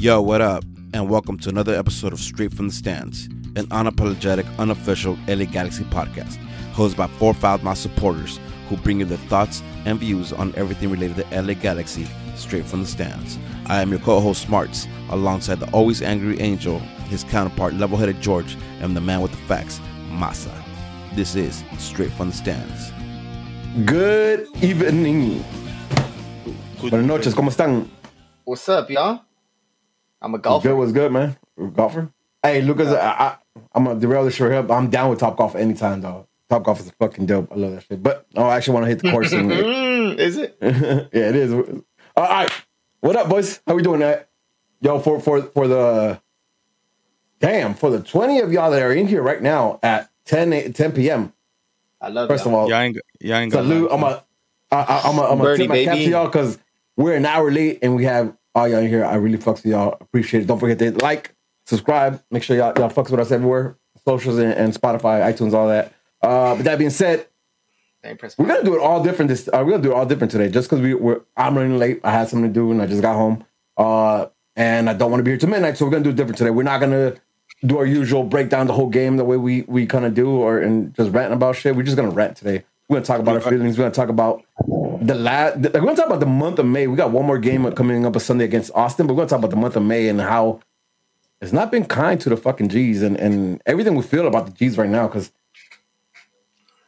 Yo, 0.00 0.18
what 0.18 0.40
up? 0.40 0.64
And 0.94 1.10
welcome 1.10 1.36
to 1.40 1.50
another 1.50 1.74
episode 1.74 2.14
of 2.14 2.20
Straight 2.20 2.54
from 2.54 2.68
the 2.68 2.72
Stands, 2.72 3.26
an 3.54 3.66
unapologetic, 3.66 4.46
unofficial 4.58 5.18
LA 5.28 5.44
Galaxy 5.44 5.84
podcast, 5.84 6.38
hosted 6.72 6.96
by 6.96 7.06
four 7.06 7.34
Foulmouth 7.34 7.76
supporters 7.76 8.40
who 8.70 8.78
bring 8.78 9.00
you 9.00 9.04
their 9.04 9.18
thoughts 9.28 9.62
and 9.84 10.00
views 10.00 10.32
on 10.32 10.54
everything 10.56 10.90
related 10.90 11.16
to 11.16 11.42
LA 11.42 11.52
Galaxy 11.52 12.08
straight 12.34 12.64
from 12.64 12.80
the 12.80 12.86
stands. 12.86 13.38
I 13.66 13.82
am 13.82 13.90
your 13.90 13.98
co-host 13.98 14.40
Smarts, 14.40 14.88
alongside 15.10 15.60
the 15.60 15.70
always 15.72 16.00
angry 16.00 16.40
Angel, 16.40 16.78
his 17.10 17.22
counterpart 17.24 17.74
level-headed 17.74 18.22
George, 18.22 18.56
and 18.80 18.96
the 18.96 19.02
man 19.02 19.20
with 19.20 19.32
the 19.32 19.36
facts, 19.48 19.82
Masa. 20.08 20.50
This 21.14 21.36
is 21.36 21.62
Straight 21.76 22.12
from 22.12 22.30
the 22.30 22.36
Stands. 22.36 22.90
Good 23.84 24.48
evening. 24.62 25.44
Buenas 26.80 27.04
noches, 27.04 27.34
¿cómo 27.34 27.50
están? 27.50 27.86
What's 28.46 28.66
up, 28.66 28.88
y'all? 28.88 29.26
I'm 30.22 30.34
a 30.34 30.38
golfer. 30.38 30.68
good, 30.68 30.76
what's 30.78 30.92
good, 30.92 31.12
man? 31.12 31.36
Golfer? 31.74 32.10
Hey, 32.42 32.62
Lucas, 32.62 32.88
I, 32.88 32.96
I, 33.10 33.36
I'm 33.74 33.84
gonna 33.84 34.00
derail 34.00 34.24
the 34.24 34.30
show 34.30 34.48
here, 34.50 34.62
but 34.62 34.74
I'm 34.74 34.90
down 34.90 35.10
with 35.10 35.18
Top 35.20 35.36
Golf 35.36 35.54
anytime, 35.54 36.00
dog. 36.00 36.26
Top 36.48 36.62
Golf 36.64 36.80
is 36.80 36.90
fucking 36.98 37.26
dope. 37.26 37.50
I 37.52 37.54
love 37.56 37.72
that 37.72 37.84
shit. 37.84 38.02
But 38.02 38.26
oh, 38.36 38.44
I 38.44 38.56
actually 38.56 38.74
want 38.74 38.84
to 38.84 38.88
hit 38.88 38.98
the 39.02 39.10
course. 39.10 39.32
and, 39.32 39.50
Mm, 40.10 40.18
is 40.18 40.36
it? 40.38 40.56
yeah, 40.62 41.28
it 41.28 41.36
is. 41.36 41.52
All 41.52 41.84
right, 42.16 42.50
what 43.00 43.16
up, 43.16 43.28
boys? 43.28 43.60
How 43.66 43.74
we 43.74 43.82
doing 43.82 44.00
that? 44.00 44.28
Yo, 44.80 44.98
for 44.98 45.20
for 45.20 45.42
for 45.42 45.68
the 45.68 46.20
damn 47.38 47.74
for 47.74 47.90
the 47.90 48.00
20 48.02 48.40
of 48.40 48.52
y'all 48.52 48.70
that 48.70 48.82
are 48.82 48.92
in 48.92 49.06
here 49.06 49.22
right 49.22 49.42
now 49.42 49.78
at 49.82 50.10
10 50.24 50.72
10 50.72 50.92
p.m. 50.92 51.32
I 52.00 52.08
love 52.08 52.28
First 52.28 52.46
of 52.46 52.52
y'all. 52.52 52.60
all, 52.62 52.68
Y'all 52.70 52.78
ain't, 52.80 52.98
y'all 53.20 53.36
ain't 53.36 53.52
Salute. 53.52 53.90
I'm 53.92 54.02
a, 54.02 54.24
I, 54.72 54.76
I, 54.76 55.00
I'm 55.04 55.18
a, 55.18 55.22
I'm 55.22 55.40
a 55.40 55.44
Birdie, 55.44 55.62
tip 55.64 55.68
my 55.68 55.84
cap 55.84 55.96
to 55.96 56.02
y'all 56.08 56.26
because 56.26 56.58
we're 56.96 57.14
an 57.14 57.26
hour 57.26 57.50
late 57.50 57.80
and 57.82 57.94
we 57.94 58.04
have 58.04 58.34
all 58.54 58.68
y'all 58.68 58.82
here. 58.82 59.04
I 59.04 59.14
really 59.16 59.38
fucks 59.38 59.62
with 59.62 59.66
y'all. 59.66 59.96
Appreciate 60.00 60.42
it. 60.42 60.46
Don't 60.46 60.58
forget 60.58 60.78
to 60.78 60.92
like, 61.02 61.34
subscribe. 61.66 62.22
Make 62.30 62.42
sure 62.42 62.56
y'all, 62.56 62.72
y'all 62.76 62.90
fucks 62.90 63.10
with 63.10 63.20
us 63.20 63.30
everywhere. 63.30 63.76
Socials 64.04 64.38
and, 64.38 64.52
and 64.52 64.72
Spotify, 64.72 65.22
iTunes, 65.22 65.52
all 65.52 65.68
that. 65.68 65.92
Uh, 66.22 66.54
but 66.54 66.64
that 66.64 66.78
being 66.78 66.90
said, 66.90 67.26
we're 68.02 68.46
gonna 68.46 68.64
do 68.64 68.74
it 68.74 68.80
all 68.80 69.02
different. 69.02 69.28
This 69.28 69.48
uh, 69.48 69.62
we're 69.64 69.72
gonna 69.72 69.82
do 69.82 69.92
it 69.92 69.94
all 69.94 70.06
different 70.06 70.30
today. 70.30 70.48
Just 70.48 70.70
because 70.70 70.82
we 70.82 70.94
were, 70.94 71.24
I'm 71.36 71.56
running 71.56 71.78
late. 71.78 72.00
I 72.02 72.12
had 72.12 72.28
something 72.28 72.48
to 72.48 72.54
do 72.54 72.70
and 72.70 72.80
I 72.80 72.86
just 72.86 73.02
got 73.02 73.14
home. 73.14 73.44
Uh, 73.76 74.26
and 74.56 74.88
I 74.88 74.94
don't 74.94 75.10
want 75.10 75.20
to 75.20 75.24
be 75.24 75.30
here 75.30 75.38
till 75.38 75.48
midnight, 75.48 75.76
so 75.76 75.84
we're 75.84 75.92
gonna 75.92 76.04
do 76.04 76.10
it 76.10 76.16
different 76.16 76.38
today. 76.38 76.50
We're 76.50 76.62
not 76.62 76.80
gonna 76.80 77.14
do 77.64 77.78
our 77.78 77.86
usual 77.86 78.24
breakdown 78.24 78.66
the 78.66 78.72
whole 78.72 78.88
game 78.88 79.16
the 79.16 79.24
way 79.24 79.36
we 79.36 79.62
we 79.62 79.86
kind 79.86 80.04
of 80.04 80.14
do, 80.14 80.30
or 80.30 80.58
and 80.58 80.94
just 80.94 81.12
ranting 81.12 81.34
about 81.34 81.56
shit. 81.56 81.76
We're 81.76 81.82
just 81.82 81.96
gonna 81.96 82.10
rant 82.10 82.36
today. 82.36 82.64
We're 82.90 82.96
gonna 82.96 83.06
talk 83.06 83.20
about 83.20 83.36
our 83.36 83.40
feelings. 83.52 83.78
We're 83.78 83.84
gonna 83.84 83.94
talk 83.94 84.08
about 84.08 84.42
the 84.66 85.14
last. 85.14 85.58
We're 85.58 85.70
gonna 85.70 85.94
talk 85.94 86.06
about 86.06 86.18
the 86.18 86.26
month 86.26 86.58
of 86.58 86.66
May. 86.66 86.88
We 86.88 86.96
got 86.96 87.12
one 87.12 87.24
more 87.24 87.38
game 87.38 87.70
coming 87.74 88.04
up 88.04 88.16
a 88.16 88.20
Sunday 88.20 88.44
against 88.44 88.72
Austin, 88.74 89.06
but 89.06 89.14
we're 89.14 89.18
gonna 89.18 89.28
talk 89.28 89.38
about 89.38 89.50
the 89.50 89.56
month 89.56 89.76
of 89.76 89.84
May 89.84 90.08
and 90.08 90.20
how 90.20 90.58
it's 91.40 91.52
not 91.52 91.70
been 91.70 91.84
kind 91.84 92.20
to 92.20 92.28
the 92.28 92.36
fucking 92.36 92.68
G's 92.68 93.02
and 93.02 93.16
and 93.16 93.62
everything 93.64 93.94
we 93.94 94.02
feel 94.02 94.26
about 94.26 94.46
the 94.46 94.52
G's 94.52 94.76
right 94.76 94.90
now 94.90 95.06
because. 95.06 95.30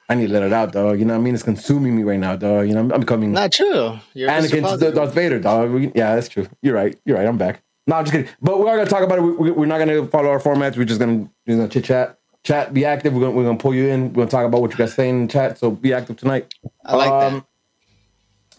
I 0.09 0.17
need 0.17 0.27
to 0.27 0.33
let 0.33 0.43
it 0.43 0.53
out, 0.53 0.73
dog. 0.73 0.99
You 0.99 1.07
know 1.07 1.15
what 1.15 1.21
I 1.21 1.23
mean? 1.23 1.33
It's 1.35 1.45
consuming 1.45 1.97
me 1.97 2.03
right 2.03 2.19
now, 2.19 2.35
dog. 2.37 2.67
You 2.67 2.75
know, 2.75 2.81
I'm, 2.81 2.93
I'm 2.93 3.01
becoming 3.01 3.33
Not 3.33 3.53
true. 3.53 3.99
You're 4.13 4.29
Mr. 4.29 4.61
Anakin's 4.61 4.95
Darth 4.95 5.15
Vader, 5.15 5.39
dog. 5.39 5.71
We- 5.71 5.93
yeah, 5.95 6.17
that's 6.17 6.29
true. 6.29 6.47
You're 6.61 6.75
right. 6.75 6.99
You're 7.07 7.17
right. 7.17 7.27
I'm 7.27 7.39
back. 7.39 7.63
No, 7.87 7.97
I'm 7.97 8.05
just 8.05 8.13
kidding. 8.13 8.29
But 8.43 8.59
we 8.59 8.69
are 8.69 8.77
gonna 8.77 8.91
talk 8.91 9.05
about 9.05 9.21
it. 9.21 9.23
We, 9.23 9.53
we're 9.53 9.67
not 9.67 9.79
gonna 9.79 10.05
follow 10.09 10.29
our 10.29 10.41
formats. 10.41 10.77
We're 10.77 10.85
just 10.85 11.01
gonna 11.01 11.31
we're 11.47 11.57
gonna 11.57 11.69
chit 11.69 11.85
chat, 11.85 12.19
chat, 12.45 12.75
be 12.75 12.85
active. 12.85 13.15
We're 13.15 13.21
gonna 13.21 13.33
we're 13.33 13.45
gonna 13.45 13.59
pull 13.59 13.75
you 13.75 13.89
in. 13.89 14.13
We're 14.13 14.23
gonna 14.23 14.31
talk 14.31 14.47
about 14.47 14.61
what 14.61 14.71
you 14.73 14.77
guys 14.77 14.95
saying 14.95 15.15
in 15.15 15.27
the 15.27 15.33
chat. 15.33 15.59
So 15.59 15.71
be 15.71 15.93
active 15.93 16.17
tonight. 16.17 16.55
I 16.85 16.97
like 16.97 17.11
that. 17.11 17.33
Um, 17.33 17.47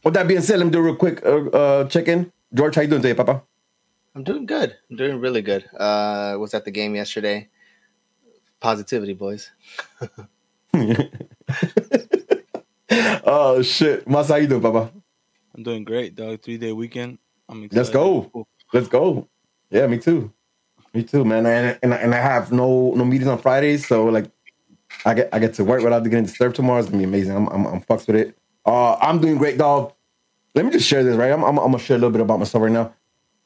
With 0.03 0.13
that 0.15 0.27
being 0.27 0.41
said, 0.41 0.59
let 0.59 0.65
me 0.65 0.71
do 0.71 0.79
a 0.79 0.81
real 0.81 0.95
quick 0.95 1.25
uh, 1.25 1.47
uh, 1.49 1.87
check 1.89 2.07
in. 2.07 2.31
George, 2.53 2.75
how 2.75 2.81
you 2.81 2.87
doing 2.87 3.01
today, 3.01 3.13
Papa? 3.15 3.41
I'm 4.15 4.23
doing 4.23 4.45
good. 4.45 4.75
I'm 4.89 4.95
doing 4.97 5.19
really 5.19 5.41
good. 5.41 5.65
Uh, 5.77 6.35
was 6.39 6.53
at 6.53 6.65
the 6.65 6.71
game 6.71 6.95
yesterday. 6.95 7.49
Positivity, 8.59 9.13
boys. 9.13 9.49
oh 13.25 13.61
shit, 13.61 14.07
Mas, 14.07 14.29
how 14.29 14.35
you 14.35 14.47
doing, 14.47 14.61
Papa? 14.61 14.91
I'm 15.55 15.63
doing 15.63 15.83
great, 15.83 16.15
dog. 16.15 16.41
Three 16.41 16.57
day 16.57 16.71
weekend. 16.71 17.17
I'm 17.49 17.63
excited. 17.63 17.77
Let's 17.77 17.89
go. 17.89 18.47
Let's 18.71 18.87
go. 18.87 19.27
Yeah, 19.69 19.87
me 19.87 19.97
too. 19.97 20.31
Me 20.93 21.03
too, 21.03 21.25
man. 21.25 21.45
And 21.45 21.79
and, 21.81 21.93
and 21.93 22.13
I 22.13 22.19
have 22.19 22.51
no 22.51 22.93
no 22.93 23.03
meetings 23.05 23.27
on 23.27 23.37
Fridays, 23.39 23.87
so 23.87 24.05
like 24.05 24.25
I 25.05 25.13
get 25.13 25.29
I 25.33 25.39
get 25.39 25.53
to 25.55 25.63
work 25.63 25.81
without 25.83 26.03
getting 26.03 26.23
disturbed 26.23 26.55
tomorrow. 26.55 26.79
It's 26.79 26.89
gonna 26.89 26.99
be 26.99 27.03
amazing. 27.05 27.35
I'm 27.35 27.47
I'm, 27.47 27.65
I'm 27.65 27.81
fucks 27.81 28.07
with 28.07 28.15
it. 28.15 28.37
Uh, 28.65 28.95
I'm 28.95 29.19
doing 29.19 29.37
great, 29.37 29.57
dog. 29.57 29.93
Let 30.55 30.65
me 30.65 30.71
just 30.71 30.87
share 30.87 31.03
this, 31.03 31.17
right? 31.17 31.31
I'm, 31.31 31.43
I'm, 31.43 31.57
I'm 31.57 31.71
gonna 31.71 31.79
share 31.79 31.95
a 31.97 31.99
little 31.99 32.11
bit 32.11 32.21
about 32.21 32.39
myself 32.39 32.61
right 32.61 32.71
now. 32.71 32.93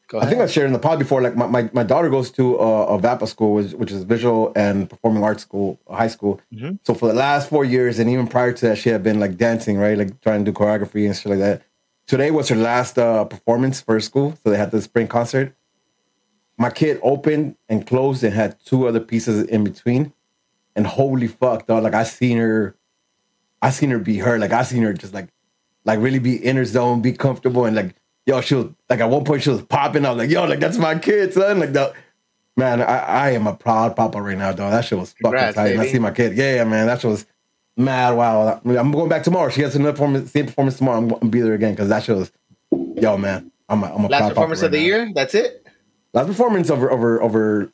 Go 0.10 0.20
I 0.20 0.26
think 0.26 0.40
I 0.42 0.48
shared 0.48 0.68
in 0.68 0.74
the 0.74 0.80
pod 0.80 1.00
before. 1.00 1.22
Like 1.22 1.36
my, 1.36 1.48
my, 1.48 1.70
my 1.74 1.84
daughter 1.84 2.10
goes 2.10 2.32
to 2.32 2.58
uh, 2.60 2.86
a 2.96 3.00
VAPA 3.00 3.28
school, 3.28 3.56
which, 3.56 3.72
which 3.74 3.92
is 3.92 4.04
visual 4.04 4.54
and 4.56 4.90
performing 4.90 5.22
arts 5.24 5.44
school, 5.44 5.80
high 5.90 6.08
school. 6.08 6.40
Mhm. 6.54 6.80
So 6.84 6.94
for 6.94 7.08
the 7.10 7.14
last 7.14 7.50
four 7.50 7.66
years, 7.66 8.00
and 8.00 8.10
even 8.10 8.28
prior 8.28 8.54
to 8.54 8.68
that, 8.68 8.78
she 8.78 8.90
had 8.90 9.04
been 9.04 9.20
like 9.20 9.38
dancing, 9.38 9.78
right? 9.78 9.98
Like 9.98 10.22
trying 10.22 10.46
to 10.46 10.52
do 10.52 10.58
choreography 10.58 11.06
and 11.06 11.16
shit 11.16 11.30
like 11.30 11.40
that. 11.40 11.62
Today 12.08 12.32
was 12.32 12.48
her 12.48 12.56
last 12.56 12.98
uh, 12.98 13.26
performance 13.26 13.82
for 13.82 14.00
school, 14.00 14.38
so 14.44 14.50
they 14.50 14.58
had 14.58 14.72
the 14.72 14.82
spring 14.82 15.08
concert. 15.08 15.54
My 16.58 16.70
kid 16.70 17.00
opened 17.04 17.56
and 17.70 17.86
closed 17.86 18.24
and 18.24 18.34
had 18.34 18.58
two 18.66 18.88
other 18.88 19.00
pieces 19.00 19.44
in 19.44 19.64
between, 19.64 20.14
and 20.76 20.88
holy 20.88 21.28
fuck, 21.28 21.68
dog! 21.68 21.84
Like 21.84 21.94
I 21.94 22.04
seen 22.04 22.38
her, 22.38 22.76
I 23.62 23.70
seen 23.70 23.90
her 23.92 24.00
be 24.00 24.18
her. 24.18 24.40
Like 24.40 24.52
I 24.52 24.64
seen 24.64 24.84
her 24.84 24.94
just 24.94 25.14
like, 25.14 25.30
like 25.86 26.00
really 26.00 26.20
be 26.20 26.44
in 26.44 26.56
her 26.56 26.66
zone, 26.66 27.02
be 27.02 27.14
comfortable, 27.14 27.66
and 27.66 27.76
like 27.76 27.96
yo, 28.28 28.42
she 28.42 28.56
was 28.56 28.68
like 28.90 29.00
at 29.00 29.10
one 29.10 29.24
point 29.24 29.42
she 29.42 29.50
was 29.50 29.62
popping. 29.64 30.06
I 30.06 30.10
was 30.10 30.18
like, 30.18 30.30
yo, 30.30 30.46
like 30.46 30.60
that's 30.60 30.78
my 30.78 30.98
kid, 31.00 31.34
son. 31.34 31.60
Like 31.60 31.74
that, 31.74 31.94
man. 32.56 32.82
I, 32.82 32.98
I 32.98 33.30
am 33.32 33.48
a 33.48 33.56
proud 33.56 33.96
papa 33.96 34.22
right 34.22 34.38
now, 34.38 34.52
dog. 34.52 34.72
That 34.72 34.86
shit 34.86 35.00
was 35.00 35.14
fucking 35.14 35.24
Congrats, 35.24 35.56
tight. 35.56 35.78
I 35.78 35.88
see 35.88 36.00
my 36.00 36.12
kid. 36.12 36.36
Yeah, 36.38 36.64
man. 36.64 36.88
That 36.88 37.02
shit 37.02 37.10
was 37.10 37.26
mad. 37.78 38.12
Wow. 38.12 38.62
I'm 38.66 38.92
going 38.92 39.10
back 39.10 39.24
tomorrow. 39.24 39.50
She 39.50 39.62
has 39.62 39.76
another 39.76 39.94
performance, 39.94 40.32
same 40.32 40.46
performance 40.46 40.78
tomorrow. 40.78 40.98
I'm 40.98 41.08
gonna 41.08 41.30
be 41.30 41.42
there 41.42 41.54
again 41.54 41.74
because 41.74 41.90
that 41.90 42.04
shit 42.04 42.16
was, 42.16 42.32
yo, 42.72 43.18
man. 43.18 43.52
I'm 43.70 43.84
a, 43.84 43.88
I'm 43.88 44.06
a 44.06 44.10
proud 44.10 44.12
Last 44.12 44.30
performance 44.30 44.62
right 44.62 44.66
of 44.68 44.72
the 44.72 44.80
now. 44.80 44.86
year. 44.86 45.12
That's 45.14 45.36
it. 45.36 45.67
Last 46.18 46.30
performance 46.30 46.72
of 46.72 46.80
her 46.80 46.90
of 46.90 47.00
her 47.00 47.22
of 47.22 47.34
her 47.34 47.72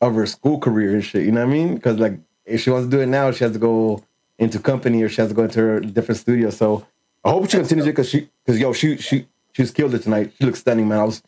of 0.00 0.16
her 0.16 0.26
school 0.26 0.58
career 0.58 0.92
and 0.92 1.04
shit. 1.04 1.24
You 1.24 1.30
know 1.30 1.46
what 1.46 1.52
I 1.52 1.56
mean? 1.56 1.76
Because 1.76 2.00
like 2.00 2.14
if 2.44 2.60
she 2.62 2.70
wants 2.70 2.88
to 2.88 2.90
do 2.90 3.00
it 3.00 3.06
now, 3.06 3.30
she 3.30 3.44
has 3.44 3.52
to 3.52 3.60
go 3.60 4.02
into 4.40 4.58
company 4.58 5.04
or 5.04 5.08
she 5.08 5.20
has 5.20 5.28
to 5.30 5.36
go 5.36 5.44
into 5.44 5.60
her 5.60 5.78
different 5.78 6.20
studio. 6.20 6.50
So 6.50 6.84
I 7.24 7.30
hope 7.30 7.48
she 7.48 7.58
continues 7.58 7.86
it 7.86 7.90
because 7.90 8.08
she 8.08 8.28
because 8.44 8.60
yo 8.60 8.72
she 8.72 8.96
she 8.96 9.28
she's 9.52 9.70
killed 9.70 9.94
it 9.94 10.02
tonight. 10.02 10.32
She 10.36 10.46
looks 10.46 10.58
stunning, 10.58 10.88
man. 10.88 10.98
I 10.98 11.04
was 11.04 11.22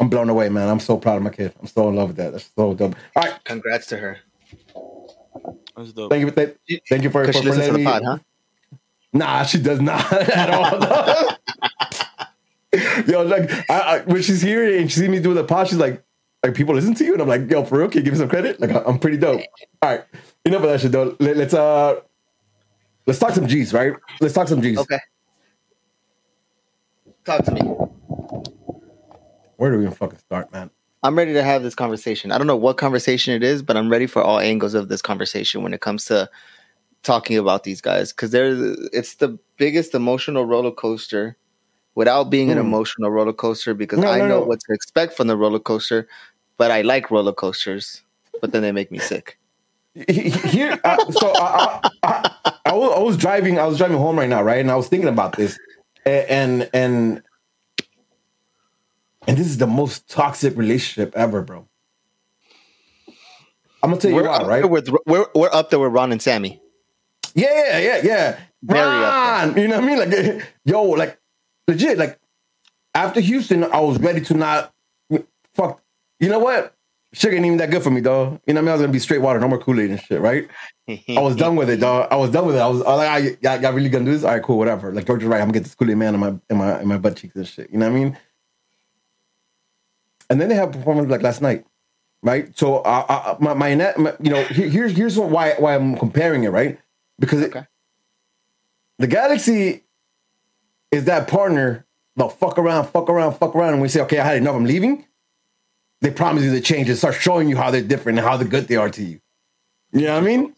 I'm 0.00 0.08
blown 0.08 0.30
away, 0.30 0.48
man. 0.48 0.66
I'm 0.70 0.80
so 0.80 0.96
proud 0.96 1.18
of 1.18 1.24
my 1.24 1.28
kid. 1.28 1.52
I'm 1.60 1.66
so 1.66 1.90
in 1.90 1.96
love 1.96 2.08
with 2.08 2.16
that. 2.16 2.32
That's 2.32 2.50
so 2.56 2.72
dope. 2.72 2.96
All 3.14 3.24
right, 3.24 3.44
Congrats 3.44 3.86
to 3.88 3.98
her. 3.98 4.18
That's 5.76 5.92
dope. 5.92 6.10
thank 6.10 6.22
you 6.22 6.28
for 6.28 6.36
that. 6.36 6.56
Thank 6.88 7.02
you 7.02 7.10
for, 7.10 7.26
for, 7.26 7.34
for 7.34 7.42
to 7.42 7.50
letting 7.50 7.72
the 7.74 7.78
me. 7.80 7.84
pod, 7.84 8.02
huh? 8.02 8.18
Nah, 9.12 9.42
she 9.42 9.58
does 9.58 9.82
not 9.82 10.10
at 10.12 10.48
all. 10.48 11.36
yo, 13.06 13.22
like 13.22 13.50
I, 13.70 13.80
I, 13.80 14.00
when 14.02 14.22
she's 14.22 14.42
here 14.42 14.78
and 14.78 14.90
she 14.90 15.00
see 15.00 15.08
me 15.08 15.20
doing 15.20 15.36
the 15.36 15.44
pod, 15.44 15.68
she's 15.68 15.78
like, 15.78 16.02
like 16.42 16.54
people 16.54 16.74
listen 16.74 16.94
to 16.94 17.04
you, 17.04 17.12
and 17.12 17.22
I'm 17.22 17.28
like, 17.28 17.50
yo, 17.50 17.64
for 17.64 17.78
real, 17.78 17.88
can 17.88 17.98
you 17.98 18.04
give 18.04 18.14
me 18.14 18.18
some 18.18 18.28
credit? 18.28 18.60
Like 18.60 18.70
I'm 18.86 18.98
pretty 18.98 19.16
dope. 19.16 19.40
All 19.82 19.90
right, 19.90 20.04
enough 20.44 20.62
of 20.62 20.68
that 20.68 20.80
shit 20.80 20.92
though. 20.92 21.16
Let, 21.18 21.36
us 21.38 21.54
uh, 21.54 22.00
let's 23.06 23.18
talk 23.18 23.32
some 23.32 23.46
G's, 23.46 23.72
right? 23.72 23.94
Let's 24.20 24.34
talk 24.34 24.48
some 24.48 24.62
G's. 24.62 24.78
Okay. 24.78 24.98
Talk 27.24 27.44
to 27.44 27.50
me. 27.52 27.60
Where 29.56 29.70
do 29.70 29.78
we 29.78 29.84
even 29.84 29.94
fucking 29.94 30.18
start, 30.18 30.52
man? 30.52 30.70
I'm 31.02 31.16
ready 31.16 31.32
to 31.32 31.42
have 31.42 31.62
this 31.62 31.74
conversation. 31.74 32.32
I 32.32 32.38
don't 32.38 32.46
know 32.46 32.56
what 32.56 32.78
conversation 32.78 33.34
it 33.34 33.42
is, 33.42 33.62
but 33.62 33.76
I'm 33.76 33.90
ready 33.90 34.06
for 34.06 34.22
all 34.22 34.38
angles 34.38 34.74
of 34.74 34.88
this 34.88 35.02
conversation 35.02 35.62
when 35.62 35.72
it 35.74 35.80
comes 35.80 36.04
to 36.06 36.28
talking 37.02 37.38
about 37.38 37.62
these 37.62 37.80
guys 37.80 38.12
because 38.12 38.32
they're 38.32 38.74
it's 38.92 39.14
the 39.16 39.38
biggest 39.56 39.94
emotional 39.94 40.44
roller 40.44 40.72
coaster 40.72 41.36
without 41.96 42.30
being 42.30 42.50
an 42.52 42.58
Hmm. 42.58 42.66
emotional 42.66 43.10
roller 43.10 43.32
coaster 43.32 43.74
because 43.74 43.98
No, 43.98 44.08
I 44.08 44.18
no, 44.20 44.28
know 44.28 44.40
no. 44.40 44.46
what 44.46 44.60
to 44.60 44.72
expect 44.74 45.14
from 45.14 45.26
the 45.26 45.36
roller 45.36 45.58
coaster, 45.58 46.06
but 46.58 46.70
I 46.70 46.82
like 46.82 47.10
roller 47.10 47.32
coasters, 47.32 48.02
but 48.40 48.52
then 48.52 48.62
they 48.62 48.70
make 48.72 48.92
me 48.92 48.98
sick. 48.98 49.38
Here, 50.08 50.78
uh, 50.84 51.10
so 51.10 51.32
I, 51.38 51.80
I, 52.04 52.30
I, 52.44 52.52
I 52.66 52.72
was 52.74 52.92
I 52.96 53.00
was 53.00 53.16
driving. 53.16 53.58
I 53.58 53.64
was 53.66 53.78
driving 53.78 53.96
home 53.98 54.18
right 54.18 54.28
now, 54.28 54.42
right, 54.42 54.60
and 54.60 54.70
I 54.70 54.76
was 54.76 54.88
thinking 54.88 55.08
about 55.08 55.36
this, 55.36 55.58
and 56.04 56.68
and 56.74 57.22
and 59.26 59.36
this 59.38 59.46
is 59.46 59.56
the 59.58 59.66
most 59.66 60.08
toxic 60.08 60.54
relationship 60.56 61.14
ever, 61.16 61.40
bro. 61.42 61.66
I'm 63.82 63.90
gonna 63.90 64.00
tell 64.00 64.10
you 64.10 64.16
We're 64.16 64.28
why, 64.28 64.42
right? 64.42 64.68
with 64.70 64.88
we're 65.06 65.26
we're 65.34 65.50
up 65.52 65.70
there 65.70 65.78
with 65.78 65.92
Ron 65.92 66.12
and 66.12 66.20
Sammy. 66.20 66.60
Yeah, 67.34 67.78
yeah, 67.78 68.00
yeah. 68.02 68.38
Very 68.62 68.80
up 69.04 69.14
Ron, 69.14 69.56
you 69.58 69.68
know 69.68 69.80
what 69.80 69.84
I 69.84 69.86
mean? 69.86 69.98
Like, 70.10 70.44
yo, 70.64 70.82
like, 70.82 71.18
legit, 71.68 71.98
like, 71.98 72.18
after 72.94 73.20
Houston, 73.20 73.64
I 73.64 73.80
was 73.80 73.98
ready 73.98 74.20
to 74.22 74.34
not 74.34 74.72
fuck. 75.54 75.82
You 76.18 76.28
know 76.28 76.38
what? 76.38 76.74
Shit 77.12 77.32
ain't 77.32 77.46
even 77.46 77.58
that 77.58 77.70
good 77.70 77.82
for 77.82 77.90
me, 77.90 78.00
dog. 78.00 78.40
You 78.46 78.54
know 78.54 78.60
what 78.60 78.62
I 78.62 78.62
mean? 78.62 78.68
I 78.68 78.72
was 78.72 78.80
gonna 78.82 78.92
be 78.92 78.98
straight 78.98 79.22
water, 79.22 79.40
no 79.40 79.48
more 79.48 79.58
Kool 79.58 79.80
Aid 79.80 79.90
and 79.90 80.00
shit, 80.00 80.20
right? 80.20 80.48
I 80.88 81.20
was 81.20 81.36
done 81.36 81.56
with 81.56 81.70
it, 81.70 81.80
dog. 81.80 82.08
I 82.10 82.16
was 82.16 82.30
done 82.30 82.46
with 82.46 82.56
it. 82.56 82.60
I 82.60 82.66
was, 82.66 82.82
I 82.82 82.88
was 82.90 82.98
like, 82.98 83.08
I, 83.08 83.18
y'all, 83.40 83.62
y'all 83.62 83.72
really 83.72 83.88
gonna 83.88 84.04
do 84.04 84.12
this? 84.12 84.24
All 84.24 84.32
right, 84.32 84.42
cool, 84.42 84.58
whatever. 84.58 84.92
Like 84.92 85.06
George 85.06 85.22
is 85.22 85.28
right. 85.28 85.40
I'm 85.40 85.48
gonna 85.48 85.54
get 85.54 85.64
this 85.64 85.74
Kool 85.74 85.90
Aid 85.90 85.96
man 85.96 86.14
in 86.14 86.20
my 86.20 86.34
in 86.50 86.56
my 86.56 86.80
in 86.80 86.88
my 86.88 86.98
butt 86.98 87.16
cheeks 87.16 87.36
and 87.36 87.46
shit. 87.46 87.70
You 87.70 87.78
know 87.78 87.88
what 87.88 87.96
I 87.96 88.00
mean? 88.00 88.18
and 90.30 90.40
then 90.40 90.48
they 90.48 90.54
have 90.54 90.72
performance 90.72 91.10
like 91.10 91.22
last 91.22 91.42
night, 91.42 91.64
right? 92.22 92.56
So 92.56 92.78
uh, 92.78 93.04
uh, 93.08 93.36
my, 93.40 93.54
my, 93.54 93.74
my 93.74 94.14
you 94.20 94.30
know 94.30 94.42
here, 94.44 94.68
here's 94.68 94.92
here's 94.96 95.18
why 95.18 95.54
why 95.58 95.74
I'm 95.74 95.96
comparing 95.96 96.44
it, 96.44 96.48
right? 96.48 96.78
Because 97.18 97.40
it, 97.40 97.54
the 98.98 99.06
Galaxy 99.06 99.84
is 100.90 101.04
that 101.04 101.28
partner. 101.28 101.84
They'll 102.16 102.28
fuck 102.28 102.58
around, 102.58 102.86
fuck 102.86 103.10
around, 103.10 103.34
fuck 103.34 103.54
around, 103.54 103.74
and 103.74 103.82
we 103.82 103.88
say, 103.88 104.00
okay, 104.02 104.18
I 104.18 104.24
had 104.24 104.38
enough. 104.38 104.54
I'm 104.54 104.64
leaving. 104.64 105.04
They 106.00 106.10
promise 106.10 106.44
you 106.44 106.50
the 106.50 106.60
change 106.60 106.88
and 106.88 106.96
start 106.96 107.14
showing 107.14 107.48
you 107.48 107.56
how 107.56 107.70
they're 107.70 107.82
different 107.82 108.18
and 108.18 108.26
how 108.26 108.36
the 108.36 108.44
good 108.44 108.68
they 108.68 108.76
are 108.76 108.90
to 108.90 109.02
you. 109.02 109.20
You 109.92 110.02
know 110.02 110.14
what 110.14 110.22
I 110.22 110.26
mean? 110.26 110.54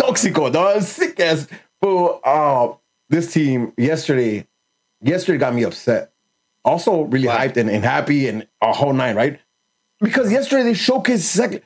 Toxico, 0.00 0.52
dog. 0.52 0.82
Sick 0.82 1.18
ass. 1.20 1.46
But 1.80 2.20
uh, 2.24 2.74
this 3.08 3.32
team 3.32 3.72
yesterday, 3.76 4.46
yesterday 5.00 5.38
got 5.38 5.54
me 5.54 5.64
upset. 5.64 6.12
Also, 6.64 7.02
really 7.02 7.28
hyped 7.28 7.56
and, 7.56 7.70
and 7.70 7.84
happy 7.84 8.28
and 8.28 8.46
a 8.60 8.72
whole 8.72 8.92
nine, 8.92 9.16
right? 9.16 9.40
Because 10.00 10.30
yesterday 10.30 10.64
they 10.64 10.72
showcased 10.72 11.20
second. 11.20 11.62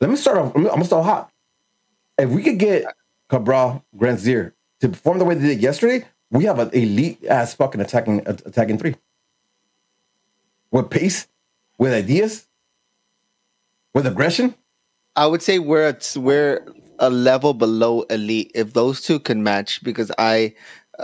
Let 0.00 0.10
me 0.10 0.16
start 0.16 0.38
off. 0.38 0.54
I'm 0.54 0.64
gonna 0.64 0.84
start 0.84 1.04
hot. 1.04 1.30
If 2.18 2.30
we 2.30 2.42
could 2.42 2.58
get 2.58 2.84
Cabral, 3.28 3.84
Grandsir 3.96 4.52
to 4.82 4.88
perform 4.88 5.18
the 5.18 5.24
way 5.24 5.34
they 5.34 5.46
did 5.48 5.62
yesterday, 5.62 6.04
we 6.30 6.44
have 6.44 6.58
an 6.58 6.70
elite 6.72 7.24
ass 7.26 7.54
fucking 7.54 7.80
attacking 7.80 8.20
attacking 8.26 8.78
three. 8.78 8.96
With 10.70 10.90
pace, 10.90 11.28
with 11.78 11.92
ideas, 11.92 12.46
with 13.94 14.06
aggression. 14.06 14.54
I 15.14 15.26
would 15.26 15.42
say 15.42 15.58
we're 15.58 15.82
at, 15.88 16.12
we're 16.16 16.66
a 16.98 17.10
level 17.10 17.54
below 17.54 18.02
elite 18.02 18.50
if 18.54 18.72
those 18.72 19.00
two 19.02 19.20
can 19.20 19.42
match 19.42 19.82
because 19.84 20.10
I 20.18 20.54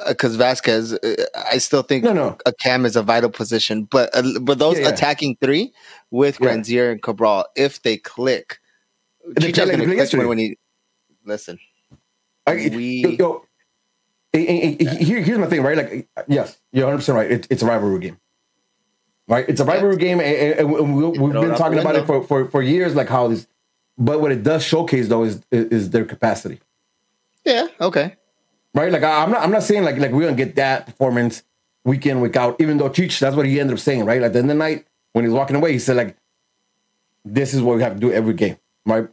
because 0.08 0.36
Vasquez 0.36 0.92
uh, 0.94 1.24
I 1.50 1.58
still 1.58 1.82
think 1.82 2.04
No, 2.04 2.12
no. 2.12 2.36
a 2.46 2.52
cam 2.52 2.84
is 2.86 2.94
a 2.96 3.02
vital 3.02 3.30
position 3.30 3.84
but 3.84 4.10
uh, 4.14 4.22
but 4.40 4.58
those 4.58 4.76
Yeah, 4.78 4.84
yeah. 4.84 4.88
attacking 4.90 5.36
three 5.40 5.72
with 6.10 6.38
Yeah. 6.40 6.48
Grandsir 6.48 6.92
and 6.92 7.02
Cabral 7.02 7.46
if 7.56 7.82
they 7.82 7.96
click 7.96 8.58
Chicha's 9.40 9.70
gonna 9.70 9.78
they 9.78 9.94
played 9.96 10.08
click 10.08 10.12
when, 10.18 10.28
when 10.28 10.38
he 10.38 10.58
listen 11.24 11.58
I, 12.46 12.54
We- 12.54 13.16
yo, 13.18 13.44
here, 14.32 15.22
here's 15.22 15.38
my 15.38 15.46
thing, 15.46 15.62
right? 15.62 15.76
Like, 15.76 16.08
yes, 16.26 16.58
you're 16.72 16.84
100 16.84 16.98
percent 16.98 17.16
right. 17.16 17.30
It, 17.30 17.46
it's 17.50 17.62
a 17.62 17.66
rivalry 17.66 18.00
game, 18.00 18.18
right? 19.26 19.48
It's 19.48 19.60
a 19.60 19.64
rivalry 19.64 19.96
game, 19.96 20.20
and, 20.20 20.60
and- 20.60 20.70
we, 20.72 21.04
we've 21.18 21.32
been 21.32 21.56
talking 21.56 21.78
about 21.78 21.96
it 21.96 22.06
for, 22.06 22.22
for 22.22 22.46
for 22.50 22.62
years, 22.62 22.94
like 22.94 23.08
how 23.08 23.28
this. 23.28 23.46
But 23.96 24.20
what 24.20 24.30
it 24.30 24.42
does 24.42 24.62
showcase 24.62 25.08
though 25.08 25.24
is 25.24 25.42
is, 25.50 25.90
their 25.90 26.04
capacity, 26.04 26.60
yeah 27.44 27.66
okay 27.80 28.14
right? 28.74 28.92
Like 28.92 29.02
I, 29.02 29.22
I'm 29.22 29.30
not 29.30 29.42
I'm 29.42 29.50
not 29.50 29.62
saying 29.62 29.84
like 29.84 29.98
like 29.98 30.12
we're 30.12 30.22
gonna 30.24 30.36
get 30.36 30.56
that 30.56 30.86
performance 30.86 31.42
week 31.84 32.06
in 32.06 32.20
week 32.20 32.36
out. 32.36 32.56
Even 32.60 32.78
though 32.78 32.88
Cheech, 32.90 33.18
that's 33.18 33.36
what 33.36 33.46
he 33.46 33.60
ended 33.60 33.74
up 33.74 33.80
saying, 33.80 34.04
right? 34.04 34.20
Like 34.20 34.28
at 34.28 34.32
the 34.34 34.38
end 34.40 34.50
of 34.50 34.56
the 34.56 34.58
night 34.58 34.86
when 35.12 35.24
he's 35.24 35.34
walking 35.34 35.56
away, 35.56 35.72
he 35.72 35.78
said 35.78 35.96
like, 35.96 36.16
"This 37.24 37.54
is 37.54 37.62
what 37.62 37.76
we 37.76 37.82
have 37.82 37.94
to 37.94 38.00
do 38.00 38.12
every 38.12 38.34
game," 38.34 38.56
right? 38.86 39.08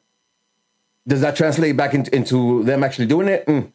Does 1.08 1.22
that 1.22 1.36
translate 1.36 1.78
back 1.78 1.94
into, 1.94 2.14
into 2.16 2.64
them 2.64 2.84
actually 2.84 3.06
doing 3.06 3.28
it? 3.28 3.46
Mm. 3.46 3.72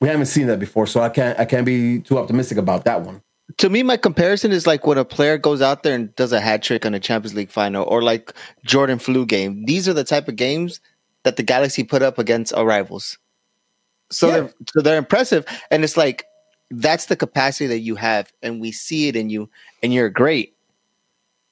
We 0.00 0.08
haven't 0.08 0.26
seen 0.26 0.46
that 0.46 0.58
before, 0.58 0.86
so 0.86 1.00
I 1.00 1.08
can't 1.10 1.38
I 1.38 1.44
can't 1.44 1.66
be 1.66 2.00
too 2.00 2.18
optimistic 2.18 2.58
about 2.58 2.84
that 2.84 3.02
one. 3.02 3.20
to 3.58 3.68
me, 3.68 3.82
my 3.82 3.96
comparison 3.96 4.52
is 4.52 4.66
like 4.66 4.86
when 4.86 4.96
a 4.98 5.04
player 5.04 5.36
goes 5.36 5.60
out 5.60 5.82
there 5.82 5.94
and 5.94 6.14
does 6.16 6.32
a 6.32 6.40
hat 6.40 6.62
trick 6.62 6.86
on 6.86 6.94
a 6.94 7.00
Champions 7.00 7.34
League 7.34 7.50
final, 7.50 7.84
or 7.84 8.02
like 8.02 8.32
Jordan 8.64 8.98
flu 8.98 9.26
game. 9.26 9.64
These 9.66 9.88
are 9.88 9.92
the 9.94 10.04
type 10.04 10.28
of 10.28 10.36
games 10.36 10.80
that 11.24 11.36
the 11.36 11.42
Galaxy 11.42 11.84
put 11.84 12.00
up 12.02 12.18
against 12.18 12.54
our 12.54 12.64
rivals. 12.64 13.18
So 14.10 14.28
Yeah. 14.28 14.32
they're 14.34 14.52
so 14.74 14.80
they're 14.82 14.98
impressive, 14.98 15.44
and 15.70 15.84
it's 15.84 15.96
like 15.96 16.24
that's 16.70 17.06
the 17.06 17.16
capacity 17.16 17.66
that 17.66 17.80
you 17.80 17.96
have, 17.96 18.32
and 18.42 18.60
we 18.60 18.72
see 18.72 19.08
it 19.08 19.16
in 19.16 19.28
you, 19.28 19.50
and 19.82 19.92
you're 19.92 20.08
great. 20.08 20.54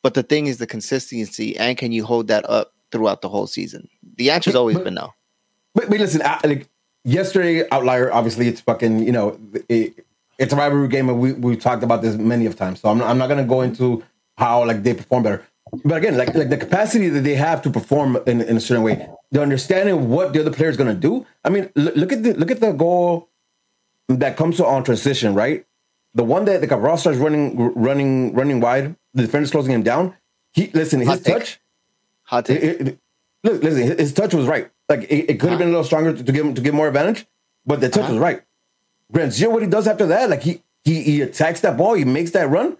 But 0.02 0.14
the 0.14 0.22
thing 0.22 0.46
is 0.46 0.58
the 0.58 0.66
consistency, 0.66 1.56
and 1.58 1.76
can 1.76 1.90
you 1.92 2.04
hold 2.06 2.28
that 2.28 2.48
up 2.48 2.72
throughout 2.92 3.20
the 3.20 3.28
whole 3.28 3.46
season? 3.48 3.88
The 4.16 4.30
answer's 4.30 4.54
always 4.54 4.76
But- 4.76 4.84
been 4.84 4.94
no. 4.94 5.12
But, 5.74 5.90
but 5.90 5.98
listen, 5.98 6.22
I, 6.24 6.40
like 6.44 6.68
yesterday, 7.08 7.66
outlier. 7.70 8.12
Obviously, 8.12 8.48
it's 8.48 8.60
fucking. 8.60 9.00
You 9.04 9.12
know, 9.12 9.38
it, 9.68 10.04
it's 10.38 10.52
a 10.52 10.56
rivalry 10.56 10.88
game, 10.88 11.08
and 11.08 11.18
we 11.18 11.32
we 11.32 11.56
talked 11.56 11.82
about 11.82 12.02
this 12.02 12.16
many 12.16 12.46
of 12.46 12.56
times. 12.56 12.80
So 12.80 12.88
I'm 12.88 12.98
not, 12.98 13.08
I'm 13.08 13.18
not 13.18 13.28
gonna 13.28 13.44
go 13.44 13.62
into 13.62 14.04
how 14.36 14.64
like 14.64 14.82
they 14.82 14.94
perform 14.94 15.22
better. 15.24 15.44
But 15.84 15.96
again, 15.98 16.16
like 16.16 16.34
like 16.34 16.48
the 16.48 16.56
capacity 16.56 17.08
that 17.10 17.20
they 17.20 17.34
have 17.34 17.60
to 17.62 17.70
perform 17.70 18.18
in, 18.26 18.40
in 18.40 18.56
a 18.56 18.60
certain 18.60 18.82
way, 18.84 19.08
the 19.32 19.42
understanding 19.42 19.94
of 19.98 20.04
what 20.06 20.32
the 20.32 20.40
other 20.40 20.52
player 20.52 20.68
is 20.70 20.76
gonna 20.76 20.94
do. 20.94 21.26
I 21.44 21.48
mean, 21.50 21.70
look, 21.74 21.94
look 21.96 22.12
at 22.12 22.22
the 22.22 22.32
look 22.34 22.50
at 22.50 22.60
the 22.60 22.72
goal 22.72 23.28
that 24.08 24.36
comes 24.36 24.56
to 24.58 24.66
on 24.66 24.84
transition, 24.84 25.34
right? 25.34 25.66
The 26.14 26.24
one 26.24 26.46
that 26.46 26.60
the 26.62 26.66
Cabral 26.66 26.96
starts 26.96 27.18
running 27.18 27.56
running 27.74 28.32
running 28.34 28.60
wide, 28.60 28.96
the 29.14 29.22
defender's 29.22 29.50
closing 29.50 29.72
him 29.74 29.82
down. 29.82 30.14
He 30.52 30.70
listen, 30.72 31.00
his 31.00 31.08
Hot 31.08 31.22
take. 31.22 31.34
touch. 31.38 31.60
Hot 32.24 32.44
take. 32.46 32.62
It- 32.62 32.80
it- 32.88 32.98
look, 33.44 33.62
listen, 33.62 33.82
his, 33.82 33.98
his 33.98 34.12
touch 34.12 34.34
was 34.34 34.46
right. 34.46 34.70
Like 34.88 35.02
it, 35.04 35.30
it 35.30 35.40
could 35.40 35.50
have 35.50 35.58
been 35.58 35.68
a 35.68 35.70
little 35.72 35.84
stronger 35.84 36.12
to, 36.12 36.22
to 36.24 36.32
give 36.32 36.44
him 36.46 36.54
to 36.54 36.60
give 36.60 36.74
more 36.74 36.88
advantage, 36.88 37.26
but 37.66 37.80
the 37.80 37.88
touch 37.88 38.04
Uh-huh. 38.04 38.12
was 38.14 38.20
right. 38.20 38.42
Grandsir, 39.12 39.50
what 39.50 39.62
he 39.62 39.68
does 39.68 39.86
after 39.86 40.06
that, 40.06 40.30
like 40.30 40.42
he 40.42 40.62
he 40.84 41.02
he 41.02 41.20
attacks 41.22 41.60
that 41.62 41.76
ball, 41.76 41.94
he 41.94 42.04
makes 42.04 42.30
that 42.32 42.48
run, 42.48 42.76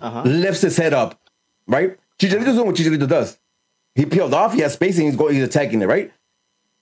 Uh-huh. 0.00 0.22
lifts 0.24 0.60
his 0.62 0.76
head 0.76 0.92
up, 0.94 1.20
right? 1.66 1.98
Chicharito's 2.18 2.54
doing 2.54 2.66
what 2.66 2.76
Chicharito 2.76 3.08
does. 3.08 3.38
He 3.94 4.06
peeled 4.06 4.34
off, 4.34 4.52
he 4.54 4.60
has 4.60 4.72
spacing, 4.72 5.06
he's 5.06 5.16
going, 5.16 5.34
he's 5.34 5.44
attacking 5.44 5.80
it, 5.82 5.86
right? 5.86 6.12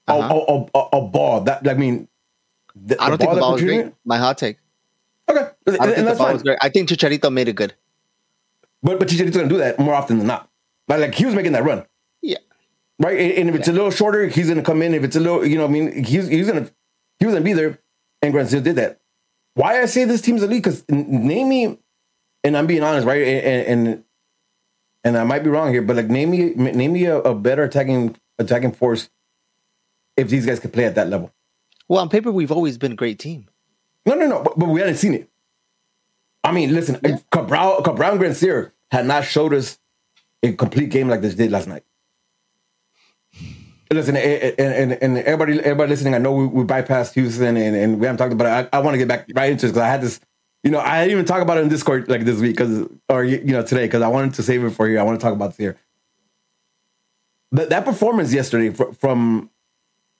A- 0.08 0.12
Uh-huh. 0.12 0.34
A, 0.34 0.52
a, 0.52 0.80
a, 0.80 0.88
a 0.98 1.08
ball 1.08 1.40
that 1.42 1.66
I 1.68 1.74
mean, 1.74 2.08
the, 2.74 3.00
I 3.02 3.08
don't 3.08 3.18
think 3.18 3.30
the 3.34 3.40
ball 3.40 3.52
was 3.52 3.62
great. 3.62 3.92
My 4.04 4.18
hot 4.18 4.38
take. 4.38 4.58
Okay, 5.28 5.40
I 5.40 5.44
and, 5.44 5.52
think 5.64 5.80
and 5.80 5.90
the 5.98 6.02
that's 6.04 6.18
fine. 6.18 6.32
was 6.34 6.42
great. 6.42 6.58
I 6.62 6.68
think 6.70 6.88
Chicharito 6.88 7.32
made 7.32 7.48
it 7.48 7.54
good. 7.56 7.74
But 8.82 8.98
but 8.98 9.08
Chicharito's 9.08 9.36
gonna 9.36 9.48
do 9.48 9.58
that 9.58 9.78
more 9.78 9.94
often 9.94 10.18
than 10.18 10.26
not. 10.26 10.48
But 10.88 11.00
like 11.00 11.14
he 11.14 11.24
was 11.24 11.34
making 11.34 11.52
that 11.52 11.64
run. 11.64 11.84
Yeah. 13.02 13.08
right? 13.08 13.18
And, 13.18 13.32
and 13.32 13.48
if 13.50 13.54
it's 13.56 13.68
a 13.68 13.72
little 13.72 13.90
shorter, 13.90 14.26
he's 14.28 14.48
gonna 14.48 14.62
come 14.62 14.82
in. 14.82 14.94
If 14.94 15.04
it's 15.04 15.16
a 15.16 15.20
little, 15.20 15.46
you 15.46 15.58
know, 15.58 15.64
I 15.64 15.68
mean, 15.68 16.04
he's 16.04 16.28
he's 16.28 16.46
gonna 16.46 16.70
he 17.18 17.26
was 17.26 17.34
gonna 17.34 17.44
be 17.44 17.52
there. 17.52 17.78
And 18.22 18.32
Grandsir 18.32 18.62
did 18.62 18.76
that. 18.76 19.00
Why 19.54 19.82
I 19.82 19.86
say 19.86 20.04
this 20.04 20.22
team's 20.22 20.42
elite? 20.42 20.62
Because 20.62 20.84
name 20.88 21.48
me, 21.48 21.78
and 22.44 22.56
I'm 22.56 22.66
being 22.66 22.82
honest, 22.82 23.06
right? 23.06 23.22
And, 23.22 23.86
and 23.86 24.04
and 25.04 25.18
I 25.18 25.24
might 25.24 25.42
be 25.42 25.50
wrong 25.50 25.72
here, 25.72 25.82
but 25.82 25.96
like 25.96 26.08
name 26.08 26.30
me 26.30 26.50
name 26.54 26.92
me 26.92 27.04
a, 27.06 27.18
a 27.18 27.34
better 27.34 27.64
attacking 27.64 28.16
attacking 28.38 28.72
force 28.72 29.10
if 30.16 30.28
these 30.28 30.46
guys 30.46 30.60
could 30.60 30.72
play 30.72 30.84
at 30.84 30.94
that 30.94 31.08
level. 31.08 31.32
Well, 31.88 32.00
on 32.00 32.08
paper, 32.08 32.30
we've 32.30 32.52
always 32.52 32.78
been 32.78 32.92
a 32.92 32.96
great 32.96 33.18
team. 33.18 33.48
No, 34.06 34.14
no, 34.14 34.26
no. 34.26 34.42
But, 34.42 34.58
but 34.58 34.68
we 34.68 34.80
hadn't 34.80 34.96
seen 34.96 35.14
it. 35.14 35.28
I 36.44 36.52
mean, 36.52 36.72
listen, 36.74 37.00
Cabral, 37.30 37.82
Cabral 37.82 38.12
and 38.12 38.20
Grandsir 38.20 38.72
had 38.90 39.06
not 39.06 39.24
showed 39.24 39.54
us 39.54 39.78
a 40.42 40.52
complete 40.52 40.90
game 40.90 41.08
like 41.08 41.20
this 41.20 41.34
did 41.34 41.50
last 41.50 41.68
night. 41.68 41.84
Listen, 43.92 44.16
eh, 44.16 44.20
eh, 44.20 44.54
and, 44.58 44.92
and, 44.92 45.02
and 45.02 45.18
everybody, 45.18 45.58
everybody 45.60 45.90
listening, 45.90 46.14
I 46.14 46.18
know 46.18 46.32
we, 46.32 46.46
we 46.46 46.64
bypassed 46.64 47.14
Houston 47.14 47.56
and, 47.56 47.76
and 47.76 48.00
we 48.00 48.06
haven't 48.06 48.18
talked 48.18 48.32
about 48.32 48.46
it. 48.46 48.70
I, 48.72 48.78
I 48.78 48.80
want 48.80 48.94
to 48.94 48.98
get 48.98 49.08
back 49.08 49.26
right 49.34 49.50
into 49.50 49.66
it 49.66 49.70
because 49.70 49.82
I 49.82 49.88
had 49.88 50.00
this, 50.00 50.20
you 50.64 50.70
know, 50.70 50.80
I 50.80 51.00
didn't 51.00 51.12
even 51.12 51.24
talk 51.24 51.42
about 51.42 51.58
it 51.58 51.62
in 51.62 51.68
Discord 51.68 52.08
like 52.08 52.24
this 52.24 52.40
week 52.40 52.56
because, 52.56 52.88
or 53.08 53.24
you 53.24 53.52
know, 53.52 53.62
today 53.62 53.86
because 53.86 54.02
I 54.02 54.08
wanted 54.08 54.34
to 54.34 54.42
save 54.42 54.64
it 54.64 54.70
for 54.70 54.88
here. 54.88 54.98
I 54.98 55.02
want 55.02 55.20
to 55.20 55.24
talk 55.24 55.34
about 55.34 55.50
this 55.50 55.56
here. 55.58 55.76
That 57.52 57.68
that 57.68 57.84
performance 57.84 58.32
yesterday 58.32 58.70
fr- 58.70 58.92
from 58.92 59.50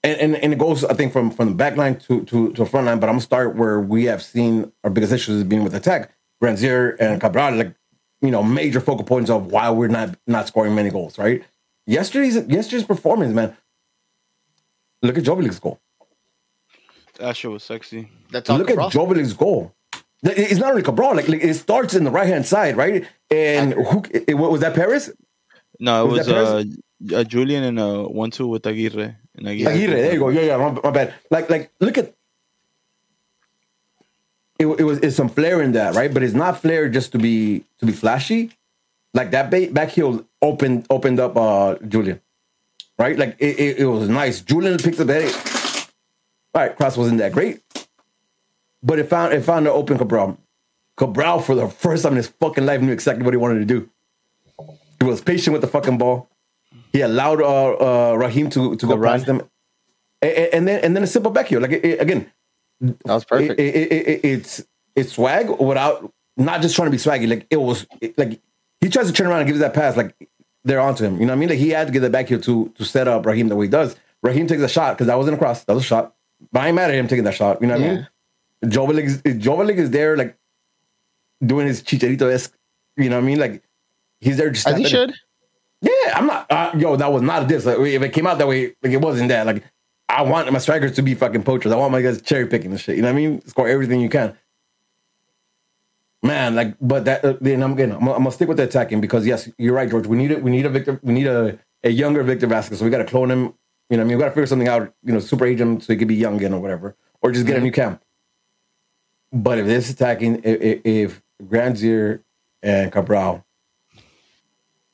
and, 0.03 0.19
and, 0.19 0.37
and 0.37 0.53
it 0.53 0.59
goes, 0.59 0.85
I 0.85 0.95
think, 0.95 1.13
from 1.13 1.31
from 1.31 1.49
the 1.49 1.55
back 1.55 1.77
line 1.77 1.99
to 2.01 2.25
to 2.25 2.53
to 2.53 2.67
front 2.67 2.87
line. 2.87 2.99
But 2.99 3.09
I'm 3.09 3.15
gonna 3.15 3.23
start 3.23 3.55
where 3.55 3.81
we 3.81 4.05
have 4.07 4.23
seen 4.23 4.73
our 4.85 4.91
biggest 4.91 5.13
issues 5.13 5.45
being 5.45 5.65
with 5.65 5.75
attack. 5.75 6.11
Grandsir 6.43 6.97
and 6.99 7.21
Cabral, 7.21 7.55
like 7.55 7.75
you 8.21 8.31
know, 8.31 8.43
major 8.43 8.81
focal 8.81 9.05
points 9.05 9.31
of 9.31 9.47
why 9.47 9.71
we're 9.71 9.89
not 9.89 10.17
not 10.27 10.49
scoring 10.49 10.75
many 10.75 10.91
goals. 10.91 11.19
Right? 11.19 11.45
Yesterday's 11.87 12.37
yesterday's 12.49 12.85
performance, 12.85 13.33
man. 13.33 13.57
Look 15.03 15.19
at 15.19 15.25
Joveljic's 15.25 15.59
goal. 15.59 15.81
That 17.19 17.37
shit 17.37 17.51
was 17.51 17.63
sexy. 17.65 18.11
That's 18.31 18.49
all 18.49 18.59
Look 18.59 18.71
at 18.71 18.77
Cabral. 18.79 18.91
Joveljic's 18.91 19.33
goal. 19.35 19.75
It's 20.23 20.61
not 20.61 20.71
only 20.71 20.83
Cabral. 20.83 21.17
Like, 21.17 21.29
like 21.29 21.43
it 21.43 21.55
starts 21.55 21.95
in 21.95 22.05
the 22.05 22.11
right 22.11 22.29
hand 22.29 22.47
side, 22.47 22.77
right? 22.77 23.07
And 23.31 23.75
who 23.75 24.03
it, 24.13 24.35
what 24.35 24.51
was 24.53 24.61
that? 24.61 24.75
Paris 24.75 25.11
No, 25.81 26.07
it 26.07 26.13
Was 26.13 26.29
was, 26.29 26.29
uh, 26.29 27.17
uh, 27.17 27.25
Julian 27.25 27.65
and 27.65 27.79
uh, 27.81 28.05
one 28.05 28.31
two 28.31 28.47
with 28.47 28.65
Aguirre. 28.67 29.17
And 29.35 29.49
Aguirre. 29.49 29.73
Aguirre, 29.73 30.01
there 30.03 30.13
you 30.13 30.19
go. 30.21 30.29
Yeah, 30.29 30.43
yeah, 30.43 30.57
my, 30.57 30.71
my 30.71 30.91
bad. 30.91 31.15
Like, 31.31 31.51
like, 31.51 31.73
look 31.81 31.99
at 31.99 32.15
it. 34.59 34.67
It 34.67 34.85
was 34.85 34.99
it's 34.99 35.17
some 35.17 35.29
flair 35.29 35.61
in 35.61 35.73
that, 35.73 35.97
right? 35.97 36.13
But 36.15 36.23
it's 36.23 36.35
not 36.35 36.61
flair 36.61 36.89
just 36.89 37.11
to 37.13 37.19
be 37.19 37.65
to 37.79 37.87
be 37.87 37.93
flashy. 37.93 38.53
Like 39.13 39.33
that 39.33 39.51
ba- 39.51 39.73
back 39.73 39.89
heel 39.91 40.25
opened 40.41 40.87
opened 40.89 41.19
up 41.19 41.37
uh 41.37 41.75
Julian, 41.89 42.21
right? 42.99 43.17
Like 43.19 43.37
it, 43.39 43.59
it, 43.59 43.79
it 43.81 43.87
was 43.87 44.09
nice. 44.09 44.41
Julian 44.41 44.79
picks 44.79 45.01
up 45.01 45.07
that. 45.09 45.89
All 46.55 46.63
right, 46.63 46.77
cross 46.77 46.97
wasn't 46.97 47.19
that 47.19 47.33
great, 47.33 47.63
but 48.83 48.99
it 48.99 49.09
found 49.09 49.33
it 49.33 49.43
found 49.43 49.67
an 49.67 49.73
open 49.73 49.97
Cabral. 49.99 50.39
Cabral 50.97 51.41
for 51.41 51.55
the 51.55 51.69
first 51.69 52.03
time 52.03 52.13
in 52.13 52.17
his 52.19 52.29
fucking 52.29 52.67
life 52.67 52.81
knew 52.83 52.93
exactly 52.93 53.25
what 53.25 53.33
he 53.33 53.39
wanted 53.39 53.61
to 53.61 53.65
do. 53.65 53.89
He 55.01 55.07
was 55.07 55.21
patient 55.23 55.53
with 55.53 55.63
the 55.63 55.69
fucking 55.69 55.97
ball. 55.99 56.29
He 56.93 57.01
allowed 57.01 57.41
uh, 57.41 58.11
uh, 58.13 58.15
Raheem 58.17 58.51
to, 58.51 58.77
to 58.77 58.87
go 58.87 58.97
The 58.97 59.03
past 59.03 59.25
them, 59.27 59.41
A- 60.23 60.27
a- 60.27 60.55
and, 60.55 60.69
then 60.69 60.85
and 60.85 60.95
then 60.95 61.03
a 61.03 61.07
simple 61.07 61.33
back 61.33 61.47
heel. 61.49 61.61
Like 61.61 61.73
it- 61.73 62.01
again, 62.01 62.31
That 62.81 62.99
was 63.07 63.25
perfect. 63.25 63.59
it- 63.59 63.75
it- 63.75 63.93
it- 63.93 64.07
it- 64.09 64.21
it's 64.25 64.63
it's 64.95 65.13
swag 65.15 65.49
without 65.59 66.13
not 66.37 66.61
just 66.61 66.77
trying 66.77 66.87
to 66.87 66.91
be 66.91 66.99
swaggy. 66.99 67.27
Like 67.29 67.47
it 67.51 67.57
was 67.57 67.87
like 68.19 68.41
he 68.83 68.91
tries 68.91 69.07
to 69.07 69.13
turn 69.15 69.27
around 69.29 69.39
and 69.41 69.47
gives 69.49 69.61
that 69.61 69.73
pass 69.73 69.97
like 69.97 70.15
they're 70.65 70.81
onto 70.81 71.05
him. 71.05 71.15
You 71.15 71.27
know 71.27 71.33
what 71.33 71.37
I 71.37 71.41
mean? 71.41 71.49
Like 71.51 71.59
he 71.59 71.71
had 71.71 71.87
to 71.87 71.93
get 71.93 72.01
the 72.01 72.11
back 72.11 72.29
heel 72.29 72.41
to 72.41 72.69
to 72.69 72.85
set 72.85 73.09
up 73.09 73.27
Raheem 73.27 73.49
the 73.49 73.57
way 73.57 73.67
he 73.67 73.71
does. 73.71 73.97
Raheem 74.23 74.47
takes 74.47 74.63
a 74.63 74.69
shot 74.69 74.95
because 74.95 75.09
that 75.09 75.17
wasn't 75.19 75.35
a 75.35 75.39
cross. 75.39 75.65
That 75.65 75.75
was 75.75 75.85
a 75.85 75.87
shot. 75.87 76.15
But 76.53 76.61
I 76.61 76.67
ain't 76.69 76.77
mad 76.77 76.91
at 76.91 76.97
him 76.97 77.09
taking 77.09 77.25
that 77.25 77.35
shot. 77.35 77.61
You 77.61 77.69
know 77.69 77.79
what 77.79 77.85
I 77.85 77.95
mean? 77.95 78.09
Joveljic 78.65 79.05
is 79.05 79.23
Joveljic 79.23 79.77
is 79.77 79.91
there 79.91 80.17
like 80.17 80.39
doing 81.45 81.67
his 81.67 81.83
chicharito 81.83 82.33
esque. 82.33 82.57
You 82.97 83.11
know 83.11 83.17
what 83.17 83.25
I 83.25 83.27
mean? 83.27 83.39
Like 83.39 83.63
he's 84.21 84.37
there 84.37 84.51
just 84.51 84.67
As 84.67 84.77
he 84.79 84.85
should. 84.85 85.15
Yeah, 85.81 85.91
I'm 86.15 86.27
not. 86.27 86.51
Uh, 86.51 86.71
yo, 86.77 86.95
that 86.95 87.13
was 87.13 87.23
not 87.23 87.43
a 87.43 87.47
diss. 87.47 87.67
Like, 87.67 87.79
if 87.79 88.03
it 88.03 88.11
came 88.11 88.27
out 88.27 88.39
that 88.39 88.47
way, 88.47 88.75
like 88.83 88.93
it 88.93 89.01
wasn't 89.01 89.29
that. 89.31 89.47
Like 89.47 89.65
I 90.09 90.23
want 90.23 90.51
my 90.53 90.59
strikers 90.59 90.93
to 90.93 91.03
be 91.03 91.15
fucking 91.15 91.43
poachers. 91.43 91.73
I 91.73 91.77
want 91.77 91.91
my 91.91 92.03
guys 92.03 92.23
cherry 92.23 92.47
picking 92.47 92.71
the 92.71 92.79
shit. 92.79 92.97
You 92.97 93.03
know 93.03 93.09
what 93.09 93.19
I 93.19 93.21
mean? 93.21 93.47
Score 93.47 93.67
everything 93.67 94.01
you 94.01 94.09
can. 94.09 94.37
Man, 96.23 96.55
like, 96.55 96.77
but 96.81 97.05
that 97.07 97.25
uh, 97.25 97.35
then 97.41 97.63
I'm 97.63 97.75
gonna 97.75 97.95
I'm, 97.95 98.01
gonna- 98.01 98.13
I'm 98.13 98.19
gonna 98.19 98.31
stick 98.33 98.49
with 98.49 98.57
the 98.57 98.65
attacking 98.65 99.01
because 99.01 99.27
yes, 99.27 99.49
you're 99.59 99.75
right, 99.75 99.91
George. 99.91 100.07
We 100.07 100.17
need 100.17 100.31
it. 100.31 100.43
We 100.43 100.51
need 100.53 100.65
a 100.67 100.69
Victor. 100.69 101.01
We 101.03 101.13
need 101.15 101.27
a, 101.27 101.59
a 101.83 101.91
younger 101.91 102.23
Victor 102.23 102.47
Vasquez. 102.47 102.79
So 102.79 102.85
we 102.85 102.91
got 102.93 102.99
to 102.99 103.05
clone 103.05 103.31
him. 103.31 103.55
You 103.91 103.97
know, 103.97 103.99
what 103.99 104.01
I 104.01 104.05
mean, 104.05 104.17
we 104.19 104.21
got 104.23 104.29
to 104.29 104.31
figure 104.31 104.47
something 104.47 104.69
out. 104.69 104.95
You 105.03 105.13
know, 105.13 105.19
super 105.19 105.45
age 105.47 105.61
him 105.61 105.81
so 105.81 105.93
he 105.93 105.99
could 105.99 106.09
be 106.09 106.15
young 106.15 106.37
again 106.37 106.55
or 106.55 106.61
whatever, 106.61 106.97
or 107.21 107.33
just 107.33 107.47
get 107.47 107.57
a 107.57 107.61
new 107.61 107.73
camp. 107.73 108.03
But 109.33 109.59
if 109.59 109.67
this 109.67 109.91
attacking, 109.91 110.43
if, 110.45 110.61
if, 110.61 110.81
if 110.85 111.23
Grandsir 111.43 112.23
and 112.63 112.93
Cabral 112.93 113.45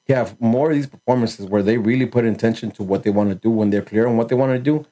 have 0.09 0.41
more 0.41 0.71
of 0.71 0.77
these 0.77 0.87
performances 0.87 1.45
where 1.47 1.63
they 1.63 1.77
really 1.77 2.07
put 2.07 2.25
intention 2.25 2.71
to 2.71 2.83
what 2.83 3.03
they 3.03 3.11
want 3.11 3.29
to 3.29 3.35
do 3.35 3.51
when 3.51 3.69
they're 3.69 3.83
clear 3.83 4.07
on 4.07 4.17
what 4.17 4.29
they 4.29 4.35
want 4.35 4.53
to 4.53 4.59
do. 4.59 4.87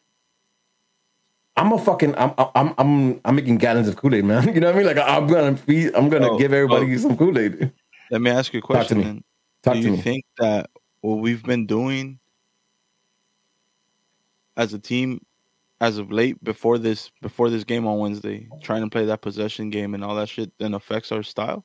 I'm 1.57 1.73
a 1.73 1.79
fucking 1.79 2.15
I'm 2.17 2.33
I'm 2.55 2.75
I'm 2.79 3.21
I'm 3.25 3.35
making 3.37 3.59
gallons 3.59 3.89
of 3.89 3.97
Kool 3.97 4.15
Aid, 4.15 4.25
man. 4.25 4.47
You 4.55 4.61
know 4.61 4.69
what 4.69 4.75
I 4.77 4.79
mean? 4.79 4.87
Like 4.87 4.99
I'm 4.99 5.27
gonna 5.27 5.57
feed, 5.57 5.95
I'm 5.95 6.09
gonna 6.09 6.31
Oh, 6.33 6.39
give 6.39 6.53
everybody 6.53 6.95
oh. 6.95 6.99
some 6.99 7.17
Kool 7.17 7.39
Aid. 7.39 7.73
Let 8.11 8.21
me 8.21 8.31
ask 8.31 8.53
you 8.53 8.59
a 8.59 8.61
to 8.63 8.67
question. 8.67 8.99
me. 8.99 9.05
then. 9.05 9.25
Talk 9.63 9.75
Do 9.75 9.81
to 9.83 9.87
you 9.89 9.97
me. 9.97 10.03
think 10.03 10.25
that 10.39 10.71
what 11.01 11.17
we've 11.17 11.43
been 11.43 11.67
doing 11.67 12.19
as 14.57 14.75
a 14.75 14.79
team 14.79 15.25
as 15.81 15.99
of 15.99 16.11
late 16.13 16.43
before 16.45 16.79
this 16.79 17.11
before 17.23 17.49
this 17.51 17.65
game 17.65 17.87
on 17.87 17.99
Wednesday, 17.99 18.49
trying 18.63 18.83
to 18.83 18.91
play 18.91 19.07
that 19.07 19.23
possession 19.23 19.71
game 19.71 19.95
and 19.95 20.05
all 20.05 20.15
that 20.15 20.29
shit 20.29 20.53
then 20.59 20.75
affects 20.75 21.11
our 21.11 21.23
style? 21.23 21.65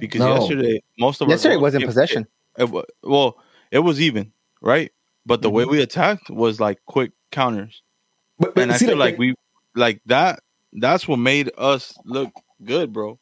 Because 0.00 0.20
No. 0.20 0.34
yesterday 0.34 0.82
most 0.98 1.20
of 1.20 1.28
Yesterday 1.28 1.54
our 1.54 1.60
wasn't 1.60 1.84
possession. 1.86 2.26
It, 2.58 2.68
wa- 2.68 2.82
well, 3.02 3.38
it 3.70 3.78
was 3.80 4.00
even, 4.00 4.32
right? 4.60 4.90
But 5.24 5.40
the 5.40 5.48
Mm-hmm. 5.48 5.56
way 5.56 5.64
we 5.66 5.82
attacked 5.82 6.30
was 6.30 6.58
like 6.60 6.78
quick 6.86 7.12
counters. 7.30 7.82
But, 8.44 8.54
but 8.54 8.62
and 8.62 8.72
I 8.72 8.78
feel 8.78 8.96
like 8.96 9.18
we 9.18 9.34
like 9.74 10.00
that. 10.06 10.40
That's 10.72 11.08
what 11.08 11.18
made 11.18 11.50
us 11.56 11.96
look 12.04 12.30
good, 12.64 12.92
bro. 12.92 13.18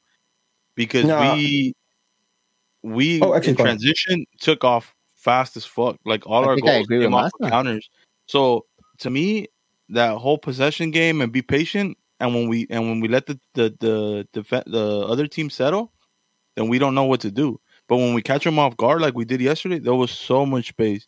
Because 0.75 1.05
Nah. 1.05 1.35
we 1.35 1.75
we 2.83 3.23
Oh, 3.23 3.35
actually, 3.35 3.52
in 3.52 3.57
transition 3.57 4.26
took 4.41 4.64
off 4.64 4.95
fast 5.14 5.57
as 5.57 5.64
fuck. 5.64 5.97
Like 6.05 6.26
all 6.26 6.45
I 6.45 6.49
our 6.49 6.57
goals 6.57 6.88
came 6.88 7.14
off 7.14 7.31
of 7.41 7.50
counters. 7.50 7.88
So 8.26 8.67
to 8.99 9.11
me, 9.11 9.47
that 9.91 10.17
whole 10.17 10.38
possession 10.38 10.91
game 10.91 11.21
and 11.21 11.31
be 11.31 11.43
patient, 11.43 11.97
and 12.19 12.35
when 12.35 12.49
we 12.49 12.67
and 12.71 12.88
when 12.88 13.00
we 13.00 13.09
let 13.09 13.26
the 13.26 13.38
the 13.55 13.75
the 13.81 14.29
defe- 14.35 14.64
the 14.67 15.07
other 15.07 15.26
team 15.26 15.50
settle, 15.50 15.93
then 16.57 16.69
we 16.69 16.79
don't 16.79 16.95
know 16.95 17.05
what 17.05 17.21
to 17.21 17.31
do. 17.31 17.61
But 17.88 17.97
when 17.99 18.14
we 18.14 18.23
catch 18.23 18.45
them 18.45 18.59
off 18.59 18.76
guard 18.76 19.02
like 19.02 19.14
we 19.14 19.25
did 19.25 19.41
yesterday, 19.41 19.79
there 19.79 19.95
was 19.95 20.11
so 20.11 20.47
much 20.47 20.69
space, 20.69 21.07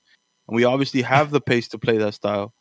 and 0.48 0.54
we 0.54 0.64
obviously 0.64 1.02
have 1.02 1.30
the 1.30 1.40
pace 1.40 1.68
to 1.68 1.78
play 1.78 1.98
that 1.98 2.14
style. 2.14 2.52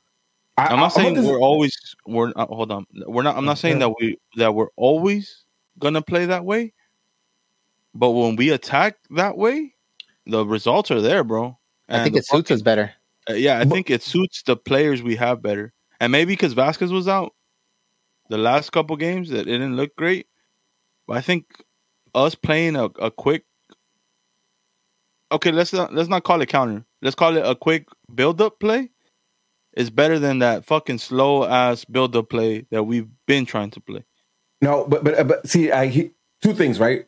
I, 0.58 0.68
I'm 0.68 0.80
not 0.80 0.96
I- 0.98 1.02
saying 1.02 1.24
we're 1.26 1.40
always 1.40 1.76
we're 2.06 2.32
uh, 2.36 2.46
hold 2.46 2.72
on. 2.72 2.86
We're 3.08 3.24
not 3.24 3.38
I'm 3.38 3.46
not 3.46 3.58
saying 3.58 3.76
Yeah. 3.80 3.88
that 3.88 3.96
we 4.00 4.18
that 4.38 4.54
we're 4.56 4.70
always 4.76 5.44
gonna 5.80 6.02
play 6.02 6.26
that 6.26 6.46
way. 6.46 6.74
But 7.96 8.12
when 8.12 8.36
we 8.36 8.50
attack 8.50 8.98
that 9.12 9.38
way, 9.38 9.76
the 10.26 10.46
results 10.46 10.90
are 10.92 11.02
there, 11.02 11.24
bro. 11.24 11.58
I 11.90 12.02
think 12.04 12.14
the 12.14 12.20
it 12.20 12.26
suits 12.28 12.50
us 12.52 12.62
better. 12.62 12.92
uh, 13.30 13.34
yeah, 13.34 13.60
I 13.60 13.64
But- 13.66 13.74
think 13.74 13.90
it 13.90 14.02
suits 14.04 14.42
the 14.44 14.56
players 14.56 15.02
we 15.04 15.16
have 15.16 15.42
better. 15.42 15.74
And 16.00 16.12
maybe 16.12 16.34
because 16.34 16.54
Vasquez 16.54 16.92
was 16.92 17.08
out 17.08 17.34
the 18.30 18.38
last 18.38 18.72
couple 18.72 18.96
games 18.98 19.30
that 19.30 19.42
it 19.42 19.46
didn't 19.46 19.76
look 19.78 19.96
great. 19.96 20.28
But 21.08 21.18
I 21.18 21.22
think 21.22 21.46
us 22.16 22.36
playing 22.36 22.76
a, 22.76 22.86
a 23.00 23.10
quick 23.12 23.46
Okay, 25.32 25.52
let's 25.52 25.74
not 25.74 25.94
let's 25.94 26.10
not 26.10 26.24
call 26.24 26.42
it 26.42 26.50
counter. 26.50 26.86
Let's 27.02 27.16
call 27.16 27.36
it 27.38 27.46
a 27.46 27.56
quick 27.56 27.88
build 28.14 28.40
up 28.42 28.60
play 28.60 28.92
is 29.76 29.90
better 29.90 30.20
than 30.20 30.40
that 30.40 30.66
fucking 30.66 31.00
slow 31.00 31.46
ass 31.46 31.86
build 31.86 32.16
up 32.16 32.30
play 32.30 32.66
that 32.72 32.84
we've 32.84 33.08
been 33.28 33.46
trying 33.46 33.72
to 33.72 33.80
play. 33.80 34.04
No, 34.62 34.86
but 34.88 35.04
but 35.04 35.28
but 35.28 35.48
see, 35.48 35.72
I 35.72 35.88
he, 35.88 36.12
two 36.42 36.54
things, 36.54 36.80
right? 36.80 37.06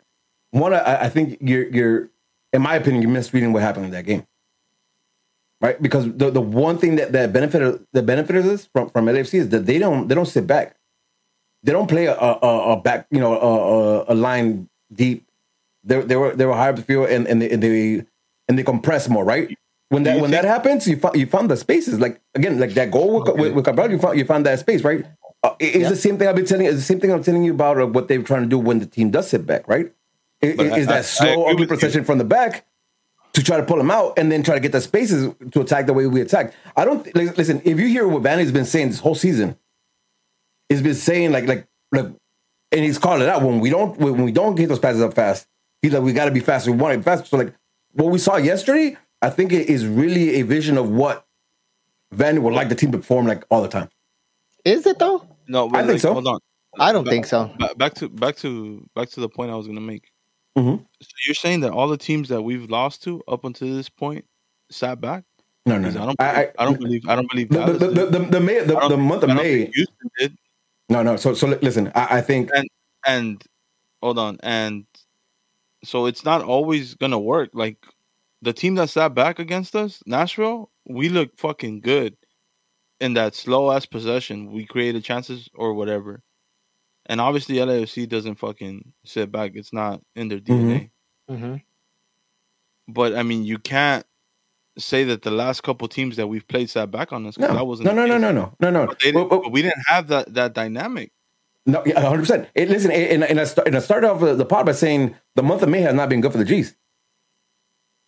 One, 0.51 0.73
I, 0.73 1.03
I 1.05 1.09
think 1.09 1.37
you're 1.41 1.67
you're, 1.67 2.09
in 2.53 2.61
my 2.61 2.75
opinion, 2.75 3.01
you're 3.01 3.11
misreading 3.11 3.53
what 3.53 3.61
happened 3.61 3.85
in 3.85 3.91
that 3.91 4.05
game, 4.05 4.25
right? 5.61 5.81
Because 5.81 6.11
the, 6.13 6.31
the 6.31 6.41
one 6.41 6.77
thing 6.77 6.97
that 6.97 7.11
that 7.13 7.31
benefited 7.31 7.85
that 7.93 8.05
benefited 8.05 8.45
us 8.45 8.67
from 8.73 8.89
from 8.89 9.05
LAFC 9.05 9.35
is 9.35 9.49
that 9.49 9.65
they 9.65 9.79
don't 9.79 10.07
they 10.07 10.15
don't 10.15 10.25
sit 10.25 10.47
back, 10.47 10.75
they 11.63 11.71
don't 11.71 11.87
play 11.87 12.07
a 12.07 12.15
a, 12.15 12.73
a 12.73 12.81
back 12.81 13.07
you 13.11 13.19
know 13.19 13.39
a, 13.39 14.09
a, 14.09 14.13
a 14.13 14.15
line 14.15 14.69
deep. 14.91 15.25
They 15.83 16.01
they 16.01 16.15
were 16.15 16.35
they 16.35 16.45
were 16.45 16.55
high 16.55 16.69
up 16.69 16.75
the 16.75 16.81
field 16.81 17.09
and 17.09 17.27
and 17.27 17.41
they 17.41 17.51
and 17.51 17.63
they, 17.63 18.05
and 18.47 18.57
they 18.57 18.63
compress 18.63 19.07
more, 19.07 19.23
right? 19.23 19.55
When 19.95 20.03
that 20.03 20.21
when 20.21 20.29
think- 20.31 20.41
that 20.43 20.45
happens, 20.47 20.87
you 20.87 20.97
find 20.97 21.15
you 21.15 21.25
found 21.25 21.49
the 21.49 21.57
spaces. 21.57 21.99
Like 21.99 22.21
again, 22.35 22.59
like 22.59 22.71
that 22.75 22.91
goal 22.91 23.21
with, 23.21 23.35
with, 23.35 23.53
with 23.53 23.65
Cabral, 23.65 23.89
you 23.91 23.97
found 23.99 24.17
you 24.19 24.25
found 24.25 24.45
that 24.45 24.59
space, 24.59 24.83
right? 24.83 25.05
Uh, 25.43 25.55
it- 25.59 25.75
it's 25.77 25.89
the 25.89 25.95
same 25.95 26.17
thing 26.17 26.27
I've 26.27 26.35
been 26.35 26.45
telling. 26.45 26.65
It's 26.67 26.75
the 26.75 26.81
same 26.81 26.99
thing 26.99 27.11
I'm 27.11 27.23
telling 27.23 27.43
you 27.43 27.53
about 27.53 27.79
uh, 27.79 27.87
what 27.87 28.07
they're 28.07 28.21
trying 28.21 28.43
to 28.43 28.47
do 28.49 28.59
when 28.59 28.79
the 28.79 28.85
team 28.85 29.09
does 29.11 29.29
sit 29.29 29.45
back, 29.45 29.67
right? 29.67 29.91
It- 30.41 30.59
it- 30.59 30.71
I- 30.71 30.77
is 30.77 30.87
I- 30.87 30.91
I 30.91 30.95
that 30.97 31.05
slow, 31.05 31.31
agree 31.43 31.53
ugly 31.53 31.67
procession 31.67 32.03
from 32.03 32.17
the 32.19 32.23
back 32.25 32.65
to 33.33 33.43
try 33.43 33.57
to 33.57 33.63
pull 33.63 33.77
them 33.77 33.91
out 33.91 34.13
and 34.17 34.31
then 34.31 34.43
try 34.43 34.55
to 34.55 34.61
get 34.61 34.71
the 34.71 34.79
spaces 34.81 35.33
to 35.51 35.61
attack 35.61 35.85
the 35.87 35.93
way 35.93 36.05
we 36.07 36.21
attack. 36.21 36.53
I 36.75 36.85
don't 36.85 37.05
like, 37.15 37.37
listen. 37.37 37.61
If 37.65 37.79
you 37.79 37.87
hear 37.87 38.07
what 38.07 38.23
Vanney's 38.23 38.51
been 38.51 38.65
saying 38.65 38.89
this 38.89 38.99
whole 38.99 39.15
season, 39.15 39.57
he's 40.69 40.81
been 40.81 40.95
saying 40.95 41.31
like 41.31 41.47
like 41.47 41.67
like, 41.91 42.07
and 42.71 42.83
he's 42.83 42.97
calling 42.97 43.21
it 43.21 43.29
out 43.29 43.41
when 43.43 43.59
we 43.59 43.69
don't 43.69 43.97
when 43.99 44.23
we 44.23 44.31
don't 44.31 44.55
get 44.55 44.69
those 44.69 44.79
passes 44.79 45.01
up 45.01 45.13
fast. 45.13 45.47
He's 45.81 45.93
like, 45.93 46.01
we 46.03 46.13
got 46.13 46.25
to 46.25 46.31
be 46.31 46.39
faster. 46.39 46.71
We 46.71 46.77
want 46.77 46.93
to 46.93 46.97
be 46.97 47.03
faster. 47.03 47.25
So 47.27 47.37
like 47.37 47.53
what 47.91 48.11
we 48.11 48.17
saw 48.17 48.37
yesterday, 48.37 48.97
I 49.25 49.29
think 49.31 49.51
it 49.51 49.69
is 49.69 49.87
really 49.87 50.35
a 50.35 50.43
vision 50.43 50.77
of 50.77 50.89
what 50.89 51.25
Vanney 52.13 52.39
would 52.41 52.53
like 52.53 52.69
the 52.69 52.75
team 52.75 52.91
to 52.91 52.97
perform 52.99 53.25
like 53.25 53.43
all 53.49 53.61
the 53.61 53.67
time. 53.67 53.89
Is 54.63 54.85
it 54.85 54.99
though? 54.99 55.25
No, 55.47 55.67
but 55.67 55.77
I 55.77 55.81
think 55.81 55.93
like, 55.93 56.01
so. 56.01 56.13
Hold 56.13 56.27
on. 56.27 56.39
I 56.79 56.91
don't 56.91 57.05
Ba- 57.05 57.09
think 57.09 57.25
so. 57.25 57.51
Back 57.77 57.95
to 57.95 58.09
back 58.09 58.35
to 58.37 58.87
back 58.95 59.09
to 59.11 59.19
the 59.19 59.29
point 59.29 59.49
I 59.51 59.55
was 59.55 59.65
gonna 59.67 59.81
make. 59.81 60.11
Mhm. 60.57 60.85
So 61.01 61.09
you're 61.25 61.33
saying 61.35 61.61
that 61.61 61.71
all 61.71 61.87
the 61.87 61.97
teams 61.97 62.29
that 62.29 62.41
we've 62.43 62.69
lost 62.69 63.03
to 63.03 63.23
up 63.27 63.45
until 63.45 63.73
this 63.75 63.89
point 63.89 64.25
sat 64.69 65.01
back? 65.01 65.23
No, 65.65 65.77
no, 65.77 65.87
'Cause 65.87 65.95
no. 65.95 66.01
I 66.01 66.05
don't. 66.05 66.21
I- 66.21 66.33
Believe, 66.33 66.51
I- 66.57 66.61
I, 66.61 66.65
don't 66.65 66.79
believe. 66.79 67.09
I 67.09 67.15
don't 67.15 67.31
believe 67.31 67.49
The, 67.49 67.65
the, 67.65 67.87
the, 67.87 68.05
the, 68.05 68.19
the, 68.19 68.39
May, 68.39 68.59
the, 68.59 68.73
don't 68.75 68.89
the 68.89 68.97
month 68.97 69.23
of 69.23 69.29
May. 69.29 69.65
Houston 69.73 70.09
did. 70.19 70.37
No, 70.89 71.01
no. 71.01 71.15
So, 71.15 71.33
so 71.33 71.47
listen. 71.47 71.91
I, 71.95 72.17
I 72.17 72.21
think 72.21 72.51
and 73.07 73.43
hold 74.01 74.19
on 74.19 74.37
and 74.43 74.85
so 75.83 76.05
it's 76.05 76.23
not 76.25 76.41
always 76.43 76.93
gonna 76.95 77.19
work 77.19 77.49
like 77.53 77.77
the 78.45 78.53
team 78.53 78.75
that 78.75 78.89
sat 78.89 79.13
back 79.13 79.39
against 79.39 79.75
us 79.75 80.01
nashville 80.05 80.71
we 80.85 81.09
look 81.09 81.35
fucking 81.37 81.81
good 81.81 82.15
in 83.01 83.13
that 83.15 83.35
slow 83.35 83.71
ass 83.71 83.85
possession 83.85 84.51
we 84.51 84.65
created 84.65 85.03
chances 85.03 85.49
or 85.55 85.73
whatever 85.73 86.21
and 87.07 87.19
obviously 87.19 87.55
lafc 87.55 88.07
doesn't 88.07 88.35
fucking 88.35 88.93
sit 89.03 89.31
back 89.31 89.51
it's 89.55 89.73
not 89.73 89.99
in 90.15 90.29
their 90.29 90.39
dna 90.39 90.89
Mm-hmm. 91.29 91.55
but 92.87 93.15
i 93.15 93.23
mean 93.23 93.43
you 93.43 93.57
can't 93.57 94.05
say 94.77 95.03
that 95.05 95.23
the 95.23 95.31
last 95.31 95.63
couple 95.63 95.87
teams 95.87 96.17
that 96.17 96.27
we've 96.27 96.47
played 96.47 96.69
sat 96.69 96.91
back 96.91 97.11
on 97.13 97.25
us. 97.25 97.37
no, 97.37 97.51
that 97.53 97.65
wasn't 97.65 97.85
no, 97.85 97.95
the 97.95 98.07
no, 98.07 98.17
no, 98.17 98.17
case. 98.17 98.21
no, 98.21 98.31
no, 98.31 98.69
no, 98.69 98.81
no. 98.81 98.87
But, 98.87 98.99
they 98.99 99.11
Well, 99.11 99.23
didn't, 99.23 99.31
well, 99.31 99.41
but 99.41 99.51
we 99.51 99.61
didn't 99.63 99.83
have 99.87 100.07
that 100.09 100.33
that 100.35 100.53
dynamic 100.53 101.11
No, 101.65 101.81
yeah, 101.85 101.99
hundred 101.99 102.19
percent. 102.19 102.49
Listen, 102.55 102.91
and, 102.91 103.23
and, 103.23 103.39
I 103.39 103.45
start, 103.45 103.67
and 103.67 103.75
I 103.75 103.79
started 103.79 104.07
off 104.11 104.19
the 104.19 104.45
pod 104.45 104.65
by 104.67 104.73
saying 104.73 105.15
the 105.35 105.41
month 105.43 105.63
of 105.63 105.69
May 105.69 105.81
has 105.81 105.95
not 105.95 106.09
been 106.09 106.21
good 106.21 106.31
for 106.31 106.37
the 106.37 106.45
G's 106.45 106.75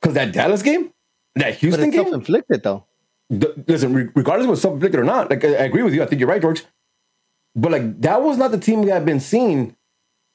because 0.01 0.13
that 0.15 0.31
Dallas 0.31 0.61
game, 0.61 0.91
that 1.35 1.55
Houston 1.55 1.89
game. 1.89 2.03
self-inflicted 2.03 2.63
though. 2.63 2.85
the- 3.29 3.63
listen, 3.67 3.93
re- 3.93 4.09
regardless 4.15 4.45
of 4.45 4.49
what's 4.49 4.61
self 4.61 4.73
inflicted 4.75 4.99
or 4.99 5.03
not, 5.03 5.29
like 5.29 5.43
I, 5.43 5.49
I 5.49 5.63
agree 5.65 5.83
with 5.83 5.93
you. 5.93 6.03
I 6.03 6.05
think 6.05 6.19
you're 6.19 6.29
right, 6.29 6.41
George. 6.41 6.63
But 7.55 7.71
like 7.71 8.01
that 8.01 8.21
was 8.21 8.37
not 8.37 8.51
the 8.51 8.57
team 8.59 8.81
we 8.83 8.89
had 8.89 9.05
been 9.05 9.19
seeing 9.19 9.75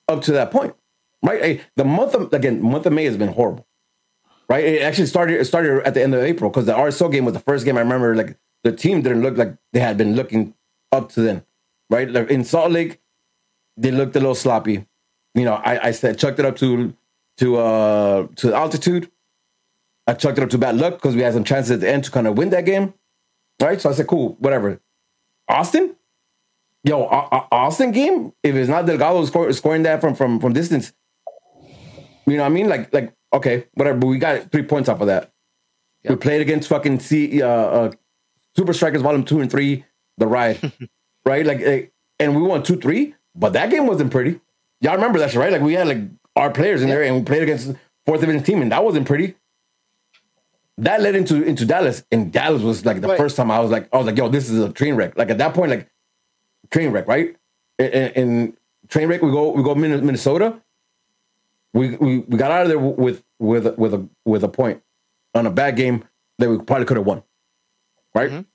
up 0.08 0.22
to 0.22 0.32
that 0.32 0.50
point, 0.50 0.74
right? 1.22 1.40
Eh, 1.42 1.58
The 1.76 1.84
month 1.84 2.14
of 2.14 2.32
again, 2.32 2.60
month 2.62 2.86
of 2.86 2.92
May 2.92 3.04
has 3.04 3.16
been 3.16 3.28
horrible, 3.32 3.66
right? 4.48 4.64
It 4.64 4.82
actually 4.82 5.06
started 5.06 5.40
it 5.40 5.44
started 5.44 5.86
at 5.86 5.94
the 5.94 6.02
end 6.02 6.14
of 6.14 6.22
April 6.22 6.50
because 6.50 6.66
the 6.66 6.72
RSL 6.74 7.10
game 7.12 7.24
was 7.24 7.34
the 7.34 7.40
first 7.40 7.64
game 7.64 7.76
I 7.76 7.80
remember. 7.80 8.14
Like 8.16 8.36
the 8.64 8.72
team 8.72 9.02
didn't 9.02 9.22
look 9.22 9.36
like 9.36 9.56
they 9.72 9.80
had 9.80 9.96
been 9.96 10.16
looking 10.16 10.54
up 10.90 11.10
to 11.10 11.20
then, 11.20 11.44
right? 11.90 12.10
Like 12.10 12.28
in 12.30 12.44
Salt 12.44 12.72
Lake, 12.72 13.00
they 13.76 13.90
looked 13.92 14.16
a 14.16 14.20
little 14.20 14.34
sloppy. 14.34 14.84
You 15.34 15.44
know, 15.44 15.54
I, 15.54 15.88
I 15.88 15.90
said 15.92 16.18
chucked 16.18 16.38
it 16.40 16.44
up 16.44 16.56
to 16.56 16.92
to 17.38 17.56
uh 17.58 18.26
to 18.36 18.52
altitude. 18.52 19.10
I 20.06 20.14
chucked 20.14 20.38
it 20.38 20.44
up 20.44 20.50
to 20.50 20.58
bad 20.58 20.76
luck 20.76 20.94
because 20.94 21.14
we 21.14 21.22
had 21.22 21.32
some 21.34 21.44
chances 21.44 21.70
at 21.70 21.80
the 21.80 21.90
end 21.90 22.04
to 22.04 22.10
kind 22.10 22.26
of 22.26 22.36
win 22.36 22.50
that 22.50 22.64
game. 22.64 22.94
Right? 23.60 23.80
So 23.80 23.90
I 23.90 23.92
said, 23.92 24.06
cool, 24.06 24.36
whatever. 24.40 24.80
Austin? 25.48 25.96
Yo, 26.84 27.02
Au- 27.02 27.28
Au- 27.30 27.48
Austin 27.52 27.92
game, 27.92 28.32
if 28.42 28.56
it's 28.56 28.68
not 28.68 28.86
Delgado 28.86 29.24
score, 29.24 29.52
scoring 29.52 29.84
that 29.84 30.00
from, 30.00 30.14
from 30.16 30.40
from 30.40 30.52
distance, 30.52 30.92
you 32.26 32.36
know 32.36 32.42
what 32.42 32.46
I 32.46 32.48
mean? 32.48 32.68
Like, 32.68 32.92
like 32.92 33.14
Okay, 33.32 33.64
whatever. 33.74 33.98
But 33.98 34.06
we 34.08 34.18
got 34.18 34.50
three 34.52 34.62
points 34.62 34.88
off 34.88 35.00
of 35.00 35.06
that. 35.06 35.32
We 36.08 36.16
played 36.16 36.40
against 36.40 36.68
fucking 36.68 37.00
C, 37.00 37.42
uh, 37.42 37.46
uh, 37.46 37.92
Super 38.56 38.72
Strikers 38.72 39.02
Volume 39.02 39.24
Two 39.24 39.40
and 39.40 39.50
Three, 39.50 39.84
the 40.18 40.26
ride, 40.26 40.72
right? 41.24 41.46
Like, 41.46 41.92
and 42.18 42.36
we 42.36 42.42
won 42.42 42.62
two 42.62 42.76
three. 42.76 43.14
But 43.34 43.54
that 43.54 43.70
game 43.70 43.86
wasn't 43.86 44.10
pretty. 44.10 44.40
Y'all 44.80 44.94
remember 44.94 45.18
that 45.20 45.30
shit, 45.30 45.40
right? 45.40 45.52
Like 45.52 45.62
we 45.62 45.74
had 45.74 45.86
like 45.86 46.00
our 46.36 46.50
players 46.50 46.82
in 46.82 46.88
there, 46.88 47.02
and 47.02 47.16
we 47.16 47.22
played 47.22 47.42
against 47.42 47.72
fourth 48.04 48.20
division 48.20 48.42
team, 48.42 48.62
and 48.62 48.72
that 48.72 48.84
wasn't 48.84 49.06
pretty. 49.06 49.36
That 50.78 51.00
led 51.02 51.14
into 51.14 51.42
into 51.42 51.64
Dallas, 51.66 52.04
and 52.10 52.32
Dallas 52.32 52.62
was 52.62 52.84
like 52.86 53.00
the 53.00 53.08
Right. 53.08 53.18
first 53.18 53.36
time 53.36 53.50
I 53.50 53.60
was 53.60 53.70
like, 53.70 53.88
I 53.92 53.98
was 53.98 54.06
like, 54.06 54.16
yo, 54.16 54.28
this 54.28 54.48
is 54.48 54.58
a 54.58 54.72
train 54.72 54.94
wreck. 54.94 55.16
Like 55.18 55.30
at 55.30 55.38
that 55.38 55.52
point, 55.54 55.70
like 55.70 55.88
train 56.70 56.90
wreck, 56.92 57.06
right? 57.06 57.36
And, 57.78 57.92
and 58.16 58.56
train 58.88 59.08
wreck, 59.08 59.20
we 59.22 59.30
go 59.30 59.50
we 59.50 59.62
go 59.62 59.74
Minnesota. 59.74 60.60
We, 61.74 61.96
we 61.96 62.18
we 62.20 62.36
got 62.38 62.50
out 62.50 62.62
of 62.62 62.68
there 62.68 62.78
with 62.78 63.22
with 63.38 63.78
with 63.78 63.94
a 63.94 64.08
with 64.24 64.44
a 64.44 64.48
point 64.48 64.82
on 65.34 65.46
a 65.46 65.50
bad 65.50 65.76
game 65.76 66.04
that 66.38 66.48
we 66.50 66.58
probably 66.58 66.84
could 66.86 66.96
have 66.98 67.06
won, 67.06 67.22
right? 68.14 68.30
Mhm. 68.30 68.46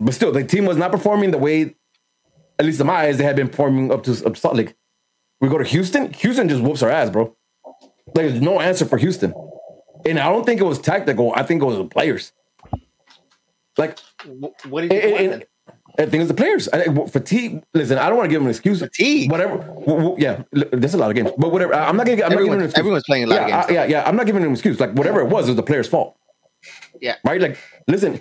But 0.00 0.14
still, 0.14 0.32
the 0.32 0.44
team 0.44 0.64
was 0.66 0.76
not 0.76 0.90
performing 0.90 1.30
the 1.30 1.38
way, 1.38 1.74
at 2.58 2.64
least 2.66 2.80
in 2.80 2.86
my 2.86 2.94
eyes, 2.94 3.18
they 3.18 3.24
had 3.24 3.36
been 3.36 3.48
performing 3.48 3.92
up 3.92 4.02
to 4.04 4.26
up 4.26 4.36
Salt 4.36 4.56
Lake. 4.56 4.74
We 5.40 5.48
go 5.48 5.58
to 5.58 5.64
Houston. 5.64 6.12
Houston 6.14 6.48
just 6.48 6.62
whoops 6.62 6.82
our 6.82 6.90
ass, 6.90 7.10
bro. 7.10 7.34
Like 7.64 8.14
there's 8.14 8.40
no 8.40 8.60
answer 8.60 8.84
for 8.84 8.98
Houston, 8.98 9.32
and 10.06 10.18
I 10.18 10.28
don't 10.30 10.44
think 10.44 10.60
it 10.60 10.64
was 10.64 10.78
tactical. 10.78 11.32
I 11.34 11.42
think 11.42 11.62
it 11.62 11.64
was 11.66 11.76
the 11.78 11.84
players. 11.84 12.32
Like 13.78 13.98
What 14.68 14.82
did 14.82 14.92
you 14.92 14.98
and, 14.98 15.32
and, 15.32 15.44
I 15.98 16.06
think 16.06 16.22
it's 16.22 16.28
the 16.28 16.34
players. 16.34 16.68
I, 16.70 16.84
fatigue. 17.06 17.62
Listen, 17.74 17.98
I 17.98 18.08
don't 18.08 18.16
want 18.16 18.26
to 18.26 18.30
give 18.30 18.40
them 18.40 18.46
an 18.46 18.50
excuse. 18.50 18.80
Fatigue. 18.80 19.30
Whatever. 19.30 19.58
W- 19.58 19.84
w- 19.84 20.16
yeah, 20.18 20.42
there's 20.52 20.94
a 20.94 20.98
lot 20.98 21.10
of 21.10 21.16
games, 21.16 21.30
but 21.36 21.52
whatever. 21.52 21.74
I'm 21.74 21.96
not 21.96 22.06
gonna. 22.06 22.22
I'm 22.22 22.30
not 22.30 22.38
giving 22.38 22.50
them 22.50 22.60
an 22.60 22.64
Everyone's, 22.64 22.64
excuse. 22.64 22.78
everyone's 22.78 23.04
playing 23.06 23.24
a 23.24 23.26
lot 23.26 23.34
yeah, 23.36 23.42
of 23.42 23.68
games. 23.68 23.70
I- 23.70 23.72
yeah, 23.72 23.84
yeah. 23.90 24.08
I'm 24.08 24.16
not 24.16 24.26
giving 24.26 24.40
them 24.40 24.50
an 24.50 24.54
excuse. 24.54 24.80
Like 24.80 24.92
whatever 24.94 25.20
it 25.20 25.26
was, 25.28 25.46
it 25.46 25.50
was 25.50 25.56
the 25.56 25.62
players' 25.62 25.88
fault. 25.88 26.16
Yeah. 27.00 27.16
Right. 27.24 27.40
Like, 27.40 27.58
listen. 27.88 28.20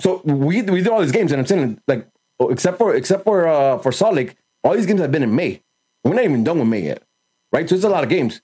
So 0.00 0.20
we 0.24 0.62
we 0.62 0.82
did 0.82 0.88
all 0.88 1.00
these 1.00 1.12
games, 1.12 1.32
and 1.32 1.40
I'm 1.40 1.46
saying 1.46 1.80
like, 1.88 2.06
oh, 2.38 2.48
except 2.50 2.76
for 2.78 2.94
except 2.94 3.24
for 3.24 3.46
uh 3.48 3.78
for 3.78 3.92
Salt 3.92 4.14
Lake, 4.14 4.36
all 4.62 4.74
these 4.74 4.86
games 4.86 5.00
have 5.00 5.12
been 5.12 5.22
in 5.22 5.34
May. 5.34 5.62
We're 6.04 6.14
not 6.14 6.24
even 6.24 6.44
done 6.44 6.58
with 6.58 6.68
May 6.68 6.82
yet, 6.82 7.02
right? 7.52 7.68
So 7.68 7.74
it's 7.74 7.84
a 7.84 7.88
lot 7.88 8.04
of 8.04 8.10
games. 8.10 8.42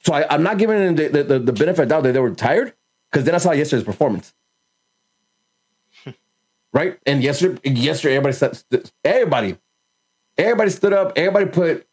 So 0.00 0.12
I, 0.14 0.26
I'm 0.32 0.42
not 0.42 0.58
giving 0.58 0.78
them 0.78 0.96
the, 0.96 1.08
the, 1.08 1.24
the, 1.24 1.38
the 1.38 1.52
benefit 1.52 1.82
of 1.82 1.88
doubt 1.88 2.02
that 2.04 2.12
they 2.12 2.20
were 2.20 2.34
tired 2.34 2.72
because 3.10 3.24
then 3.24 3.34
I 3.34 3.38
saw 3.38 3.52
yesterday's 3.52 3.84
performance. 3.84 4.32
right? 6.72 6.98
And 7.06 7.22
yesterday, 7.22 7.58
yesterday 7.68 8.16
everybody 8.16 8.34
st- 8.34 8.92
everybody, 9.04 9.58
everybody 10.36 10.70
stood 10.70 10.92
up. 10.92 11.12
Everybody 11.16 11.46
put 11.46 11.86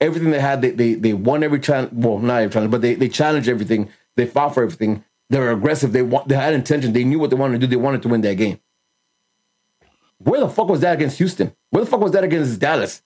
everything 0.00 0.30
they 0.30 0.40
had. 0.40 0.62
They 0.62 0.70
they, 0.70 0.94
they 0.94 1.12
won 1.12 1.42
every 1.42 1.60
challenge. 1.60 1.90
Well, 1.92 2.18
not 2.18 2.42
every 2.42 2.52
challenge, 2.52 2.70
but 2.70 2.80
they 2.82 2.94
they 2.94 3.08
challenged 3.08 3.48
everything. 3.48 3.90
They 4.16 4.26
fought 4.26 4.54
for 4.54 4.62
everything. 4.62 5.04
They 5.30 5.38
were 5.38 5.50
aggressive. 5.50 5.92
They 5.92 6.02
want. 6.02 6.28
They 6.28 6.36
had 6.36 6.54
intention. 6.54 6.92
They 6.92 7.04
knew 7.04 7.18
what 7.18 7.30
they 7.30 7.36
wanted 7.36 7.60
to 7.60 7.66
do. 7.66 7.70
They 7.70 7.76
wanted 7.76 8.02
to 8.02 8.08
win 8.08 8.20
that 8.22 8.34
game. 8.34 8.60
Where 10.18 10.40
the 10.40 10.48
fuck 10.48 10.68
was 10.68 10.80
that 10.80 10.94
against 10.94 11.18
Houston? 11.18 11.54
Where 11.70 11.84
the 11.84 11.90
fuck 11.90 12.00
was 12.00 12.12
that 12.12 12.24
against 12.24 12.58
Dallas? 12.60 13.02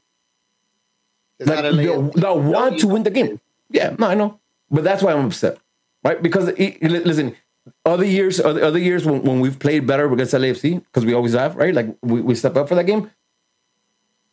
It's 1.38 1.48
Like, 1.48 1.62
not 1.62 1.72
a 1.72 1.76
the, 1.76 2.12
the 2.14 2.34
want 2.34 2.78
to 2.80 2.88
win 2.88 3.02
the 3.02 3.10
game. 3.10 3.40
Yeah, 3.70 3.94
no, 3.98 4.06
I 4.08 4.14
know, 4.14 4.40
but 4.70 4.84
that's 4.84 5.02
why 5.02 5.12
I'm 5.12 5.26
upset, 5.26 5.58
right? 6.04 6.22
Because 6.22 6.48
it, 6.48 6.58
it- 6.80 7.06
listen, 7.06 7.36
other 7.84 8.04
years, 8.04 8.40
other, 8.40 8.64
other 8.64 8.78
years 8.78 9.04
when, 9.04 9.22
when 9.22 9.40
we've 9.40 9.58
played 9.58 9.86
better 9.86 10.10
against 10.12 10.32
LAFC, 10.32 10.82
because 10.84 11.04
we 11.04 11.12
always 11.12 11.34
have, 11.34 11.54
right? 11.56 11.74
Like 11.74 11.94
we, 12.02 12.20
we 12.22 12.34
step 12.34 12.56
up 12.56 12.68
for 12.68 12.74
that 12.76 12.84
game, 12.84 13.10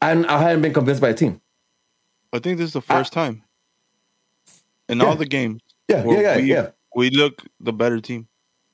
and 0.01 0.25
I 0.27 0.41
hadn't 0.41 0.61
been 0.61 0.73
convinced 0.73 1.01
by 1.01 1.09
a 1.09 1.13
team. 1.13 1.41
I 2.33 2.39
think 2.39 2.57
this 2.57 2.67
is 2.67 2.73
the 2.73 2.81
first 2.81 3.15
ah. 3.17 3.21
time 3.25 3.43
in 4.89 4.99
Yeah. 4.99 5.05
all 5.05 5.15
the 5.15 5.25
games. 5.25 5.61
Yeah, 5.87 6.03
where 6.03 6.21
yeah, 6.21 6.35
yeah, 6.35 6.41
we, 6.41 6.49
yeah, 6.49 6.67
We 6.95 7.09
look 7.11 7.41
the 7.59 7.73
better 7.73 7.99
team. 7.99 8.27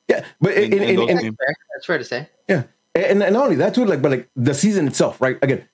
yeah. 0.07 0.25
But 0.39 0.53
In- 0.53 0.73
in, 0.73 0.83
in 0.83 0.89
in, 0.89 0.95
those 0.95 1.09
in- 1.09 1.35
Fair. 1.35 1.55
That's 1.73 1.85
fair 1.85 1.97
to 1.97 2.03
say. 2.03 2.29
Yeah, 2.47 2.63
and, 2.95 3.23
and 3.23 3.33
not 3.33 3.43
only 3.45 3.55
that 3.57 3.73
too, 3.73 3.85
like, 3.85 4.01
but 4.01 4.11
like 4.11 4.29
the 4.35 4.53
season 4.53 4.87
itself, 4.87 5.19
right? 5.21 5.37
Again, 5.41 5.67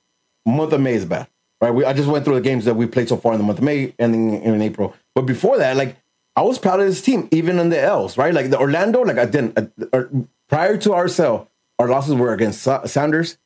month 0.46 0.72
of 0.74 0.80
May 0.82 0.94
is 0.94 1.06
bad, 1.06 1.28
right? 1.62 1.72
We, 1.72 1.86
I 1.86 1.94
just 1.94 2.08
went 2.08 2.26
through 2.26 2.36
the 2.36 2.42
games 2.42 2.66
that 2.66 2.76
we 2.76 2.86
played 2.86 3.10
so 3.10 3.18
far 3.18 3.34
in 3.34 3.40
the 3.40 3.44
month 3.44 3.60
of 3.60 3.64
May, 3.64 3.94
ending 4.00 4.42
in 4.42 4.62
April. 4.62 4.96
But 5.16 5.24
before 5.24 5.58
that, 5.58 5.76
like, 5.76 5.98
I 6.36 6.42
was 6.42 6.60
proud 6.60 6.80
of 6.80 6.86
this 6.86 7.02
team, 7.02 7.28
even 7.32 7.58
in 7.60 7.70
the 7.70 7.82
L's, 7.82 8.18
right? 8.18 8.34
Like 8.34 8.50
the 8.50 8.60
Orlando, 8.60 9.02
like 9.02 9.18
I 9.18 9.26
didn't. 9.26 9.58
Uh, 9.58 9.86
uh, 9.92 10.04
prior 10.48 10.78
to 10.78 10.94
our 10.94 11.08
sell, 11.08 11.50
our 11.80 11.88
losses 11.88 12.14
were 12.14 12.34
against 12.34 12.62
Sa- 12.62 12.86
Sounders, 12.86 13.38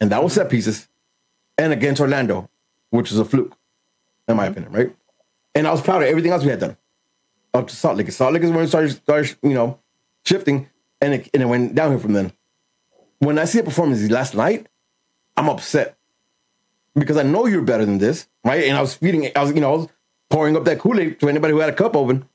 and 0.00 0.10
that 0.10 0.22
was 0.22 0.34
set 0.34 0.50
pieces, 0.50 0.88
and 1.56 1.72
against 1.72 2.00
Orlando, 2.00 2.50
which 2.90 3.10
is 3.10 3.18
a 3.18 3.24
fluke, 3.24 3.56
in 4.28 4.36
my 4.36 4.46
opinion, 4.46 4.72
right? 4.72 4.94
And 5.54 5.66
I 5.66 5.72
was 5.72 5.80
proud 5.80 6.02
of 6.02 6.08
everything 6.08 6.32
else 6.32 6.44
we 6.44 6.50
had 6.50 6.60
done 6.60 6.76
up 7.54 7.68
to 7.68 7.74
Salt 7.74 7.96
Lake. 7.96 8.12
Salt 8.12 8.34
Lake 8.34 8.42
is 8.42 8.50
when 8.50 8.64
it 8.64 8.68
started, 8.68 8.90
started 8.90 9.36
you 9.42 9.54
know, 9.54 9.78
shifting, 10.26 10.68
and 11.00 11.14
it, 11.14 11.30
and 11.32 11.42
it 11.42 11.46
went 11.46 11.74
downhill 11.74 11.98
from 11.98 12.12
then 12.12 12.32
when 13.18 13.38
I 13.38 13.44
see 13.44 13.58
a 13.58 13.62
performance 13.62 14.08
last 14.10 14.34
night, 14.34 14.66
I'm 15.36 15.48
upset 15.48 15.97
because 16.94 17.16
I 17.16 17.22
know 17.22 17.46
you're 17.46 17.62
better 17.62 17.84
than 17.84 17.98
this, 17.98 18.28
right? 18.44 18.64
And 18.64 18.76
I 18.76 18.80
was 18.80 18.94
feeding, 18.94 19.30
I 19.34 19.42
was, 19.42 19.52
you 19.52 19.60
know, 19.60 19.72
I 19.72 19.76
was 19.76 19.88
pouring 20.30 20.56
up 20.56 20.64
that 20.64 20.78
Kool 20.78 20.98
Aid 20.98 21.20
to 21.20 21.28
anybody 21.28 21.52
who 21.52 21.60
had 21.60 21.70
a 21.70 21.74
cup 21.74 21.96
open, 21.96 22.28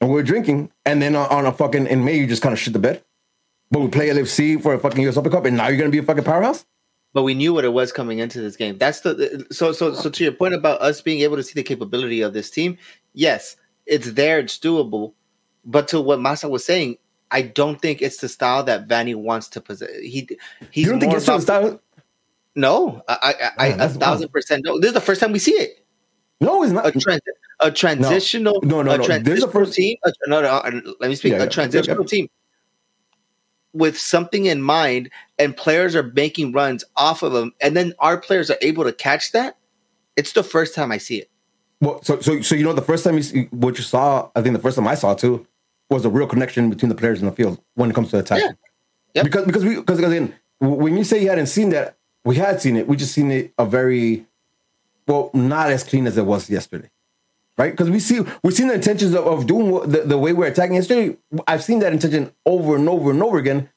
and 0.00 0.10
we 0.10 0.14
were 0.14 0.22
drinking. 0.22 0.70
And 0.84 1.00
then 1.00 1.16
on, 1.16 1.28
on 1.28 1.46
a 1.46 1.52
fucking 1.52 1.86
in 1.86 2.04
May, 2.04 2.18
you 2.18 2.26
just 2.26 2.42
kind 2.42 2.52
of 2.52 2.58
shit 2.58 2.72
the 2.72 2.78
bed. 2.78 3.02
But 3.70 3.80
we 3.80 3.88
play 3.88 4.08
LFC 4.08 4.62
for 4.62 4.74
a 4.74 4.78
fucking 4.78 5.06
US 5.08 5.16
Open 5.16 5.32
Cup, 5.32 5.44
and 5.44 5.56
now 5.56 5.68
you're 5.68 5.78
gonna 5.78 5.90
be 5.90 5.98
a 5.98 6.02
fucking 6.02 6.24
powerhouse. 6.24 6.64
But 7.12 7.22
we 7.22 7.34
knew 7.34 7.54
what 7.54 7.64
it 7.64 7.72
was 7.72 7.92
coming 7.92 8.18
into 8.18 8.40
this 8.40 8.56
game. 8.56 8.78
That's 8.78 9.00
the 9.00 9.46
so 9.50 9.72
so 9.72 9.94
so 9.94 10.10
to 10.10 10.22
your 10.22 10.32
point 10.32 10.54
about 10.54 10.80
us 10.80 11.00
being 11.00 11.20
able 11.20 11.36
to 11.36 11.42
see 11.42 11.54
the 11.54 11.62
capability 11.62 12.20
of 12.20 12.32
this 12.32 12.50
team. 12.50 12.78
Yes, 13.14 13.56
it's 13.86 14.12
there, 14.12 14.38
it's 14.38 14.58
doable. 14.58 15.14
But 15.64 15.88
to 15.88 16.00
what 16.00 16.20
Masa 16.20 16.48
was 16.48 16.64
saying, 16.64 16.98
I 17.30 17.42
don't 17.42 17.80
think 17.80 18.02
it's 18.02 18.18
the 18.18 18.28
style 18.28 18.62
that 18.64 18.86
Vanney 18.86 19.16
wants 19.16 19.48
to 19.48 19.60
possess. 19.60 19.90
He 20.00 20.28
he's 20.70 20.84
you 20.84 20.90
don't 20.92 21.00
think 21.00 21.14
it's 21.14 21.26
the 21.26 21.40
style? 21.40 21.80
No, 22.56 23.02
I 23.06 23.14
I, 23.58 23.66
I, 23.66 23.68
Man, 23.68 23.80
I 23.80 23.84
a 23.84 23.88
thousand 23.90 24.28
percent 24.30 24.64
no. 24.64 24.80
This 24.80 24.88
is 24.88 24.94
the 24.94 25.00
first 25.00 25.20
time 25.20 25.30
we 25.32 25.38
see 25.38 25.52
it. 25.52 25.84
No, 26.40 26.62
it's 26.62 26.72
not. 26.72 26.86
A 26.86 26.98
trans 26.98 27.20
a 27.60 27.70
transitional 27.70 28.60
No, 28.62 28.82
no, 28.82 28.92
a 28.92 28.98
no. 28.98 29.18
This 29.18 29.38
is 29.38 29.44
the 29.44 29.50
first- 29.50 29.74
team. 29.74 29.96
A, 30.04 30.12
no, 30.26 30.40
no, 30.40 30.48
uh, 30.48 30.70
let 31.00 31.08
me 31.08 31.14
speak. 31.14 31.32
Yeah, 31.32 31.38
yeah, 31.38 31.44
a 31.44 31.48
transitional 31.48 32.02
yeah, 32.02 32.06
team 32.06 32.28
with 33.72 33.98
something 33.98 34.46
in 34.46 34.62
mind, 34.62 35.10
and 35.38 35.54
players 35.54 35.94
are 35.94 36.10
making 36.14 36.52
runs 36.52 36.82
off 36.96 37.22
of 37.22 37.32
them, 37.32 37.52
and 37.60 37.76
then 37.76 37.92
our 37.98 38.16
players 38.16 38.50
are 38.50 38.56
able 38.62 38.84
to 38.84 38.92
catch 38.92 39.32
that. 39.32 39.58
It's 40.16 40.32
the 40.32 40.42
first 40.42 40.74
time 40.74 40.90
I 40.90 40.98
see 40.98 41.18
it. 41.18 41.30
Well, 41.80 42.02
so 42.02 42.20
so 42.20 42.40
so 42.40 42.54
you 42.54 42.64
know 42.64 42.72
the 42.72 42.80
first 42.82 43.04
time 43.04 43.16
you 43.16 43.22
see, 43.22 43.44
what 43.50 43.76
you 43.76 43.84
saw, 43.84 44.30
I 44.34 44.40
think 44.40 44.56
the 44.56 44.62
first 44.62 44.76
time 44.76 44.88
I 44.88 44.94
saw 44.94 45.14
too 45.14 45.46
was 45.90 46.06
a 46.06 46.08
real 46.08 46.26
connection 46.26 46.70
between 46.70 46.88
the 46.88 46.94
players 46.94 47.20
in 47.20 47.26
the 47.26 47.32
field 47.32 47.60
when 47.74 47.90
it 47.90 47.94
comes 47.94 48.10
to 48.10 48.18
attacking. 48.18 48.46
Yeah. 48.46 48.52
Yep. 49.14 49.24
Because 49.24 49.44
because 49.44 49.64
we 49.64 49.76
because 49.76 49.98
again 49.98 50.34
when 50.60 50.96
you 50.96 51.04
say 51.04 51.22
you 51.22 51.28
hadn't 51.28 51.46
seen 51.46 51.68
that, 51.70 51.96
we 52.26 52.34
had 52.36 52.60
seen 52.60 52.76
it. 52.76 52.88
We 52.88 52.96
just 52.96 53.12
seen 53.12 53.30
it 53.30 53.54
a 53.56 53.64
very 53.64 54.26
well 55.06 55.30
not 55.32 55.70
as 55.70 55.84
clean 55.84 56.06
as 56.08 56.18
it 56.18 56.26
was 56.26 56.50
yesterday, 56.50 56.90
right? 57.56 57.70
Because 57.70 57.88
we 57.88 58.00
see 58.00 58.20
we 58.42 58.50
seen 58.50 58.66
the 58.66 58.74
intentions 58.74 59.14
of, 59.14 59.26
of 59.26 59.46
doing 59.46 59.70
what, 59.70 59.90
the, 59.90 60.00
the 60.00 60.18
way 60.18 60.32
we're 60.32 60.48
attacking 60.48 60.74
yesterday. 60.74 61.16
I've 61.46 61.62
seen 61.62 61.78
that 61.78 61.92
intention 61.92 62.32
over 62.44 62.74
and 62.74 62.88
over 62.88 63.12
and 63.12 63.22
over 63.22 63.38
again. 63.38 63.70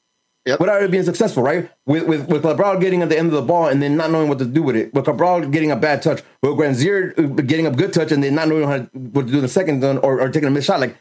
Yep. 0.46 0.58
Without 0.58 0.82
it 0.82 0.90
being 0.90 1.04
successful, 1.04 1.44
right? 1.44 1.70
With 1.86 2.08
with 2.08 2.28
with 2.28 2.42
Cabral 2.42 2.80
getting 2.80 3.02
at 3.02 3.08
the 3.08 3.16
end 3.16 3.28
of 3.28 3.34
the 3.34 3.42
ball 3.42 3.68
and 3.68 3.80
then 3.80 3.96
not 3.96 4.10
knowing 4.10 4.28
what 4.28 4.38
to 4.38 4.46
do 4.46 4.62
with 4.64 4.74
it. 4.74 4.92
With 4.92 5.04
Cabral 5.04 5.46
getting 5.48 5.70
a 5.70 5.76
bad 5.76 6.02
touch. 6.02 6.22
With 6.42 6.52
Grandsir 6.52 7.16
uh, 7.16 7.42
getting 7.42 7.66
a 7.66 7.70
good 7.70 7.92
touch 7.92 8.10
and 8.10 8.24
then 8.24 8.34
not 8.34 8.48
knowing 8.48 8.66
how 8.66 8.78
to, 8.78 8.84
what 9.12 9.26
to 9.26 9.32
do 9.32 9.36
in 9.38 9.42
the 9.42 9.48
second 9.48 9.80
one 9.80 9.98
or, 9.98 10.20
or 10.20 10.28
taking 10.28 10.48
a 10.48 10.50
missed 10.50 10.66
shot. 10.66 10.80
Like 10.80 10.96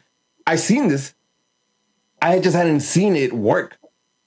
I 0.46 0.56
seen 0.56 0.90
this. 0.90 1.16
I 2.22 2.40
just 2.40 2.56
hadn't 2.56 2.82
seen 2.82 3.16
it 3.16 3.34
work. 3.34 3.79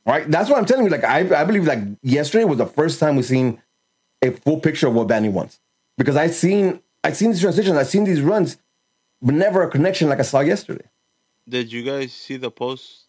Right? 0.04 0.28
That's 0.30 0.50
what 0.50 0.58
I'm 0.58 0.64
telling 0.64 0.84
you. 0.84 0.90
Like 0.90 1.04
I, 1.04 1.42
I 1.42 1.44
believe 1.44 1.66
like 1.66 1.80
yesterday 2.02 2.44
was 2.44 2.58
the 2.58 2.66
first 2.66 2.98
time 2.98 3.16
we 3.16 3.22
seen 3.22 3.62
a 4.20 4.30
full 4.30 4.60
picture 4.60 4.88
of 4.88 4.94
what 4.94 5.08
Vanney 5.08 5.30
wants. 5.30 5.60
Because 5.96 6.16
I 6.16 6.28
seen 6.28 6.80
I 7.04 7.12
seen 7.12 7.30
these 7.30 7.40
transitions, 7.40 7.76
I 7.76 7.82
seen 7.84 8.04
these 8.04 8.20
runs, 8.20 8.56
but 9.20 9.34
never 9.34 9.62
a 9.62 9.70
connection 9.70 10.08
like 10.08 10.18
I 10.18 10.22
saw 10.22 10.40
yesterday. 10.40 10.84
Did 11.48 11.72
you 11.72 11.82
guys 11.82 12.12
see 12.12 12.36
the 12.36 12.50
post 12.50 13.06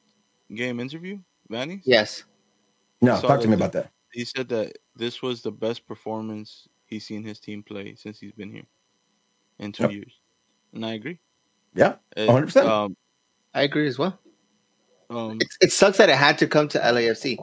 game 0.53 0.79
interview, 0.79 1.19
Vanney? 1.51 1.81
Yes, 1.83 2.23
No, 3.01 3.19
talk 3.21 3.41
to 3.41 3.47
me 3.47 3.55
about 3.55 3.71
that. 3.73 3.91
He 4.11 4.25
said 4.25 4.49
that 4.49 4.77
this 4.95 5.21
was 5.21 5.41
the 5.41 5.51
best 5.51 5.87
performance 5.87 6.67
he's 6.85 7.05
seen 7.05 7.23
his 7.23 7.39
team 7.39 7.63
play 7.63 7.95
since 7.95 8.19
he's 8.19 8.31
been 8.31 8.51
here 8.51 8.65
in 9.59 9.71
two 9.71 9.83
Yep. 9.83 9.91
years, 9.91 10.19
and 10.73 10.85
I 10.85 10.93
agree. 10.93 11.19
Yeah, 11.75 11.95
100%. 12.15 12.65
Um, 12.65 12.95
I 13.53 13.63
agree 13.63 13.87
as 13.87 13.97
well. 13.97 14.19
Um, 15.15 15.37
It, 15.41 15.47
it 15.61 15.71
sucks 15.71 15.97
that 15.97 16.09
it 16.09 16.15
had 16.15 16.37
to 16.39 16.47
come 16.47 16.67
to 16.69 16.79
LAFC. 16.79 17.37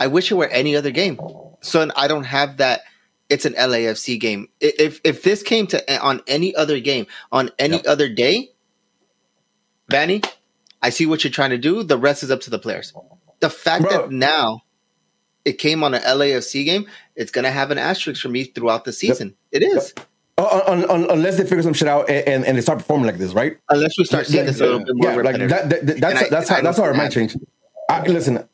I 0.00 0.06
wish 0.06 0.30
it 0.30 0.34
were 0.34 0.48
any 0.48 0.76
other 0.76 0.90
game. 0.90 1.18
So 1.60 1.88
I 1.96 2.08
don't 2.08 2.24
have 2.24 2.58
that. 2.58 2.82
It's 3.28 3.44
an 3.44 3.54
LAFC 3.54 4.20
game. 4.20 4.48
If 4.60 5.00
if 5.02 5.22
this 5.22 5.42
came 5.42 5.66
to 5.68 6.00
on 6.00 6.22
any 6.28 6.54
other 6.54 6.78
game 6.78 7.06
on 7.32 7.50
any 7.58 7.76
Yep. 7.76 7.86
other 7.88 8.08
day, 8.08 8.50
Vanney, 9.90 10.24
I 10.82 10.90
see 10.90 11.06
what 11.06 11.24
you're 11.24 11.32
trying 11.32 11.50
to 11.50 11.58
do. 11.58 11.82
The 11.82 11.98
rest 11.98 12.22
is 12.22 12.30
up 12.30 12.40
to 12.42 12.50
the 12.50 12.58
players. 12.58 12.92
The 13.40 13.50
fact 13.50 13.82
Bro. 13.84 13.90
that 13.92 14.10
now 14.12 14.62
it 15.44 15.54
came 15.54 15.82
on 15.82 15.94
an 15.94 16.02
LAFC 16.02 16.64
game, 16.64 16.86
it's 17.16 17.30
gonna 17.32 17.50
have 17.50 17.70
an 17.72 17.78
asterisk 17.78 18.22
for 18.22 18.28
me 18.28 18.44
throughout 18.44 18.84
the 18.84 18.92
season. 18.92 19.34
It 19.50 19.62
is. 19.62 19.92
Oh, 20.38 20.62
un, 20.70 20.84
un, 20.90 21.10
unless 21.10 21.38
they 21.38 21.44
figure 21.44 21.62
some 21.62 21.72
shit 21.72 21.88
out 21.88 22.10
and, 22.10 22.28
and, 22.28 22.44
and 22.44 22.56
they 22.58 22.60
start 22.60 22.78
performing 22.78 23.06
like 23.06 23.16
this, 23.16 23.32
right? 23.32 23.56
Unless 23.70 23.96
we 23.96 24.04
start 24.04 24.26
seeing 24.26 24.44
this 24.44 24.60
a 24.60 24.64
little 24.64 24.80
bit 24.84 24.94
more 24.94 25.10
Yeah, 25.10 25.16
like 25.16 25.38
repetitive. 25.38 25.48
that, 25.48 25.68
that, 25.70 25.86
that- 25.86 26.00
that's 26.00 26.22
I- 26.22 26.28
that's 26.28 26.50
I 26.50 26.54
how 26.56 26.60
that's 26.62 26.76
don't 26.76 26.84
how 26.84 26.90
it 26.90 26.94
see 26.94 26.98
might 26.98 27.12
change. 27.12 27.36
I, 27.88 28.02
listen, 28.06 28.48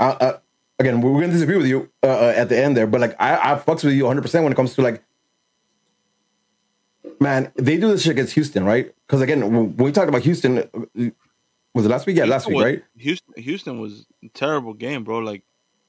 I, 0.00 0.06
uh, 0.10 0.38
again, 0.78 1.00
we're 1.02 1.20
gonna 1.20 1.32
disagree 1.32 1.58
with 1.58 1.66
you 1.66 1.90
uh, 2.02 2.06
uh, 2.06 2.32
at 2.34 2.48
the 2.48 2.58
end 2.58 2.76
there, 2.78 2.86
but 2.86 3.00
like 3.02 3.14
I, 3.20 3.52
I 3.52 3.58
fucks 3.58 3.84
with 3.84 3.92
you 3.94 4.04
100 4.04 4.22
percent 4.22 4.44
when 4.44 4.52
it 4.52 4.56
comes 4.56 4.74
to 4.76 4.82
like, 4.82 5.02
man, 7.20 7.52
they 7.56 7.76
do 7.76 7.88
this 7.88 8.02
shit 8.02 8.12
against 8.12 8.32
Houston, 8.34 8.64
right? 8.64 8.94
Because 9.06 9.20
again, 9.20 9.40
when 9.52 9.76
we 9.76 9.92
talked 9.92 10.08
about 10.08 10.22
Houston, 10.22 10.58
uh, 10.58 11.10
was 11.74 11.84
it 11.84 11.88
last 11.90 12.06
week? 12.06 12.16
Yeah, 12.16 12.24
last 12.24 12.46
week, 12.46 12.56
was- 12.56 12.64
right? 12.64 12.82
Houston, 12.96 13.34
Houston 13.36 13.80
was 13.80 14.06
a 14.24 14.28
terrible 14.28 14.72
game, 14.74 15.04
bro. 15.04 15.18
Like 15.18 15.42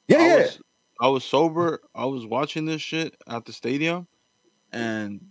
Yeah, 0.07 0.17
I 0.17 0.27
yeah. 0.27 0.35
was, 0.37 0.59
I 1.01 1.07
was 1.07 1.23
sober. 1.23 1.79
I 1.95 2.05
was 2.05 2.25
watching 2.25 2.65
this 2.65 2.81
shit 2.81 3.15
at 3.27 3.45
the 3.45 3.53
stadium, 3.53 4.07
and 4.71 5.21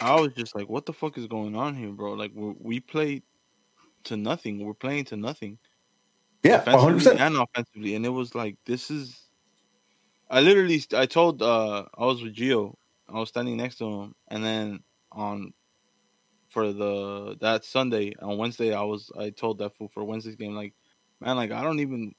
I 0.00 0.14
was 0.20 0.32
just 0.34 0.54
like, 0.54 0.68
"What 0.68 0.86
the 0.86 0.92
fuck 0.92 1.18
is 1.18 1.26
going 1.26 1.56
on 1.56 1.74
here, 1.76 1.90
bro?" 1.92 2.12
Like 2.14 2.32
we 2.34 2.54
we 2.58 2.80
played 2.80 3.22
to 4.04 4.16
nothing. 4.16 4.64
We're 4.64 4.74
playing 4.74 5.06
to 5.06 5.16
nothing, 5.16 5.58
yeah, 6.42 6.64
100. 6.70 6.94
defensively 6.94 6.94
percent 6.94 7.20
and 7.20 7.36
offensively, 7.36 7.94
and 7.94 8.06
it 8.06 8.10
was 8.10 8.34
like, 8.34 8.56
"This 8.66 8.90
is." 8.90 9.30
I 10.30 10.40
literally, 10.40 10.82
I 10.94 11.06
told, 11.06 11.42
uh 11.42 11.86
I 11.96 12.04
was 12.04 12.22
with 12.22 12.34
Gio. 12.36 12.74
I 13.08 13.18
was 13.18 13.28
standing 13.30 13.56
next 13.56 13.76
to 13.78 13.86
him, 13.86 14.14
and 14.28 14.44
then 14.44 14.84
on 15.12 15.52
for 16.48 16.72
the 16.72 17.36
that 17.40 17.64
Sunday 17.64 18.14
on 18.20 18.38
Wednesday, 18.38 18.74
I 18.74 18.82
was 18.82 19.10
I 19.18 19.30
told 19.30 19.58
that 19.58 19.76
fool 19.76 19.88
for 19.88 20.04
Wednesday's 20.04 20.36
game, 20.36 20.54
like, 20.54 20.74
man, 21.20 21.36
like 21.36 21.50
I 21.52 21.62
don't 21.62 21.80
even 21.80 22.14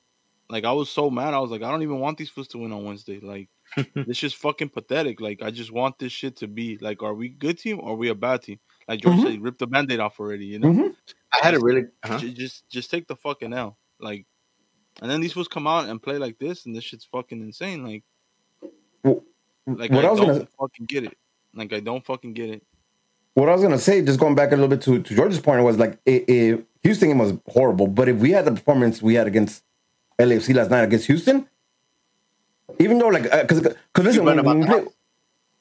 like 0.50 0.66
I 0.66 0.72
was 0.74 0.90
so 0.92 1.10
mad. 1.10 1.34
I 1.34 1.40
was 1.40 1.52
like, 1.52 1.64
I 1.64 1.72
don't 1.72 1.84
even 1.84 2.00
want 2.00 2.18
these 2.18 2.30
fools 2.30 2.48
to 2.50 2.60
win 2.60 2.72
on 2.74 2.86
Wednesday. 2.86 3.20
Like, 3.20 3.50
this 3.96 4.18
just 4.18 4.36
fucking 4.38 4.70
pathetic. 4.70 5.20
Like, 5.22 5.42
I 5.42 5.52
just 5.52 5.72
want 5.72 6.00
this 6.00 6.12
shit 6.12 6.36
to 6.38 6.48
be 6.48 6.78
like, 6.80 7.04
are 7.04 7.14
we 7.14 7.30
good 7.30 7.58
team 7.60 7.80
or 7.80 7.92
are 7.92 7.96
we 7.96 8.10
a 8.10 8.16
bad 8.16 8.42
team? 8.42 8.60
Like 8.88 9.02
George 9.02 9.18
Mhm. 9.18 9.24
said, 9.24 9.42
rip 9.42 9.58
the 9.58 9.68
band-aid 9.68 10.00
off 10.00 10.20
already. 10.20 10.46
You 10.48 10.60
know, 10.60 10.68
Mhm. 10.74 10.96
I 11.34 11.46
had 11.46 11.54
a 11.54 11.60
really. 11.60 11.84
uh 12.04 12.18
J- 12.18 12.32
just 12.34 12.68
just 12.70 12.90
take 12.90 13.08
the 13.08 13.16
fucking 13.16 13.54
L. 13.54 13.78
Like, 14.00 14.26
and 15.02 15.10
then 15.12 15.22
these 15.22 15.34
fools 15.34 15.48
come 15.48 15.68
out 15.68 15.88
and 15.88 16.02
play 16.02 16.18
like 16.18 16.40
this, 16.40 16.66
and 16.66 16.76
this 16.76 16.84
shit's 16.84 17.06
fucking 17.06 17.40
insane. 17.42 17.84
Like, 17.86 18.04
Well, 19.04 19.24
like 19.68 19.92
what 19.92 20.04
I, 20.06 20.08
I 20.08 20.12
was 20.12 20.20
don't 20.20 20.28
gonna 20.30 20.48
fucking 20.60 20.86
get 20.88 21.04
it. 21.04 21.18
Like, 21.54 21.72
I 21.74 21.80
don't 21.80 22.04
fucking 22.06 22.34
get 22.34 22.50
it. 22.50 22.64
what 23.36 23.48
I 23.50 23.54
was 23.54 23.62
gonna 23.62 23.78
say, 23.78 24.02
just 24.02 24.20
going 24.20 24.36
back 24.36 24.50
a 24.52 24.56
little 24.56 24.68
bit 24.68 24.82
to, 24.82 25.02
to 25.02 25.16
George's 25.16 25.40
point, 25.40 25.64
was 25.64 25.78
like 25.78 26.00
i 26.08 26.26
i 26.28 26.64
Houston 26.84 27.10
game 27.10 27.18
was 27.20 27.34
horrible, 27.48 27.88
but 27.88 28.08
if 28.10 28.18
we 28.18 28.32
had 28.32 28.46
the 28.46 28.52
performance 28.52 29.02
we 29.02 29.14
had 29.14 29.28
against 29.28 29.64
LAFC 30.20 30.56
last 30.56 30.72
night 30.72 30.84
against 30.84 31.08
Houston, 31.08 31.48
even 32.80 32.98
though 33.00 33.08
like 33.08 33.32
uh, 33.32 33.42
because 33.42 33.62
because 33.62 34.06
listen, 34.06 34.26
when, 34.26 34.40
about 34.40 34.58
when 34.58 34.68
play, 34.68 34.86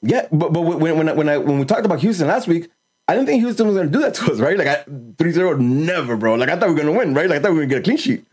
yeah, 0.01 0.27
but 0.31 0.53
but 0.53 0.61
when 0.61 0.97
when 0.97 1.09
I, 1.09 1.13
when 1.13 1.29
I 1.29 1.37
when 1.37 1.59
we 1.59 1.65
talked 1.65 1.85
about 1.85 1.99
Houston 1.99 2.27
last 2.27 2.47
week, 2.47 2.69
I 3.07 3.15
didn't 3.15 3.27
think 3.27 3.41
Houston 3.41 3.67
was 3.67 3.75
gonna 3.75 3.89
do 3.89 3.99
that 4.01 4.13
to 4.15 4.31
us, 4.31 4.39
right? 4.39 4.57
Like 4.57 4.67
I, 4.67 4.83
3-0, 4.83 5.59
never, 5.59 6.15
bro. 6.15 6.35
Like 6.35 6.49
I 6.49 6.57
thought 6.57 6.69
we 6.69 6.75
were 6.75 6.81
gonna 6.81 6.97
win, 6.97 7.13
right? 7.13 7.29
Like 7.29 7.39
I 7.39 7.41
thought 7.41 7.51
we 7.53 7.57
were 7.57 7.65
gonna 7.65 7.75
get 7.75 7.79
a 7.79 7.83
clean 7.83 7.97
sheet, 7.97 8.25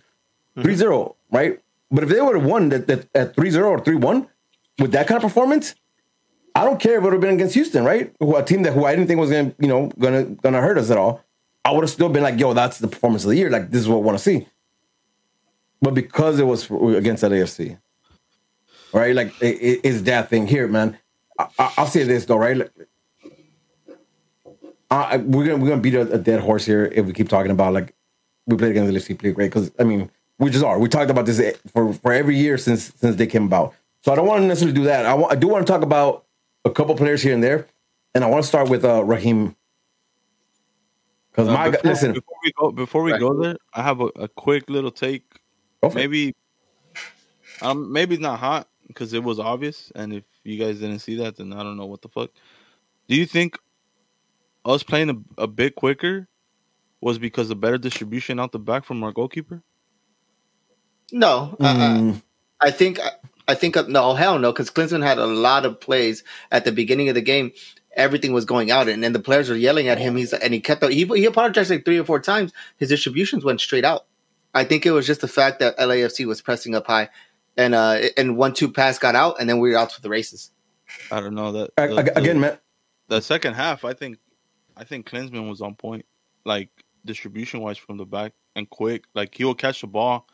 3-0, 0.59 1.15
right? 1.31 1.61
But 1.91 2.05
if 2.05 2.11
they 2.11 2.21
would 2.21 2.37
have 2.37 2.45
won 2.45 2.69
that, 2.69 2.87
that 2.87 3.09
at 3.15 3.37
3-0 3.37 3.65
or 3.65 3.81
3-1 3.81 4.29
with 4.79 4.93
that 4.93 5.07
kind 5.07 5.17
of 5.17 5.23
performance, 5.23 5.75
I 6.55 6.65
don't 6.65 6.81
care 6.81 6.95
if 6.95 6.99
it 6.99 7.05
would 7.05 7.13
have 7.13 7.21
been 7.21 7.35
against 7.35 7.55
Houston, 7.55 7.85
right? 7.85 8.15
Who 8.21 8.37
a 8.37 8.43
team 8.43 8.63
that 8.63 8.73
who 8.73 8.85
I 8.85 8.95
didn't 8.95 9.09
think 9.09 9.21
was 9.21 9.31
gonna, 9.31 9.55
you 9.59 9.69
know, 9.69 9.91
gonna 9.99 10.25
gonna 10.25 10.61
hurt 10.61 10.79
us 10.79 10.91
at 10.91 10.99
all. 10.99 11.23
I 11.65 11.73
would 11.73 11.83
have 11.83 11.91
still 11.91 12.09
been 12.09 12.23
like, 12.23 12.39
yo, 12.39 12.55
that's 12.55 12.79
the 12.79 12.89
performance 12.89 13.25
of 13.25 13.31
the 13.31 13.37
year. 13.37 13.51
Like 13.51 13.71
this 13.71 13.81
is 13.81 13.89
what 13.89 13.97
I 13.97 14.01
want 14.01 14.19
to 14.19 14.23
see. 14.23 14.47
But 15.83 15.95
because 15.95 16.39
it 16.39 16.45
was 16.45 16.71
against 16.71 17.23
LAFC, 17.23 17.79
right? 18.93 19.15
Like 19.15 19.35
it, 19.41 19.57
it- 19.61 19.81
it's 19.85 20.03
that 20.03 20.29
thing 20.31 20.47
here, 20.47 20.69
man. 20.69 20.99
I, 21.39 21.47
I, 21.59 21.73
I'll 21.79 21.87
say 21.87 22.03
this 22.05 22.25
though, 22.27 22.37
right? 22.39 22.57
Like, 22.57 22.71
I, 24.91 25.17
we're 25.19 25.45
gonna 25.47 25.57
we're 25.63 25.69
gonna 25.71 25.81
beat 25.83 25.95
a, 25.95 26.13
a 26.13 26.19
dead 26.19 26.41
horse 26.41 26.65
here 26.65 26.87
if 26.87 27.07
we 27.07 27.13
keep 27.13 27.29
talking 27.29 27.51
about 27.51 27.73
like 27.75 27.95
we 28.47 28.57
played 28.57 28.71
against 28.71 28.93
the 28.93 28.99
LAFC, 28.99 29.19
played 29.19 29.35
great 29.35 29.49
because 29.53 29.71
I 29.79 29.85
mean 29.85 30.11
we 30.39 30.51
just 30.51 30.65
are. 30.65 30.79
We 30.79 30.89
talked 30.89 31.11
about 31.11 31.27
this 31.27 31.41
for 31.73 31.93
for 31.93 32.13
every 32.13 32.37
year 32.37 32.57
since 32.57 32.93
since 32.95 33.17
they 33.17 33.27
came 33.27 33.45
about. 33.45 33.75
So 34.03 34.13
I 34.13 34.15
don't 34.15 34.27
want 34.27 34.43
to 34.43 34.47
necessarily 34.47 34.75
do 34.77 34.85
that. 34.85 35.05
I 35.05 35.15
want, 35.15 35.33
I 35.33 35.37
do 35.37 35.49
want 35.49 35.67
to 35.67 35.73
talk 35.73 35.83
about 35.83 36.25
a 36.65 36.71
couple 36.71 36.95
players 36.95 37.21
here 37.23 37.35
and 37.35 37.43
there, 37.43 37.67
and 38.15 38.23
I 38.23 38.29
want 38.29 38.45
to 38.45 38.49
start 38.49 38.69
with 38.69 38.85
uh, 38.85 39.03
Raheem 39.03 39.57
because 41.33 41.49
Uh, 41.49 41.53
my 41.53 41.71
before, 41.71 41.91
listen, 41.91 42.13
before 42.13 42.37
we 42.45 42.53
go, 42.53 42.71
before 42.71 43.03
we 43.03 43.13
Right. 43.13 43.21
go 43.21 43.35
there, 43.43 43.57
I 43.75 43.83
have 43.83 44.01
a, 44.01 44.07
a 44.17 44.29
quick 44.29 44.71
little 44.71 44.93
take. 44.93 45.25
for 45.81 45.89
it. 45.89 45.95
Maybe, 45.97 46.35
um, 47.61 47.93
maybe 47.93 48.15
it's 48.15 48.23
not 48.23 48.39
hot 48.39 48.69
because 48.87 49.13
it 49.13 49.23
was 49.23 49.39
obvious, 49.39 49.93
and 49.95 50.13
if 50.13 50.25
you 50.45 50.59
guys 50.59 50.81
didn't 50.81 51.01
see 51.01 51.17
that, 51.17 51.37
then 51.37 51.53
I 51.53 51.63
don't 51.63 51.77
know 51.77 51.87
what 51.87 52.03
the 52.03 52.09
fuck. 52.09 52.31
Do 53.09 53.17
you 53.17 53.27
think 53.27 53.59
us 54.65 54.83
playing 54.83 55.11
a, 55.11 55.43
a 55.43 55.47
bit 55.47 55.75
quicker 55.75 56.29
was 57.01 57.19
because 57.19 57.51
of 57.51 57.61
better 57.61 57.79
distribution 57.79 58.41
out 58.41 58.53
the 58.53 58.59
back 58.59 58.85
from 58.85 59.03
our 59.05 59.13
goalkeeper? 59.13 59.63
No, 61.13 61.57
uh, 61.61 61.75
Mm, 61.75 62.23
I 62.61 62.71
think 62.71 62.99
I 63.49 63.55
think 63.55 63.77
uh, 63.77 63.85
no, 63.89 64.15
hell 64.15 64.39
no, 64.39 64.53
because 64.53 64.71
Klinsmann 64.71 65.05
had 65.05 65.19
a 65.19 65.27
lot 65.27 65.65
of 65.65 65.81
plays 65.81 66.25
at 66.51 66.65
the 66.65 66.73
beginning 66.73 67.09
of 67.09 67.15
the 67.15 67.21
game. 67.21 67.53
Everything 67.95 68.33
was 68.33 68.45
going 68.45 68.71
out, 68.71 68.89
and 68.89 69.03
then 69.03 69.13
the 69.13 69.21
players 69.21 69.49
were 69.49 69.57
yelling 69.57 69.89
at 69.89 69.99
him. 69.99 70.17
He's 70.17 70.33
and 70.33 70.53
he 70.53 70.61
kept 70.61 70.85
he 70.85 71.05
he 71.05 71.25
apologized 71.25 71.71
like 71.71 71.85
three 71.85 71.99
or 71.99 72.05
four 72.05 72.21
times. 72.21 72.53
His 72.77 72.89
distributions 72.89 73.45
went 73.45 73.61
straight 73.61 73.85
out. 73.85 74.07
I 74.53 74.65
think 74.65 74.85
it 74.85 74.91
was 74.91 75.07
just 75.07 75.21
the 75.21 75.29
fact 75.29 75.61
that 75.61 75.79
LAFC 75.79 76.27
was 76.27 76.41
pressing 76.41 76.75
up 76.75 76.87
high, 76.87 77.11
and 77.57 77.75
uh 77.75 77.99
and 78.17 78.37
one 78.37 78.53
two 78.55 78.71
pass 78.71 78.99
got 78.99 79.15
out, 79.15 79.37
and 79.41 79.49
then 79.49 79.59
we 79.61 79.71
were 79.71 79.77
out 79.79 79.93
for 79.93 80.01
the 80.01 80.09
races. 80.09 80.51
I 81.11 81.21
don't 81.21 81.35
know 81.35 81.53
that. 81.53 81.71
The- 81.77 81.87
the- 82.03 82.19
again, 82.19 82.41
man. 82.41 82.59
the 83.09 83.21
second 83.21 83.55
half, 83.55 83.85
I 83.85 83.93
think, 83.93 84.19
I 84.77 84.85
think 84.85 85.09
Klinsmann 85.09 85.49
was 85.49 85.61
on 85.61 85.75
point, 85.75 86.05
like 86.45 86.69
distribution 87.05 87.61
wise 87.61 87.79
from 87.79 87.97
the 87.97 88.05
back 88.07 88.33
and 88.55 88.69
quick. 88.71 89.05
Like 89.15 89.35
he 89.35 89.45
would 89.45 89.59
catch 89.59 89.81
the 89.81 89.87
ball, 89.89 90.29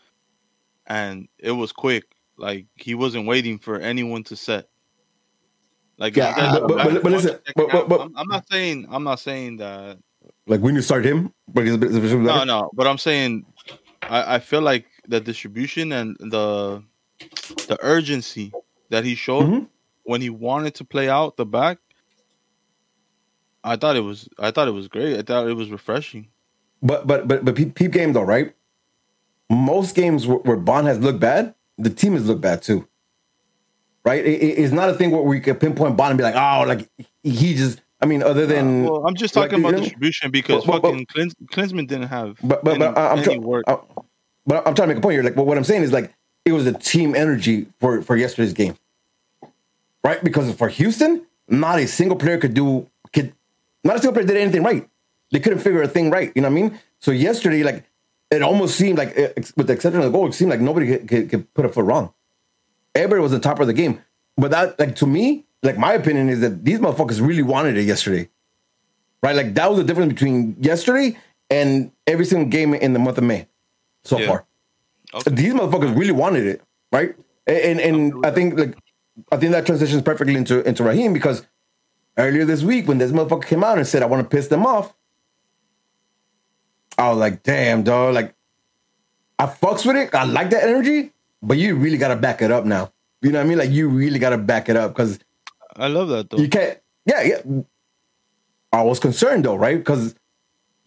and 0.87 1.29
it 1.39 1.53
was 1.53 1.73
quick. 1.73 2.05
Like 2.37 2.67
he 2.77 2.95
wasn't 2.95 3.27
waiting 3.27 3.59
for 3.59 3.79
anyone 3.79 4.25
to 4.25 4.37
set. 4.37 4.69
Like 5.99 6.17
Yeah, 6.17 6.35
guys 6.35 6.59
but- 6.61 6.69
but- 6.69 6.77
but- 6.93 7.03
but 7.03 7.13
listen, 7.13 7.39
but- 7.55 7.71
but- 7.71 7.89
but- 7.89 8.01
I'm, 8.01 8.13
I'm 8.17 8.29
not 8.29 8.49
saying 8.51 8.87
I'm 8.91 9.05
not 9.05 9.21
saying 9.21 9.59
that. 9.59 9.99
Like 10.47 10.61
when 10.61 10.75
you 10.75 10.83
start 10.83 11.05
him, 11.05 11.33
but 11.49 11.65
he's 11.65 11.75
a 11.75 11.79
bit- 11.79 11.95
a 11.95 12.01
bit 12.01 12.19
No, 12.19 12.45
no. 12.45 12.71
But 12.75 12.87
I'm 12.87 12.99
saying, 12.99 13.45
I, 14.03 14.37
I 14.37 14.39
feel 14.39 14.61
like 14.61 14.87
the 15.07 15.21
distribution 15.21 15.93
and 15.93 16.17
the 16.21 16.83
the 17.69 17.79
urgency 17.83 18.53
that 18.91 19.05
he 19.05 19.15
showed 19.15 19.47
Mhm. 19.47 19.67
when 20.05 20.21
he 20.21 20.31
wanted 20.31 20.75
to 20.77 20.85
play 20.85 21.09
out 21.09 21.37
the 21.37 21.47
back. 21.47 21.79
I 23.65 23.77
thought 23.77 23.97
it 23.97 24.01
was 24.01 24.29
I 24.39 24.51
thought 24.51 24.69
it 24.69 24.73
was 24.73 24.89
great. 24.89 25.19
I 25.19 25.23
thought 25.23 25.47
it 25.49 25.55
was 25.55 25.71
refreshing. 25.71 26.29
But 26.83 27.07
but 27.07 27.29
but 27.29 27.45
but 27.45 27.55
peep, 27.55 27.75
peep 27.75 27.93
game 27.93 28.13
though, 28.13 28.23
right? 28.23 28.55
Most 29.51 29.95
games 29.95 30.27
where, 30.27 30.39
where 30.39 30.57
Bond 30.57 30.87
has 30.87 30.99
looked 30.99 31.21
bad, 31.21 31.55
the 31.79 31.91
team 31.91 32.15
has 32.15 32.27
looked 32.27 32.41
bad 32.41 32.63
too. 32.63 32.87
Right? 34.05 34.25
It- 34.27 34.43
it- 34.43 34.59
it's 34.59 34.73
not 34.73 34.91
a 34.91 34.95
thing 34.95 35.13
where 35.13 35.23
we 35.23 35.39
can 35.39 35.57
pinpoint 35.57 35.97
Bond 35.97 36.11
and 36.13 36.19
be 36.19 36.25
like, 36.25 36.35
oh, 36.35 36.67
like 36.67 36.89
he 37.23 37.55
just. 37.55 37.81
I 38.01 38.05
mean, 38.05 38.21
other 38.25 38.47
than 38.47 38.83
well, 38.83 39.07
I'm 39.07 39.15
just 39.15 39.37
like, 39.37 39.51
talking 39.51 39.63
you 39.63 39.69
about 39.69 39.77
know- 39.79 39.85
distribution 39.85 40.33
because 40.33 40.65
But- 40.65 40.83
but- 40.83 40.91
fucking 40.91 41.07
Klins, 41.07 41.35
Klinsmann 41.53 41.87
didn't 41.87 42.09
have 42.09 42.37
But 42.43 42.65
but, 42.65 42.71
any, 42.75 42.79
but 42.81 42.99
I- 42.99 43.13
I'm 43.13 43.23
trying. 43.23 43.43
work. 43.43 43.65
But 44.45 44.67
I'm 44.67 44.75
trying 44.75 44.89
to 44.89 44.95
make 44.95 44.97
a 44.97 45.01
point 45.01 45.13
here. 45.13 45.23
Like, 45.23 45.37
but 45.37 45.47
what 45.47 45.57
I'm 45.57 45.63
saying 45.63 45.83
is 45.83 45.93
like 45.93 46.13
it 46.45 46.53
was 46.53 46.67
a 46.67 46.73
team 46.73 47.15
energy 47.15 47.67
for 47.81 48.03
for 48.03 48.17
yesterday's 48.17 48.53
game, 48.53 48.77
right? 50.05 50.23
Because 50.23 50.55
for 50.55 50.69
Houston, 50.69 51.27
not 51.49 51.79
a 51.79 51.87
single 51.87 52.17
player 52.17 52.39
could 52.39 52.55
do 52.55 52.89
could 53.13 53.33
not 53.85 53.97
a 53.97 53.99
single 53.99 54.15
player 54.15 54.27
did 54.27 54.37
anything 54.37 54.63
right. 54.63 54.89
They 55.31 55.41
couldn't 55.41 55.61
figure 55.61 55.83
a 55.83 55.89
thing 55.89 56.11
right. 56.11 56.33
You 56.35 56.43
know 56.43 56.49
what 56.49 56.59
I 56.59 56.63
mean? 56.63 56.79
So 57.01 57.11
yesterday, 57.11 57.63
like 57.63 57.85
it 58.31 58.43
almost 58.43 58.77
seemed 58.77 58.99
like, 58.99 59.13
eh, 59.17 59.33
with 59.57 59.67
the 59.67 59.73
exception 59.75 60.01
of 60.01 60.07
the 60.07 60.11
goal, 60.11 60.27
it 60.27 60.33
seemed 60.35 60.51
like 60.51 60.61
nobody 60.61 60.87
could, 60.87 61.09
could, 61.09 61.29
could 61.31 61.55
put 61.55 61.65
a 61.67 61.69
foot 61.69 61.85
wrong. 61.85 62.13
Everybody 62.95 63.21
was 63.23 63.35
on 63.35 63.41
top 63.41 63.61
of 63.61 63.67
the 63.67 63.73
game. 63.75 64.01
But 64.37 64.51
that, 64.53 64.79
like 64.79 64.97
to 64.97 65.07
me, 65.07 65.45
like 65.63 65.77
my 65.77 65.93
opinion 65.93 66.29
is 66.31 66.41
that 66.41 66.65
these 66.65 66.79
motherfuckers 66.79 67.27
really 67.27 67.43
wanted 67.43 67.77
it 67.77 67.83
yesterday, 67.83 68.29
right? 69.23 69.37
Like 69.37 69.55
that 69.55 69.69
was 69.69 69.79
the 69.79 69.85
difference 69.85 70.13
between 70.15 70.57
yesterday 70.61 71.17
and 71.51 71.93
every 72.07 72.25
single 72.25 72.49
game 72.49 72.73
in 72.75 72.93
the 72.95 72.99
month 72.99 73.19
of 73.19 73.25
May 73.25 73.47
so 74.05 74.19
Yeah. 74.19 74.27
far 74.29 74.47
Okay. 75.15 75.31
these 75.31 75.53
motherfuckers 75.55 75.97
really 75.97 76.13
wanted 76.13 76.47
it, 76.47 76.63
right? 76.91 77.15
And 77.47 77.81
and 77.81 78.25
I 78.27 78.31
think 78.31 78.59
like 78.59 78.77
I 79.31 79.37
think 79.37 79.53
that 79.53 79.67
transitions 79.67 80.03
perfectly 80.03 80.37
into 80.37 80.67
into 80.67 80.83
Raheem 80.85 81.13
because 81.13 81.47
earlier 82.17 82.45
this 82.45 82.63
week 82.63 82.89
when 82.89 82.99
this 82.99 83.13
motherfucker 83.13 83.45
came 83.47 83.63
out 83.65 83.79
and 83.79 83.87
said 83.87 84.03
I 84.03 84.07
want 84.07 84.23
to 84.29 84.37
piss 84.37 84.49
them 84.49 84.65
off, 84.67 84.95
I 86.99 87.09
was 87.11 87.19
like, 87.19 87.43
damn, 87.43 87.83
dog, 87.83 88.15
like 88.15 88.35
I 89.39 89.47
fucks 89.47 89.85
with 89.87 89.97
it. 89.97 90.15
I 90.15 90.25
like 90.25 90.51
that 90.51 90.63
energy, 90.65 91.13
but 91.43 91.59
you 91.59 91.77
really 91.77 91.99
gotta 91.99 92.17
back 92.17 92.43
it 92.43 92.51
up 92.51 92.65
now. 92.65 92.93
You 93.23 93.33
know 93.33 93.39
what 93.39 93.47
I 93.47 93.49
mean? 93.49 93.59
Like 93.59 93.71
you 93.71 93.89
really 93.89 94.19
gotta 94.19 94.39
back 94.39 94.69
it 94.69 94.77
up 94.77 94.93
because 94.95 95.19
I 95.77 95.89
love 95.89 96.09
that 96.09 96.31
though. 96.31 96.37
you 96.39 96.49
can't. 96.49 96.79
Yeah, 97.07 97.23
yeah. 97.23 97.63
I 98.73 98.83
was 98.83 98.99
concerned 99.01 99.45
though, 99.45 99.57
right? 99.57 99.77
Because 99.79 100.15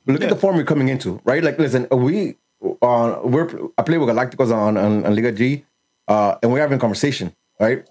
look 0.05 0.19
Yeah. 0.19 0.27
at 0.27 0.29
the 0.29 0.35
form 0.35 0.55
you're 0.55 0.65
coming 0.65 0.89
into, 0.89 1.19
right? 1.25 1.43
Like, 1.43 1.59
listen, 1.59 1.87
we 1.91 2.37
uh, 2.81 3.19
we're 3.23 3.49
I 3.77 3.83
play 3.83 3.97
with 3.97 4.09
Galacticos 4.09 4.51
on, 4.53 4.77
on, 4.77 5.05
on 5.05 5.15
Liga 5.15 5.31
G, 5.31 5.65
uh, 6.07 6.35
and 6.41 6.51
we're 6.51 6.59
having 6.59 6.77
a 6.77 6.81
conversation, 6.81 7.35
right? 7.59 7.87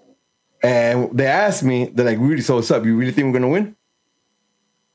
And 0.63 1.15
they 1.17 1.27
asked 1.27 1.63
me, 1.63 1.85
they're 1.85 2.05
like, 2.05 2.19
"Really? 2.19 2.41
so 2.41 2.55
what's 2.55 2.71
up? 2.71 2.85
You 2.85 2.95
really 2.97 3.11
think 3.11 3.27
we're 3.27 3.39
gonna 3.39 3.51
win?" 3.51 3.75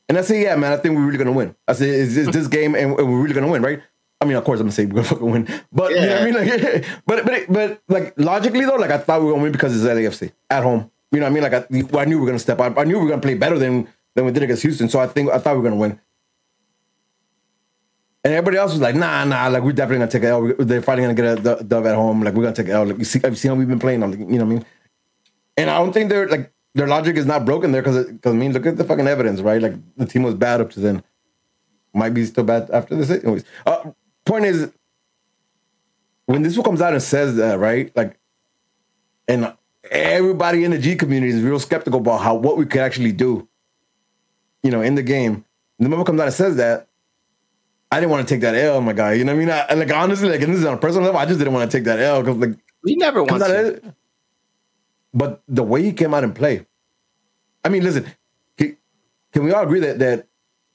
And 0.08 0.18
I 0.18 0.22
say, 0.22 0.42
yeah, 0.42 0.56
man, 0.56 0.72
I 0.72 0.76
think 0.76 0.96
we're 0.96 1.04
really 1.04 1.18
gonna 1.18 1.32
win. 1.32 1.54
I 1.68 1.72
say, 1.72 1.88
is 1.88 2.16
this, 2.16 2.28
this 2.34 2.48
game, 2.48 2.74
and 2.74 2.96
we're 2.96 3.22
really 3.22 3.34
gonna 3.34 3.48
win, 3.48 3.62
right? 3.62 3.80
I 4.20 4.24
mean, 4.24 4.36
of 4.36 4.44
course, 4.44 4.60
I'm 4.60 4.66
gonna 4.66 4.72
say 4.72 4.86
we're 4.86 5.02
gonna 5.02 5.04
fucking 5.08 5.30
win, 5.30 5.48
but 5.72 5.92
you 5.92 6.00
know 6.00 6.08
what 6.08 6.22
I 6.22 6.24
mean, 6.24 6.34
like, 6.34 6.86
but 7.06 7.24
but 7.24 7.46
but 7.48 7.82
like 7.88 8.14
logically 8.18 8.64
though, 8.64 8.76
like 8.76 8.90
I 8.90 8.98
thought 8.98 9.20
we 9.20 9.26
were 9.26 9.32
gonna 9.32 9.44
win 9.44 9.52
because 9.52 9.74
it's 9.74 9.84
LAFC 9.84 10.32
at 10.50 10.62
home. 10.62 10.90
You 11.12 11.20
know 11.20 11.26
what 11.26 11.30
I 11.30 11.34
mean? 11.34 11.42
Like 11.42 11.54
I, 11.54 12.00
I 12.00 12.04
knew 12.04 12.16
we 12.16 12.20
were 12.22 12.26
gonna 12.26 12.38
step 12.38 12.60
up. 12.60 12.78
I 12.78 12.84
knew 12.84 12.98
we 12.98 13.04
were 13.04 13.10
gonna 13.10 13.22
play 13.22 13.34
better 13.34 13.58
than 13.58 13.88
than 14.14 14.26
we 14.26 14.32
did 14.32 14.42
against 14.42 14.62
Houston. 14.62 14.88
So 14.88 15.00
I 15.00 15.06
think 15.06 15.30
I 15.30 15.38
thought 15.38 15.54
we 15.54 15.62
were 15.62 15.68
gonna 15.68 15.80
win. 15.80 16.00
And 18.22 18.34
everybody 18.34 18.58
else 18.58 18.72
was 18.72 18.80
like, 18.80 18.94
nah, 18.94 19.24
nah, 19.24 19.48
like 19.48 19.62
we're 19.62 19.72
definitely 19.72 20.06
gonna 20.06 20.10
take 20.10 20.24
L. 20.24 20.52
They're 20.58 20.82
finally 20.82 21.14
gonna 21.14 21.34
get 21.34 21.60
a 21.60 21.64
dub 21.64 21.86
at 21.86 21.94
home. 21.94 22.22
Like 22.22 22.34
we're 22.34 22.42
gonna 22.42 22.54
take 22.54 22.68
L. 22.68 22.84
Like 22.84 22.98
you 22.98 23.04
see, 23.04 23.20
I've 23.24 23.38
seen 23.38 23.50
how 23.50 23.56
we've 23.56 23.68
been 23.68 23.78
playing. 23.78 24.02
I'm 24.02 24.10
like, 24.10 24.20
you 24.20 24.26
know 24.26 24.44
what 24.44 24.52
I 24.52 24.54
mean? 24.56 24.66
And 25.56 25.70
I 25.70 25.78
don't 25.78 25.92
think 25.92 26.10
they're 26.10 26.28
like 26.28 26.52
their 26.74 26.86
logic 26.86 27.16
is 27.16 27.26
not 27.26 27.44
broken 27.44 27.72
there 27.72 27.82
because 27.82 27.96
it 27.96 28.12
because 28.12 28.34
I 28.34 28.36
mean, 28.36 28.52
look 28.52 28.66
at 28.66 28.76
the 28.76 28.84
fucking 28.84 29.06
evidence, 29.06 29.40
right? 29.40 29.60
Like 29.60 29.74
the 29.96 30.06
team 30.06 30.22
was 30.22 30.34
bad 30.34 30.60
up 30.60 30.70
to 30.72 30.80
then, 30.80 31.02
might 31.94 32.10
be 32.10 32.24
still 32.26 32.44
bad 32.44 32.70
after 32.70 32.94
this. 32.94 33.10
Anyways, 33.10 33.44
uh, 33.64 33.90
point 34.26 34.44
is, 34.44 34.70
when 36.26 36.42
this 36.42 36.56
one 36.56 36.64
comes 36.64 36.82
out 36.82 36.92
and 36.92 37.02
says 37.02 37.36
that, 37.36 37.58
right? 37.58 37.90
Like, 37.96 38.18
and 39.26 39.54
everybody 39.90 40.64
in 40.64 40.72
the 40.72 40.78
G 40.78 40.94
community 40.94 41.32
is 41.32 41.42
real 41.42 41.58
skeptical 41.58 42.00
about 42.00 42.20
how 42.20 42.34
what 42.34 42.58
we 42.58 42.66
could 42.66 42.82
actually 42.82 43.12
do, 43.12 43.48
you 44.62 44.70
know, 44.70 44.82
in 44.82 44.94
the 44.94 45.02
game. 45.02 45.44
The 45.78 45.88
moment 45.88 46.06
comes 46.06 46.20
out 46.20 46.26
and 46.26 46.34
says 46.34 46.56
that, 46.56 46.88
I 47.90 47.98
didn't 47.98 48.10
want 48.10 48.26
to 48.26 48.34
take 48.34 48.42
that 48.42 48.54
L, 48.54 48.80
my 48.80 48.92
guy. 48.92 49.14
You 49.14 49.24
know 49.24 49.34
what 49.34 49.42
I 49.42 49.44
mean? 49.44 49.66
I, 49.68 49.74
like 49.74 49.92
honestly, 49.92 50.28
like 50.28 50.40
and 50.42 50.52
this 50.52 50.60
is 50.60 50.66
on 50.66 50.74
a 50.74 50.78
personal 50.78 51.06
level, 51.06 51.20
I 51.20 51.26
just 51.26 51.38
didn't 51.38 51.54
want 51.54 51.70
to 51.70 51.76
take 51.76 51.84
that 51.84 51.98
L 51.98 52.22
because 52.22 52.36
like 52.36 52.56
we 52.82 52.94
never 52.96 53.22
want 53.22 53.42
to. 53.42 53.94
But 55.12 55.42
the 55.48 55.64
way 55.64 55.82
he 55.82 55.92
came 55.92 56.14
out 56.14 56.22
and 56.22 56.34
play, 56.34 56.66
I 57.64 57.68
mean, 57.68 57.82
listen, 57.82 58.06
he, 58.56 58.76
can 59.32 59.42
we 59.44 59.52
all 59.52 59.64
agree 59.64 59.80
that 59.80 59.98
that 59.98 60.28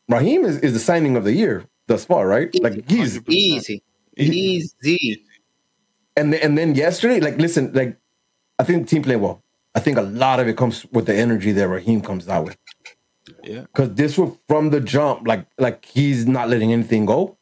Raheem 0.10 0.44
is, 0.44 0.58
is 0.60 0.74
the 0.74 0.80
signing 0.80 1.16
of 1.16 1.24
the 1.24 1.34
year 1.34 1.66
thus 1.88 2.04
far, 2.04 2.28
right? 2.28 2.50
Like 2.62 2.90
he's 2.90 3.22
easy, 3.30 3.82
easy. 4.18 5.24
And 6.18 6.36
and 6.36 6.58
then 6.58 6.76
yesterday, 6.76 7.22
like 7.22 7.38
listen, 7.38 7.72
like 7.74 7.98
I 8.60 8.64
think 8.66 8.84
the 8.84 8.90
team 8.90 9.04
played 9.04 9.18
well. 9.18 9.42
I 9.74 9.80
think 9.80 9.98
a 9.98 10.02
lot 10.02 10.40
of 10.40 10.48
it 10.48 10.58
comes 10.58 10.86
with 10.92 11.06
the 11.06 11.16
energy 11.16 11.52
that 11.54 11.68
Raheem 11.68 12.02
comes 12.02 12.28
out 12.30 12.46
with. 12.46 12.58
Yeah. 13.44 13.62
Because 13.62 13.94
this 13.94 14.18
was 14.18 14.38
from 14.48 14.70
the 14.70 14.82
jump, 14.82 15.28
like 15.28 15.46
like 15.58 15.86
he's 15.86 16.28
not 16.28 16.50
letting 16.50 16.74
anything 16.74 17.06
go. 17.06 17.38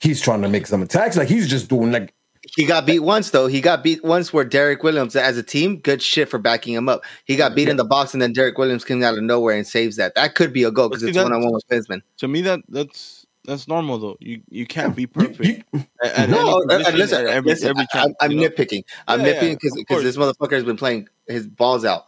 He's 0.00 0.20
trying 0.20 0.42
to 0.42 0.48
make 0.48 0.66
some 0.66 0.82
attacks. 0.82 1.16
Like 1.16 1.28
he's 1.28 1.48
just 1.48 1.68
doing 1.68 1.90
like 1.90 2.14
he 2.54 2.64
got 2.64 2.86
beat 2.86 3.00
once 3.00 3.30
though. 3.30 3.46
He 3.46 3.60
got 3.60 3.82
beat 3.82 4.04
once 4.04 4.32
where 4.32 4.44
Derrick 4.44 4.82
Williams, 4.82 5.16
as 5.16 5.36
a 5.36 5.42
team, 5.42 5.78
good 5.78 6.02
shit 6.02 6.28
for 6.28 6.38
backing 6.38 6.74
him 6.74 6.88
up. 6.88 7.02
He 7.24 7.36
got 7.36 7.54
beat 7.54 7.64
yeah. 7.64 7.72
in 7.72 7.76
the 7.76 7.84
box, 7.84 8.12
and 8.12 8.22
then 8.22 8.32
Derrick 8.32 8.58
Williams 8.58 8.84
came 8.84 9.02
out 9.02 9.16
of 9.16 9.22
nowhere 9.22 9.56
and 9.56 9.66
saves 9.66 9.96
that. 9.96 10.14
That 10.14 10.34
could 10.34 10.52
be 10.52 10.62
a 10.62 10.70
goal 10.70 10.88
because 10.88 11.02
it's 11.02 11.16
one 11.16 11.32
on 11.32 11.42
one 11.42 11.52
with 11.54 11.66
Klinsmann. 11.68 12.02
To 12.18 12.28
me, 12.28 12.42
that 12.42 12.60
that's 12.68 13.26
that's 13.44 13.66
normal 13.68 13.98
though. 13.98 14.16
You 14.20 14.42
you 14.48 14.66
can't 14.66 14.94
be 14.94 15.06
perfect. 15.06 15.44
You, 15.44 15.62
you, 15.72 15.86
at, 16.04 16.28
no, 16.28 16.62
uh, 16.68 16.74
uh, 16.74 16.82
at 16.86 16.94
listen, 16.94 17.26
every, 17.26 17.50
listen, 17.50 17.68
every 17.68 17.86
I'm, 17.94 18.14
I'm 18.20 18.30
nitpicking. 18.32 18.84
I'm 19.08 19.20
yeah, 19.20 19.34
nitpicking 19.34 19.60
because 19.60 19.74
because 19.76 20.02
this 20.02 20.16
motherfucker 20.16 20.52
has 20.52 20.64
been 20.64 20.76
playing 20.76 21.08
his 21.26 21.46
balls 21.46 21.84
out. 21.84 22.04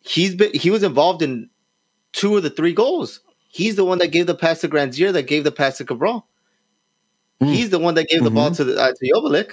He's 0.00 0.34
been 0.34 0.52
he 0.52 0.70
was 0.70 0.82
involved 0.82 1.22
in 1.22 1.48
two 2.14 2.38
of 2.38 2.42
the 2.42 2.48
three 2.48 2.72
goals. 2.72 3.20
He's 3.48 3.76
the 3.76 3.84
one 3.84 3.98
that 3.98 4.08
gave 4.08 4.26
the 4.26 4.34
pass 4.34 4.62
to 4.62 4.68
Grandsir, 4.68 5.12
that 5.12 5.24
gave 5.26 5.44
the 5.44 5.52
pass 5.52 5.76
to 5.76 5.84
Cabral. 5.84 6.26
Mm. 7.42 7.52
He's 7.52 7.68
the 7.68 7.78
one 7.78 7.94
that 7.94 8.08
gave 8.08 8.20
mm-hmm. 8.20 8.24
the 8.24 8.30
ball 8.30 8.46
mm-hmm. 8.46 8.54
to 8.54 8.64
the, 8.64 8.80
uh, 8.80 8.92
to 8.92 9.12
Joveljic. 9.12 9.52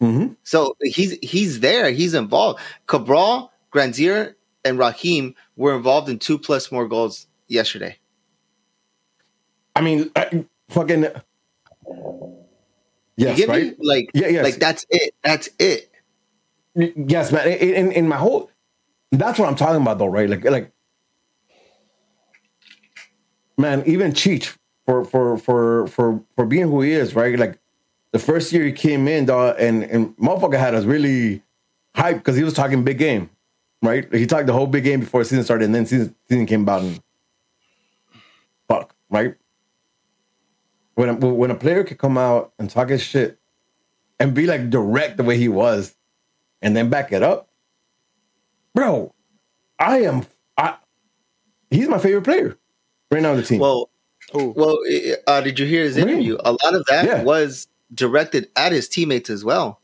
Mm-hmm. 0.00 0.32
So 0.42 0.76
he's 0.80 1.18
he's 1.22 1.60
there. 1.60 1.90
He's 1.92 2.14
involved. 2.14 2.58
Cabral, 2.86 3.52
Grandsir, 3.72 4.34
and 4.64 4.78
Raheem 4.78 5.34
were 5.56 5.76
involved 5.76 6.08
in 6.08 6.18
two 6.18 6.38
plus 6.38 6.72
more 6.72 6.88
goals 6.88 7.28
yesterday. 7.46 7.98
I 9.76 9.80
mean, 9.82 10.10
I, 10.16 10.44
fucking. 10.70 11.06
Yes, 13.16 13.46
right. 13.46 13.78
Me? 13.78 13.86
Like, 13.86 14.10
yeah, 14.14 14.28
yes. 14.28 14.44
like 14.44 14.56
that's 14.56 14.86
it. 14.90 15.14
That's 15.22 15.48
it. 15.58 15.90
Yes, 16.74 17.30
man. 17.30 17.46
In, 17.46 17.92
in 17.92 18.08
my 18.08 18.16
whole, 18.16 18.50
that's 19.12 19.38
what 19.38 19.48
I'm 19.48 19.54
talking 19.54 19.82
about, 19.82 19.98
though, 19.98 20.06
right? 20.06 20.28
Like, 20.28 20.44
like, 20.44 20.71
man, 23.56 23.82
even 23.86 24.12
Cheech 24.12 24.56
for 24.86 25.04
for 25.04 25.36
for 25.38 25.86
for 25.86 26.22
for 26.34 26.46
being 26.46 26.68
who 26.68 26.80
he 26.80 26.92
is, 26.92 27.14
right? 27.14 27.38
Like, 27.38 27.58
the 28.12 28.18
first 28.18 28.52
year 28.52 28.64
he 28.64 28.72
came 28.72 29.08
in, 29.08 29.26
dog, 29.26 29.56
and 29.58 29.82
and 29.84 30.16
motherfucker 30.16 30.58
had 30.58 30.74
us 30.74 30.84
really 30.84 31.42
hyped 31.96 32.18
because 32.18 32.36
he 32.36 32.44
was 32.44 32.54
talking 32.54 32.84
big 32.84 32.98
game, 32.98 33.30
right? 33.82 34.12
He 34.12 34.26
talked 34.26 34.46
the 34.46 34.52
whole 34.52 34.66
big 34.66 34.84
game 34.84 35.00
before 35.00 35.20
the 35.22 35.24
season 35.24 35.44
started, 35.44 35.66
and 35.66 35.74
then 35.74 35.86
season 35.86 36.14
season 36.28 36.46
came 36.46 36.62
about 36.62 36.82
and 36.82 37.00
fuck, 38.68 38.94
right? 39.10 39.34
When 40.94 41.08
a, 41.08 41.14
when 41.14 41.50
a 41.50 41.54
player 41.54 41.84
could 41.84 41.98
come 41.98 42.18
out 42.18 42.52
and 42.58 42.68
talk 42.68 42.90
his 42.90 43.02
shit 43.02 43.38
and 44.20 44.34
be 44.34 44.46
like 44.46 44.68
direct 44.68 45.16
the 45.16 45.24
way 45.24 45.38
he 45.38 45.48
was, 45.48 45.96
and 46.60 46.76
then 46.76 46.90
back 46.90 47.12
it 47.12 47.22
up, 47.22 47.48
bro, 48.74 49.14
I 49.78 50.00
am 50.00 50.26
I. 50.56 50.76
He's 51.70 51.88
my 51.88 51.98
favorite 51.98 52.24
player 52.24 52.58
right 53.12 53.22
now 53.22 53.34
the 53.34 53.42
team. 53.42 53.60
Well, 53.60 53.90
well, 54.34 54.78
uh, 55.26 55.40
did 55.42 55.58
you 55.58 55.66
hear 55.66 55.84
his 55.84 55.96
interview? 55.96 56.38
A 56.44 56.52
lot 56.52 56.74
of 56.74 56.84
that 56.86 57.04
yeah. 57.04 57.22
was 57.22 57.68
directed 57.94 58.48
at 58.56 58.72
his 58.72 58.88
teammates 58.88 59.30
as 59.30 59.44
well, 59.44 59.80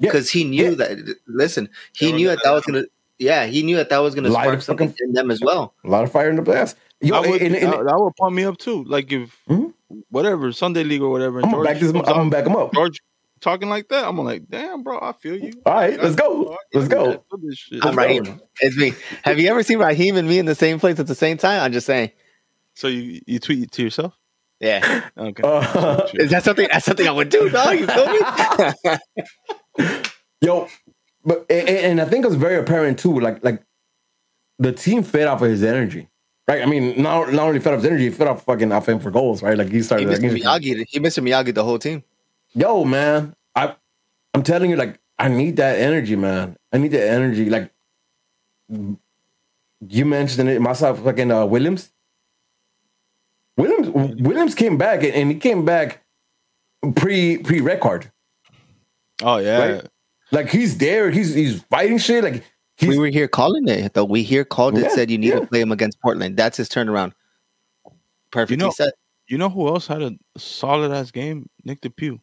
because 0.00 0.34
yeah. 0.34 0.42
he 0.42 0.48
knew 0.48 0.70
yeah. 0.70 0.74
that. 0.76 1.16
Listen, 1.26 1.68
he 1.94 2.12
knew 2.12 2.28
that 2.28 2.40
that 2.42 2.52
was 2.52 2.64
gonna. 2.64 2.84
Yeah, 3.18 3.46
he 3.46 3.62
knew 3.62 3.76
that 3.76 3.90
that 3.90 3.98
was 3.98 4.14
gonna 4.14 4.30
spark 4.30 4.62
something 4.62 4.88
fucking, 4.88 5.08
in 5.08 5.12
them 5.12 5.30
as 5.30 5.40
well. 5.40 5.74
A 5.84 5.88
lot 5.88 6.04
of 6.04 6.10
fire 6.10 6.30
in 6.30 6.36
the 6.36 6.42
blast. 6.42 6.76
Yo, 7.00 7.20
would, 7.20 7.42
and, 7.42 7.54
and, 7.54 7.72
that, 7.72 7.84
that 7.84 7.98
would 7.98 8.14
pump 8.16 8.34
me 8.34 8.44
up 8.44 8.58
too. 8.58 8.84
Like 8.84 9.12
if 9.12 9.36
mm-hmm. 9.48 9.98
whatever 10.10 10.50
Sunday 10.52 10.84
League 10.84 11.02
or 11.02 11.10
whatever. 11.10 11.40
I'm 11.40 11.50
gonna 11.50 11.64
back 11.64 11.78
this. 11.78 11.90
I'm 11.90 12.02
gonna 12.02 12.30
back 12.30 12.46
him 12.46 12.56
up. 12.56 12.72
George 12.72 13.00
talking 13.40 13.68
like 13.68 13.88
that, 13.88 14.04
I'm 14.04 14.16
like, 14.18 14.48
damn, 14.48 14.82
bro, 14.82 14.98
I 15.00 15.12
feel 15.12 15.36
you. 15.36 15.52
All 15.66 15.74
right, 15.74 16.00
let's 16.00 16.14
go. 16.14 16.56
Let's 16.72 16.88
go. 16.88 17.22
I'm 17.82 17.98
Raheem. 17.98 18.40
It's 18.60 18.76
me. 18.76 18.94
Have 19.24 19.38
you 19.38 19.48
ever 19.50 19.62
seen 19.62 19.78
Raheem 19.78 20.16
and 20.16 20.28
me 20.28 20.38
in 20.38 20.46
the 20.46 20.54
same 20.54 20.80
place 20.80 20.98
at 20.98 21.08
the 21.08 21.14
same 21.14 21.36
time? 21.36 21.60
I'm 21.60 21.72
just 21.72 21.86
saying. 21.86 22.12
So 22.74 22.88
you 22.88 23.20
you 23.26 23.38
tweet 23.38 23.70
to 23.72 23.82
yourself? 23.82 24.18
Yeah. 24.60 25.08
Okay. 25.16 25.42
Uh, 25.42 26.06
Is 26.14 26.30
that 26.30 26.44
something? 26.44 26.68
That's 26.70 26.84
something 26.84 27.06
I 27.06 27.10
would 27.10 27.28
do. 27.28 27.50
No, 27.50 27.70
you 27.72 27.86
feel 27.86 28.06
me? 28.06 28.18
Yo, 30.40 30.68
but 31.24 31.46
and, 31.50 31.68
and, 31.68 32.00
I 32.00 32.04
think 32.04 32.24
it's 32.24 32.36
very 32.36 32.58
apparent 32.58 32.98
too. 32.98 33.18
Like 33.18 33.42
like 33.44 33.62
the 34.58 34.72
team 34.72 35.02
fed 35.02 35.26
off 35.26 35.42
of 35.42 35.50
his 35.50 35.62
energy. 35.62 36.08
Right. 36.48 36.62
I 36.62 36.66
mean, 36.66 37.00
not, 37.00 37.32
not 37.32 37.48
only 37.48 37.60
fed 37.60 37.74
off 37.74 37.80
his 37.80 37.86
energy, 37.86 38.04
he 38.04 38.10
fed 38.10 38.26
off 38.26 38.44
fucking 38.44 38.72
off 38.72 38.88
him 38.88 38.98
for 38.98 39.10
goals. 39.10 39.42
Right. 39.42 39.56
Like 39.56 39.70
he 39.70 39.82
started. 39.82 40.04
He 40.04 40.28
missed 40.28 40.44
like, 40.44 40.62
Miyagi. 40.62 40.84
He 40.88 40.98
missed 40.98 41.18
Miyagi 41.18 41.54
the 41.54 41.64
whole 41.64 41.78
team. 41.78 42.04
Yo, 42.54 42.84
man, 42.84 43.34
I 43.54 43.74
I'm 44.34 44.42
telling 44.42 44.70
you, 44.70 44.76
like 44.76 45.00
I 45.18 45.28
need 45.28 45.56
that 45.56 45.78
energy, 45.78 46.16
man. 46.16 46.56
I 46.72 46.78
need 46.78 46.92
that 46.92 47.08
energy. 47.08 47.50
Like 47.50 47.72
you 48.68 50.04
mentioned 50.04 50.48
it 50.48 50.60
myself, 50.60 51.02
fucking 51.02 51.30
uh, 51.30 51.46
Williams. 51.46 51.92
Williams 53.56 53.88
Williams 54.20 54.54
came 54.54 54.78
back 54.78 55.02
and 55.04 55.30
he 55.30 55.38
came 55.38 55.64
back 55.64 56.02
pre 56.96 57.38
pre 57.38 57.60
record. 57.60 58.10
Oh 59.22 59.38
yeah. 59.38 59.58
Right? 59.58 59.86
Like 60.30 60.48
he's 60.48 60.78
there, 60.78 61.10
he's 61.10 61.34
he's 61.34 61.62
fighting 61.64 61.98
shit. 61.98 62.24
Like 62.24 62.44
we 62.80 62.98
were 62.98 63.08
here 63.08 63.28
calling 63.28 63.68
it 63.68 63.94
though. 63.94 64.04
We 64.04 64.22
here 64.22 64.44
called 64.44 64.78
it, 64.78 64.82
yeah, 64.82 64.88
said 64.88 65.10
you 65.10 65.18
need 65.18 65.28
yeah. 65.28 65.40
to 65.40 65.46
play 65.46 65.60
him 65.60 65.72
against 65.72 66.00
Portland. 66.00 66.36
That's 66.36 66.56
his 66.56 66.68
turnaround. 66.68 67.12
Perfectly 68.30 68.54
you 68.54 68.68
know, 68.68 68.70
set. 68.70 68.94
You 69.28 69.38
know 69.38 69.50
who 69.50 69.68
else 69.68 69.86
had 69.86 70.02
a 70.02 70.12
solid 70.36 70.90
ass 70.90 71.10
game? 71.10 71.48
Nick 71.64 71.80
DePuy. 71.82 72.18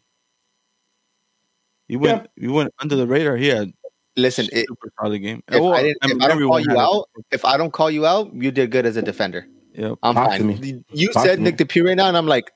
He 1.88 1.96
went 1.96 2.28
yeah. 2.36 2.42
he 2.42 2.48
went 2.48 2.74
under 2.80 2.96
the 2.96 3.08
radar. 3.08 3.38
He 3.38 3.48
had 3.48 3.72
listen 4.18 4.48
it, 4.52 4.68
super 4.68 4.92
solid 5.00 5.20
game. 5.20 5.44
If, 5.48 5.62
well, 5.62 5.74
I, 5.74 5.84
didn't, 5.84 5.98
if 6.04 6.22
I 6.22 6.28
don't 6.28 6.48
call 6.48 6.60
you 6.60 6.78
out, 6.78 7.10
if 7.32 7.46
I 7.46 7.58
don't 7.58 7.72
call 7.72 7.92
you 7.92 8.06
out, 8.06 8.34
you 8.34 8.52
did 8.52 8.72
good 8.72 8.86
as 8.86 8.98
a 8.98 9.02
defender. 9.02 9.48
Yeah, 9.80 9.96
I'm 10.04 10.14
Talk 10.14 10.30
fine. 10.32 10.84
You 10.92 11.14
Talk 11.14 11.26
said 11.26 11.40
Nick 11.40 11.56
DePuy 11.56 11.86
right 11.86 11.96
now, 11.96 12.10
and 12.10 12.18
I'm 12.18 12.28
like, 12.28 12.52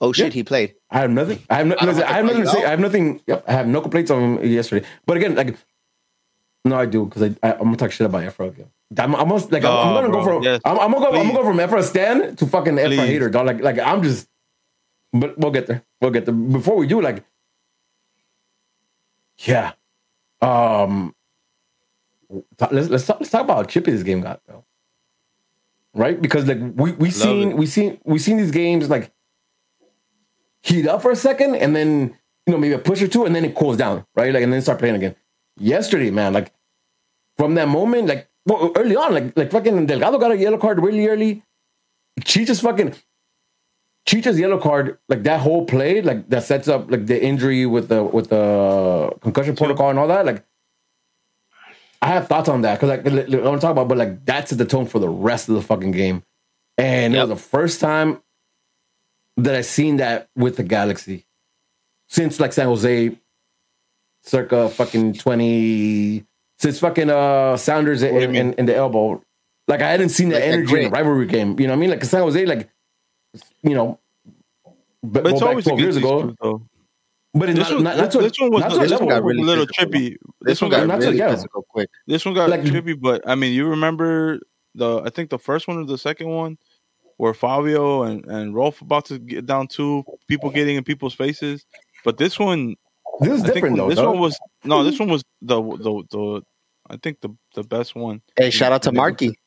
oh 0.00 0.10
shit, 0.10 0.28
yeah. 0.28 0.32
he 0.32 0.42
played. 0.42 0.74
I 0.90 1.00
have 1.00 1.10
nothing. 1.10 1.38
I 1.50 1.56
have, 1.56 1.66
no, 1.66 1.76
I, 1.78 1.84
listen, 1.84 2.02
I 2.04 2.12
have 2.12 2.24
nothing 2.24 2.42
to 2.44 2.48
say. 2.48 2.64
I 2.64 2.70
have 2.70 2.80
nothing. 2.80 3.20
Yep, 3.26 3.44
I 3.46 3.52
have 3.52 3.66
no 3.66 3.82
complaints 3.82 4.10
on 4.10 4.38
him 4.38 4.50
yesterday. 4.50 4.86
But 5.04 5.18
again, 5.18 5.34
like, 5.34 5.54
no, 6.64 6.76
I 6.76 6.86
do 6.86 7.04
because 7.04 7.22
I, 7.24 7.34
I 7.46 7.52
am 7.52 7.64
gonna 7.64 7.76
talk 7.76 7.92
shit 7.92 8.06
about 8.06 8.22
Efra 8.22 8.48
again. 8.48 8.70
I'm 8.96 9.14
almost 9.14 9.52
like 9.52 9.64
oh, 9.64 9.70
I'm, 9.70 9.94
gonna 9.94 10.08
bro, 10.08 10.18
go 10.18 10.24
from 10.24 10.42
yes. 10.44 10.62
I'm, 10.64 10.78
I'm, 10.78 10.92
gonna 10.92 11.04
go 11.04 11.10
Please. 11.10 11.18
I'm 11.18 11.26
gonna 11.26 11.38
go 11.38 11.44
from 11.44 11.56
Efra 11.58 11.82
Stan 11.82 12.36
to 12.36 12.46
fucking 12.46 12.76
Efra 12.76 13.06
hater. 13.06 13.28
Dog. 13.28 13.46
Like 13.46 13.60
like 13.60 13.78
I'm 13.78 14.02
just. 14.02 14.28
But 15.12 15.36
we'll 15.36 15.50
get 15.50 15.66
there. 15.66 15.84
We'll 16.00 16.10
get 16.10 16.24
there. 16.24 16.34
Before 16.34 16.74
we 16.74 16.86
do, 16.86 17.02
like, 17.02 17.22
yeah, 19.40 19.72
um, 20.40 21.14
let's 22.70 22.88
let's 22.88 23.06
talk, 23.06 23.20
let's 23.20 23.30
talk 23.30 23.42
about 23.42 23.56
how 23.56 23.64
chippy 23.64 23.90
this 23.90 24.02
game 24.02 24.22
got 24.22 24.40
though 24.46 24.64
right? 25.94 26.20
Because 26.20 26.46
like 26.46 26.58
we 26.76 26.92
we 26.92 27.10
seen 27.10 27.50
it. 27.50 27.56
we 27.56 27.66
seen 27.66 27.98
we 28.04 28.18
seen 28.18 28.36
these 28.36 28.50
games 28.50 28.88
like 28.88 29.12
heat 30.62 30.86
up 30.86 31.02
for 31.02 31.10
a 31.10 31.16
second 31.16 31.56
and 31.56 31.74
then 31.74 32.16
you 32.46 32.52
know 32.52 32.58
maybe 32.58 32.74
a 32.74 32.78
push 32.78 33.02
or 33.02 33.08
two 33.08 33.24
and 33.24 33.34
then 33.34 33.44
it 33.44 33.54
cools 33.54 33.76
down, 33.76 34.06
right? 34.14 34.32
Like 34.32 34.42
and 34.42 34.52
then 34.52 34.62
start 34.62 34.78
playing 34.78 34.96
again. 34.96 35.16
Yesterday, 35.58 36.10
man, 36.10 36.32
like 36.32 36.52
from 37.36 37.54
that 37.54 37.68
moment, 37.68 38.08
like 38.08 38.28
well, 38.46 38.72
early 38.76 38.96
on, 38.96 39.14
like 39.14 39.36
like 39.36 39.50
fucking 39.50 39.86
Delgado 39.86 40.18
got 40.18 40.32
a 40.32 40.36
yellow 40.36 40.58
card 40.58 40.80
really 40.82 41.06
early. 41.06 41.42
Cheech's 42.24 42.60
fucking 42.60 42.94
Cheech's 44.04 44.38
yellow 44.38 44.58
card, 44.58 44.98
like 45.08 45.22
that 45.22 45.40
whole 45.40 45.64
play, 45.64 46.02
like 46.02 46.28
that 46.28 46.42
sets 46.42 46.66
up 46.66 46.90
like 46.90 47.06
the 47.06 47.22
injury 47.22 47.66
with 47.66 47.88
the 47.88 48.02
with 48.02 48.30
the 48.30 49.12
concussion 49.20 49.54
protocol 49.54 49.90
and 49.90 49.98
all 49.98 50.08
that. 50.08 50.26
Like, 50.26 50.44
I 52.02 52.08
have 52.08 52.26
thoughts 52.28 52.48
on 52.48 52.62
that 52.62 52.80
because 52.80 52.88
like 53.04 53.06
I 53.06 53.46
want 53.48 53.60
to 53.60 53.64
talk 53.64 53.70
about, 53.72 53.88
but 53.88 53.96
like 53.96 54.24
that 54.26 54.48
set 54.48 54.58
the 54.58 54.64
tone 54.66 54.86
for 54.86 54.98
the 54.98 55.08
rest 55.08 55.48
of 55.48 55.54
the 55.54 55.62
fucking 55.62 55.92
game, 55.92 56.22
and 56.76 57.14
Yep. 57.14 57.18
it 57.26 57.28
was 57.30 57.40
the 57.40 57.48
first 57.48 57.80
time 57.80 58.20
that 59.36 59.54
I 59.54 59.60
seen 59.62 59.96
that 59.98 60.28
with 60.36 60.56
the 60.56 60.64
Galaxy 60.64 61.24
since 62.08 62.38
like 62.40 62.52
San 62.52 62.66
Jose, 62.66 63.16
circa 64.24 64.68
fucking 64.68 65.14
twenty 65.14 66.24
since 66.58 66.78
fucking 66.80 67.08
uh 67.08 67.56
Sounders 67.56 68.02
in, 68.02 68.34
in, 68.34 68.52
in 68.54 68.66
the 68.66 68.74
elbow. 68.76 69.22
Like 69.68 69.80
I 69.80 69.88
hadn't 69.88 70.08
seen 70.10 70.30
that 70.30 70.40
Like 70.40 70.44
energy 70.52 70.80
in 70.80 70.86
a 70.86 70.90
rivalry 70.90 71.26
game. 71.26 71.58
You 71.60 71.68
know 71.68 71.72
what 71.74 71.76
I 71.78 71.80
mean? 71.80 71.90
Like 71.90 72.04
San 72.04 72.20
Jose, 72.22 72.44
like 72.46 72.68
you 73.62 73.74
know, 73.74 74.00
but, 75.04 75.22
But 75.22 75.32
it's 75.32 75.40
back 75.40 75.48
always 75.50 75.64
twelve 75.64 75.80
years 75.80 75.96
ago. 75.96 76.34
though. 76.40 76.62
But 77.34 77.46
This 77.46 77.56
not, 77.70 77.72
one, 77.74 77.84
not, 77.84 77.96
this, 77.96 78.32
to, 78.32 78.42
one 78.42 78.50
was, 78.52 78.78
this 78.78 78.90
level. 78.90 79.06
one 79.06 79.08
got 79.16 79.24
really 79.24 79.42
a 79.42 79.44
little 79.46 79.66
physical. 79.66 79.98
trippy. 80.00 80.16
This 80.42 80.60
one 80.60 80.70
got- 80.70 80.80
got 80.80 80.86
not 80.88 80.98
really 81.00 81.16
yeah. 81.18 81.30
physical 81.30 81.62
quick. 81.62 81.88
This 82.06 82.24
one 82.26 82.34
got 82.34 82.50
Like- 82.50 82.60
trippy, 82.62 82.98
but 83.00 83.22
I 83.26 83.34
mean, 83.36 83.54
you 83.54 83.66
remember 83.68 84.38
the 84.74 85.00
I 85.02 85.08
think 85.10 85.30
the 85.30 85.38
first 85.38 85.66
one 85.66 85.78
or 85.78 85.84
the 85.86 85.96
second 85.98 86.28
one 86.28 86.58
where 87.16 87.32
Fabio 87.34 88.02
and 88.02 88.24
and 88.26 88.54
Rolf 88.54 88.82
about 88.82 89.06
to 89.06 89.18
get 89.18 89.46
down 89.46 89.68
two 89.68 90.04
people 90.28 90.50
getting 90.50 90.76
in 90.76 90.84
people's 90.84 91.14
faces, 91.14 91.64
but 92.04 92.18
this 92.18 92.38
one 92.38 92.76
This 93.20 93.32
is 93.40 93.44
I 93.44 93.52
different 93.52 93.76
though. 93.76 93.88
this 93.88 93.96
dog. 93.96 94.08
one 94.08 94.18
was 94.20 94.38
no, 94.64 94.84
this 94.84 94.98
one 94.98 95.08
was 95.08 95.24
the 95.40 95.60
the 95.62 96.02
the 96.10 96.42
I 96.90 96.96
think 97.02 97.20
the 97.22 97.30
the 97.54 97.62
best 97.62 97.94
one. 97.94 98.20
Hey, 98.36 98.50
shout 98.50 98.72
out 98.72 98.82
to 98.82 98.92
Marky. 98.92 99.38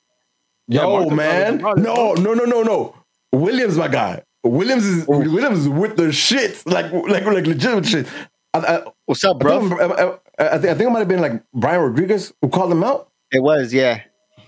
Yeah, 0.67 0.81
Yo, 0.81 0.89
Marcus 1.09 1.13
man. 1.13 1.57
No, 1.59 2.13
no, 2.13 2.33
no, 2.33 2.45
no, 2.45 2.63
no. 2.63 2.95
Williams, 3.31 3.77
my 3.77 3.87
guy. 3.87 4.23
Williams 4.45 4.85
is 4.85 5.07
Williams 5.07 5.59
is 5.59 5.69
with 5.69 5.97
the 5.97 6.11
shit, 6.11 6.65
like 6.65 6.91
like 6.91 7.25
like 7.25 7.45
legitimate 7.45 7.85
shit. 7.85 8.07
I, 8.53 8.59
I, 8.59 8.83
What's 9.05 9.23
up, 9.23 9.37
I, 9.37 9.39
bro? 9.39 9.69
think, 9.69 9.81
I, 9.81 9.85
I, 9.85 10.55
I 10.55 10.57
think 10.57 10.65
I 10.65 10.73
think 10.75 10.81
it 10.81 10.89
might 10.91 10.99
have 10.99 11.07
been 11.07 11.21
like 11.21 11.43
Brian 11.53 11.81
Rodriguez 11.81 12.33
who 12.41 12.49
called 12.49 12.71
him 12.71 12.83
out. 12.83 13.09
It 13.31 13.41
was, 13.41 13.73
yeah. 13.73 14.01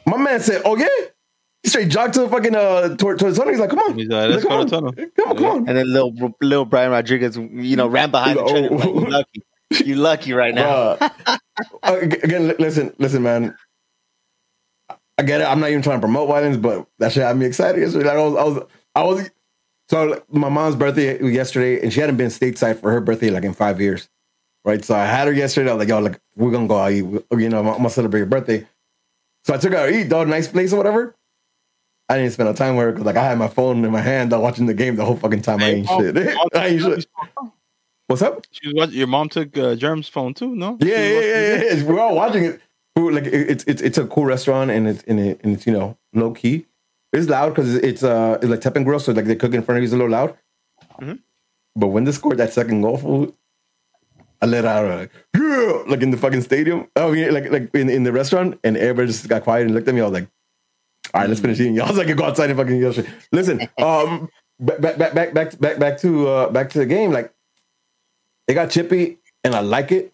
My 0.06 0.18
man 0.18 0.40
said, 0.40 0.62
"Oh 0.66 0.78
yeah." 0.78 0.88
He 1.64 1.70
straight 1.70 1.90
jogged 1.90 2.14
to 2.14 2.22
the 2.22 2.30
fucking 2.30 2.56
uh 2.56 2.96
toward, 2.96 3.20
towards 3.20 3.38
tunnel. 3.38 3.52
He's 3.52 3.60
like, 3.60 3.72
"Come 3.72 3.80
on, 3.80 3.98
He's 3.98 4.08
like, 4.08 4.30
let's 4.30 4.44
come 4.44 4.54
on, 4.54 4.68
tunnel. 4.68 4.94
come 4.94 5.30
on, 5.30 5.36
come 5.36 5.46
on." 5.46 5.58
And 5.68 5.78
then 5.78 5.92
little 5.92 6.14
little 6.42 6.66
Brian 6.66 6.92
Rodriguez, 6.92 7.36
you 7.36 7.76
know, 7.76 7.88
ran 7.88 8.12
behind 8.12 8.38
the 8.38 8.44
Oh. 8.44 8.54
Like, 8.54 8.86
you 8.86 9.10
lucky. 9.10 9.44
You 9.86 9.96
lucky 9.96 10.34
right 10.34 10.56
now. 10.56 10.98
Uh, 11.84 11.98
again, 12.00 12.56
listen, 12.60 12.94
listen, 13.00 13.24
man. 13.24 13.56
I 15.18 15.24
get 15.24 15.42
it. 15.42 15.46
I'm 15.46 15.60
not 15.60 15.70
even 15.70 15.82
trying 15.82 15.98
to 15.98 16.02
promote 16.02 16.30
violence, 16.30 16.58
but 16.58 16.88
that 17.00 17.12
shit 17.12 17.24
had 17.24 17.36
me 17.36 17.48
excited 17.48 17.82
yesterday. 17.82 18.06
Like 18.06 18.18
I 18.18 18.22
was, 18.24 18.36
I 18.36 18.44
was, 18.44 18.64
I 18.96 19.04
was. 19.04 19.30
So 19.90 20.22
my 20.30 20.50
mom's 20.50 20.76
birthday 20.76 21.22
yesterday, 21.24 21.82
and 21.82 21.94
she 21.94 22.00
hadn't 22.00 22.18
been 22.18 22.28
stateside 22.28 22.80
for 22.80 22.92
her 22.92 23.00
birthday 23.00 23.30
like 23.30 23.44
in 23.44 23.54
five 23.54 23.80
years, 23.80 24.10
right? 24.66 24.84
So 24.84 24.96
I 24.96 25.06
had 25.06 25.28
her 25.28 25.34
yesterday. 25.34 25.70
I 25.70 25.74
was 25.74 25.80
like, 25.80 25.90
"Yo, 25.90 26.00
like 26.00 26.20
we're 26.36 26.52
gonna 26.52 26.68
go 26.68 26.78
out 26.78 26.92
eat. 26.92 27.06
You 27.32 27.50
know, 27.50 27.60
I'm 27.60 27.78
gonna 27.78 27.90
celebrate 27.90 28.20
your 28.20 28.28
birthday." 28.28 28.68
So 29.46 29.54
I 29.54 29.58
took 29.58 29.72
her 29.72 29.78
out 29.78 29.86
to 29.86 29.98
eat, 29.98 30.10
dog, 30.10 30.28
nice 30.28 30.48
place 30.48 30.74
or 30.74 30.78
whatever. 30.78 31.16
I 32.10 32.18
didn't 32.18 32.34
spend 32.34 32.50
no 32.50 32.54
time 32.54 32.76
with 32.76 32.86
her 32.86 32.92
because 32.92 33.06
like 33.06 33.16
I 33.16 33.24
had 33.24 33.38
my 33.38 33.48
phone 33.48 33.84
in 33.84 33.92
my 33.92 34.02
hand, 34.02 34.30
dog, 34.30 34.42
watching 34.42 34.66
the 34.66 34.74
game 34.74 34.96
the 34.96 35.06
whole 35.06 35.16
fucking 35.16 35.42
time. 35.42 35.62
I 35.62 35.70
ain't 35.70 35.88
shit. 35.88 36.18
I 36.54 36.68
ain't 36.68 36.82
shit. 36.82 37.08
What's 38.08 38.22
up? 38.22 38.46
She 38.52 38.68
was 38.68 38.76
watching, 38.76 38.96
your 38.98 39.08
mom 39.08 39.28
took 39.28 39.58
uh, 39.58 39.76
Germ's 39.76 40.08
phone 40.08 40.34
too, 40.34 40.56
no? 40.56 40.78
Yeah, 40.80 40.98
yeah, 40.98 41.20
yeah, 41.20 41.64
yeah. 41.74 41.84
We're 41.84 42.00
all 42.00 42.16
watching 42.16 42.46
it. 42.46 42.62
Like 42.96 43.26
it's 43.26 43.64
it's 43.66 43.82
it's 43.82 43.98
a 43.98 44.08
cool 44.08 44.26
restaurant 44.26 44.72
and 44.72 44.88
it's 44.88 45.04
and, 45.04 45.20
it, 45.20 45.42
and 45.44 45.54
it's 45.54 45.68
you 45.68 45.74
know 45.74 45.98
low 46.14 46.32
key. 46.32 46.66
It's 47.14 47.30
loud 47.30 47.50
because 47.50 47.76
it's 47.76 48.04
uh 48.04 48.38
it's 48.42 48.50
like 48.50 48.60
Teppan 48.60 48.84
Grill, 48.84 49.00
so 49.00 49.12
like 49.12 49.26
they 49.26 49.36
cook 49.36 49.54
in 49.54 49.64
front 49.64 49.78
of 49.78 49.84
you 49.84 49.88
is 49.88 49.94
a 49.94 49.98
little 49.98 50.12
loud. 50.12 50.38
Mhm. 51.00 51.20
But 51.76 51.88
when 51.88 52.04
they 52.04 52.12
scored 52.12 52.38
that 52.38 52.54
second 52.54 52.82
goal, 52.82 52.98
food, 52.98 53.34
I 54.42 54.46
let 54.46 54.66
out 54.66 54.86
a 54.86 54.96
like, 54.96 55.12
yeah, 55.36 55.84
like 55.88 56.02
in 56.02 56.12
the 56.12 56.18
fucking 56.18 56.42
stadium. 56.42 56.88
I 56.96 57.10
mean, 57.10 57.34
like 57.34 57.50
like 57.50 57.74
in, 57.74 57.90
in 57.90 58.04
the 58.04 58.12
restaurant, 58.12 58.60
and 58.64 58.76
everybody 58.78 59.08
just 59.08 59.28
got 59.28 59.44
quiet 59.44 59.66
and 59.68 59.74
looked 59.76 59.88
at 59.88 59.96
me. 59.96 60.02
I 60.02 60.04
was 60.04 60.14
like, 60.14 60.28
all 61.14 61.22
right, 61.22 61.30
let's 61.30 61.40
finish 61.42 61.60
eating. 61.60 61.80
I 61.82 61.88
was 61.88 61.98
like, 61.98 62.16
go 62.16 62.26
outside 62.26 62.50
and 62.50 62.60
fucking 62.60 62.78
yell 62.80 62.92
shit. 62.92 63.08
Listen, 63.32 63.68
um, 63.78 64.30
back 64.60 64.80
back 64.82 64.98
back 64.98 65.14
back 65.14 65.34
back 65.34 65.60
back 65.60 65.80
back 65.80 65.98
to 66.00 66.28
uh 66.28 66.50
back 66.50 66.70
to 66.72 66.80
the 66.80 66.86
game. 66.86 67.12
Like 67.12 67.34
it 68.48 68.54
got 68.54 68.70
chippy, 68.70 69.20
and 69.44 69.56
I 69.56 69.62
like 69.62 69.92
it 69.92 70.14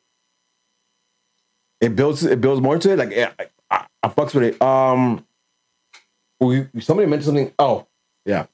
it 1.82 1.96
builds 1.96 2.24
it 2.24 2.40
builds 2.40 2.62
more 2.62 2.78
to 2.78 2.92
it. 2.92 2.98
Like 2.98 3.12
yeah, 3.12 3.32
I, 3.40 3.48
I, 3.72 3.86
I 4.04 4.08
fucks 4.10 4.34
with 4.34 4.44
it. 4.44 4.62
Um, 4.62 5.26
we 6.46 6.82
somebody 6.82 7.08
mentioned 7.08 7.26
something. 7.26 7.54
Oh, 7.60 7.88
yeah. 8.26 8.46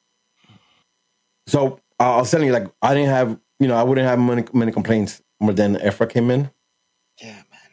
So 1.48 1.80
I 2.00 2.18
was 2.18 2.30
telling 2.32 2.48
you, 2.48 2.54
like 2.54 2.68
I 2.82 2.94
didn't 2.94 3.10
have, 3.10 3.38
you 3.60 3.68
know, 3.68 3.76
I 3.76 3.84
wouldn't 3.84 4.08
have 4.08 4.20
many 4.20 4.44
many 4.54 4.72
complaints 4.72 5.22
more 5.40 5.54
than 5.54 5.76
Efra 5.78 6.10
came 6.10 6.30
in. 6.32 6.50
Yeah, 7.22 7.34
man. 7.52 7.70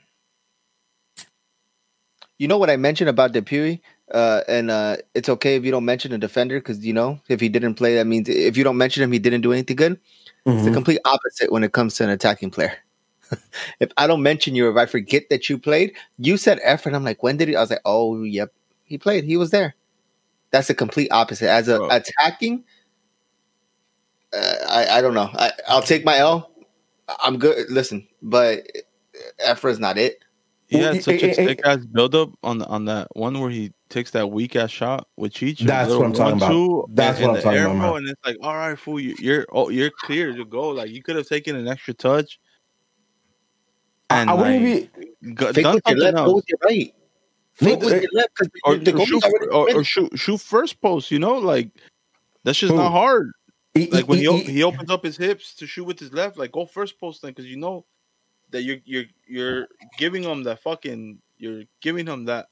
You 2.38 2.48
know 2.48 2.58
what 2.58 2.70
I 2.70 2.76
mentioned 2.76 3.08
about 3.08 3.32
Depuy? 3.32 3.80
Uh, 4.12 4.42
and 4.46 4.70
uh, 4.70 4.96
it's 5.14 5.28
okay 5.28 5.56
if 5.56 5.64
you 5.64 5.70
don't 5.70 5.84
mention 5.84 6.12
a 6.12 6.18
defender 6.18 6.60
because 6.60 6.84
you 6.84 6.92
know 6.92 7.18
if 7.28 7.40
he 7.40 7.48
didn't 7.48 7.74
play, 7.74 7.96
that 7.96 8.06
means 8.06 8.28
if 8.28 8.56
you 8.56 8.62
don't 8.62 8.76
mention 8.76 9.02
him, 9.02 9.10
he 9.10 9.18
didn't 9.18 9.40
do 9.40 9.52
anything 9.52 9.76
good. 9.76 9.98
It's 10.46 10.64
the 10.64 10.70
Mhm. 10.70 10.74
complete 10.74 11.00
opposite 11.04 11.50
when 11.50 11.64
it 11.64 11.72
comes 11.72 11.96
to 11.96 12.04
an 12.04 12.10
attacking 12.10 12.50
player. 12.50 12.72
if 13.80 13.90
I 13.96 14.06
don't 14.06 14.22
mention 14.22 14.54
you, 14.54 14.70
if 14.70 14.76
I 14.76 14.86
forget 14.86 15.28
that 15.30 15.50
you 15.50 15.58
played, 15.58 15.92
you 16.18 16.36
said 16.36 16.60
effort. 16.62 16.94
I'm 16.94 17.02
like, 17.02 17.22
when 17.22 17.36
did 17.36 17.48
he? 17.48 17.56
I 17.56 17.60
was 17.60 17.70
like, 17.70 17.80
oh, 17.84 18.22
yep, 18.22 18.52
he 18.84 18.96
played. 18.96 19.24
He 19.24 19.36
was 19.36 19.50
there. 19.50 19.74
That's 20.50 20.68
the 20.68 20.74
complete 20.74 21.10
opposite. 21.10 21.48
As 21.50 21.68
a 21.68 21.78
Bro. 21.78 21.88
attacking, 21.90 22.64
uh, 24.32 24.54
I 24.68 24.98
I 24.98 25.00
don't 25.00 25.14
know. 25.14 25.30
I 25.32 25.52
I'll 25.68 25.82
take 25.82 26.04
my 26.04 26.18
L. 26.18 26.50
I'm 27.22 27.38
good. 27.38 27.70
Listen, 27.70 28.06
but 28.22 28.66
Efra's 29.44 29.78
not 29.78 29.98
it. 29.98 30.18
He 30.68 30.78
Well, 30.78 30.92
had 30.94 31.02
such 31.04 31.22
a 31.22 31.32
sick 31.32 31.60
ass 31.64 31.84
buildup 31.86 32.30
on 32.42 32.62
on 32.62 32.86
that 32.86 33.08
one 33.14 33.38
where 33.40 33.50
he 33.50 33.72
takes 33.88 34.10
that 34.12 34.28
weak 34.32 34.56
ass 34.56 34.70
shot 34.70 35.06
with 35.16 35.32
Cheech. 35.32 35.60
a 35.60 35.64
That's 35.64 35.90
what 35.90 36.04
I'm 36.04 36.12
talking 36.12 36.36
about. 36.38 36.48
one-two, 36.50 36.86
That's 36.94 37.20
what 37.20 37.28
I'm 37.30 37.34
and 37.36 37.38
the 37.38 37.42
talking 37.42 37.60
about, 37.60 37.70
arrow, 37.70 37.92
man. 37.92 37.96
And 37.98 38.08
it's 38.08 38.20
like, 38.26 38.36
all 38.42 38.54
right, 38.54 38.76
fool, 38.76 38.98
you- 38.98 39.14
you're 39.18 39.46
oh, 39.52 39.68
you're 39.68 39.90
clear 39.90 40.32
to 40.34 40.44
go. 40.44 40.70
Like 40.70 40.90
you 40.90 41.02
could 41.02 41.14
have 41.16 41.28
taken 41.28 41.54
an 41.54 41.68
extra 41.68 41.94
touch. 41.94 42.40
I, 44.10 44.20
And 44.22 44.30
I 44.30 44.34
wouldn't 44.34 44.64
like, 44.64 44.92
be. 45.20 45.34
go- 45.34 45.52
Fake 45.52 45.62
done 45.64 45.74
with 45.76 45.84
your 45.88 45.98
left, 45.98 46.16
go 46.16 46.34
with 46.34 46.48
your 46.48 46.58
right. 46.64 46.92
Fake 47.56 47.80
with 47.80 48.06
left 48.12 48.28
because 48.36 48.48
Or, 48.64 48.76
the 48.76 48.94
or 48.94 49.06
shoot, 49.06 49.24
or, 49.50 49.74
or 49.76 49.84
shoot, 49.84 50.18
shoot 50.18 50.40
first 50.40 50.80
post. 50.80 51.10
You 51.10 51.18
know, 51.18 51.34
like 51.38 51.70
that's 52.44 52.58
just 52.58 52.74
not 52.74 52.92
hard. 52.92 53.32
Like 53.74 54.08
when 54.08 54.18
he 54.18 54.24
he- 54.24 54.28
op- 54.28 54.42
he- 54.42 54.52
he 54.52 54.62
opens 54.62 54.90
up 54.90 55.04
his 55.04 55.16
hips 55.16 55.54
to 55.56 55.66
shoot 55.66 55.84
with 55.84 55.98
his 55.98 56.12
left, 56.12 56.36
like 56.38 56.52
go 56.52 56.66
first 56.66 56.98
post 57.00 57.22
then, 57.22 57.30
because 57.30 57.46
you 57.46 57.56
know 57.56 57.84
that 58.50 58.62
you're 58.62 58.78
you're 58.84 59.04
you're 59.26 59.68
giving 59.98 60.22
him 60.22 60.42
that 60.44 60.62
fucking 60.62 61.18
you're 61.38 61.64
giving 61.80 62.06
him 62.06 62.26
that. 62.26 62.48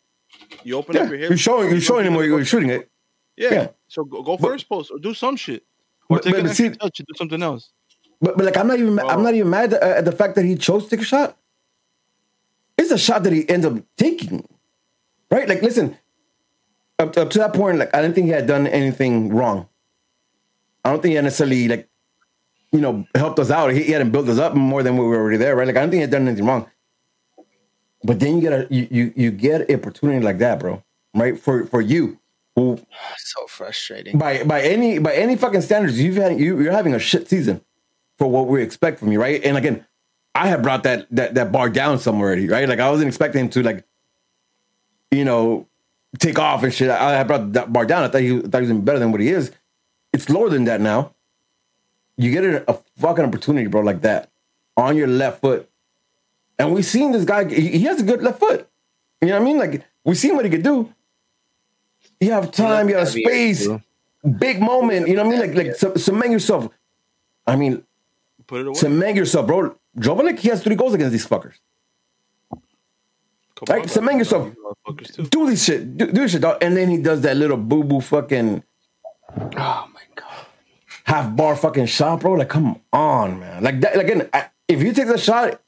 You 0.64 0.76
open 0.76 0.96
up 0.96 1.08
your 1.08 1.14
yeah, 1.14 1.28
hips. 1.28 1.30
you're 1.30 1.38
showing 1.38 1.70
you're 1.70 1.80
showing 1.80 2.06
him 2.06 2.14
where 2.14 2.24
you're 2.24 2.44
shooting 2.44 2.70
it. 2.70 2.90
Yeah. 3.36 3.52
Yeah. 3.52 3.68
So 3.88 4.04
go, 4.04 4.22
go 4.22 4.36
But- 4.36 4.48
first 4.48 4.68
post 4.68 4.90
or 4.90 4.98
do 4.98 5.14
some 5.14 5.36
shit. 5.36 5.64
Or 6.08 6.16
But- 6.16 6.24
take 6.24 6.34
but 6.34 6.46
an 6.46 6.54
see- 6.54 6.70
touch 6.70 6.98
and 7.00 7.06
do 7.06 7.14
something 7.16 7.42
else. 7.42 7.70
But, 8.20 8.36
but 8.36 8.46
like 8.46 8.56
I'm 8.56 8.66
not 8.68 8.78
even 8.78 8.98
I'm 8.98 9.20
oh. 9.20 9.22
not 9.22 9.34
even 9.34 9.50
mad 9.50 9.74
at, 9.74 9.82
at 9.82 10.04
the 10.06 10.12
fact 10.12 10.34
that 10.36 10.44
he 10.44 10.56
chose 10.56 10.84
to 10.84 10.90
take 10.90 11.00
a 11.00 11.04
shot. 11.04 11.36
It's 12.78 12.90
a 12.90 12.98
shot 12.98 13.22
that 13.24 13.32
he 13.32 13.48
ends 13.48 13.64
up 13.66 13.74
taking, 13.96 14.46
right? 15.34 15.48
Like, 15.48 15.62
listen, 15.62 15.98
up, 16.98 17.16
up 17.18 17.30
to 17.30 17.38
that 17.38 17.52
point, 17.52 17.78
like 17.78 17.94
I 17.94 18.00
didn't 18.00 18.14
think 18.14 18.26
he 18.26 18.32
had 18.32 18.46
done 18.46 18.66
anything 18.66 19.30
wrong. 19.30 19.68
I 20.84 20.90
don't 20.90 21.02
think 21.02 21.10
he 21.10 21.16
had 21.16 21.24
necessarily 21.24 21.66
like, 21.68 21.88
you 22.72 22.80
know, 22.80 23.06
helped 23.14 23.38
us 23.38 23.50
out. 23.50 23.72
He, 23.72 23.82
he 23.82 23.92
hadn't 23.92 24.10
built 24.10 24.28
us 24.28 24.38
up 24.38 24.54
more 24.54 24.82
than 24.82 24.96
we 24.96 25.04
were 25.04 25.16
already 25.16 25.36
there, 25.36 25.56
right? 25.56 25.66
Like 25.66 25.76
I 25.76 25.80
don't 25.80 25.90
think 25.90 25.98
he 25.98 26.02
had 26.02 26.10
done 26.10 26.28
anything 26.28 26.46
wrong. 26.46 26.70
But 28.04 28.20
then 28.20 28.36
you 28.36 28.40
get 28.42 28.52
a 28.52 28.66
you 28.70 28.86
you, 28.90 29.12
you 29.16 29.30
get 29.30 29.68
an 29.68 29.74
opportunity 29.78 30.24
like 30.24 30.38
that, 30.38 30.60
bro, 30.60 30.84
right? 31.14 31.38
For 31.38 31.66
for 31.66 31.80
you, 31.80 32.20
who 32.54 32.78
So 33.16 33.46
frustrating. 33.46 34.18
by 34.18 34.44
by 34.44 34.60
any 34.62 34.98
by 34.98 35.14
any 35.14 35.36
fucking 35.36 35.62
standards, 35.62 36.00
you've 36.00 36.16
had 36.16 36.38
you 36.38 36.60
you're 36.60 36.72
having 36.72 36.94
a 36.94 36.98
shit 36.98 37.28
season 37.28 37.62
for 38.18 38.30
what 38.30 38.46
we 38.46 38.62
expect 38.62 38.98
from 39.00 39.10
you, 39.10 39.20
right? 39.20 39.42
And 39.42 39.56
again, 39.56 39.86
I 40.34 40.48
had 40.48 40.62
brought 40.62 40.82
that 40.82 41.06
that 41.10 41.34
that 41.34 41.50
bar 41.50 41.70
down 41.70 41.98
somewhere, 41.98 42.28
already, 42.28 42.48
right? 42.48 42.68
Like 42.68 42.80
I 42.80 42.90
wasn't 42.90 43.08
expecting 43.08 43.44
him 43.44 43.50
to 43.50 43.62
like, 43.62 43.84
you 45.10 45.24
know, 45.24 45.66
take 46.18 46.38
off 46.38 46.62
and 46.62 46.72
shit. 46.72 46.90
I 46.90 47.12
had 47.16 47.26
brought 47.26 47.52
that 47.52 47.72
bar 47.72 47.86
down. 47.86 48.04
I 48.04 48.08
thought 48.08 48.20
he, 48.20 48.38
I 48.38 48.40
thought 48.42 48.62
he 48.62 48.68
was 48.72 48.78
better 48.80 48.98
than 48.98 49.12
what 49.12 49.20
he 49.20 49.28
is. 49.28 49.52
It's 50.12 50.28
lower 50.28 50.48
than 50.48 50.64
that 50.64 50.80
now. 50.80 51.12
You 52.16 52.30
get 52.30 52.44
a, 52.44 52.70
a 52.70 52.78
fucking 52.98 53.24
opportunity, 53.24 53.66
bro, 53.66 53.80
like 53.82 54.02
that 54.02 54.30
on 54.76 54.96
your 54.96 55.08
left 55.08 55.40
foot, 55.40 55.68
and 56.58 56.72
we 56.72 56.82
seen 56.82 57.12
this 57.12 57.24
guy. 57.24 57.48
He, 57.48 57.70
he 57.78 57.80
has 57.84 58.00
a 58.00 58.04
good 58.04 58.22
left 58.22 58.38
foot. 58.38 58.68
You 59.20 59.28
know 59.28 59.34
what 59.34 59.42
I 59.42 59.44
mean? 59.44 59.58
Like 59.58 59.84
we 60.04 60.14
seen 60.14 60.36
what 60.36 60.44
he 60.44 60.50
could 60.50 60.62
do. 60.62 60.92
You 62.20 62.30
have 62.32 62.52
time. 62.52 62.88
You 62.88 62.96
have 62.96 63.08
space 63.08 63.66
big 64.38 64.60
moment. 64.60 65.08
You 65.08 65.16
know 65.16 65.24
what 65.26 65.36
I 65.36 65.38
mean? 65.46 65.54
Like, 65.54 65.66
like 65.66 65.76
ce- 65.76 66.02
cement 66.02 66.30
yourself. 66.30 66.68
I 67.46 67.56
mean, 67.56 67.82
Put 68.46 68.60
it 68.62 68.66
away. 68.68 68.74
cement 68.74 69.16
yourself, 69.16 69.46
bro. 69.46 69.76
Joveljic, 69.98 70.38
he 70.38 70.48
has 70.48 70.62
three 70.62 70.76
goals 70.76 70.94
against 70.94 71.12
these 71.12 71.26
fuckers. 71.26 71.54
Come 73.66 73.76
right, 73.76 73.82
on, 73.82 73.88
cement 73.88 74.28
dog. 74.28 74.54
yourself. 74.98 75.30
Do 75.30 75.46
this 75.50 75.64
shit. 75.64 75.96
Do, 75.96 76.06
do 76.06 76.12
this 76.22 76.32
shit, 76.32 76.40
dog. 76.42 76.58
And 76.62 76.76
then 76.76 76.88
he 76.90 76.98
does 76.98 77.20
that 77.22 77.36
little 77.36 77.56
boo 77.56 77.84
boo 77.84 78.00
fucking 78.00 78.62
Oh 79.36 79.88
my 79.92 80.00
god. 80.14 80.46
half 81.04 81.34
bar 81.36 81.56
fucking 81.56 81.86
shot, 81.86 82.20
bro. 82.20 82.32
Like, 82.32 82.48
come 82.48 82.80
on, 82.92 83.40
man. 83.40 83.62
Like 83.62 83.80
that. 83.80 83.96
Like, 83.96 84.06
again, 84.08 84.28
I, 84.32 84.46
if 84.68 84.82
you 84.82 84.92
take 84.92 85.08
the 85.08 85.18
shot 85.18 85.60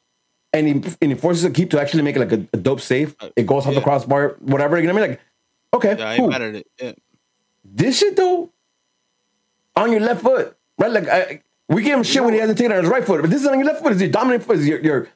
and 0.52 0.66
he 0.68 0.72
and 1.02 1.12
he 1.12 1.14
forces 1.18 1.44
a 1.44 1.50
keep 1.50 1.70
to 1.70 1.80
actually 1.80 2.02
make 2.02 2.16
it 2.16 2.20
like 2.20 2.32
a, 2.32 2.46
a 2.52 2.56
dope 2.58 2.80
save, 2.80 3.16
it 3.34 3.46
goes 3.46 3.66
off 3.66 3.74
the 3.74 3.80
crossbar, 3.80 4.36
whatever. 4.40 4.78
You 4.80 4.86
know 4.86 4.94
what 4.94 5.02
I 5.02 5.06
mean? 5.08 5.10
Like, 5.10 5.20
okay, 5.74 5.96
Yeah, 5.98 6.08
I 6.10 6.16
cool. 6.16 6.24
ain't 6.32 6.32
mad 6.40 6.54
it. 6.54 6.66
Yeah. 6.80 6.92
This 7.64 7.98
shit 7.98 8.16
though, 8.16 8.50
on 9.74 9.90
your 9.90 10.00
left 10.00 10.22
foot, 10.22 10.56
right? 10.78 10.90
Like, 10.90 11.08
I, 11.08 11.42
we 11.68 11.82
give 11.82 11.96
him 11.98 12.04
shit 12.04 12.22
when 12.22 12.32
he 12.34 12.40
hasn't 12.40 12.58
taken 12.58 12.72
it 12.72 12.76
on 12.78 12.84
his 12.84 12.90
right 12.90 13.04
foot, 13.04 13.20
but 13.22 13.30
this 13.30 13.40
is 13.42 13.48
on 13.48 13.58
your 13.58 13.66
left 13.66 13.82
foot. 13.82 13.92
Is 13.92 14.00
your 14.00 14.10
dominant 14.10 14.44
foot? 14.44 14.58
Is 14.58 14.68
your 14.68 14.78
your, 14.80 15.08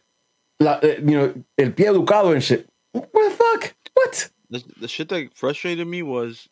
la, 0.58 0.72
uh, 0.72 0.86
you 0.86 1.02
know, 1.16 1.34
el 1.56 1.70
pie 1.70 1.84
educado 1.84 2.32
and 2.32 2.42
shit. 2.42 2.68
What 2.92 3.12
the 3.12 3.30
fuck? 3.30 3.74
What? 3.94 4.30
The, 4.50 4.64
the 4.80 4.88
shit 4.88 5.08
that 5.10 5.36
frustrated 5.36 5.86
me 5.86 6.02
was 6.02 6.48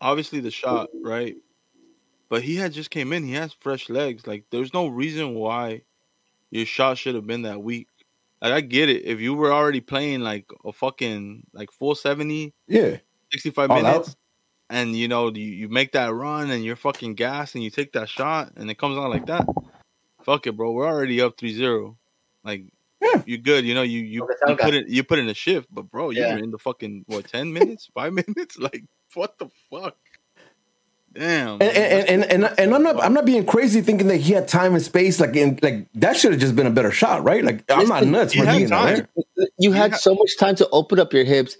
obviously 0.00 0.40
the 0.40 0.50
shot, 0.50 0.88
right? 1.02 1.36
But 2.28 2.42
he 2.42 2.56
had 2.56 2.72
just 2.72 2.90
came 2.90 3.12
in. 3.12 3.24
He 3.24 3.32
has 3.34 3.52
fresh 3.52 3.88
legs. 3.88 4.26
Like, 4.26 4.44
there's 4.50 4.74
no 4.74 4.88
reason 4.88 5.34
why 5.34 5.82
your 6.50 6.66
shot 6.66 6.98
should 6.98 7.14
have 7.14 7.26
been 7.26 7.42
that 7.42 7.62
weak. 7.62 7.88
Like, 8.42 8.52
I 8.52 8.60
get 8.60 8.88
it. 8.88 9.04
If 9.04 9.20
you 9.20 9.34
were 9.34 9.52
already 9.52 9.80
playing 9.80 10.20
like 10.20 10.46
a 10.64 10.72
fucking 10.72 11.44
like 11.52 11.70
full 11.72 11.94
70, 11.94 12.52
Yeah. 12.66 12.96
65 13.32 13.70
All 13.70 13.82
minutes, 13.82 14.08
out. 14.10 14.14
and 14.70 14.96
you 14.96 15.06
know 15.08 15.30
you, 15.30 15.42
you 15.44 15.68
make 15.68 15.92
that 15.92 16.12
run 16.14 16.50
and 16.50 16.64
you're 16.64 16.76
fucking 16.76 17.14
gas 17.14 17.54
and 17.54 17.62
you 17.62 17.70
take 17.70 17.92
that 17.92 18.08
shot 18.08 18.52
and 18.56 18.70
it 18.70 18.78
comes 18.78 18.96
out 18.96 19.10
like 19.10 19.26
that. 19.26 19.46
Fuck 20.22 20.46
it, 20.46 20.56
bro. 20.56 20.72
We're 20.72 20.86
already 20.86 21.20
up 21.20 21.36
3-0. 21.36 21.94
Like 22.44 22.64
Yeah. 23.00 23.22
you're 23.26 23.38
good. 23.38 23.64
You 23.64 23.74
know 23.74 23.82
you 23.82 24.00
you, 24.00 24.28
you 24.48 24.56
put 24.56 24.74
it 24.74 24.88
you 24.88 25.04
put 25.04 25.18
in 25.18 25.28
a 25.28 25.34
shift, 25.34 25.68
but 25.72 25.90
bro, 25.90 26.10
you 26.10 26.20
Yeah. 26.22 26.34
were 26.34 26.42
in 26.42 26.50
the 26.50 26.58
fucking 26.58 27.04
what 27.06 27.28
10 27.28 27.52
minutes, 27.58 27.88
five 27.94 28.12
minutes. 28.36 28.58
Like 28.58 28.84
what 29.14 29.38
the 29.38 29.48
fuck? 29.70 29.96
Damn. 31.14 31.52
And 31.54 31.62
and, 31.62 32.08
and 32.08 32.24
and 32.44 32.54
and 32.58 32.74
I'm 32.74 32.82
not 32.82 33.02
I'm 33.02 33.14
not 33.14 33.24
being 33.24 33.46
crazy 33.46 33.80
thinking 33.80 34.08
that 34.08 34.18
he 34.18 34.32
had 34.34 34.46
time 34.46 34.74
and 34.74 34.82
space. 34.82 35.18
Like 35.20 35.34
in 35.36 35.58
like 35.62 35.88
that 35.94 36.16
should 36.16 36.32
have 36.32 36.40
just 36.40 36.54
been 36.54 36.66
a 36.66 36.70
better 36.70 36.90
shot, 36.92 37.24
right? 37.24 37.42
Like 37.42 37.64
I'm 37.70 37.88
not 37.88 38.04
nuts 38.04 38.34
for 38.34 38.44
being 38.44 38.68
time. 38.68 39.06
right? 39.36 39.48
You 39.58 39.72
had 39.72 39.92
Yeah. 39.92 39.96
so 39.96 40.14
much 40.14 40.36
time 40.38 40.54
to 40.56 40.68
open 40.70 41.00
up 41.00 41.12
your 41.12 41.24
hips. 41.24 41.56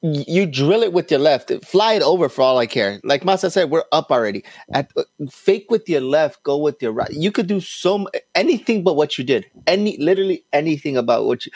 You 0.00 0.46
drill 0.46 0.84
it 0.84 0.92
with 0.92 1.10
your 1.10 1.18
left, 1.18 1.50
fly 1.64 1.94
it 1.94 2.02
over 2.02 2.28
for 2.28 2.42
all 2.42 2.58
I 2.58 2.66
care. 2.66 3.00
Like 3.02 3.22
Masa 3.22 3.50
said, 3.50 3.68
we're 3.68 3.82
up 3.90 4.12
already. 4.12 4.44
At 4.72 4.92
uh, 4.96 5.02
fake 5.28 5.66
with 5.70 5.88
your 5.88 6.00
left, 6.00 6.40
go 6.44 6.56
with 6.56 6.80
your 6.80 6.92
right. 6.92 7.10
You 7.10 7.32
could 7.32 7.48
do 7.48 7.60
so 7.60 8.06
anything 8.36 8.84
but 8.84 8.94
what 8.94 9.18
you 9.18 9.24
did. 9.24 9.46
Any 9.66 9.96
literally 9.96 10.44
anything 10.52 10.96
about 10.96 11.26
what 11.26 11.44
you. 11.46 11.52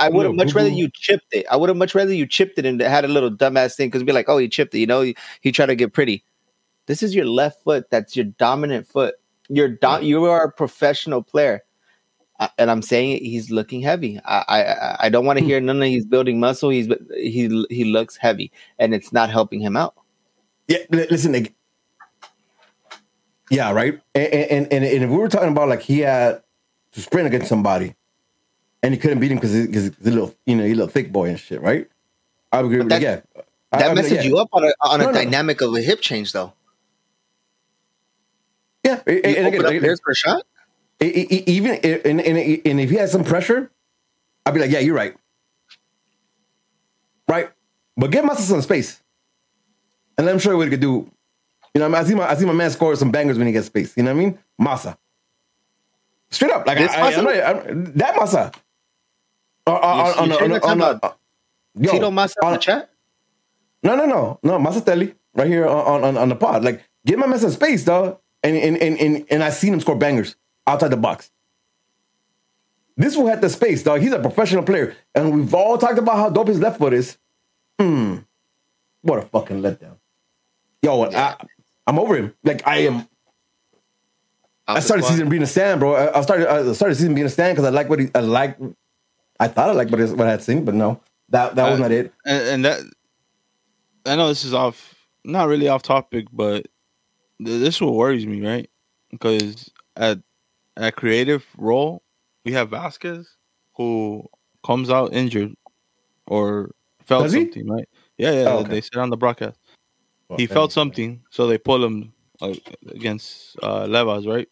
I 0.00 0.08
would 0.08 0.24
have 0.24 0.34
much 0.34 0.54
rather 0.54 0.70
you 0.70 0.88
chipped 0.94 1.34
it. 1.34 1.44
I 1.50 1.56
would 1.56 1.68
have 1.68 1.76
much 1.76 1.94
rather 1.94 2.14
you 2.14 2.26
chipped 2.26 2.58
it 2.58 2.64
and 2.64 2.80
had 2.80 3.04
a 3.04 3.08
little 3.08 3.30
dumbass 3.30 3.76
thing 3.76 3.88
because 3.88 4.02
be 4.02 4.12
like, 4.12 4.30
oh, 4.30 4.38
he 4.38 4.48
chipped 4.48 4.74
it. 4.74 4.78
You 4.78 4.86
know, 4.86 5.02
he, 5.02 5.14
he 5.42 5.52
tried 5.52 5.66
to 5.66 5.76
get 5.76 5.92
pretty. 5.92 6.24
This 6.86 7.02
is 7.02 7.14
your 7.14 7.26
left 7.26 7.62
foot. 7.64 7.90
That's 7.90 8.16
your 8.16 8.24
dominant 8.24 8.86
foot. 8.86 9.16
You're 9.50 9.68
do- 9.68 9.98
you 10.00 10.24
are 10.24 10.44
a 10.44 10.50
professional 10.50 11.22
player, 11.22 11.62
and 12.58 12.70
I'm 12.70 12.82
saying 12.82 13.16
it, 13.16 13.22
he's 13.22 13.50
looking 13.50 13.80
heavy. 13.80 14.20
I 14.24 14.44
I, 14.48 14.96
I 15.06 15.08
don't 15.08 15.24
want 15.24 15.38
to 15.38 15.44
hmm. 15.44 15.48
hear 15.48 15.60
none 15.60 15.82
of 15.82 15.88
he's 15.88 16.06
building 16.06 16.40
muscle. 16.40 16.70
He's 16.70 16.88
he 17.14 17.66
he 17.70 17.84
looks 17.84 18.16
heavy, 18.16 18.52
and 18.78 18.94
it's 18.94 19.12
not 19.12 19.30
helping 19.30 19.60
him 19.60 19.76
out. 19.76 19.94
Yeah, 20.68 20.78
listen. 20.90 21.32
Like, 21.32 21.54
yeah, 23.50 23.70
right. 23.72 24.00
And, 24.14 24.32
and 24.32 24.72
and 24.72 24.84
and 24.84 25.04
if 25.04 25.10
we 25.10 25.16
were 25.16 25.28
talking 25.28 25.50
about 25.50 25.68
like 25.68 25.82
he 25.82 26.00
had 26.00 26.42
to 26.92 27.00
sprint 27.00 27.26
against 27.26 27.48
somebody, 27.48 27.94
and 28.82 28.94
he 28.94 29.00
couldn't 29.00 29.18
beat 29.20 29.30
him 29.32 29.38
because 29.38 29.52
he's 29.52 29.88
a 29.88 29.92
little, 30.02 30.34
you 30.46 30.56
know, 30.56 30.62
he's 30.62 30.74
a 30.74 30.76
little 30.76 30.90
thick 30.90 31.12
boy 31.12 31.28
and 31.28 31.40
shit, 31.40 31.60
right? 31.60 31.88
I 32.52 32.58
would 32.58 32.66
agree 32.66 32.78
with 32.78 32.88
that. 32.90 33.00
that- 33.00 33.24
Yeah, 33.34 33.42
I- 33.72 33.78
That 33.78 33.90
I 33.90 33.94
messes 33.94 34.12
yeah. 34.12 34.22
you 34.22 34.38
up 34.38 34.48
on 34.52 34.64
a 34.64 34.72
on 34.82 35.00
a 35.00 35.04
No, 35.04 35.10
no. 35.10 35.18
dynamic 35.18 35.60
of 35.60 35.74
a 35.74 35.80
hip 35.80 36.00
change, 36.00 36.32
though. 36.32 36.52
Yeah, 38.84 39.00
and, 39.06 39.24
and 39.24 39.26
open 39.26 39.46
again, 39.46 39.60
up 39.60 39.72
like, 39.72 39.82
yours 39.82 40.00
for 40.04 40.10
a 40.12 40.14
shot. 40.14 40.42
Even 41.00 41.74
and, 41.76 42.20
and, 42.20 42.38
and 42.64 42.80
if 42.80 42.90
he 42.90 42.96
had 42.96 43.10
some 43.10 43.24
pressure, 43.24 43.70
I'd 44.46 44.54
be 44.54 44.60
like, 44.60 44.70
yeah, 44.70 44.78
you're 44.78 44.94
right. 44.94 45.14
Right? 47.28 47.50
But 47.96 48.10
give 48.10 48.24
Massa 48.24 48.42
some 48.42 48.62
space. 48.62 49.00
And 50.16 50.26
let 50.26 50.34
him 50.34 50.38
show 50.38 50.50
you 50.50 50.56
what 50.56 50.64
he 50.64 50.70
could 50.70 50.80
do. 50.80 51.10
You 51.74 51.80
know, 51.80 51.86
I, 51.86 51.88
mean? 51.88 51.96
I 51.96 52.04
see 52.04 52.14
my 52.14 52.30
I 52.30 52.34
see 52.36 52.44
my 52.44 52.52
man 52.52 52.70
score 52.70 52.94
some 52.94 53.10
bangers 53.10 53.36
when 53.36 53.46
he 53.46 53.52
gets 53.52 53.66
space. 53.66 53.96
You 53.96 54.04
know 54.04 54.14
what 54.14 54.20
I 54.20 54.24
mean? 54.24 54.38
Massa. 54.58 54.96
Straight 56.30 56.52
up. 56.52 56.66
Like 56.66 56.78
I, 56.78 56.86
I, 56.86 57.00
Massa? 57.00 57.18
I'm 57.18 57.24
not, 57.24 57.68
I'm, 57.68 57.92
that 57.94 58.16
Massa. 58.16 58.52
Uh, 59.66 59.70
uh, 59.72 60.14
on, 60.18 60.28
Tito 60.28 62.10
Massa 62.10 62.34
in 62.42 62.46
on- 62.46 62.52
the 62.52 62.58
chat. 62.58 62.90
no, 63.82 63.96
no, 63.96 64.04
no, 64.04 64.38
no, 64.42 64.58
Massatelli, 64.58 65.14
right 65.34 65.48
here 65.48 65.66
on, 65.66 66.04
on, 66.04 66.16
on 66.16 66.28
the 66.28 66.36
pod. 66.36 66.62
Like, 66.62 66.84
give 67.06 67.18
my 67.18 67.26
man 67.26 67.38
some 67.38 67.50
space, 67.50 67.84
dog. 67.84 68.18
And 68.42 68.56
and, 68.56 68.76
and 68.76 69.00
and 69.00 69.26
and 69.30 69.42
I 69.42 69.48
seen 69.48 69.72
him 69.72 69.80
score 69.80 69.96
bangers 69.96 70.36
outside 70.66 70.88
the 70.88 70.96
box. 70.96 71.30
This 72.96 73.16
will 73.16 73.26
have 73.26 73.40
the 73.40 73.48
space, 73.48 73.82
dog. 73.82 74.00
He's 74.00 74.12
a 74.12 74.20
professional 74.20 74.62
player, 74.62 74.94
and 75.14 75.34
we've 75.34 75.52
all 75.52 75.78
talked 75.78 75.98
about 75.98 76.16
how 76.16 76.30
dope 76.30 76.48
his 76.48 76.60
left 76.60 76.78
foot 76.78 76.92
is. 76.92 77.18
Hmm, 77.80 78.18
what 79.02 79.18
a 79.18 79.22
fucking 79.22 79.62
letdown. 79.62 79.96
Yo, 80.82 81.04
I, 81.04 81.34
I'm 81.86 81.98
over 81.98 82.14
him. 82.16 82.34
Like 82.44 82.66
I 82.66 82.78
am. 82.78 83.08
I 84.66 84.80
started 84.80 85.04
season 85.04 85.28
being 85.28 85.42
a 85.42 85.46
stand, 85.46 85.80
bro. 85.80 85.94
I, 85.94 86.18
I 86.18 86.22
started 86.22 86.48
I 86.48 86.72
started 86.72 86.94
season 86.94 87.14
being 87.14 87.26
a 87.26 87.30
stand 87.30 87.56
because 87.56 87.66
I 87.66 87.70
like 87.70 87.88
what 87.88 87.98
he 87.98 88.10
I 88.14 88.20
like. 88.20 88.56
I 89.40 89.48
thought 89.48 89.70
I 89.70 89.72
liked 89.72 89.90
what, 89.90 90.00
what 90.10 90.26
I 90.28 90.30
had 90.30 90.42
seen, 90.42 90.64
but 90.64 90.74
no, 90.74 91.00
that 91.30 91.56
that 91.56 91.68
was 91.70 91.80
Uh, 91.80 91.82
not 91.82 91.90
it. 91.90 92.12
and, 92.24 92.42
and 92.48 92.64
that 92.64 92.80
I 94.06 94.14
know 94.16 94.28
this 94.28 94.44
is 94.44 94.54
off, 94.54 95.06
not 95.24 95.48
really 95.48 95.66
off 95.68 95.82
topic, 95.82 96.26
but 96.32 96.66
th- 97.44 97.60
this 97.60 97.74
is 97.76 97.80
what 97.80 97.94
worries 97.94 98.24
me, 98.26 98.46
right? 98.46 98.70
Because 99.10 99.70
at 99.96 100.18
at 100.76 100.96
creative 100.96 101.44
role, 101.56 102.02
we 102.44 102.52
have 102.52 102.70
Vasquez 102.70 103.36
who 103.76 104.24
comes 104.64 104.90
out 104.90 105.12
injured 105.12 105.54
or 106.26 106.70
felt 107.04 107.24
Does 107.24 107.32
he? 107.32 107.40
something, 107.40 107.68
right? 107.68 107.88
Yeah, 108.18 108.30
yeah. 108.32 108.44
Oh, 108.48 108.58
okay. 108.58 108.70
They 108.74 108.80
said 108.80 108.98
on 108.98 109.10
the 109.10 109.16
broadcast 109.16 109.58
he 110.36 110.46
felt 110.46 110.72
something, 110.72 111.22
so 111.30 111.46
they 111.46 111.58
pull 111.58 111.84
him 111.84 112.12
uh, 112.40 112.54
against 112.88 113.56
uh, 113.62 113.86
Levas, 113.86 114.26
right? 114.26 114.48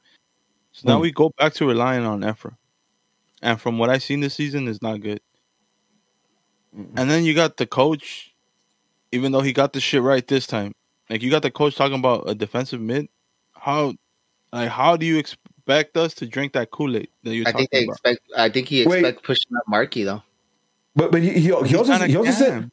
So 0.72 0.88
now 0.88 0.96
Hmm. 0.96 1.02
we 1.02 1.12
go 1.12 1.30
back 1.38 1.54
to 1.54 1.66
relying 1.66 2.04
on 2.04 2.20
Efra, 2.20 2.54
and 3.42 3.60
from 3.60 3.78
what 3.78 3.90
I've 3.90 4.02
seen 4.02 4.20
this 4.20 4.34
season, 4.34 4.68
is 4.68 4.80
not 4.82 5.00
good. 5.00 5.20
And 6.96 7.10
then 7.10 7.24
you 7.24 7.34
got 7.34 7.56
the 7.56 7.66
coach, 7.66 8.32
even 9.12 9.32
though 9.32 9.40
he 9.40 9.52
got 9.52 9.72
the 9.72 9.80
shit 9.80 10.02
right 10.02 10.26
this 10.26 10.46
time. 10.46 10.72
Like 11.10 11.22
you 11.22 11.30
got 11.30 11.42
the 11.42 11.50
coach 11.50 11.74
talking 11.74 11.98
about 11.98 12.28
a 12.28 12.34
defensive 12.34 12.80
mid. 12.80 13.08
How, 13.54 13.94
like, 14.52 14.70
how 14.70 14.96
do 14.96 15.04
you 15.04 15.18
expect 15.80 15.96
us 15.96 16.14
to 16.14 16.26
drink 16.26 16.52
that 16.54 16.70
Kool 16.70 16.96
Aid 16.96 17.08
that 17.24 17.34
you're 17.34 17.48
I 17.48 17.52
think 17.52 17.70
they 17.70 17.84
about? 17.84 17.92
expect. 17.94 18.20
I 18.36 18.48
think 18.48 18.68
he 18.68 18.86
Wait. 18.86 19.00
expect 19.04 19.24
pushing 19.24 19.56
up 19.56 19.64
Marky 19.68 20.04
though. 20.04 20.22
But 20.94 21.10
but 21.12 21.22
he, 21.22 21.30
he, 21.30 21.40
he 21.40 21.52
also 21.52 21.84
kinda 21.84 22.06
he 22.06 22.16
also 22.16 22.32
said. 22.32 22.70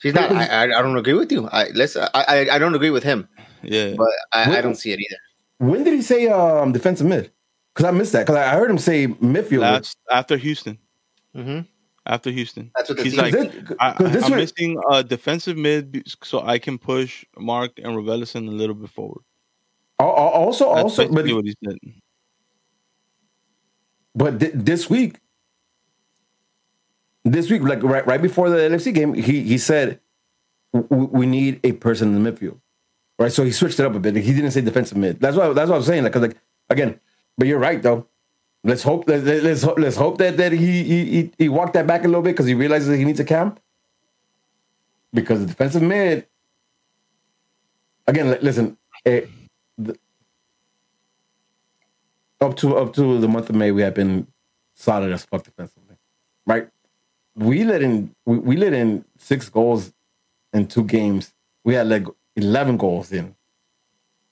She's 0.00 0.14
not. 0.14 0.30
I, 0.30 0.46
I, 0.46 0.62
I 0.62 0.82
don't 0.82 0.96
agree 0.96 1.14
with 1.14 1.32
you. 1.32 1.48
I 1.48 1.68
listen. 1.70 2.06
I, 2.14 2.24
I 2.28 2.54
I 2.56 2.58
don't 2.58 2.74
agree 2.74 2.90
with 2.90 3.02
him, 3.02 3.28
yeah. 3.62 3.94
but 3.96 4.08
I, 4.32 4.58
I 4.58 4.60
don't 4.60 4.76
see 4.76 4.92
it 4.92 5.00
either. 5.00 5.16
when 5.58 5.82
did 5.84 5.92
he 5.92 6.02
say 6.02 6.28
um 6.28 6.72
defensive 6.72 7.06
mid? 7.06 7.32
Because 7.74 7.84
I 7.86 7.90
missed 7.90 8.12
that. 8.12 8.20
Because 8.26 8.36
I 8.36 8.50
heard 8.50 8.70
him 8.70 8.78
say 8.78 9.08
midfield. 9.08 9.60
Last 9.62 9.98
after 10.10 10.36
Houston, 10.36 10.78
hmm 11.34 11.60
after 12.06 12.30
Houston, 12.30 12.70
That's 12.74 12.88
what 12.88 12.96
the 12.98 13.04
he's 13.04 13.12
team 13.14 13.20
like, 13.22 13.32
This- 13.32 13.76
I, 13.80 13.92
'cause 13.92 14.12
this 14.12 14.24
am 14.24 14.36
missing 14.36 14.80
a 14.90 15.02
defensive 15.04 15.58
mid 15.58 16.04
so 16.24 16.40
I 16.40 16.58
can 16.58 16.78
push 16.78 17.24
Mark 17.36 17.72
and 17.78 17.94
Raveloson 17.96 18.48
a 18.48 18.50
little 18.50 18.74
bit 18.76 18.88
forward. 18.88 19.22
Al- 20.00 20.06
al- 20.08 20.14
also 20.46 20.72
That's 20.74 20.84
also, 20.84 21.02
but 21.08 21.14
basically 21.16 21.34
what 21.34 21.44
he 21.44 21.54
said. 21.64 21.76
But 24.18 24.40
thi- 24.40 24.50
this 24.54 24.90
week, 24.90 25.18
this 27.24 27.50
week, 27.50 27.62
like 27.62 27.82
right 27.82 28.06
right 28.06 28.20
before 28.22 28.50
the 28.50 28.58
LFC 28.58 28.92
game, 28.94 29.14
he 29.14 29.42
he 29.42 29.58
said 29.58 30.00
we 30.72 31.26
need 31.26 31.60
a 31.64 31.72
person 31.72 32.14
in 32.14 32.22
the 32.22 32.32
midfield, 32.32 32.58
right? 33.18 33.32
So 33.32 33.44
he 33.44 33.52
switched 33.52 33.80
it 33.80 33.86
up 33.86 33.94
a 33.94 34.00
bit. 34.00 34.16
He 34.16 34.34
didn't 34.34 34.52
say 34.52 34.60
defensive 34.60 34.98
mid. 34.98 35.20
That's 35.20 35.36
why 35.36 35.52
that's 35.52 35.70
what 35.70 35.76
I'm 35.76 35.82
saying. 35.82 36.04
Like, 36.04 36.16
like 36.16 36.36
again, 36.70 37.00
but 37.38 37.46
you're 37.48 37.58
right 37.58 37.82
though. 37.82 38.06
Let's 38.64 38.82
hope 38.82 39.06
that 39.06 39.24
let- 39.24 39.44
let's 39.44 39.64
let's 39.64 39.96
hope 39.96 40.18
that 40.18 40.36
that 40.38 40.52
he 40.52 40.84
he 40.84 41.32
he, 41.38 41.48
walked 41.48 41.74
that 41.74 41.86
back 41.86 42.04
a 42.04 42.08
little 42.08 42.22
bit 42.22 42.32
because 42.32 42.46
he 42.46 42.54
realizes 42.54 42.88
that 42.88 42.96
he 42.98 43.04
needs 43.04 43.20
a 43.20 43.24
camp. 43.24 43.60
Because 45.14 45.40
the 45.40 45.46
defensive 45.46 45.82
mid, 45.82 46.26
again, 48.06 48.30
li- 48.30 48.38
listen, 48.42 48.76
eh, 49.06 49.22
the, 49.78 49.96
up 52.40 52.56
to 52.56 52.76
up 52.76 52.92
to 52.94 53.18
the 53.18 53.28
month 53.28 53.48
of 53.50 53.56
May, 53.56 53.70
we 53.70 53.82
have 53.82 53.94
been 53.94 54.26
solid 54.74 55.12
as 55.12 55.24
fuck 55.24 55.42
defensively, 55.44 55.96
right? 56.46 56.68
We 57.34 57.64
let 57.64 57.82
in 57.82 58.14
we, 58.26 58.38
we 58.38 58.56
let 58.56 58.72
in 58.72 59.04
six 59.18 59.48
goals 59.48 59.92
in 60.52 60.66
two 60.66 60.84
games. 60.84 61.34
We 61.64 61.74
had 61.74 61.88
like 61.88 62.06
eleven 62.36 62.76
goals 62.76 63.12
in 63.12 63.34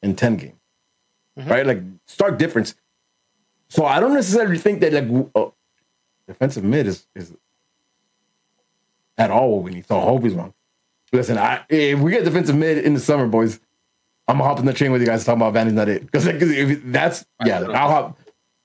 in 0.02 0.14
ten 0.14 0.36
games, 0.36 0.60
right? 1.36 1.66
Like 1.66 1.82
stark 2.06 2.38
difference. 2.38 2.74
So 3.68 3.84
I 3.84 3.98
don't 3.98 4.14
necessarily 4.14 4.58
think 4.58 4.80
that 4.80 4.92
like 4.92 5.26
uh, 5.34 5.50
defensive 6.26 6.64
mid 6.64 6.86
is 6.86 7.06
is 7.14 7.34
at 9.18 9.30
all 9.30 9.50
what 9.50 9.62
we 9.64 9.72
need. 9.72 9.86
So 9.86 9.98
I 9.98 10.02
hope 10.02 10.22
he's 10.22 10.34
wrong. 10.34 10.54
Listen, 11.12 11.38
I, 11.38 11.64
if 11.68 11.98
we 11.98 12.10
get 12.10 12.24
defensive 12.24 12.56
mid 12.56 12.78
in 12.78 12.94
the 12.94 13.00
summer, 13.00 13.26
boys, 13.26 13.60
I'm 14.28 14.38
gonna 14.38 14.48
hop 14.48 14.58
in 14.58 14.66
the 14.66 14.72
train 14.72 14.92
with 14.92 15.00
you 15.00 15.06
guys 15.06 15.24
talking 15.24 15.40
about 15.40 15.54
Vanney's 15.54 15.72
not 15.72 15.88
it 15.88 16.02
because 16.02 16.26
like, 16.26 16.38
'cause 16.40 16.50
if 16.50 16.82
that's 16.84 17.24
yeah, 17.44 17.60
like, 17.60 17.76
I'll 17.76 17.88
hop. 17.90 18.18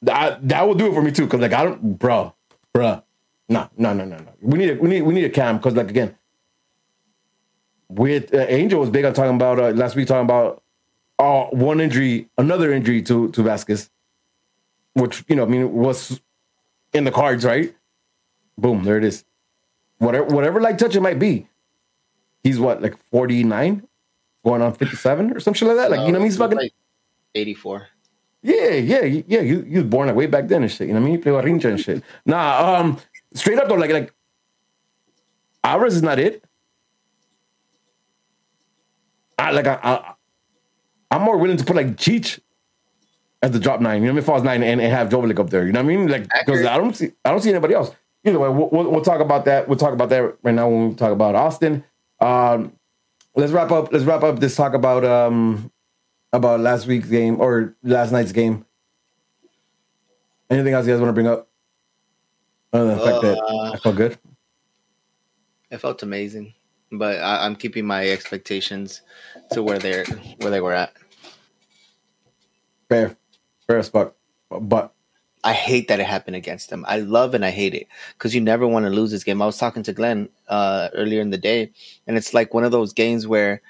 That 0.03 0.47
that 0.49 0.67
will 0.67 0.73
do 0.73 0.87
it 0.87 0.93
for 0.93 1.01
me 1.03 1.11
too. 1.11 1.25
Because 1.25 1.41
like 1.41 1.53
I 1.53 1.63
don't, 1.63 1.99
bro, 1.99 2.33
bro, 2.73 3.03
no, 3.49 3.69
no, 3.77 3.93
no, 3.93 4.03
no, 4.05 4.17
no. 4.17 4.33
We 4.41 4.57
need 4.57 4.69
a, 4.71 4.75
we 4.75 4.89
need 4.89 5.01
we 5.03 5.13
need 5.13 5.25
a 5.25 5.29
cam 5.29 5.57
because 5.57 5.75
like 5.75 5.89
again, 5.91 6.15
with 7.89 8.33
uh, 8.33 8.37
Angel 8.49 8.79
was 8.79 8.89
big 8.89 9.05
on 9.05 9.13
talking 9.13 9.35
about 9.35 9.59
uh, 9.59 9.69
last 9.69 9.95
week 9.95 10.07
talking 10.07 10.25
about 10.25 10.63
uh, 11.19 11.45
one 11.51 11.79
injury, 11.79 12.29
another 12.37 12.73
injury 12.73 13.01
to 13.03 13.29
to 13.31 13.43
Vasquez, 13.43 13.91
which 14.93 15.23
you 15.27 15.35
know 15.35 15.43
I 15.43 15.47
mean 15.47 15.71
was 15.71 16.19
in 16.93 17.03
the 17.03 17.11
cards, 17.11 17.45
right? 17.45 17.75
Boom, 18.57 18.83
there 18.83 18.97
it 18.97 19.03
is. 19.03 19.23
Whatever 19.99 20.25
whatever 20.25 20.59
light 20.59 20.79
touch 20.79 20.95
it 20.95 21.01
might 21.01 21.19
be, 21.19 21.47
he's 22.43 22.59
what 22.59 22.81
like 22.81 22.97
49 23.11 23.87
going 24.43 24.61
on 24.61 24.73
57 24.73 25.33
or 25.33 25.39
some 25.39 25.53
shit 25.53 25.67
like 25.67 25.77
that. 25.77 25.91
Like, 25.91 25.99
you 26.01 26.07
know 26.07 26.13
what 26.13 26.15
I 26.15 26.19
mean? 26.19 26.27
He's 26.27 26.37
fucking, 26.37 26.57
like 26.57 26.73
84. 27.35 27.87
yeah, 28.41 28.69
yeah, 28.71 29.03
yeah. 29.03 29.41
You, 29.41 29.65
you 29.67 29.79
was 29.81 29.89
born 29.89 30.07
like 30.07 30.15
way 30.15 30.25
back 30.27 30.47
then 30.47 30.63
and 30.63 30.71
shit. 30.71 30.87
You 30.87 30.93
know 30.93 30.99
what 30.99 31.05
I 31.05 31.09
mean? 31.09 31.13
You 31.15 31.19
play 31.19 31.31
Garrincha 31.31 31.65
and 31.65 31.79
shit. 31.79 32.03
Nah, 32.25 32.79
um, 32.79 32.97
straight 33.33 33.59
up 33.59 33.67
though, 33.67 33.75
like, 33.75 33.91
like, 33.91 34.13
ours 35.63 35.95
is 35.95 36.01
not 36.01 36.19
it. 36.19 36.43
I 39.37 39.51
like, 39.51 39.67
I, 39.67 39.79
I, 39.81 40.13
I'm 41.11 41.21
more 41.23 41.37
willing 41.37 41.57
to 41.57 41.65
put 41.65 41.75
like 41.75 41.97
Cheech 41.97 42.39
as 43.41 43.51
the 43.51 43.59
drop 43.59 43.81
nine. 43.81 44.01
You 44.01 44.07
know 44.07 44.13
what 44.13 44.13
I 44.13 44.15
mean? 44.15 44.23
If 44.23 44.29
I 44.29 44.33
was 44.33 44.43
nine 44.43 44.63
and, 44.63 44.79
and 44.81 44.93
have 44.93 45.09
Joveljic 45.09 45.39
up 45.39 45.49
there, 45.49 45.65
you 45.65 45.71
know 45.71 45.83
what 45.83 45.91
I 45.91 45.95
mean? 45.95 46.07
Like, 46.07 46.27
because 46.45 46.65
I 46.65 46.77
don't 46.77 46.95
see, 46.95 47.11
I 47.25 47.31
don't 47.31 47.41
see 47.41 47.49
anybody 47.49 47.73
else. 47.73 47.91
Either 48.23 48.39
way, 48.39 48.49
we'll, 48.49 48.69
we'll, 48.69 48.91
we'll 48.91 49.01
talk 49.01 49.19
about 49.19 49.45
that. 49.45 49.67
We'll 49.67 49.79
talk 49.79 49.93
about 49.93 50.09
that 50.09 50.37
right 50.43 50.53
now 50.53 50.69
when 50.69 50.89
we 50.89 50.95
talk 50.95 51.11
about 51.11 51.33
Austin. 51.33 51.83
Um, 52.19 52.73
let's 53.35 53.51
wrap 53.51 53.71
up. 53.71 53.91
Let's 53.91 54.05
wrap 54.05 54.23
up 54.23 54.39
this 54.39 54.55
talk 54.55 54.73
about 54.73 55.03
um 55.05 55.71
about 56.33 56.59
last 56.59 56.87
week's 56.87 57.09
game 57.09 57.39
or 57.39 57.75
last 57.83 58.11
night's 58.11 58.31
game. 58.31 58.65
Anything 60.49 60.73
else 60.73 60.85
you 60.85 60.93
guys 60.93 60.99
want 60.99 61.09
to 61.09 61.13
bring 61.13 61.27
up? 61.27 61.47
Other 62.73 62.87
than 62.87 62.97
the 62.97 63.05
fact 63.05 63.21
that 63.21 63.71
I 63.73 63.77
felt 63.77 63.95
good. 63.95 64.17
It 65.69 65.77
felt 65.77 66.03
amazing, 66.03 66.53
but 66.91 67.19
I, 67.19 67.45
I'm 67.45 67.55
keeping 67.55 67.85
my 67.85 68.09
expectations 68.09 69.01
to 69.51 69.63
where 69.63 69.79
they're 69.79 70.05
where 70.39 70.51
they 70.51 70.61
were 70.61 70.73
at. 70.73 70.93
Fair, 72.89 73.15
fair 73.67 73.77
as 73.77 73.89
fuck. 73.89 74.15
But 74.49 74.93
I 75.43 75.53
hate 75.53 75.87
that 75.87 75.99
it 75.99 76.05
happened 76.05 76.35
against 76.35 76.69
them. 76.69 76.85
I 76.87 76.99
love 76.99 77.33
and 77.33 77.43
I 77.43 77.49
hate 77.49 77.73
it 77.73 77.87
because 78.13 78.35
you 78.35 78.41
never 78.41 78.67
want 78.67 78.85
to 78.85 78.91
lose 78.91 79.11
this 79.11 79.23
game. 79.23 79.41
I 79.41 79.45
was 79.45 79.57
talking 79.57 79.83
to 79.83 79.93
Glenn 79.93 80.29
uh, 80.47 80.89
earlier 80.93 81.21
in 81.21 81.31
the 81.31 81.37
day, 81.37 81.71
and 82.05 82.15
it's 82.15 82.33
like 82.33 82.53
one 82.53 82.63
of 82.63 82.71
those 82.71 82.93
games 82.93 83.27
where 83.27 83.61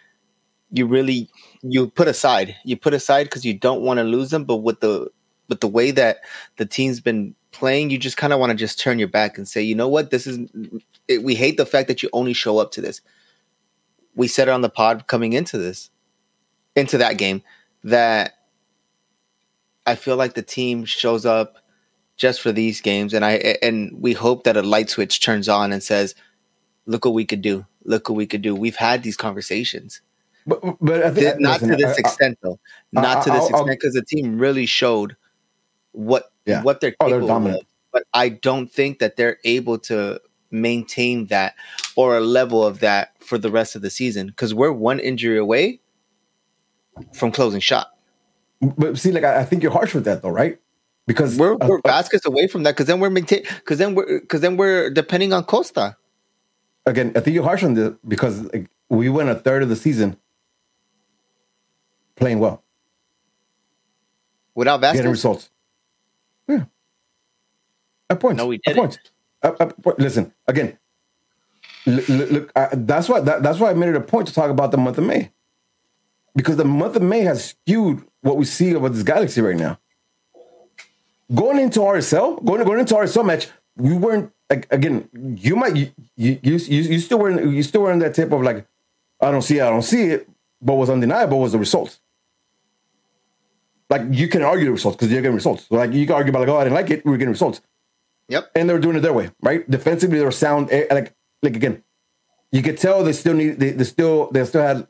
you 0.71 0.85
really 0.85 1.29
you 1.61 1.87
put 1.89 2.07
aside 2.07 2.55
you 2.63 2.77
put 2.77 2.93
aside 2.93 3.25
because 3.25 3.45
you 3.45 3.53
don't 3.53 3.81
want 3.81 3.99
to 3.99 4.03
lose 4.03 4.31
them, 4.31 4.43
but 4.43 4.57
with 4.57 4.79
the 4.81 5.09
with 5.49 5.59
the 5.59 5.67
way 5.67 5.91
that 5.91 6.19
the 6.57 6.65
team's 6.65 6.99
been 6.99 7.35
playing, 7.51 7.89
you 7.89 7.97
just 7.97 8.17
kind 8.17 8.33
of 8.33 8.39
want 8.39 8.51
to 8.51 8.55
just 8.55 8.79
turn 8.79 8.99
your 8.99 9.09
back 9.09 9.37
and 9.37 9.47
say, 9.47 9.61
you 9.61 9.75
know 9.75 9.87
what, 9.87 10.09
this 10.09 10.25
is. 10.25 10.39
It, 11.07 11.23
we 11.23 11.35
hate 11.35 11.57
the 11.57 11.65
fact 11.65 11.87
that 11.87 12.01
you 12.01 12.09
only 12.13 12.33
show 12.33 12.57
up 12.57 12.71
to 12.71 12.81
this. 12.81 13.01
We 14.15 14.27
said 14.27 14.47
it 14.47 14.51
on 14.51 14.61
the 14.61 14.69
pod 14.69 15.07
coming 15.07 15.33
into 15.33 15.57
this, 15.57 15.89
into 16.75 16.97
that 16.97 17.17
game, 17.17 17.43
that 17.83 18.33
I 19.85 19.95
feel 19.95 20.15
like 20.15 20.33
the 20.33 20.41
team 20.41 20.85
shows 20.85 21.25
up 21.25 21.57
just 22.21 22.39
for 22.39 22.51
these 22.51 22.81
games, 22.81 23.15
and 23.15 23.25
I 23.25 23.57
and 23.63 23.91
we 23.99 24.13
hope 24.13 24.43
that 24.43 24.55
a 24.55 24.61
light 24.61 24.91
switch 24.91 25.19
turns 25.21 25.49
on 25.49 25.73
and 25.73 25.81
says, 25.81 26.13
"Look 26.85 27.03
what 27.03 27.15
we 27.15 27.25
could 27.25 27.41
do! 27.41 27.65
Look 27.83 28.09
what 28.09 28.15
we 28.15 28.27
could 28.27 28.43
do!" 28.43 28.53
We've 28.53 28.75
had 28.75 29.01
these 29.01 29.17
conversations, 29.17 30.01
but 30.45 30.61
but 30.79 31.01
I 31.03 31.09
think 31.09 31.39
not 31.39 31.61
listen, 31.63 31.69
to 31.69 31.75
this 31.77 31.93
I- 31.93 31.95
I- 31.95 31.99
extent 31.99 32.37
though, 32.43 32.59
not 32.91 33.23
to 33.23 33.31
this 33.31 33.49
extent 33.49 33.69
because 33.69 33.95
the 33.95 34.05
team 34.05 34.37
really 34.37 34.67
showed 34.67 35.17
what 35.93 36.31
Yeah. 36.45 36.61
what 36.61 36.79
they're 36.79 36.93
Oh, 36.99 37.09
they're 37.09 37.15
capable 37.21 37.27
dominant. 37.27 37.61
of. 37.61 37.67
But 37.91 38.03
I 38.13 38.29
don't 38.29 38.71
think 38.71 38.99
that 38.99 39.15
they're 39.17 39.39
able 39.43 39.79
to 39.89 40.21
maintain 40.51 41.25
that 41.27 41.55
or 41.95 42.15
a 42.17 42.21
level 42.21 42.63
of 42.63 42.81
that 42.81 43.13
for 43.19 43.39
the 43.39 43.49
rest 43.49 43.75
of 43.75 43.81
the 43.81 43.89
season 43.89 44.27
because 44.27 44.53
we're 44.53 44.71
one 44.71 44.99
injury 44.99 45.39
away 45.39 45.81
from 47.13 47.31
closing 47.31 47.59
shop. 47.61 47.97
but 48.61 48.95
see, 48.97 49.11
like 49.11 49.23
I, 49.23 49.39
I 49.39 49.45
think 49.45 49.63
you're 49.63 49.71
harsh 49.71 49.95
with 49.95 50.05
that 50.05 50.21
though, 50.21 50.29
right? 50.29 50.59
Because 51.11 51.37
We're, 51.37 51.55
uh, 51.55 51.67
we're 51.67 51.79
uh, 51.79 51.81
baskets 51.83 52.25
away 52.25 52.47
from 52.47 52.63
that 52.63 52.71
because 52.71 52.85
then 52.85 53.01
we're 53.01 53.09
maintain 53.09 53.43
because 53.43 53.77
then 53.77 53.95
we're 53.95 54.21
because 54.21 54.39
then 54.39 54.55
we're 54.55 54.89
depending 54.89 55.33
on 55.33 55.43
Costa. 55.43 55.97
again, 56.85 57.11
I 57.17 57.19
think 57.19 57.35
you're 57.35 57.43
harsh 57.43 57.63
on 57.63 57.73
this 57.73 57.93
because 58.07 58.41
like, 58.53 58.69
we 58.87 59.09
went 59.09 59.27
a 59.27 59.35
third 59.35 59.61
of 59.61 59.67
the 59.67 59.75
season 59.75 60.15
playing 62.15 62.39
well, 62.39 62.63
Without 64.55 64.79
Vasquez? 64.79 64.99
getting 64.99 65.11
results. 65.11 65.49
Yeah, 66.47 66.63
at 68.09 68.21
points. 68.21 68.37
No, 68.37 68.47
we 68.47 68.59
didn't. 68.59 68.77
points. 68.77 68.97
At- 69.43 69.59
at 69.59 69.81
po- 69.83 69.95
listen 69.97 70.33
again. 70.47 70.77
Look, 71.85 72.07
look 72.07 72.51
uh, 72.55 72.69
that's 72.71 73.09
why 73.09 73.19
that, 73.19 73.43
that's 73.43 73.59
why 73.59 73.71
I 73.71 73.73
made 73.73 73.89
it 73.89 73.95
a 73.97 74.01
point 74.01 74.29
to 74.29 74.33
talk 74.33 74.49
about 74.49 74.71
the 74.71 74.77
month 74.77 74.97
of 74.97 75.03
May, 75.03 75.29
because 76.37 76.55
the 76.55 76.63
month 76.63 76.95
of 76.95 77.01
May 77.01 77.19
has 77.21 77.43
skewed 77.49 78.01
what 78.21 78.37
we 78.37 78.45
see 78.45 78.71
about 78.71 78.93
this 78.93 79.03
galaxy 79.03 79.41
right 79.41 79.57
now. 79.57 79.77
Going 81.33 81.59
into 81.59 81.79
RSL, 81.79 82.43
going 82.43 82.63
going 82.63 82.79
into 82.79 82.93
RSL 82.93 83.25
match, 83.25 83.47
we 83.77 83.93
weren't 83.93 84.31
like 84.49 84.67
again. 84.71 85.07
You 85.13 85.55
might 85.55 85.75
you 85.75 85.91
you 86.17 86.39
you, 86.43 86.57
you 86.57 86.99
still 86.99 87.19
weren't 87.19 87.49
you 87.51 87.63
still 87.63 87.81
were 87.81 87.91
in 87.91 87.99
that 87.99 88.13
tip 88.15 88.31
of 88.31 88.41
like, 88.41 88.65
I 89.21 89.31
don't 89.31 89.41
see 89.41 89.59
it, 89.59 89.63
I 89.63 89.69
don't 89.69 89.81
see 89.81 90.03
it. 90.05 90.27
But 90.61 90.73
what's 90.75 90.89
undeniable 90.91 91.39
was 91.39 91.53
the 91.53 91.59
results. 91.59 91.99
Like 93.89 94.03
you 94.11 94.27
can 94.27 94.41
argue 94.41 94.65
the 94.65 94.71
results 94.71 94.97
because 94.97 95.11
you're 95.11 95.21
getting 95.21 95.35
results. 95.35 95.67
So, 95.67 95.75
like 95.75 95.93
you 95.93 96.05
can 96.05 96.15
argue 96.15 96.29
about 96.31 96.39
like, 96.41 96.49
oh, 96.49 96.57
I 96.57 96.63
didn't 96.65 96.75
like 96.75 96.89
it. 96.89 97.05
We 97.05 97.11
were 97.11 97.17
getting 97.17 97.31
results 97.31 97.61
Yep. 98.27 98.51
and 98.55 98.69
they 98.69 98.73
were 98.73 98.79
doing 98.79 98.95
it 98.95 99.01
their 99.01 99.13
way, 99.13 99.29
right? 99.41 99.69
Defensively, 99.69 100.19
they 100.19 100.25
were 100.25 100.31
sound. 100.31 100.71
eh, 100.71 100.85
Like, 100.91 101.13
like 101.43 101.55
again, 101.55 101.83
you 102.51 102.61
could 102.61 102.77
tell 102.77 103.03
they 103.03 103.13
still 103.13 103.33
need. 103.33 103.59
They, 103.59 103.71
they 103.71 103.83
still 103.83 104.29
they 104.31 104.43
still 104.45 104.61
had 104.63 104.87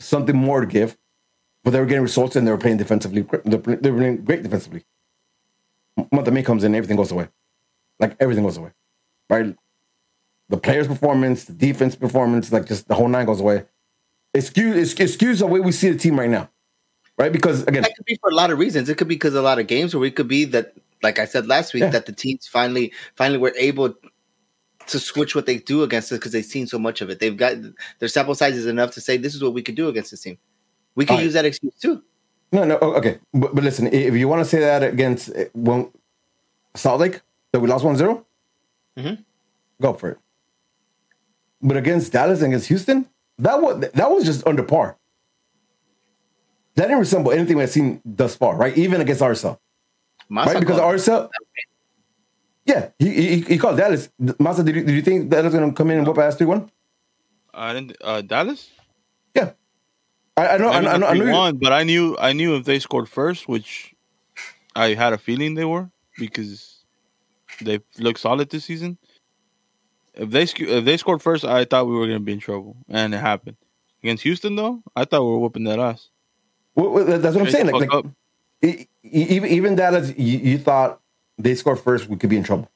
something 0.00 0.36
more 0.36 0.60
to 0.60 0.66
give, 0.66 0.96
but 1.64 1.70
they 1.72 1.80
were 1.80 1.86
getting 1.86 2.02
results 2.02 2.36
and 2.36 2.46
they 2.46 2.50
were 2.52 2.58
playing 2.58 2.76
defensively. 2.78 3.22
They 3.22 3.56
were 3.90 3.98
playing 3.98 4.24
great 4.24 4.42
defensively. 4.42 4.84
Month 6.12 6.28
of 6.28 6.32
May 6.34 6.42
comes 6.42 6.64
in, 6.64 6.74
everything 6.74 6.96
goes 6.96 7.10
away. 7.10 7.28
Like 8.00 8.16
everything 8.20 8.44
goes 8.44 8.56
away, 8.56 8.70
right? 9.28 9.56
The 10.48 10.56
players' 10.56 10.86
performance, 10.86 11.44
the 11.44 11.52
defense 11.52 11.96
performance, 11.96 12.52
like 12.52 12.66
just 12.66 12.88
the 12.88 12.94
whole 12.94 13.08
nine 13.08 13.26
goes 13.26 13.40
away. 13.40 13.64
Excuse, 14.34 14.74
skews, 14.76 14.76
it 14.76 14.96
skews- 14.96 15.14
it 15.14 15.18
skews 15.18 15.38
the 15.40 15.46
way 15.46 15.60
we 15.60 15.72
see 15.72 15.90
the 15.90 15.98
team 15.98 16.18
right 16.18 16.30
now, 16.30 16.48
right? 17.18 17.32
Because 17.32 17.62
again, 17.64 17.82
That 17.82 17.96
could 17.96 18.06
be 18.06 18.16
for 18.20 18.30
a 18.30 18.34
lot 18.34 18.50
of 18.50 18.58
reasons. 18.58 18.88
It 18.88 18.96
could 18.96 19.08
be 19.08 19.16
because 19.16 19.34
a 19.34 19.42
lot 19.42 19.58
of 19.58 19.66
games, 19.66 19.94
or 19.94 20.04
it 20.04 20.14
could 20.14 20.28
be 20.28 20.44
that, 20.46 20.74
like 21.02 21.18
I 21.18 21.24
said 21.24 21.46
last 21.46 21.74
week, 21.74 21.82
Yeah. 21.82 21.90
that 21.90 22.06
the 22.06 22.12
teams 22.12 22.46
finally 22.46 22.92
finally 23.16 23.38
were 23.38 23.54
able 23.58 23.94
to 24.86 24.98
switch 24.98 25.34
what 25.34 25.44
they 25.46 25.58
do 25.58 25.82
against 25.82 26.12
us 26.12 26.18
because 26.18 26.32
they've 26.32 26.44
seen 26.44 26.66
so 26.66 26.78
much 26.78 27.00
of 27.02 27.10
it. 27.10 27.18
They've 27.18 27.36
got 27.36 27.56
their 27.98 28.08
sample 28.08 28.34
size 28.34 28.56
is 28.56 28.66
enough 28.66 28.92
to 28.92 29.00
say 29.00 29.16
this 29.16 29.34
is 29.34 29.42
what 29.42 29.52
we 29.52 29.62
could 29.62 29.74
do 29.74 29.88
against 29.88 30.10
this 30.12 30.22
team. 30.22 30.38
We 30.94 31.04
can 31.04 31.14
All 31.14 31.18
right. 31.18 31.24
use 31.24 31.34
that 31.34 31.44
excuse 31.44 31.74
too. 31.74 32.02
No, 32.52 32.64
no, 32.64 32.76
okay. 32.76 33.18
But, 33.34 33.54
but 33.54 33.62
listen, 33.64 33.86
if 33.92 34.14
you 34.14 34.26
want 34.28 34.40
to 34.40 34.44
say 34.48 34.60
that 34.60 34.82
against 34.82 35.30
uh, 35.30 35.44
when 35.54 35.90
Salt 36.74 37.00
Lake, 37.00 37.20
that 37.52 37.60
we 37.60 37.68
lost 37.68 37.84
1 37.84 37.96
0, 37.96 38.24
Mhm. 38.96 39.24
go 39.80 39.92
for 39.92 40.10
it. 40.12 40.18
But 41.62 41.76
against 41.76 42.12
Dallas 42.12 42.38
and 42.40 42.48
against 42.48 42.68
Houston, 42.68 43.08
that 43.38 43.60
was 43.60 43.80
that 43.92 44.10
was 44.10 44.24
just 44.24 44.46
under 44.46 44.62
par. 44.62 44.96
That 46.76 46.84
didn't 46.84 46.98
resemble 47.00 47.32
anything 47.32 47.56
we've 47.56 47.68
seen 47.68 48.00
thus 48.04 48.36
far, 48.36 48.56
right? 48.56 48.76
Even 48.78 49.00
against 49.00 49.20
RSL, 49.20 49.58
Massa 50.28 50.54
right? 50.54 50.60
Because 50.60 50.78
RSL, 50.78 51.28
yeah, 52.64 52.90
he, 52.98 53.10
he, 53.10 53.40
he 53.42 53.58
called 53.58 53.76
Dallas. 53.76 54.08
Massa, 54.38 54.62
did 54.62 54.76
you, 54.76 54.84
did 54.84 54.94
you 54.94 55.02
think 55.02 55.28
Dallas 55.28 55.46
was 55.46 55.54
going 55.54 55.70
to 55.70 55.76
come 55.76 55.90
in 55.90 55.98
and 55.98 56.06
whoop 56.06 56.18
ass 56.18 56.36
3 56.36 56.46
1? 56.46 56.70
I 57.54 57.72
didn't. 57.72 57.96
Uh, 58.00 58.20
Dallas. 58.22 58.70
Yeah. 59.34 59.52
I, 60.38 60.54
I 60.54 60.58
know, 60.58 60.68
I, 60.68 60.76
I 60.76 60.80
know, 60.98 61.06
I 61.06 61.14
know 61.14 61.24
3-1, 61.24 61.60
but 61.60 61.72
I 61.72 61.82
knew 61.82 62.16
I 62.18 62.32
knew 62.32 62.56
if 62.56 62.64
they 62.64 62.78
scored 62.78 63.08
first, 63.08 63.48
which 63.48 63.94
I 64.76 64.94
had 64.94 65.12
a 65.12 65.18
feeling 65.18 65.54
they 65.54 65.64
were 65.64 65.90
because 66.16 66.84
they 67.60 67.80
look 67.98 68.18
solid 68.18 68.50
this 68.50 68.64
season. 68.64 68.98
If 70.14 70.30
they 70.30 70.42
if 70.42 70.84
they 70.84 70.96
scored 70.96 71.22
first, 71.22 71.44
I 71.44 71.64
thought 71.64 71.86
we 71.86 71.96
were 71.96 72.06
gonna 72.06 72.20
be 72.20 72.32
in 72.32 72.40
trouble, 72.40 72.76
and 72.88 73.14
it 73.14 73.18
happened 73.18 73.56
against 74.02 74.22
Houston. 74.22 74.56
Though 74.56 74.82
I 74.94 75.04
thought 75.04 75.24
we 75.24 75.30
were 75.30 75.38
whooping 75.38 75.64
that 75.64 75.78
ass. 75.78 76.08
Well, 76.74 77.04
that's 77.04 77.34
what 77.34 77.46
I'm 77.46 77.50
saying. 77.50 77.66
Like, 77.66 77.92
like 77.92 78.04
e- 78.62 78.86
even 79.02 79.50
even 79.50 79.74
Dallas, 79.74 80.12
you, 80.16 80.38
you 80.38 80.58
thought 80.58 81.00
they 81.36 81.54
scored 81.54 81.80
first, 81.80 82.08
we 82.08 82.16
could 82.16 82.30
be 82.30 82.36
in 82.36 82.44
trouble. 82.44 82.70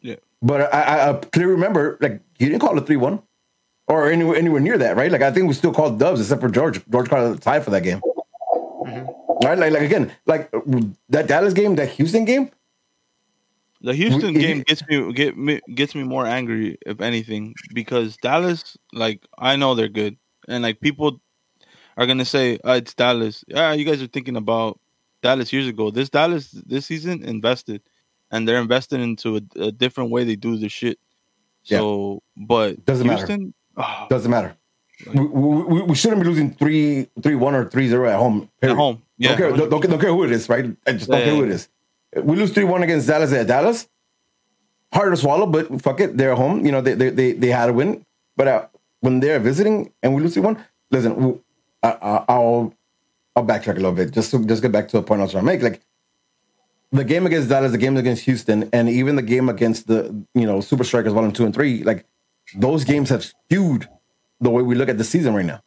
Yeah. 0.00 0.16
But 0.42 0.72
I, 0.74 0.82
I, 0.82 1.10
I 1.10 1.12
clearly 1.14 1.52
remember, 1.52 1.98
like 2.00 2.20
you 2.38 2.48
didn't 2.48 2.60
call 2.60 2.76
it 2.78 2.86
three 2.86 2.96
one, 2.96 3.22
or 3.90 4.10
anywhere 4.10 4.36
anywhere 4.36 4.60
near 4.60 4.78
that, 4.78 4.96
right? 4.96 5.10
Like 5.10 5.22
I 5.22 5.30
think 5.32 5.48
we 5.48 5.54
still 5.54 5.72
called 5.74 5.98
dubs, 5.98 6.20
except 6.20 6.40
for 6.40 6.48
George. 6.48 6.80
George 6.88 7.08
called 7.08 7.36
a 7.36 7.40
tie 7.40 7.60
for 7.60 7.70
that 7.70 7.82
game. 7.82 8.00
Right? 9.44 9.58
Like 9.58 9.72
like 9.72 9.82
again, 9.82 10.12
like 10.26 10.50
that 11.08 11.26
Dallas 11.26 11.54
game, 11.54 11.76
that 11.76 11.88
Houston 11.90 12.24
game. 12.24 12.50
The 13.82 13.94
Houston 13.94 14.34
We- 14.34 14.40
game 14.40 14.62
gets 14.62 14.86
me 14.88 15.12
get 15.12 15.36
me 15.36 15.60
gets 15.74 15.94
me 15.94 16.02
more 16.04 16.26
angry 16.26 16.78
if 16.86 17.00
anything 17.00 17.54
because 17.74 18.16
Dallas 18.18 18.76
like 18.92 19.26
I 19.38 19.56
know 19.56 19.74
they're 19.74 19.88
good 19.88 20.16
and 20.48 20.62
like 20.62 20.80
people 20.80 21.20
are 21.96 22.06
gonna 22.06 22.24
say 22.26 22.58
uh, 22.64 22.72
it's 22.72 22.94
Dallas. 22.94 23.44
Yeah, 23.48 23.72
you 23.72 23.84
guys 23.84 24.02
are 24.02 24.06
thinking 24.06 24.36
about 24.36 24.78
Dallas 25.22 25.52
years 25.52 25.66
ago. 25.66 25.90
This 25.90 26.10
Dallas 26.10 26.50
this 26.50 26.86
season 26.86 27.22
invested, 27.24 27.82
and 28.30 28.46
they're 28.46 28.60
investing 28.60 29.02
into 29.02 29.36
a, 29.36 29.40
a 29.68 29.72
different 29.72 30.10
way 30.10 30.24
they 30.24 30.36
do 30.36 30.56
the 30.56 30.68
shit. 30.68 30.98
So, 31.62 32.22
but 32.36 32.84
Doesn't 32.86 33.06
matter. 33.06 33.38
Houston, 33.76 33.82
ah, 34.02 34.06
Doesn't 34.08 34.30
matter. 34.30 34.56
We, 35.14 35.20
we, 35.26 35.62
we- 35.62 35.82
we 35.82 35.94
shouldn't 35.94 36.20
be 36.22 36.26
losing 36.28 36.52
three 36.54 37.08
three 37.22 37.34
one 37.34 37.54
or 37.54 37.64
three 37.68 37.88
zero 37.88 38.08
at 38.08 38.18
home. 38.18 38.50
at 38.62 38.70
home, 38.70 39.02
yeah, 39.16 39.28
Don't, 39.30 39.38
care, 39.38 39.56
don't, 39.56 39.70
don't, 39.70 39.90
don't 39.90 40.00
care 40.00 40.10
who 40.10 40.24
it 40.24 40.30
is, 40.32 40.48
right? 40.48 40.66
I 40.86 40.92
just 40.92 41.08
don't 41.10 41.18
Yeah, 41.20 41.24
care 41.26 41.34
who 41.36 41.44
it 41.44 41.50
is. 41.50 41.68
We 42.16 42.36
lose 42.36 42.52
three 42.52 42.64
one 42.64 42.82
against 42.82 43.06
Dallas 43.08 43.32
at 43.32 43.46
Dallas. 43.46 43.88
Hard 44.92 45.12
to 45.12 45.16
swallow, 45.16 45.46
but 45.46 45.80
fuck 45.80 46.00
it, 46.00 46.16
they're 46.16 46.32
at 46.32 46.36
home. 46.38 46.66
You 46.66 46.72
know 46.72 46.80
they 46.80 46.94
they 46.94 47.10
they, 47.10 47.32
they 47.32 47.46
had 47.48 47.70
a 47.70 47.72
win, 47.72 48.04
but 48.36 48.48
uh, 48.48 48.66
when 49.00 49.20
they're 49.20 49.38
visiting 49.38 49.92
and 50.02 50.14
we 50.14 50.20
lose 50.20 50.34
three 50.34 50.42
one, 50.42 50.62
listen, 50.90 51.14
we, 51.16 51.40
I, 51.82 51.90
I, 51.92 52.24
I'll 52.28 52.74
I'll 53.36 53.44
backtrack 53.46 53.74
a 53.78 53.82
little 53.84 53.92
bit 53.92 54.10
just 54.10 54.32
to 54.32 54.44
just 54.44 54.60
get 54.60 54.72
back 54.72 54.88
to 54.88 54.96
the 54.98 55.02
point 55.04 55.20
I 55.20 55.24
was 55.24 55.30
trying 55.32 55.44
to 55.44 55.46
make. 55.46 55.62
Like 55.62 55.80
the 56.92 57.04
game 57.04 57.24
against 57.24 57.48
Dallas, 57.48 57.70
the 57.70 57.78
game 57.78 57.96
against 57.96 58.24
Houston, 58.24 58.68
and 58.72 58.88
even 58.88 59.14
the 59.16 59.22
game 59.22 59.48
against 59.48 59.86
the 59.86 60.12
you 60.34 60.44
know 60.46 60.60
Super 60.60 60.82
Strikers 60.84 61.12
one 61.12 61.24
and 61.24 61.34
Two 61.34 61.44
and 61.44 61.54
Three, 61.54 61.84
like 61.84 62.04
those 62.56 62.84
games 62.84 63.08
have 63.10 63.24
skewed 63.24 63.88
the 64.40 64.50
way 64.50 64.62
we 64.62 64.74
look 64.74 64.88
at 64.88 64.98
the 64.98 65.04
season 65.04 65.34
right 65.34 65.44
now 65.44 65.62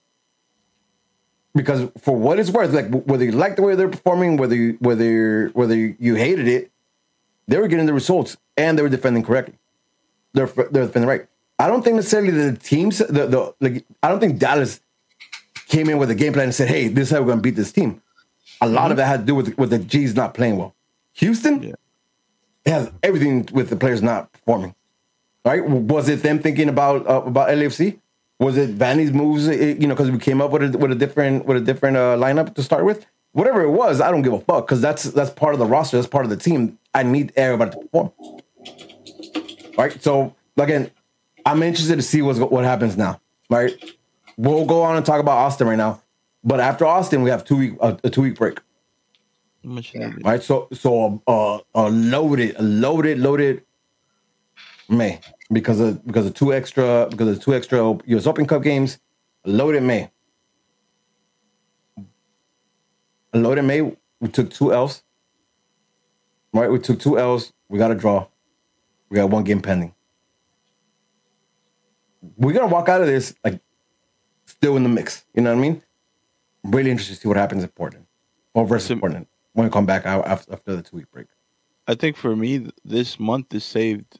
because 1.55 1.89
for 1.99 2.15
what 2.15 2.39
it's 2.39 2.49
worth, 2.49 2.73
like 2.73 2.89
whether 3.05 3.23
you 3.23 3.31
like 3.31 3.55
the 3.55 3.61
way 3.61 3.75
they're 3.75 3.89
performing, 3.89 4.37
whether 4.37 4.55
you, 4.55 4.77
whether 4.79 5.03
you, 5.03 5.51
whether 5.53 5.75
you 5.75 6.15
hated 6.15 6.47
it, 6.47 6.71
they 7.47 7.57
were 7.57 7.67
getting 7.67 7.85
the 7.85 7.93
results 7.93 8.37
and 8.57 8.77
they 8.77 8.81
were 8.81 8.89
defending 8.89 9.23
correctly. 9.23 9.55
They're 10.33 10.47
they're 10.47 10.85
defending 10.87 11.07
right. 11.07 11.27
I 11.59 11.67
don't 11.67 11.83
think 11.83 11.95
necessarily 11.95 12.31
the 12.31 12.57
teams 12.57 12.97
the 12.97 13.27
the 13.27 13.53
like 13.59 13.85
I 14.01 14.09
don't 14.09 14.19
think 14.19 14.39
Dallas 14.39 14.79
came 15.67 15.89
in 15.89 15.97
with 15.97 16.09
a 16.09 16.15
game 16.15 16.33
plan 16.33 16.45
and 16.45 16.55
said, 16.55 16.69
"Hey, 16.69 16.87
this 16.87 17.09
is 17.09 17.11
how 17.11 17.19
we're 17.19 17.27
going 17.27 17.39
to 17.39 17.43
beat 17.43 17.55
this 17.55 17.71
team." 17.71 18.01
A 18.61 18.67
lot 18.67 18.85
of 18.85 18.91
mm-hmm. 18.91 18.97
that 18.97 19.05
had 19.05 19.19
to 19.21 19.25
do 19.25 19.35
with 19.35 19.57
with 19.57 19.69
the 19.69 19.79
G's 19.79 20.15
not 20.15 20.33
playing 20.33 20.57
well. 20.57 20.73
Houston 21.13 21.61
Yeah. 21.61 21.73
it 22.65 22.71
has 22.71 22.91
everything 23.03 23.47
with 23.51 23.69
the 23.69 23.75
players 23.75 24.01
not 24.01 24.31
performing. 24.31 24.73
Right? 25.45 25.63
Was 25.67 26.07
it 26.07 26.23
them 26.23 26.39
thinking 26.39 26.69
about 26.69 27.07
uh, 27.07 27.23
about 27.25 27.49
LFC? 27.49 27.99
Was 28.39 28.57
it 28.57 28.77
Vanney's 28.77 29.11
moves? 29.11 29.47
eh, 29.47 29.75
You 29.77 29.87
know, 29.87 29.93
because 29.95 30.09
we 30.11 30.17
came 30.17 30.41
up 30.41 30.51
with 30.51 30.73
a 30.73 30.77
with 30.77 30.91
a 30.91 30.95
different 30.95 31.45
with 31.45 31.57
a 31.57 31.61
different 31.61 31.97
uh, 31.97 32.15
lineup 32.17 32.53
to 32.55 32.63
start 32.63 32.85
with. 32.85 33.05
Whatever 33.33 33.63
it 33.63 33.71
was, 33.71 33.99
I 33.99 34.11
don't 34.11 34.21
give 34.21 34.33
a 34.33 34.39
fuck 34.39 34.67
because 34.67 34.79
that's 34.81 35.03
that's 35.03 35.31
part 35.31 35.53
of 35.53 35.59
the 35.59 35.65
roster. 35.65 35.97
That's 35.97 36.07
part 36.07 36.23
of 36.23 36.29
the 36.29 36.37
team. 36.37 36.77
I 36.93 37.03
need 37.03 37.33
everybody 37.35 37.71
to 37.71 37.77
perform. 37.77 38.11
Right. 39.77 40.01
So 40.01 40.35
again, 40.57 40.91
I'm 41.45 41.63
interested 41.63 41.95
to 41.95 42.01
see 42.03 42.21
what's 42.21 42.39
what 42.39 42.63
happens 42.63 42.95
now. 42.95 43.19
Right. 43.49 43.73
We'll 44.37 44.65
go 44.65 44.81
on 44.83 44.95
and 44.95 45.05
talk 45.05 45.19
about 45.19 45.37
Austin 45.37 45.67
right 45.67 45.75
now, 45.77 46.01
but 46.43 46.59
after 46.59 46.85
Austin, 46.85 47.21
we 47.21 47.29
have 47.29 47.43
two 47.43 47.57
week 47.57 47.73
a, 47.81 47.97
a 48.03 48.09
two 48.09 48.21
week 48.21 48.35
break. 48.35 48.59
much 49.63 49.93
Yeah. 49.93 50.13
Right. 50.23 50.41
So 50.41 50.67
so 50.71 51.21
uh, 51.27 51.59
a 51.75 51.89
loaded, 51.89 52.55
a 52.57 52.61
loaded, 52.63 53.19
loaded 53.19 53.63
May 54.93 55.19
because 55.51 55.79
of 55.79 56.05
because 56.05 56.25
of 56.25 56.33
two 56.33 56.53
extra 56.53 57.07
because 57.09 57.37
of 57.37 57.43
two 57.43 57.53
extra 57.53 57.97
US 58.05 58.27
Open 58.27 58.45
Cup 58.45 58.63
games. 58.63 58.99
Loaded 59.45 59.83
May. 59.83 60.09
Loaded 63.33 63.63
May. 63.63 63.81
We 64.19 64.29
took 64.29 64.49
two 64.49 64.73
L's. 64.73 65.03
Right. 66.53 66.71
We 66.71 66.79
took 66.79 66.99
two 66.99 67.19
L's. 67.19 67.51
We 67.67 67.77
got 67.77 67.91
a 67.91 67.95
draw. 67.95 68.27
We 69.09 69.15
got 69.17 69.29
one 69.29 69.43
game 69.43 69.61
pending. 69.61 69.93
We're 72.37 72.53
gonna 72.53 72.67
walk 72.67 72.87
out 72.89 73.01
of 73.01 73.07
this 73.07 73.35
like 73.43 73.59
still 74.45 74.77
in 74.77 74.83
the 74.83 74.89
mix. 74.89 75.25
You 75.33 75.41
know 75.41 75.51
what 75.51 75.59
I 75.59 75.61
mean? 75.61 75.83
Really 76.63 76.89
interested 76.91 77.15
to 77.15 77.21
see 77.21 77.27
what 77.27 77.37
happens 77.37 77.63
in 77.63 77.69
Portland 77.69 78.05
or 78.53 78.65
versus 78.65 78.87
Sim- 78.87 78.99
Portland 78.99 79.27
when 79.53 79.67
we 79.67 79.71
come 79.71 79.85
back 79.85 80.05
out 80.05 80.25
after, 80.25 80.53
after 80.53 80.75
the 80.75 80.81
two 80.81 80.97
week 80.97 81.11
break. 81.11 81.27
I 81.87 81.95
think 81.95 82.15
for 82.15 82.35
me, 82.35 82.69
this 82.85 83.19
month 83.19 83.53
is 83.53 83.65
saved 83.65 84.19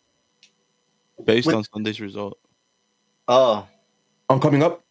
based 1.25 1.47
Wait. 1.47 1.55
on 1.55 1.63
Sunday's 1.63 1.99
result. 2.01 2.37
Oh, 3.27 3.67
I'm 4.29 4.39
coming 4.39 4.63
up. 4.63 4.83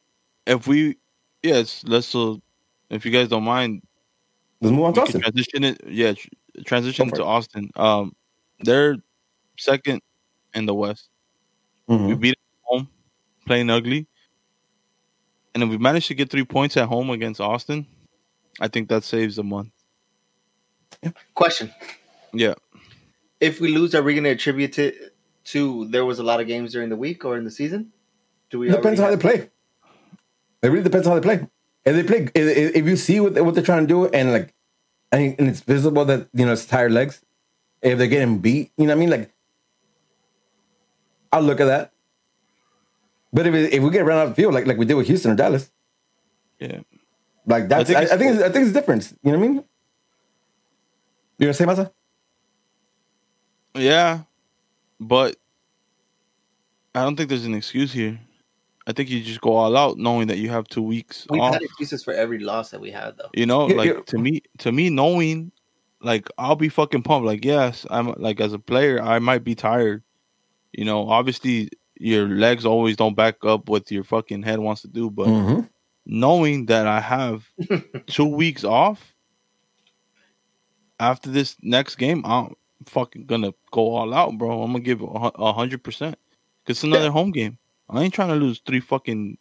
If 0.47 0.66
we, 0.66 0.97
yes, 1.43 1.83
let's. 1.87 2.14
Uh, 2.14 2.37
if 2.91 3.05
you 3.07 3.11
guys 3.12 3.28
don't 3.28 3.45
mind, 3.45 3.83
Let's 4.61 4.72
move 4.72 4.85
on 4.85 4.95
to 4.95 5.03
Austin. 5.03 5.20
transition 5.20 5.64
it. 5.64 5.80
Yeah, 5.87 6.12
tr- 6.14 6.28
transition 6.64 7.09
to 7.11 7.14
it. 7.16 7.20
Austin. 7.20 7.70
Um, 7.76 8.14
they're 8.61 8.97
second 9.59 10.03
in 10.55 10.66
the 10.66 10.74
West. 10.74 11.09
We 11.87 11.97
Mhm. 11.97 12.20
beat 12.20 12.37
them 12.37 12.61
home, 12.62 12.89
playing 13.47 13.70
ugly. 13.70 14.07
And 15.55 15.62
if 15.62 15.68
we 15.68 15.78
manage 15.78 16.07
to 16.09 16.14
get 16.14 16.30
three 16.30 16.45
points 16.45 16.76
at 16.76 16.89
home 16.89 17.11
against 17.11 17.41
Austin, 17.41 17.87
I 18.61 18.68
think 18.68 18.89
that 18.89 19.05
saves 19.05 19.39
a 19.39 19.43
month. 19.43 19.70
question. 21.35 21.72
Yeah. 22.33 22.55
If 23.41 23.61
we 23.61 23.68
lose, 23.76 23.95
are 23.95 24.03
we 24.03 24.14
going 24.14 24.24
to 24.24 24.30
attribute 24.30 24.78
it 24.78 25.12
to 25.45 25.86
there 25.86 26.05
was 26.05 26.18
a 26.18 26.22
lot 26.22 26.40
of 26.40 26.47
games 26.47 26.72
during 26.72 26.88
the 26.88 26.97
week 26.97 27.24
or 27.24 27.36
in 27.36 27.45
the 27.45 27.51
season? 27.51 27.93
Do 28.51 28.59
we? 28.61 28.68
It 28.68 28.72
depends 28.72 29.01
how 29.01 29.11
they 29.11 29.16
play. 29.16 29.51
It 30.62 30.68
really 30.68 30.84
depends 30.84 31.07
how 31.07 31.14
they 31.14 31.20
play. 31.20 31.49
If 31.84 31.97
they 31.97 32.03
play, 32.05 32.28
if, 32.34 32.76
if 32.76 32.86
you 32.86 32.97
see 32.97 33.18
what, 33.18 33.34
what 33.45 33.55
they're 33.55 33.64
trying 33.64 33.82
to 33.82 33.88
do, 33.88 34.07
and 34.07 34.32
like, 34.32 34.55
and, 35.11 35.34
and 35.38 35.49
it's 35.49 35.61
visible 35.61 36.05
that 36.05 36.28
you 36.32 36.47
know 36.47 36.53
it's 36.53 36.66
tired 36.66 36.93
legs. 36.93 37.22
If 37.80 37.99
they're 37.99 38.07
getting 38.07 38.38
beat, 38.38 38.70
you 38.76 38.86
know 38.86 38.93
what 38.93 38.99
I 38.99 39.01
mean. 39.01 39.11
Like, 39.11 39.32
I'll 41.32 41.43
look 41.43 41.61
at 41.61 41.64
that. 41.64 41.93
But 43.32 43.47
if 43.49 43.55
it, 43.55 43.72
if 43.72 43.82
we 43.82 43.90
get 43.90 44.05
run 44.05 44.18
out 44.18 44.24
of 44.24 44.28
the 44.30 44.34
field 44.36 44.55
like 44.55 44.66
like 44.66 44.76
we 44.76 44.84
did 44.84 44.95
with 44.95 45.07
Houston 45.09 45.32
or 45.32 45.34
Dallas, 45.34 45.72
Yeah. 46.61 46.80
like 47.47 47.68
that's 47.68 47.88
think 47.88 47.99
I, 47.99 48.14
I 48.14 48.16
think 48.18 48.34
it's, 48.34 48.43
I 48.43 48.49
think 48.51 48.64
it's 48.66 48.72
different. 48.74 49.12
You 49.24 49.32
know 49.32 49.38
what 49.38 49.45
I 49.45 49.49
mean? 49.49 49.64
You 51.38 51.47
gonna 51.47 51.55
say 51.55 51.64
Masa? 51.64 51.90
Yeah. 53.74 54.20
But 55.03 55.36
I 56.94 57.03
don't 57.03 57.16
think 57.16 57.28
there's 57.28 57.44
an 57.46 57.55
excuse 57.55 57.92
here. 57.92 58.18
I 58.86 58.92
think 58.92 59.11
you 59.11 59.22
just 59.22 59.40
go 59.40 59.53
all 59.55 59.76
out 59.76 59.96
knowing 59.98 60.26
that 60.28 60.38
you 60.38 60.48
have 60.50 60.66
two 60.68 60.82
weeks 60.82 61.26
We've 61.30 61.40
off. 61.40 61.53
had 61.55 61.62
excuses 61.62 62.03
for 62.03 62.12
every 62.12 62.38
loss 62.40 62.70
that 62.70 62.80
we 62.80 62.90
had, 62.90 63.16
though. 63.16 63.30
You 63.34 63.46
know, 63.46 63.66
like 63.66 64.07
to 64.07 64.18
me, 64.18 64.42
to 64.59 64.72
me, 64.72 64.90
knowing, 64.90 65.53
like 66.00 66.28
I'll 66.36 66.57
be 66.57 66.68
fucking 66.68 67.03
pumped. 67.03 67.26
Like 67.26 67.44
yes, 67.44 67.86
I'm 67.90 68.12
like 68.16 68.40
as 68.40 68.53
a 68.53 68.59
player, 68.59 69.00
I 69.00 69.18
might 69.20 69.44
be 69.44 69.55
tired. 69.55 70.03
You 70.72 70.84
know, 70.84 71.09
obviously 71.09 71.70
your 71.98 72.26
legs 72.26 72.66
always 72.66 72.96
don't 72.96 73.14
back 73.14 73.44
up 73.44 73.68
what 73.68 73.90
your 73.90 74.03
fucking 74.05 74.42
head 74.42 74.59
wants 74.59 74.82
to 74.82 74.88
do, 74.88 75.11
but 75.11 75.28
Mhm. 75.28 75.68
knowing 76.07 76.66
that 76.66 76.86
I 76.88 77.00
have 77.00 77.46
two 78.07 78.26
weeks 78.26 78.64
off 78.64 79.14
after 80.98 81.30
this 81.30 81.57
next 81.62 81.96
game, 81.96 82.22
I'm 82.26 82.55
fucking 82.87 83.26
gonna 83.26 83.53
go 83.70 83.95
all 83.95 84.12
out, 84.14 84.37
bro. 84.39 84.62
I'm 84.62 84.72
gonna 84.72 84.80
give 84.85 85.03
a 85.03 85.53
hundred 85.53 85.83
percent. 85.83 86.16
Cause 86.66 86.76
it's 86.76 86.85
another 86.85 87.11
home 87.11 87.30
game. 87.33 87.59
I 87.91 88.03
ain't 88.03 88.14
trying 88.14 88.28
to 88.28 88.37
lose 88.37 88.61
three 88.64 88.80
fucking 88.80 89.37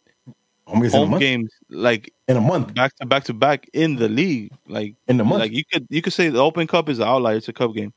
home 0.66 1.18
games 1.18 1.50
like 1.70 2.12
In 2.28 2.36
a 2.36 2.40
month. 2.40 2.74
back 2.74 2.94
to 2.96 3.06
back 3.06 3.24
to 3.24 3.32
back 3.34 3.68
in 3.72 3.96
the 3.96 4.08
league. 4.08 4.52
Like 4.66 4.94
In 5.08 5.16
the 5.16 5.24
month. 5.24 5.40
like 5.40 5.52
you 5.52 5.64
could 5.70 5.86
you 5.90 6.02
could 6.02 6.12
say 6.12 6.28
the 6.28 6.40
Open 6.40 6.66
Cup 6.66 6.88
is 6.88 6.98
an 6.98 7.06
outlier. 7.08 7.36
It's 7.36 7.48
a 7.48 7.52
cup 7.52 7.74
game. 7.74 7.92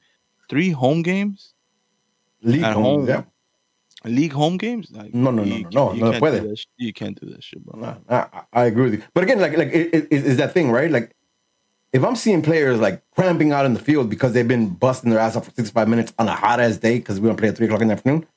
Three 0.50 0.70
home 0.72 1.02
games, 1.02 1.54
League 2.41 2.62
at 2.64 2.74
home. 2.74 2.84
home. 2.84 3.08
Yeah. 3.08 3.24
league 4.04 4.34
home 4.34 4.58
games. 4.58 4.91
Like 4.91 5.14
No, 5.14 5.32
no, 5.32 5.43
no, 5.43 5.56
you, 5.56 5.64
no, 5.64 5.70
no, 5.72 5.93
you 5.93 6.02
no 6.02 6.12
can't 6.12 6.22
puede. 6.24 6.41
do 6.41 6.48
that 6.50 6.58
sh- 6.60 6.66
you 6.78 6.93
can't 6.93 7.20
do 7.20 7.28
that 7.32 7.43
shit, 7.43 7.66
bro. 7.66 7.80
Nah, 7.80 7.96
I, 8.08 8.41
I 8.54 8.66
agree 8.66 8.84
with 8.84 8.93
you. 8.93 9.04
But 9.16 9.24
again, 9.24 9.39
like 9.39 9.58
like 9.58 9.70
it, 9.70 9.93
it, 9.93 10.08
it's 10.12 10.38
that 10.38 10.54
thing, 10.54 10.70
right? 10.72 10.91
Like 10.91 11.16
if 11.96 12.04
I'm 12.04 12.18
seeing 12.18 12.41
players 12.41 12.78
like 12.78 13.02
cramping 13.12 13.54
out 13.54 13.66
in 13.66 13.74
the 13.74 13.80
field 13.80 14.10
because 14.10 14.34
they've 14.34 14.46
been 14.46 14.68
busting 14.68 15.10
their 15.10 15.20
ass 15.20 15.38
off 15.38 15.46
for 15.46 15.52
65 15.52 15.88
minutes 15.88 16.14
on 16.20 16.28
a 16.28 16.36
hot 16.36 16.60
ass 16.60 16.76
day 16.76 16.98
because 16.98 17.22
we're 17.22 17.28
gonna 17.30 17.38
play 17.38 17.48
at 17.48 17.56
three 17.56 17.68
o'clock 17.68 17.82
in 17.82 17.88
the 17.88 17.93
afternoon, 17.93 18.28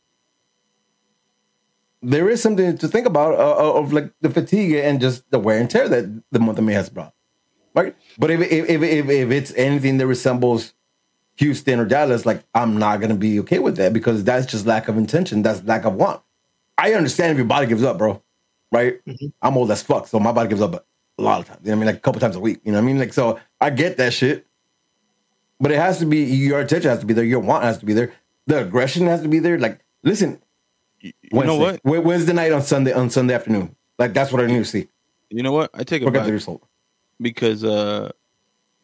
there 2.00 2.28
is 2.28 2.40
something 2.40 2.78
to 2.78 2.86
think 2.86 3.04
about 3.04 3.34
uh, 3.34 3.74
of 3.74 3.92
like 3.92 4.12
the 4.20 4.30
fatigue 4.30 4.74
and 4.74 5.00
just 5.00 5.28
the 5.32 5.40
wear 5.40 5.59
and 5.59 5.68
tear 5.68 5.88
that 5.88 6.22
the 6.30 6.38
month 6.38 6.59
of 6.59 6.64
May 6.64 6.74
has 6.74 6.88
brought, 6.88 7.12
right? 7.74 7.96
But 8.16 8.30
if 8.30 8.42
if 8.42 8.70
if 8.70 8.82
if, 8.84 9.09
if 9.09 9.30
it's 9.32 9.52
anything 9.54 9.98
that 9.98 10.06
resembles 10.06 10.74
Houston 11.38 11.80
or 11.80 11.84
Dallas, 11.84 12.24
like 12.24 12.44
I'm 12.54 12.76
not 12.78 13.00
gonna 13.00 13.16
be 13.16 13.40
okay 13.40 13.59
with 13.59 13.76
that 13.78 13.92
because 13.92 14.22
that's 14.22 14.46
just 14.46 14.66
lack 14.66 14.86
of 14.86 14.96
intention. 14.96 15.42
That's 15.42 15.64
lack 15.64 15.84
of 15.84 15.94
want. 15.94 16.22
I 16.76 16.94
understand 16.94 17.32
if 17.32 17.38
your 17.38 17.46
body 17.46 17.66
gives 17.66 17.82
up, 17.82 17.98
bro. 17.98 18.22
Right? 18.70 19.00
I'm 19.42 19.56
old 19.56 19.72
as 19.72 19.82
fuck, 19.82 20.06
so 20.06 20.20
my 20.20 20.30
body 20.30 20.48
gives 20.48 20.62
up 20.62 20.86
a 21.18 21.22
lot 21.22 21.40
of 21.40 21.46
times. 21.46 21.61
You 21.64 21.70
know 21.70 21.76
what 21.76 21.76
I 21.76 21.80
mean? 21.80 21.86
Like 21.86 21.96
a 21.96 22.00
couple 22.00 22.20
times 22.20 22.36
a 22.36 22.40
week. 22.40 22.61
You 22.64 22.72
know 22.72 22.78
what 22.78 22.84
I 22.84 22.86
mean? 22.86 22.98
Like 22.98 23.12
so 23.12 23.40
I 23.61 23.70
get 23.70 23.96
that 23.96 24.12
shit. 24.12 24.46
But 25.61 25.72
it 25.72 25.78
has 25.78 25.98
to 25.98 26.06
be 26.06 26.18
your 26.24 26.61
attention 26.61 26.88
has 26.90 27.00
to 27.00 27.06
be 27.06 27.14
there, 27.14 27.24
your 27.24 27.40
want 27.40 27.64
has 27.64 27.78
to 27.78 27.86
be 27.86 27.92
there, 27.92 28.12
the 28.46 28.61
aggression 28.62 29.06
has 29.09 29.22
to 29.22 29.28
be 29.28 29.40
there. 29.40 29.59
Like, 29.59 29.80
listen, 30.04 30.40
You 31.00 31.12
know 31.32 31.56
what? 31.56 31.80
Wednesday, 31.84 32.06
Wednesday 32.06 32.32
night 32.32 32.52
on 32.52 32.62
Sunday 32.62 32.92
on 32.92 33.11
Sunday 33.11 33.34
afternoon. 33.34 33.74
Like 33.98 34.14
that's 34.14 34.30
what 34.32 34.40
I 34.42 34.46
need 34.46 34.59
to 34.59 34.64
see. 34.64 34.88
You 35.30 35.42
know 35.42 35.52
what? 35.52 35.70
I 35.74 35.82
take 35.82 36.02
it 36.02 36.04
Forget 36.04 36.20
back 36.20 36.26
the 36.28 36.32
result. 36.32 36.62
because 37.20 37.64
uh 37.64 38.12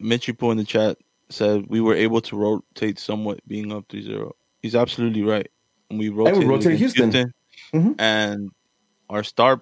Mitchie 0.01 0.37
Poo 0.37 0.51
in 0.51 0.57
the 0.57 0.65
chat 0.65 0.97
said 1.29 1.65
we 1.69 1.79
were 1.79 1.95
able 1.95 2.19
to 2.21 2.35
rotate 2.35 2.99
somewhat 2.99 3.39
being 3.47 3.71
up 3.71 3.87
3-0. 3.87 4.31
He's 4.61 4.75
absolutely 4.75 5.23
right. 5.23 5.49
And 5.89 5.97
we 5.97 6.09
rotated, 6.09 6.43
rotated 6.47 6.73
against 6.73 6.97
Houston. 6.97 7.33
Mhm. 7.73 7.95
and 7.99 8.51
our 9.09 9.23
star 9.23 9.61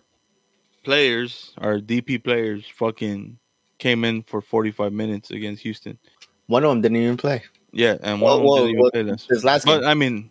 players, 0.83 1.53
our 1.59 1.79
DP 1.79 2.17
players, 2.23 2.65
fucking 2.75 3.37
came 3.83 4.05
in 4.05 4.23
for 4.23 4.39
45 4.39 4.93
minutes 4.93 5.29
against 5.29 5.61
Houston. 5.63 5.99
One 6.47 6.63
of 6.63 6.69
them 6.69 6.81
didn't 6.81 6.97
even 6.97 7.17
play. 7.17 7.43
Yeah, 7.73 7.97
and 8.01 8.21
one 8.21 8.21
Well, 8.21 8.33
of 8.33 8.39
them 8.39 8.45
well, 8.47 8.55
didn't 8.55 8.69
even 8.69 8.81
well, 8.81 8.91
play. 8.91 9.03
This 9.29 9.43
last 9.43 9.65
But 9.65 9.81
game. 9.81 9.89
I 9.89 9.93
mean, 9.93 10.29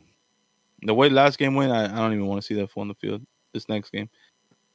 the 0.80 0.94
way 0.94 1.11
last 1.11 1.38
game 1.38 1.55
went, 1.55 1.70
I, 1.70 1.84
I 1.84 1.88
don't 1.88 2.12
even 2.12 2.26
want 2.26 2.40
to 2.40 2.46
see 2.46 2.55
that 2.55 2.70
fool 2.70 2.80
on 2.80 2.88
the 2.88 2.94
field 2.94 3.22
this 3.53 3.68
next 3.68 3.90
game. 3.90 4.09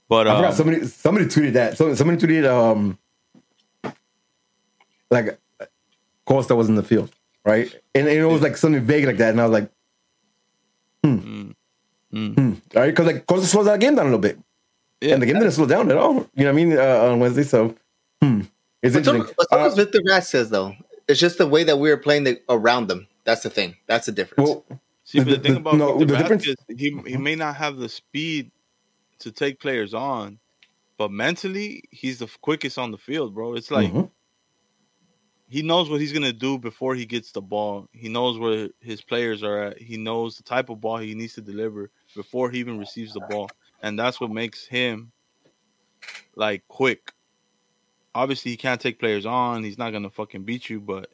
But 0.07 0.28
I 0.28 0.32
um, 0.32 0.38
forgot 0.38 0.53
somebody 0.53 0.86
somebody 0.86 1.25
tweeted 1.25 1.53
that. 1.53 1.75
Somebody, 1.75 1.97
somebody 1.97 2.25
tweeted 2.25 2.45
um 2.47 2.97
like 5.09 5.39
Costa 6.25 6.55
was 6.55 6.69
in 6.69 6.75
the 6.75 6.84
field, 6.84 7.11
right? 7.45 7.73
And, 7.95 8.07
and 8.07 8.17
it 8.17 8.25
was 8.25 8.41
like 8.41 8.57
something 8.57 8.82
vague 8.82 9.05
like 9.05 9.17
that, 9.17 9.32
and 9.32 9.41
I 9.41 9.43
was 9.43 9.53
like, 9.53 9.71
mm, 11.03 11.55
mm. 12.13 12.36
hmm. 12.36 12.53
all 12.75 12.82
right, 12.82 12.91
because 12.91 13.07
like 13.07 13.25
Costa 13.25 13.47
slows 13.47 13.65
that 13.65 13.80
game 13.80 13.95
down 13.95 14.05
a 14.05 14.09
little 14.09 14.19
bit, 14.19 14.38
Yeah. 15.01 15.13
and 15.13 15.21
the 15.21 15.25
game 15.25 15.36
didn't 15.36 15.51
slow 15.53 15.65
down 15.65 15.89
at 15.89 15.97
all. 15.97 16.13
You 16.36 16.45
know 16.45 16.53
what 16.53 16.61
I 16.61 16.65
mean? 16.65 16.78
Uh, 16.78 17.11
on 17.11 17.19
Wednesday, 17.19 17.43
so 17.43 17.75
hmm. 18.21 18.41
It's 18.82 18.95
But 18.95 19.05
so, 19.05 19.11
interesting. 19.15 19.36
but 19.38 19.49
so 19.49 19.57
Uh, 19.57 19.63
does 19.63 19.75
Victor 19.75 20.01
Vasquez, 20.05 20.49
though. 20.49 20.75
It's 21.07 21.19
just 21.19 21.38
the 21.38 21.47
way 21.47 21.63
that 21.63 21.78
we 21.78 21.89
were 21.89 21.97
playing 21.97 22.25
the, 22.25 22.39
around 22.49 22.88
them. 22.88 23.07
That's 23.23 23.41
the 23.43 23.49
thing. 23.49 23.75
That's 23.88 24.05
the 24.05 24.11
difference. 24.11 24.49
well, 24.49 24.65
See, 25.03 25.19
but 25.19 25.28
The- 25.28 25.36
the, 25.38 25.41
thing 25.43 25.55
about 25.55 25.75
no, 25.75 25.97
Victor 25.97 26.13
the 26.13 26.17
difference- 26.19 26.47
is 26.47 26.55
he 26.78 26.97
he 27.07 27.15
may 27.17 27.36
not 27.36 27.55
have 27.55 27.78
the 27.78 27.88
speed 27.88 28.51
to 29.19 29.32
take 29.32 29.59
players 29.59 29.93
on, 29.93 30.38
but 30.97 31.11
mentally, 31.11 31.82
he's 31.91 32.19
the 32.19 32.28
quickest 32.41 32.78
on 32.78 32.91
the 32.91 32.97
field, 32.97 33.34
bro. 33.34 33.53
It's 33.55 33.71
like 33.71 33.89
mhm. 33.91 34.11
he 35.47 35.61
knows 35.61 35.89
what 35.89 36.01
he's 36.01 36.11
gonna 36.11 36.34
do 36.34 36.57
before 36.57 36.93
he 36.93 37.05
gets 37.05 37.32
the 37.32 37.41
ball. 37.41 37.88
He 37.93 38.09
knows 38.09 38.38
where 38.38 38.67
his 38.82 39.01
players 39.01 39.43
are 39.43 39.63
at. 39.63 39.78
He 39.82 39.95
knows 39.95 40.36
the 40.36 40.43
type 40.43 40.69
of 40.69 40.82
ball 40.82 40.97
he 40.97 41.15
needs 41.15 41.36
to 41.36 41.41
deliver 41.41 41.89
before 42.13 42.49
he 42.51 42.59
even 42.59 42.78
receives 42.78 43.13
the 43.13 43.21
ball, 43.30 43.49
and 43.82 43.97
that's 43.97 44.19
what 44.19 44.30
makes 44.32 44.65
him 44.67 45.11
like 46.36 46.67
quick. 46.67 47.13
Obviously, 48.18 48.49
he 48.49 48.57
can't 48.57 48.82
take 48.82 48.97
players 48.97 49.28
on. 49.28 49.63
He's 49.63 49.78
not 49.78 49.91
gonna 49.93 50.09
fucking 50.09 50.43
beat 50.43 50.70
you, 50.72 50.80
but 50.80 51.11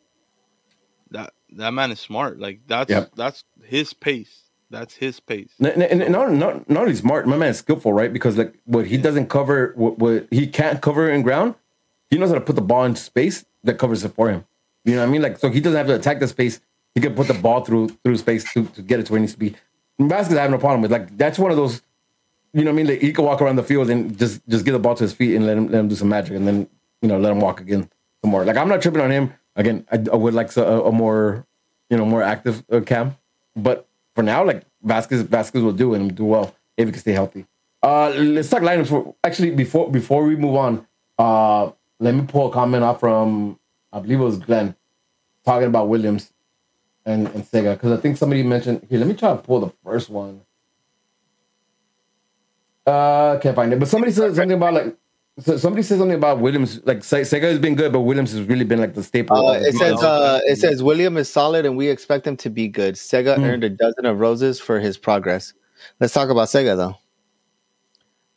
that 1.11 1.33
that 1.57 1.73
man 1.73 1.91
is 1.91 1.99
smart. 1.99 2.39
Like 2.39 2.61
that's 2.65 2.89
Yep. 2.89 3.11
that's 3.15 3.43
his 3.65 3.93
pace. 3.93 4.43
That's 4.69 4.95
his 4.95 5.19
pace. 5.19 5.51
And, 5.59 5.83
and, 5.83 6.01
and 6.01 6.11
not, 6.11 6.31
not, 6.31 6.67
not 6.67 6.81
only 6.83 6.95
smart, 6.95 7.27
my 7.27 7.37
man 7.37 7.49
is 7.49 7.59
skillful, 7.59 7.93
right? 7.93 8.11
Because 8.11 8.37
like 8.37 8.55
what 8.65 8.87
he 8.87 8.97
doesn't 8.97 9.27
cover, 9.27 9.73
what, 9.75 9.99
what 9.99 10.27
he 10.31 10.47
can't 10.47 10.81
cover 10.81 11.11
in 11.11 11.21
ground, 11.21 11.53
he 12.09 12.17
knows 12.17 12.29
how 12.29 12.35
to 12.35 12.41
put 12.41 12.55
the 12.55 12.61
ball 12.61 12.83
in 12.85 12.95
space 12.95 13.45
that 13.65 13.77
covers 13.77 14.03
it 14.03 14.15
for 14.15 14.29
him. 14.31 14.45
You 14.85 14.95
know 14.95 15.01
what 15.01 15.09
I 15.09 15.11
mean? 15.11 15.21
Like 15.21 15.37
so, 15.37 15.51
he 15.51 15.59
doesn't 15.59 15.77
have 15.77 15.87
to 15.87 15.95
attack 15.95 16.19
the 16.19 16.27
space. 16.27 16.59
He 16.95 17.01
can 17.01 17.13
put 17.15 17.27
the 17.27 17.33
ball 17.35 17.63
through 17.65 17.89
through 18.03 18.17
space 18.17 18.51
to, 18.53 18.65
to 18.65 18.81
get 18.81 18.99
it 18.99 19.07
to 19.07 19.11
where 19.11 19.17
it 19.19 19.21
needs 19.21 19.33
to 19.33 19.39
be. 19.39 19.55
And 19.99 20.09
Vasquez, 20.09 20.37
I 20.37 20.41
have 20.41 20.51
no 20.51 20.57
problem 20.57 20.81
with. 20.81 20.91
Like 20.91 21.17
that's 21.17 21.37
one 21.37 21.51
of 21.51 21.57
those. 21.57 21.81
You 22.53 22.63
know 22.63 22.71
what 22.71 22.75
I 22.75 22.77
mean? 22.77 22.87
Like 22.87 23.01
he 23.01 23.13
can 23.13 23.25
walk 23.25 23.41
around 23.41 23.57
the 23.57 23.63
field 23.63 23.89
and 23.89 24.17
just 24.17 24.41
just 24.47 24.63
get 24.65 24.71
the 24.71 24.79
ball 24.79 24.95
to 24.95 25.03
his 25.03 25.13
feet 25.13 25.35
and 25.35 25.45
let 25.45 25.57
him 25.57 25.67
let 25.67 25.79
him 25.79 25.87
do 25.87 25.95
some 25.95 26.09
magic, 26.09 26.35
and 26.35 26.47
then 26.47 26.67
you 27.03 27.09
know 27.09 27.19
let 27.19 27.31
him 27.31 27.39
walk 27.39 27.61
again 27.61 27.89
some 28.21 28.31
more. 28.31 28.43
Like 28.45 28.57
I'm 28.57 28.69
not 28.69 28.81
tripping 28.81 29.01
on 29.01 29.11
him. 29.11 29.33
Again, 29.55 29.85
I, 29.91 29.97
I 30.11 30.15
would 30.15 30.33
like 30.33 30.55
a, 30.57 30.81
a 30.83 30.91
more 30.91 31.45
you 31.89 31.97
know 31.97 32.05
more 32.05 32.23
active 32.23 32.63
uh, 32.71 32.79
cam, 32.79 33.15
but 33.55 33.87
for 34.15 34.23
now, 34.23 34.43
like 34.43 34.63
Vasquez, 34.81 35.21
Vasquez 35.21 35.61
will 35.61 35.73
do 35.73 35.93
and 35.93 36.15
do 36.15 36.25
well 36.25 36.55
if 36.77 36.87
he 36.87 36.91
can 36.91 37.01
stay 37.01 37.11
healthy. 37.11 37.45
Uh, 37.83 38.09
let's 38.09 38.49
talk 38.49 38.61
lineups. 38.61 38.87
For, 38.87 39.13
actually, 39.23 39.51
before 39.51 39.91
before 39.91 40.23
we 40.23 40.35
move 40.35 40.55
on, 40.55 40.87
uh, 41.19 41.71
let 41.99 42.15
me 42.15 42.23
pull 42.25 42.47
a 42.47 42.51
comment 42.51 42.83
off 42.83 43.01
from 43.01 43.59
I 43.91 43.99
believe 43.99 44.19
it 44.19 44.23
was 44.23 44.37
Glenn 44.39 44.75
talking 45.45 45.67
about 45.67 45.89
Williams 45.89 46.31
and, 47.05 47.27
and 47.27 47.43
Sega 47.43 47.73
because 47.73 47.91
I 47.91 48.01
think 48.01 48.17
somebody 48.17 48.43
mentioned 48.43 48.87
here. 48.89 48.99
Let 48.99 49.07
me 49.07 49.13
try 49.13 49.31
to 49.31 49.37
pull 49.37 49.59
the 49.59 49.73
first 49.83 50.09
one. 50.09 50.41
Uh, 52.85 53.37
can't 53.39 53.55
find 53.55 53.71
it, 53.71 53.79
but 53.79 53.87
somebody 53.87 54.11
said 54.11 54.33
something 54.35 54.57
about 54.57 54.73
like. 54.73 54.97
So 55.39 55.57
somebody 55.57 55.81
said 55.81 55.97
something 55.97 56.15
about 56.15 56.39
Williams. 56.39 56.79
Like 56.85 56.99
Sega 56.99 57.41
has 57.43 57.57
been 57.59 57.73
good, 57.75 57.91
but 57.91 58.01
Williams 58.01 58.31
has 58.33 58.41
really 58.43 58.65
been 58.65 58.79
like 58.79 58.93
the 58.93 59.01
staple. 59.01 59.35
Uh, 59.47 59.53
it 59.53 59.73
says 59.75 60.03
uh, 60.03 60.39
it 60.45 60.57
says 60.57 60.83
William 60.83 61.17
is 61.17 61.27
solid 61.29 61.65
and 61.65 61.75
we 61.75 61.87
expect 61.89 62.27
him 62.27 62.37
to 62.37 62.49
be 62.51 62.67
good. 62.67 62.93
Sega 62.95 63.35
Hmm. 63.37 63.43
earned 63.45 63.63
a 63.63 63.69
dozen 63.69 64.05
of 64.05 64.19
roses 64.19 64.59
for 64.59 64.79
his 64.79 64.95
progress. 64.97 65.53
Let's 65.99 66.13
talk 66.13 66.29
about 66.29 66.49
Sega 66.49 66.77
though. 66.77 66.95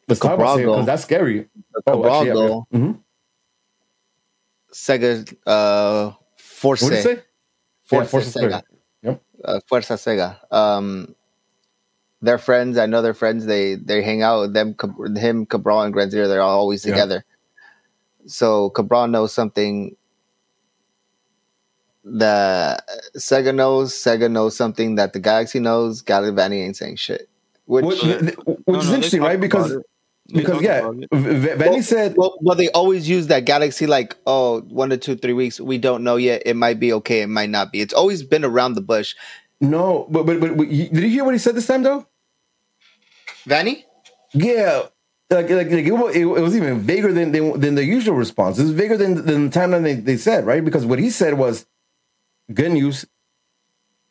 Let's 0.08 0.20
talk 0.20 0.32
about 0.34 0.44
Cabral 0.44 0.56
Sega 0.58 0.64
goal. 0.64 0.74
because 0.76 0.86
that's 0.86 1.02
scary. 1.02 1.48
The 1.74 1.82
Oh, 1.88 2.06
actually, 2.06 2.28
yeah, 2.48 2.60
yeah. 2.70 2.78
Mhm. 2.78 2.98
Sega 4.72 5.36
uh, 5.46 6.12
Force, 6.36 6.82
What 6.82 6.90
did 6.90 6.96
you 6.96 7.02
say? 7.02 7.22
Force, 7.84 8.10
Force 8.10 8.32
Sega, 8.34 8.42
Sega. 8.50 8.62
Yep. 9.02 9.22
uh, 9.44 9.60
Fuerza 9.70 9.96
Sega. 9.96 10.52
Um, 10.54 11.14
they're 12.22 12.38
friends. 12.38 12.78
I 12.78 12.86
know 12.86 13.02
they're 13.02 13.14
friends. 13.14 13.46
They 13.46 13.76
they 13.76 14.02
hang 14.02 14.22
out 14.22 14.40
with 14.40 14.54
them. 14.54 14.74
Him, 15.16 15.46
Cabral, 15.46 15.82
and 15.82 15.94
Grandsir. 15.94 16.28
They're 16.28 16.42
always 16.42 16.84
Yeah. 16.84 16.92
together. 16.92 17.24
So 18.26 18.70
Cabral 18.70 19.08
knows 19.08 19.32
something 19.32 19.96
The 22.04 22.78
Sega 23.16 23.54
knows. 23.54 23.92
Sega 23.92 24.30
knows 24.30 24.56
something 24.56 24.94
that 24.94 25.12
the 25.12 25.18
Galaxy 25.18 25.58
knows. 25.58 26.02
Gallivanti 26.02 26.62
ain't 26.62 26.76
saying 26.76 26.96
shit. 26.96 27.28
Which 27.66 27.84
Which, 27.84 28.00
which 28.04 28.36
no, 28.68 28.78
is 28.78 28.88
they 28.88 28.94
interesting, 28.94 29.22
right? 29.22 29.40
Because 29.40 29.72
about 29.72 29.80
it. 29.80 29.86
They 30.32 30.40
because 30.40 30.62
yeah, 30.62 30.78
about. 30.78 30.96
V- 30.96 31.08
Vanney 31.10 31.58
Well, 31.70 31.82
said 31.82 32.14
well, 32.16 32.38
well, 32.40 32.56
they 32.56 32.68
always 32.70 33.08
use 33.08 33.26
that 33.28 33.44
Galaxy 33.44 33.86
like, 33.88 34.16
oh, 34.26 34.60
one 34.62 34.90
to 34.90 34.96
two, 34.96 35.16
three 35.16 35.32
weeks. 35.32 35.60
We 35.60 35.78
don't 35.78 36.04
know 36.04 36.16
yet. 36.16 36.42
It 36.46 36.54
might 36.54 36.78
be 36.78 36.92
okay. 36.94 37.22
It 37.22 37.28
might 37.28 37.50
not 37.50 37.72
be. 37.72 37.80
It's 37.80 37.94
always 37.94 38.22
been 38.22 38.44
around 38.44 38.74
the 38.74 38.80
bush. 38.82 39.14
No, 39.60 40.06
but 40.10 40.24
but 40.26 40.40
but, 40.40 40.56
but 40.56 40.66
he- 40.68 40.88
did 40.88 41.02
you 41.02 41.08
hear 41.08 41.24
what 41.24 41.34
he 41.34 41.38
said 41.38 41.54
this 41.54 41.66
time 41.66 41.82
though? 41.82 42.06
Vanney? 43.46 43.84
Yeah, 44.32 44.82
like 45.30 45.48
like, 45.48 45.70
like 45.70 45.84
it, 45.86 45.92
was, 45.92 46.14
it, 46.14 46.24
was 46.24 46.54
even 46.56 46.80
vaguer 46.80 47.12
than, 47.12 47.32
than 47.32 47.58
than 47.60 47.74
the 47.74 47.84
usual 47.84 48.16
response. 48.16 48.58
It 48.58 48.62
was 48.62 48.72
vaguer 48.72 48.96
than 48.96 49.24
than 49.24 49.48
the 49.48 49.58
timeline 49.58 49.82
they, 49.82 49.94
they 49.94 50.16
said, 50.16 50.44
right? 50.46 50.64
Because 50.64 50.84
what 50.84 50.98
he 50.98 51.08
said 51.10 51.34
was, 51.34 51.66
"Good 52.52 52.72
news 52.72 53.06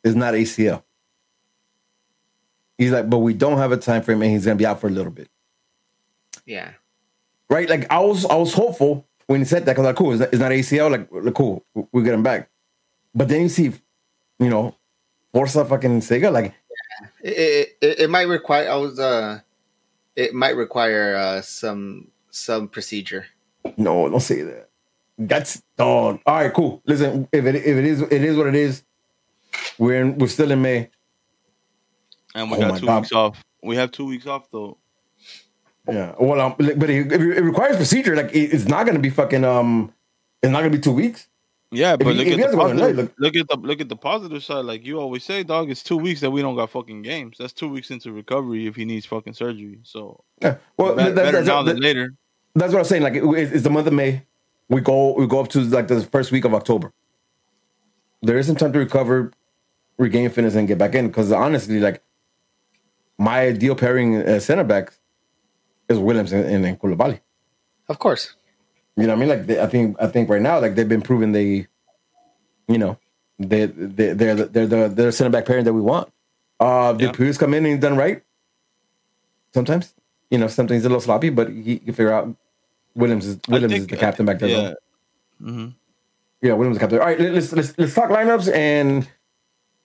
is 0.04 0.16
not 0.16 0.34
ACL." 0.34 0.84
He's 2.78 2.91
like, 2.91 3.10
but 3.10 3.20
we 3.20 3.34
don't 3.34 3.58
have 3.58 3.72
a 3.72 3.78
time 3.78 4.02
frame, 4.02 4.22
and 4.22 4.32
he's 4.32 4.46
gonna 4.46 4.56
be 4.58 4.66
out 4.66 4.82
for 4.82 4.88
a 4.88 4.91
little 4.91 5.12
bit, 5.12 5.30
Yeah. 6.46 6.72
right? 7.50 7.70
Like 7.70 7.89
I 7.91 8.00
was 8.00 8.26
I 8.26 8.36
was 8.36 8.54
hopeful 8.54 9.06
when 9.28 9.39
he 9.41 9.46
said 9.46 9.66
that 9.66 9.74
because 9.74 9.86
like, 9.86 9.96
cool, 9.96 10.12
it's 10.12 10.20
not, 10.20 10.30
it's 10.34 10.39
not 10.41 10.52
ACL, 10.52 10.91
like, 10.91 11.08
like 11.12 11.34
cool, 11.36 11.64
we 11.91 12.04
get 12.04 12.14
him 12.14 12.24
back. 12.24 12.50
But 13.14 13.30
then 13.30 13.41
you 13.43 13.50
see, 13.50 13.72
you 14.39 14.50
know, 14.50 14.76
Forza 15.36 15.66
fucking 15.66 16.00
Sega, 16.00 16.32
like 16.32 16.54
It, 17.22 17.76
it, 17.82 18.00
it 18.00 18.10
might 18.10 18.30
require. 18.30 18.72
I 18.72 18.76
was. 18.78 18.98
Uh, 18.98 19.42
it 20.16 20.34
might 20.34 20.56
require 20.56 21.14
uh, 21.18 21.42
some 21.42 22.08
some 22.32 22.70
procedure. 22.70 23.26
No, 23.76 24.08
don't 24.08 24.22
say 24.22 24.44
that. 24.44 24.70
That's 25.18 25.62
dog. 25.76 26.22
All 26.26 26.36
right, 26.36 26.54
cool. 26.54 26.82
Listen, 26.86 27.28
if 27.34 27.44
it 27.46 27.56
if 27.56 27.66
it 27.68 27.84
is 27.84 28.02
it 28.04 28.24
is 28.24 28.38
what 28.38 28.48
it 28.48 28.56
is, 28.56 28.84
we're 29.78 30.00
in, 30.02 30.18
we're 30.18 30.28
still 30.28 30.52
in 30.52 30.62
May. 30.62 30.90
and 32.34 32.50
we 32.50 32.56
Oh 32.58 32.62
got 32.70 32.80
two 32.80 32.86
God. 32.86 33.02
weeks 33.02 33.12
off. 33.12 33.44
We 33.62 33.76
have 33.76 33.92
two 33.92 34.06
weeks 34.06 34.28
off 34.28 34.50
though. 34.52 34.78
Yeah. 35.90 36.16
Well, 36.18 36.40
um, 36.40 36.56
but 36.58 36.90
it, 36.90 37.12
it 37.12 37.44
requires 37.44 37.76
procedure. 37.76 38.16
Like 38.16 38.34
it- 38.34 38.54
it's 38.54 38.66
not 38.68 38.86
gonna 38.86 39.00
be 39.00 39.10
fucking 39.10 39.44
um, 39.44 39.92
it's 40.42 40.52
not 40.52 40.60
gonna 40.60 40.70
be 40.70 40.80
two 40.80 40.94
weeks. 40.94 41.28
Yeah, 41.76 41.96
but 41.96 42.08
he- 42.08 42.14
look 42.14 42.28
if 42.28 42.40
at 42.46 42.52
the 42.52 42.58
positive. 42.58 42.96
tonight, 42.96 43.12
look, 43.20 43.36
at 43.36 43.48
the 43.48 43.58
look 43.58 43.82
at 43.82 43.90
the 43.90 43.96
positive 43.96 44.44
side. 44.44 44.66
Like 44.66 44.86
you 44.86 45.00
always 45.00 45.24
say, 45.24 45.44
dog. 45.44 45.70
It's 45.70 45.84
two 45.84 45.98
weeks 45.98 46.22
that 46.22 46.32
we 46.32 46.42
don't 46.42 46.56
got 46.56 46.70
fucking 46.70 47.02
games. 47.02 47.38
That's 47.38 47.54
two 47.54 47.68
weeks 47.70 47.92
into 47.92 48.12
recovery 48.12 48.68
if 48.68 48.76
he 48.76 48.86
needs 48.86 49.06
fucking 49.06 49.34
surgery. 49.34 49.80
So 49.84 50.24
Yeah. 50.42 50.58
Well, 50.78 50.96
be- 50.96 51.04
that- 51.04 51.16
better 51.16 51.32
that's, 51.34 51.48
now 51.48 51.64
that- 51.64 51.74
than 51.74 51.82
later. 51.82 52.14
that's 52.56 52.72
what 52.74 52.80
I'm 52.80 52.86
saying. 52.86 53.04
Like 53.04 53.16
it, 53.16 53.24
it's 53.54 53.64
the 53.64 53.70
month 53.70 53.88
of 53.88 53.94
May. 53.94 54.24
We 54.70 54.82
go 54.82 55.14
we 55.14 55.28
go 55.28 55.40
up 55.42 55.50
to 55.50 55.62
like 55.62 55.88
the 55.88 56.02
first 56.02 56.32
week 56.32 56.46
of 56.46 56.54
October. 56.54 56.92
There 58.22 58.38
isn't 58.38 58.56
time 58.56 58.74
to 58.74 58.80
recover, 58.80 59.32
regain 59.98 60.30
fitness, 60.30 60.56
and 60.56 60.68
get 60.68 60.78
back 60.80 60.96
in. 60.96 61.08
Because 61.08 61.32
honestly, 61.32 61.80
like 61.80 62.02
my 63.18 63.42
ideal 63.42 63.76
pairing 63.76 64.16
uh, 64.18 64.40
center 64.40 64.64
back 64.64 64.94
is 65.88 66.00
Williams 66.00 66.34
and, 66.34 66.46
and, 66.46 66.66
and 66.66 66.80
Coulibaly. 66.80 67.20
Of 67.88 68.00
course. 68.00 68.36
You 68.98 69.04
know 69.08 69.10
what 69.10 69.18
I 69.18 69.20
mean? 69.20 69.30
Like 69.30 69.48
they, 69.48 69.62
I 69.62 69.68
think 69.68 69.98
I 70.00 70.08
think 70.08 70.30
right 70.30 70.41
now, 70.41 70.60
like 70.60 70.76
they've 70.76 70.88
been 70.88 71.02
proving 71.02 71.32
they, 71.34 71.68
you 72.68 72.78
know, 72.78 72.98
they 73.39 73.66
they 73.66 74.14
they're 74.14 74.36
the, 74.36 74.46
they're 74.46 74.68
the 74.68 74.88
they're 74.88 75.06
the 75.08 75.12
center 75.12 75.30
back 75.30 75.46
pairing 75.46 75.66
that 75.66 75.74
we 75.74 75.82
want. 75.82 76.10
Uh, 76.60 76.93
did 76.93 77.08
Yeah. 77.08 77.12
Pius 77.12 77.38
come 77.38 77.54
in 77.54 77.66
and 77.66 77.74
he's 77.74 77.82
done 77.82 77.98
right? 77.98 78.24
Sometimes, 79.54 79.93
you 80.30 80.38
know, 80.38 80.48
sometimes 80.48 80.78
he's 80.80 80.86
a 80.86 80.89
little 80.89 81.02
sloppy, 81.02 81.30
but 81.30 81.50
he 81.50 81.80
can 81.80 81.93
figure 81.93 82.14
out. 82.14 82.34
Williams 82.96 83.26
is 83.26 83.38
I 83.50 83.52
Williams 83.52 83.74
is 83.74 83.88
the 83.88 83.98
captain 83.98 84.26
back 84.26 84.39
there. 84.39 84.50
Yeah. 84.50 84.74
though. 85.41 85.52
hmm 85.52 85.68
Yeah, 86.41 86.54
Williams 86.54 86.78
is 86.78 86.80
the 86.80 86.84
captain. 86.88 87.00
All 87.00 87.06
right, 87.06 87.20
let's 87.20 87.52
let's 87.52 87.78
let's 87.78 87.93
talk 87.93 88.10
lineups 88.10 88.54
and 88.54 89.08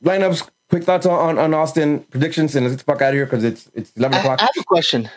lineups. 0.05 0.49
Quick 0.69 0.85
thoughts 0.85 1.05
on, 1.05 1.31
on, 1.31 1.39
on 1.39 1.53
Austin 1.53 2.05
predictions, 2.11 2.55
and 2.55 2.65
let's 2.65 2.77
get 2.77 2.87
the 2.87 2.93
fuck 2.93 3.03
out 3.03 3.09
of 3.09 3.15
here 3.15 3.27
because 3.27 3.43
it's 3.43 3.69
it's 3.75 3.91
eleven 3.97 4.19
I, 4.19 4.21
o'clock. 4.21 4.39
I 4.41 4.45
have 4.45 4.51
a 4.57 4.63
question. 4.63 5.11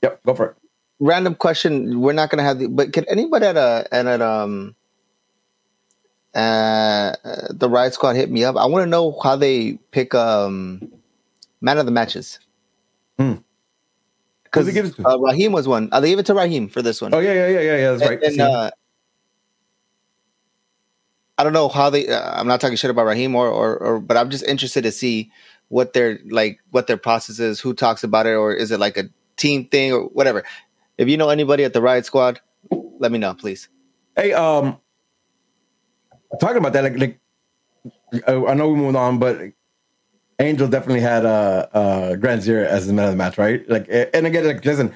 yep, 0.00 0.22
go 0.24 0.34
for 0.36 0.46
it. 0.50 0.56
Random 1.00 1.34
question. 1.34 2.00
We're 2.00 2.12
not 2.12 2.30
gonna 2.30 2.42
have 2.42 2.58
the. 2.58 2.68
But 2.68 2.92
can 2.92 3.04
anybody 3.08 3.46
at 3.46 3.56
a 3.56 3.88
at 3.90 4.06
a 4.06 4.30
um 4.30 4.76
uh 6.34 7.12
the 7.50 7.68
Riot 7.70 7.94
Squad 7.94 8.16
hit 8.16 8.30
me 8.30 8.44
up? 8.44 8.56
I 8.56 8.66
want 8.66 8.84
to 8.84 8.90
know 8.90 9.18
how 9.22 9.36
they 9.36 9.78
pick 9.90 10.14
um 10.14 10.92
man 11.60 11.78
of 11.78 11.86
the 11.86 11.92
matches. 11.92 12.38
Hmm. 13.18 13.36
Because 14.44 14.66
he 14.66 14.72
give 14.72 14.86
it 14.86 14.96
to? 14.96 15.08
uh, 15.08 15.16
Raheem 15.18 15.52
was 15.52 15.66
one. 15.66 15.88
Uh, 15.92 16.00
they 16.00 16.08
gave 16.10 16.18
it 16.18 16.26
to 16.26 16.34
Raheem 16.34 16.68
for 16.68 16.82
this 16.82 17.00
one. 17.00 17.14
Oh 17.14 17.20
yeah, 17.20 17.32
yeah, 17.32 17.48
yeah, 17.48 17.60
yeah, 17.60 17.76
yeah. 17.76 17.90
That's 17.92 18.10
right. 18.10 18.22
And, 18.22 18.32
and, 18.32 18.40
uh, 18.40 18.70
I 21.38 21.44
don't 21.44 21.52
know 21.52 21.68
how 21.68 21.88
they. 21.88 22.08
Uh, 22.08 22.38
I'm 22.38 22.46
not 22.46 22.60
talking 22.60 22.76
shit 22.76 22.90
about 22.90 23.06
Raheem 23.06 23.34
or, 23.34 23.48
or 23.48 23.76
or, 23.78 24.00
but 24.00 24.16
I'm 24.16 24.28
just 24.28 24.44
interested 24.44 24.82
to 24.82 24.92
see 24.92 25.30
what 25.68 25.94
their 25.94 26.18
like 26.28 26.60
what 26.72 26.88
their 26.88 26.98
process 26.98 27.38
is, 27.38 27.60
who 27.60 27.72
talks 27.72 28.04
about 28.04 28.26
it, 28.26 28.34
or 28.34 28.52
is 28.52 28.70
it 28.70 28.80
like 28.80 28.98
a 28.98 29.04
team 29.40 29.64
thing 29.64 29.92
or 29.92 30.04
whatever. 30.04 30.44
If 31.00 31.08
you 31.08 31.16
know 31.16 31.30
anybody 31.30 31.64
at 31.64 31.72
the 31.72 31.80
Riot 31.80 32.04
Squad, 32.04 32.40
let 32.98 33.10
me 33.10 33.16
know, 33.18 33.32
please. 33.32 33.70
Hey, 34.14 34.34
um, 34.34 34.76
talking 36.38 36.58
about 36.58 36.74
that, 36.74 36.84
like, 36.84 36.98
like 36.98 38.22
I 38.28 38.34
I 38.34 38.54
know 38.54 38.68
we 38.68 38.76
moved 38.76 38.96
on, 38.96 39.18
but 39.18 39.40
Angel 40.38 40.68
definitely 40.68 41.00
had 41.00 41.24
uh, 41.24 41.66
uh, 41.72 42.16
Grandsir 42.16 42.66
as 42.66 42.86
the 42.86 42.92
man 42.92 43.06
of 43.06 43.12
the 43.12 43.16
match, 43.16 43.38
right? 43.38 43.66
Like, 43.66 43.86
and 43.88 44.26
again, 44.26 44.46
like, 44.46 44.62
listen, 44.62 44.92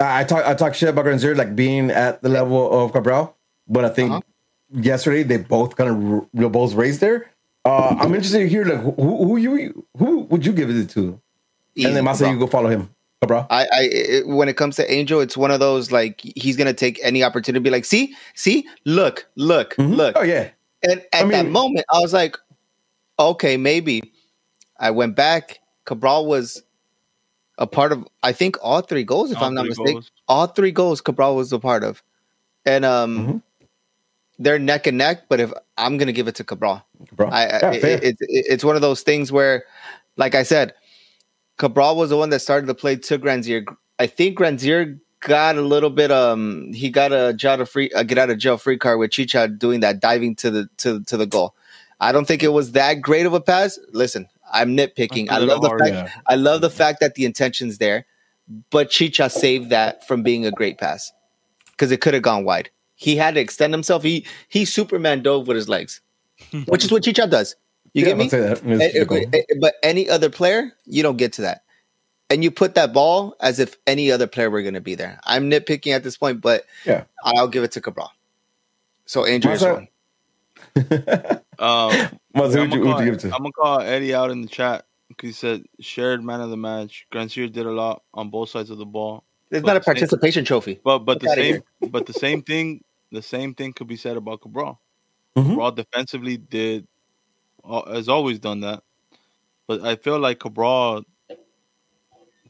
I 0.00 0.24
talk 0.24 0.44
I 0.44 0.54
talk 0.54 0.74
shit 0.74 0.88
about 0.88 1.04
Grandsir 1.04 1.36
like 1.36 1.54
being 1.54 1.92
at 1.92 2.22
the 2.22 2.28
level 2.28 2.60
of 2.82 2.90
Cabral, 2.92 3.36
but 3.68 3.84
I 3.84 3.88
think 3.90 4.10
Uh-huh. 4.10 4.20
yesterday 4.82 5.22
they 5.22 5.36
both 5.36 5.76
kind 5.76 5.90
of 6.34 6.52
both 6.52 6.74
raised 6.74 7.00
there. 7.00 7.30
Uh, 7.64 7.94
I'm 8.00 8.14
interested 8.14 8.40
to 8.40 8.48
hear 8.48 8.64
like 8.64 8.80
who, 8.80 8.92
who 9.26 9.36
you 9.36 9.86
who 9.96 10.20
would 10.30 10.44
you 10.44 10.52
give 10.52 10.70
it 10.70 10.90
to, 10.90 11.20
Easy, 11.76 11.86
and 11.86 11.94
then 11.96 12.04
Masa 12.04 12.28
you 12.32 12.38
go 12.38 12.48
follow 12.48 12.70
him, 12.70 12.90
Cabral. 13.22 13.46
I, 13.50 13.62
I 13.72 13.80
it, 13.92 14.26
when 14.28 14.48
it 14.48 14.56
comes 14.56 14.76
to 14.76 14.90
Angel, 14.92 15.20
it's 15.20 15.36
one 15.36 15.50
of 15.50 15.60
those 15.60 15.92
like 15.92 16.20
he's 16.36 16.56
gonna 16.56 16.72
take 16.72 16.98
any 17.02 17.22
opportunity 17.22 17.60
to 17.60 17.64
be 17.64 17.70
like, 17.70 17.84
see, 17.84 18.14
see, 18.34 18.66
look, 18.86 19.26
look, 19.36 19.74
Mhm. 19.76 19.94
look. 19.94 20.16
Oh 20.18 20.22
yeah, 20.22 20.50
And 20.82 21.04
at 21.12 21.26
I 21.26 21.28
that 21.30 21.46
moment, 21.46 21.84
I 21.92 21.98
was 22.00 22.12
like, 22.14 22.36
okay, 23.18 23.56
maybe. 23.56 24.12
I 24.78 24.90
went 24.90 25.14
back. 25.14 25.58
Cabral 25.84 26.24
was 26.24 26.62
a 27.58 27.66
part 27.66 27.92
of, 27.92 28.08
I 28.22 28.32
think, 28.32 28.56
all 28.62 28.80
three 28.80 29.04
goals, 29.04 29.30
if 29.30 29.36
I'm 29.42 29.52
not 29.52 29.66
mistaken. 29.66 29.92
goals. 29.94 30.10
All 30.26 30.46
three 30.46 30.70
goals 30.72 31.02
Cabral 31.02 31.36
was 31.36 31.52
a 31.52 31.58
part 31.58 31.84
of. 31.84 32.02
And 32.64 32.86
um, 32.86 33.18
Mhm. 33.18 33.42
they're 34.38 34.58
neck 34.58 34.86
and 34.86 34.96
neck, 34.96 35.24
but 35.28 35.38
if 35.40 35.52
I'm 35.76 35.98
going 35.98 36.06
to 36.06 36.14
give 36.14 36.28
it 36.28 36.36
to 36.36 36.44
Cabral. 36.44 36.82
Cabral. 37.10 37.30
I, 37.34 37.44
I 37.44 37.60
yeah, 37.60 37.72
it, 37.72 37.84
it, 38.02 38.16
it- 38.20 38.46
it's 38.48 38.64
one 38.64 38.76
of 38.76 38.80
those 38.80 39.02
things 39.02 39.30
where, 39.30 39.64
like 40.16 40.34
I 40.34 40.42
said, 40.44 40.72
Cabral 41.60 41.94
was 41.94 42.08
the 42.08 42.16
one 42.16 42.30
that 42.30 42.40
started 42.40 42.66
the 42.66 42.74
play 42.74 42.96
to 42.96 43.18
Grandsir. 43.18 43.66
I 43.98 44.06
think 44.06 44.38
Grandsir 44.38 44.98
got 45.20 45.56
a 45.56 45.60
little 45.60 45.90
bit 45.90 46.10
um 46.10 46.72
he 46.72 46.88
got 46.88 47.12
a 47.12 47.36
out 47.46 47.60
of 47.60 47.68
free 47.68 47.90
a 47.94 48.02
get 48.02 48.16
out 48.16 48.30
of 48.30 48.38
jail 48.38 48.56
free 48.56 48.78
card 48.78 48.98
with 48.98 49.10
Chicha 49.10 49.46
doing 49.46 49.80
that 49.80 50.00
diving 50.00 50.34
to 50.36 50.50
the 50.50 50.68
to 50.78 51.04
to 51.04 51.18
the 51.18 51.26
goal. 51.26 51.54
I 52.00 52.12
don't 52.12 52.26
think 52.26 52.42
it 52.42 52.48
was 52.48 52.72
that 52.72 53.02
great 53.02 53.26
of 53.26 53.34
a 53.34 53.42
pass. 53.42 53.78
Listen, 53.92 54.26
I'm 54.50 54.74
nitpicking. 54.74 55.28
I 55.28 55.36
love 55.36 55.60
the 55.60 55.68
hard, 55.68 55.80
fact 55.80 55.92
yeah. 55.92 56.10
I 56.26 56.36
love 56.36 56.62
the 56.62 56.70
fact 56.70 57.00
that 57.00 57.14
the 57.14 57.26
intention's 57.26 57.76
there, 57.76 58.06
but 58.70 58.88
Chicha 58.88 59.28
saved 59.28 59.68
that 59.68 60.08
from 60.08 60.22
being 60.22 60.46
a 60.46 60.50
great 60.50 60.78
pass 60.78 61.12
because 61.72 61.92
it 61.92 62.00
could 62.00 62.14
have 62.14 62.22
gone 62.22 62.44
wide. 62.44 62.70
He 62.94 63.16
had 63.16 63.34
to 63.34 63.40
extend 63.40 63.74
himself. 63.74 64.02
He 64.02 64.24
he 64.48 64.64
Superman 64.64 65.22
dove 65.22 65.46
with 65.46 65.56
his 65.56 65.68
legs, 65.68 66.00
which 66.64 66.86
is 66.86 66.90
what 66.90 67.04
Chicha 67.04 67.26
does. 67.26 67.54
You 67.92 68.02
Yeah, 68.02 68.08
get 68.08 68.16
me? 68.18 68.24
I'll 68.24 68.30
say 68.30 68.40
that. 68.40 68.60
It's 68.64 69.08
cool. 69.08 69.58
But 69.60 69.74
any 69.82 70.08
other 70.08 70.30
player, 70.30 70.72
you 70.86 71.02
don't 71.02 71.16
get 71.16 71.32
to 71.34 71.42
that. 71.42 71.62
And 72.28 72.44
you 72.44 72.50
put 72.52 72.74
that 72.76 72.92
ball 72.92 73.34
as 73.40 73.58
if 73.58 73.76
any 73.86 74.12
other 74.12 74.28
player 74.28 74.48
were 74.50 74.62
going 74.62 74.74
to 74.74 74.80
be 74.80 74.94
there. 74.94 75.18
I'm 75.24 75.50
nitpicking 75.50 75.92
at 75.94 76.04
this 76.04 76.16
point, 76.16 76.40
but 76.40 76.64
Yeah. 76.84 77.04
I'll 77.24 77.48
give 77.48 77.64
it 77.64 77.72
to 77.72 77.80
Cabral. 77.80 78.12
So 79.06 79.24
Andrew 79.24 79.50
is 79.52 79.62
one. 79.62 79.88
Um, 81.58 81.90
Masa, 82.34 82.62
I'm 82.62 82.70
who'd 82.70 82.72
you, 82.74 82.84
gonna 82.84 83.04
give 83.04 83.20
call, 83.20 83.30
to? 83.30 83.36
I'm 83.36 83.42
gonna 83.42 83.52
call 83.52 83.80
Eddie 83.80 84.14
out 84.14 84.30
in 84.30 84.40
the 84.40 84.48
chat 84.48 84.86
because 85.08 85.28
he 85.28 85.32
said 85.34 85.64
shared 85.78 86.24
man 86.24 86.40
of 86.40 86.48
the 86.48 86.56
match. 86.56 87.06
Grandsir 87.12 87.52
did 87.52 87.66
a 87.66 87.70
lot 87.70 88.02
on 88.14 88.30
both 88.30 88.48
sides 88.48 88.70
of 88.70 88.78
the 88.78 88.86
ball, 88.86 89.24
It's 89.50 89.66
not 89.66 89.76
a 89.76 89.80
the 89.80 89.84
same- 89.84 89.94
participation 89.94 90.44
trophy. 90.46 90.80
but 90.82 91.00
but 91.00 91.20
Get 91.20 91.36
the 91.36 91.42
same 91.42 91.90
but 91.90 92.06
the 92.06 92.14
same 92.14 92.40
thing 92.42 92.82
the 93.12 93.20
same 93.20 93.54
thing 93.54 93.74
could 93.74 93.88
be 93.88 93.96
said 93.96 94.16
about 94.16 94.40
Cabral. 94.40 94.80
Mhm. 95.36 95.48
Cabral 95.50 95.72
defensively 95.72 96.38
did 96.38 96.86
has 97.64 98.08
always 98.08 98.38
done 98.38 98.60
that, 98.60 98.82
but 99.66 99.82
I 99.82 99.96
feel 99.96 100.18
like 100.18 100.38
Cabral. 100.40 101.02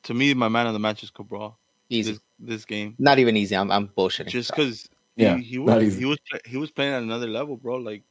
To 0.04 0.14
me, 0.14 0.32
my 0.32 0.48
man 0.48 0.66
of 0.66 0.72
the 0.72 0.78
match 0.78 1.02
is 1.02 1.10
Cabral. 1.10 1.58
Easy. 1.90 2.12
This, 2.12 2.20
this 2.38 2.64
game, 2.64 2.94
Not 2.98 3.18
even 3.18 3.36
easy. 3.36 3.54
I'm, 3.56 3.70
I'm 3.70 3.88
bullshitting. 3.88 4.28
just 4.28 4.48
Sorry. 4.48 4.64
because 4.66 4.88
Yeah, 5.16 5.36
he, 5.36 5.42
he 5.42 5.58
was 5.58 5.94
he 5.96 6.04
was 6.06 6.18
he 6.46 6.56
was 6.56 6.70
playing 6.70 6.94
at 6.94 7.02
another 7.02 7.26
level, 7.26 7.56
bro. 7.56 7.76
Like 7.76 8.02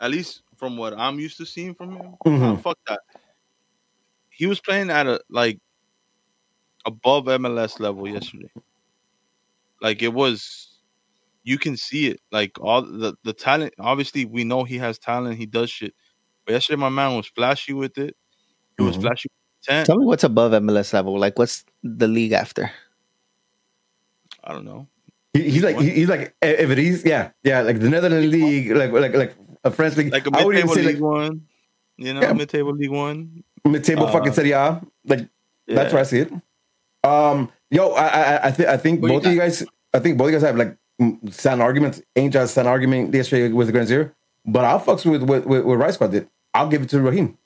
at 0.00 0.10
least 0.10 0.42
from 0.56 0.76
what 0.76 0.94
I'm 0.94 1.18
used 1.18 1.36
to 1.38 1.46
seeing 1.46 1.74
from 1.74 1.96
him. 1.96 2.14
Mhm. 2.24 2.40
Nah, 2.40 2.56
fuck 2.56 2.78
that. 2.88 3.00
He 4.30 4.46
was 4.46 4.60
playing 4.60 4.90
at 4.90 5.06
a 5.06 5.20
like 5.28 5.58
above 6.86 7.24
MLS 7.24 7.80
level 7.80 8.08
yesterday. 8.08 8.48
Like 9.82 10.02
it 10.02 10.12
was, 10.12 10.67
you 11.48 11.56
can 11.58 11.76
see 11.76 12.02
it. 12.12 12.20
Like 12.30 12.52
all 12.60 12.82
the 12.82 13.14
the 13.24 13.32
talent. 13.32 13.72
Obviously, 13.78 14.24
we 14.26 14.44
know 14.44 14.64
he 14.64 14.78
has 14.78 14.98
talent. 14.98 15.38
He 15.38 15.46
does 15.46 15.70
shit. 15.70 15.94
But 16.44 16.52
yesterday, 16.52 16.76
my 16.80 16.88
man 16.90 17.16
was 17.16 17.26
flashy 17.26 17.72
with 17.72 17.96
it. 17.98 18.14
He 18.76 18.84
was 18.84 18.96
Mhm. 18.96 19.02
flashy. 19.02 19.28
With 19.32 19.66
the 19.66 19.72
10. 19.72 19.86
Tell 19.86 19.98
me 19.98 20.06
what's 20.06 20.24
above 20.24 20.52
MLS 20.62 20.92
level. 20.92 21.18
Like, 21.18 21.38
what's 21.38 21.64
the 21.82 22.06
league 22.08 22.32
after? 22.32 22.70
I 24.44 24.52
don't 24.52 24.64
know. 24.64 24.86
He, 25.32 25.50
he's 25.50 25.62
like 25.62 25.78
he- 25.78 25.90
he's 25.90 26.08
like 26.08 26.34
eh, 26.42 26.56
if 26.64 26.70
it 26.70 26.78
is 26.78 27.04
yeah 27.04 27.30
yeah 27.44 27.60
like 27.62 27.80
the 27.80 27.88
Netherlands 27.90 28.32
league 28.32 28.70
like 28.72 28.92
like 28.92 29.14
like 29.14 29.36
a 29.64 29.70
French 29.70 29.96
league 29.96 30.12
Like 30.12 30.26
a 30.26 30.30
mid-table 30.30 30.74
league 30.74 30.86
like 30.86 31.00
one. 31.02 31.46
You 31.96 32.14
know, 32.14 32.20
Yeah. 32.22 32.32
mid-table 32.32 32.72
league 32.74 32.90
one. 32.90 33.44
mid 33.64 33.84
table 33.84 34.06
uh, 34.06 34.12
fucking 34.12 34.32
Serie 34.32 34.52
A 34.52 34.80
like 35.04 35.28
that's 35.66 35.88
Yeah. 35.88 35.92
where 35.92 36.00
I 36.00 36.04
see 36.04 36.20
it. 36.24 36.30
Um, 37.04 37.50
yo, 37.70 37.92
I 37.92 38.06
I 38.08 38.48
I, 38.48 38.50
th- 38.50 38.68
I 38.68 38.76
think 38.76 39.00
Who 39.00 39.06
you 39.08 39.12
both 39.14 39.26
of 39.26 39.32
you 39.32 39.38
guys 39.38 39.64
I 39.92 39.98
think 39.98 40.16
both 40.16 40.28
of 40.28 40.32
you 40.32 40.38
guys 40.38 40.46
have 40.48 40.56
like 40.56 40.76
sound 41.30 41.62
arguments. 41.62 42.02
Angel 42.16 42.40
has 42.40 42.52
sound 42.52 42.68
argument 42.68 43.14
yesterday 43.14 43.52
with 43.52 43.66
the 43.68 43.72
Grandsir, 43.72 44.12
but 44.44 44.64
I'll 44.64 44.80
fucks 44.80 45.08
with 45.08 45.22
with 45.22 45.46
with, 45.46 45.64
with 45.64 45.78
Riot 45.78 45.94
Squad 45.94 46.12
did. 46.12 46.28
I'll 46.54 46.68
give 46.68 46.82
it 46.82 46.88
to 46.90 47.00
Raheem. 47.00 47.38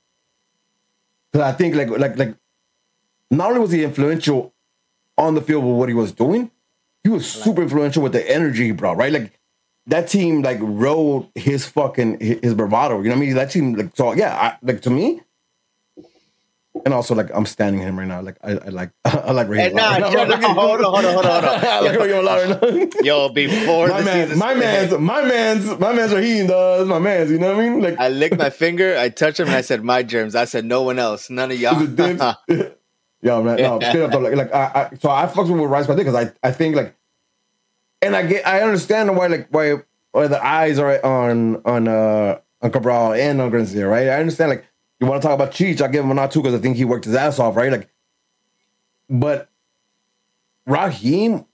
Because 1.30 1.46
I 1.46 1.52
think 1.52 1.74
like 1.74 1.90
like 1.90 2.16
like 2.16 2.36
not 3.30 3.48
only 3.48 3.60
was 3.60 3.72
he 3.72 3.84
influential 3.84 4.52
on 5.18 5.34
the 5.34 5.42
field 5.42 5.64
with 5.64 5.76
what 5.76 5.88
he 5.88 5.94
was 5.94 6.12
doing, 6.12 6.50
he 7.02 7.08
was 7.08 7.30
super 7.30 7.62
influential 7.62 8.02
with 8.02 8.12
the 8.12 8.30
energy 8.30 8.64
he 8.66 8.72
brought, 8.72 8.96
right? 8.96 9.12
Like 9.12 9.38
that 9.86 10.08
team 10.08 10.42
like 10.42 10.58
rode 10.60 11.28
his 11.34 11.66
fucking 11.66 12.20
his, 12.20 12.38
his 12.42 12.54
bravado. 12.54 12.98
You 12.98 13.04
know 13.04 13.10
what 13.10 13.16
I 13.16 13.26
mean? 13.26 13.34
That 13.34 13.50
team 13.50 13.74
like 13.74 13.96
so 13.96 14.12
yeah, 14.12 14.34
I, 14.34 14.56
like 14.62 14.82
to 14.82 14.90
me. 14.90 15.22
And 16.84 16.94
also 16.94 17.14
like 17.14 17.30
I'm 17.34 17.44
standing 17.44 17.82
him 17.82 17.98
right 17.98 18.08
now. 18.08 18.22
Like 18.22 18.38
I, 18.42 18.52
I 18.52 18.68
like 18.70 18.90
I 19.04 19.32
like 19.32 19.48
Raheem. 19.48 19.74
nah, 19.74 19.98
no, 19.98 20.10
no, 20.10 20.36
hold 20.54 20.80
on, 20.80 20.84
hold 20.84 20.84
on, 20.84 20.84
hold 20.84 21.04
on, 21.04 21.14
hold 21.14 21.44
on. 21.44 21.64
I 21.64 21.80
like 21.80 21.98
Raheem 21.98 22.26
right. 22.26 23.04
Yo, 23.04 23.28
before 23.28 23.88
my 23.88 24.00
the 24.00 24.04
man, 24.04 24.38
my 24.38 24.54
man's, 24.54 24.92
my 24.98 25.22
man's, 25.22 25.78
my 25.78 25.92
man's 25.92 26.12
Raheem 26.12 26.46
does. 26.46 26.88
My 26.88 26.98
man's, 26.98 27.30
you 27.30 27.38
know 27.38 27.54
what 27.54 27.64
I 27.64 27.68
mean? 27.68 27.82
Like 27.82 27.98
I 27.98 28.08
licked 28.08 28.38
my 28.38 28.50
finger, 28.50 28.96
I 28.96 29.10
touched 29.10 29.40
him, 29.40 29.48
and 29.48 29.56
I 29.56 29.60
said, 29.60 29.84
"My 29.84 30.02
germs." 30.02 30.34
I 30.34 30.46
said, 30.46 30.64
"No 30.64 30.82
one 30.82 30.98
else, 30.98 31.28
none 31.28 31.50
of 31.50 31.60
y'all." 31.60 31.76
Is 31.82 31.90
it 31.90 31.96
dibs? 31.96 32.22
Yo, 33.22 33.40
man, 33.40 33.56
no, 33.56 33.78
straight 33.78 34.02
up 34.02 34.10
though, 34.10 34.18
like, 34.18 34.34
like 34.34 34.52
I, 34.52 34.90
I, 34.90 34.96
so 34.96 35.08
I 35.08 35.26
fucks 35.26 35.48
with 35.48 35.70
Rice 35.70 35.86
by 35.86 35.94
because 35.94 36.16
I, 36.16 36.32
I 36.42 36.50
think 36.50 36.74
like, 36.74 36.96
and 38.02 38.16
I 38.16 38.26
get, 38.26 38.44
I 38.44 38.62
understand 38.62 39.16
why, 39.16 39.28
like, 39.28 39.46
why, 39.50 39.76
why 40.10 40.26
the 40.26 40.44
eyes 40.44 40.80
are 40.80 41.04
on, 41.06 41.62
on, 41.64 41.86
uh, 41.86 42.40
on 42.60 42.70
Cabral 42.72 43.12
and 43.12 43.40
on 43.40 43.52
Grandsir, 43.52 43.88
right? 43.88 44.08
I 44.08 44.18
understand, 44.18 44.50
like, 44.50 44.64
you 45.02 45.08
want 45.08 45.20
to 45.20 45.28
talk 45.28 45.34
about 45.34 45.52
Cheech, 45.52 45.80
I 45.80 45.88
give 45.88 46.04
him 46.04 46.10
a 46.10 46.14
nod 46.14 46.30
too 46.30 46.40
because 46.40 46.58
I 46.58 46.62
think 46.62 46.76
he 46.76 46.84
worked 46.84 47.04
his 47.04 47.14
ass 47.14 47.38
off, 47.38 47.56
right? 47.56 47.72
Like, 47.72 47.90
but 49.10 49.50
Raheem, 50.66 51.44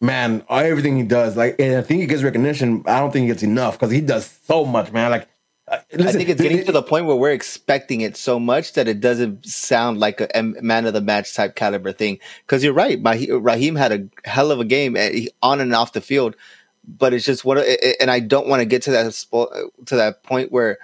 man, 0.00 0.44
everything 0.48 0.96
he 0.96 1.02
does, 1.02 1.36
like, 1.36 1.56
and 1.58 1.76
I 1.76 1.82
think 1.82 2.00
he 2.00 2.06
gets 2.06 2.22
recognition. 2.22 2.84
I 2.86 3.00
don't 3.00 3.12
think 3.12 3.24
he 3.24 3.28
gets 3.28 3.42
enough 3.42 3.78
because 3.78 3.90
he 3.90 4.00
does 4.00 4.26
so 4.46 4.64
much, 4.64 4.92
man. 4.92 5.10
Like, 5.10 5.28
uh, 5.68 5.78
I 5.94 6.12
think 6.12 6.28
it's 6.28 6.40
getting 6.40 6.64
to 6.64 6.70
the 6.72 6.82
point 6.82 7.06
where 7.06 7.16
we're 7.16 7.32
expecting 7.32 8.00
it 8.02 8.16
so 8.16 8.38
much 8.38 8.74
that 8.74 8.86
it 8.86 9.00
doesn't 9.00 9.44
sound 9.44 9.98
like 9.98 10.20
a 10.20 10.42
man 10.42 10.86
of 10.86 10.92
the 10.92 11.00
match 11.00 11.34
type 11.34 11.56
caliber 11.56 11.92
thing. 11.92 12.20
Because 12.42 12.62
you're 12.62 12.72
right, 12.72 13.00
Raheem 13.02 13.74
had 13.74 13.92
a 13.92 14.28
hell 14.28 14.52
of 14.52 14.60
a 14.60 14.64
game 14.64 14.96
eh, 14.96 15.26
on 15.42 15.60
and 15.60 15.74
off 15.74 15.92
the 15.92 16.00
field, 16.00 16.36
but 16.86 17.12
it's 17.12 17.24
just 17.24 17.44
what. 17.44 17.58
eh, 17.58 17.76
eh, 17.82 17.94
And 18.00 18.12
I 18.12 18.20
don't 18.20 18.46
want 18.46 18.60
to 18.60 18.64
get 18.66 18.82
to 18.82 18.92
that 18.92 19.12
to 19.86 19.96
that 19.96 20.22
point 20.22 20.52
where, 20.52 20.78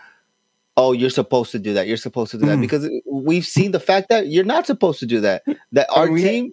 oh, 0.76 0.92
you're 0.92 1.10
supposed 1.10 1.52
to 1.52 1.58
do 1.58 1.74
that. 1.74 1.86
You're 1.86 1.96
supposed 1.98 2.30
to 2.32 2.38
do 2.38 2.46
that 2.46 2.58
Mm. 2.58 2.62
because 2.62 2.88
we've 3.10 3.44
seen 3.46 3.72
the 3.72 3.80
fact 3.80 4.08
that 4.08 4.28
you're 4.28 4.44
not 4.44 4.66
supposed 4.66 5.00
to 5.00 5.06
do 5.06 5.20
that. 5.20 5.42
That 5.72 5.86
our 5.94 6.10
we- 6.10 6.22
team 6.22 6.52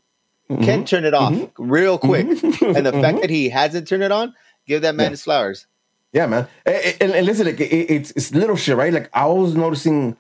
Mhm. 0.50 0.64
can 0.64 0.86
turn 0.86 1.06
it 1.06 1.14
off 1.14 1.32
Mhm. 1.34 1.52
real 1.58 1.98
quick, 1.98 2.28
Mhm. 2.28 2.76
and 2.76 2.86
the 2.86 2.92
Mhm. 2.92 3.02
fact 3.02 3.22
that 3.22 3.30
he 3.30 3.50
hasn't 3.50 3.88
turned 3.88 4.04
it 4.04 4.12
on, 4.12 4.34
give 4.68 4.82
that 4.82 4.96
man 4.96 5.06
Yeah. 5.06 5.10
his 5.12 5.24
flowers. 5.24 5.68
Yeah, 6.12 6.26
man. 6.26 6.48
And, 6.66 6.96
and, 7.02 7.12
and 7.14 7.26
listen, 7.26 7.46
like, 7.46 7.60
it, 7.62 7.66
it's 7.72 8.12
it's 8.12 8.34
little 8.34 8.56
shit, 8.56 8.76
right? 8.76 8.92
Like 8.92 9.10
I 9.14 9.26
was 9.28 9.54
noticing 9.56 10.18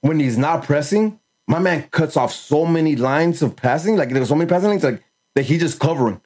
when 0.00 0.20
he's 0.20 0.38
not 0.38 0.62
pressing, 0.62 1.18
my 1.48 1.58
man 1.58 1.86
cuts 1.90 2.16
off 2.16 2.32
so 2.32 2.64
many 2.66 2.96
lines 2.96 3.42
of 3.42 3.56
passing. 3.56 3.96
Like 3.96 4.10
there's 4.10 4.28
so 4.28 4.34
many 4.36 4.48
passing 4.48 4.70
lanes, 4.70 4.84
like 4.84 5.02
that 5.34 5.44
he 5.44 5.58
just 5.58 5.80
covering, 5.80 6.20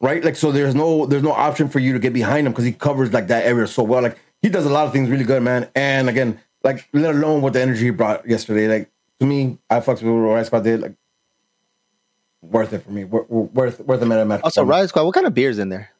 right? 0.00 0.22
Like 0.24 0.36
so, 0.36 0.52
there's 0.52 0.74
no 0.74 1.06
there's 1.06 1.22
no 1.22 1.32
option 1.32 1.68
for 1.68 1.80
you 1.80 1.92
to 1.92 1.98
get 1.98 2.12
behind 2.12 2.46
him 2.46 2.52
because 2.52 2.64
he 2.64 2.72
covers 2.72 3.12
like 3.12 3.26
that 3.28 3.44
area 3.44 3.66
so 3.66 3.82
well. 3.82 4.02
Like 4.02 4.18
he 4.42 4.48
does 4.48 4.66
a 4.66 4.70
lot 4.70 4.86
of 4.86 4.92
things 4.92 5.08
really 5.10 5.24
good, 5.24 5.42
man. 5.42 5.68
And 5.74 6.08
again, 6.08 6.40
like 6.64 6.88
let 6.92 7.14
alone 7.14 7.42
what 7.42 7.52
the 7.52 7.62
energy 7.62 7.84
he 7.84 7.90
brought 7.90 8.28
yesterday, 8.28 8.68
like 8.68 8.90
to 9.20 9.26
me, 9.26 9.58
I 9.68 9.80
fucks 9.80 10.02
with 10.02 10.04
what 10.04 10.10
Riot 10.34 10.46
Squad 10.46 10.64
did. 10.64 10.80
Like, 10.80 10.94
worth 12.42 12.72
it 12.72 12.84
for 12.84 12.90
me. 12.90 13.04
Wor- 13.04 13.26
wor- 13.28 13.44
Worth 13.52 13.80
worth 13.80 14.02
a 14.02 14.06
minute 14.06 14.26
match. 14.26 14.40
Also, 14.44 14.62
Riot 14.64 14.88
Squad, 14.88 15.04
what 15.04 15.14
kind 15.14 15.26
of 15.26 15.34
beers 15.34 15.58
in 15.58 15.68
there? 15.68 15.90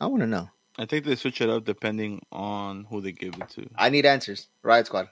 I 0.00 0.06
want 0.06 0.22
to 0.22 0.26
know. 0.26 0.48
I 0.78 0.84
think 0.86 1.04
they 1.04 1.16
switch 1.16 1.40
it 1.40 1.50
up 1.50 1.64
depending 1.64 2.22
on 2.30 2.84
who 2.88 3.00
they 3.00 3.10
give 3.10 3.34
it 3.34 3.48
to. 3.50 3.68
I 3.76 3.88
need 3.90 4.06
answers. 4.06 4.48
Riot 4.62 4.86
Squad. 4.86 5.08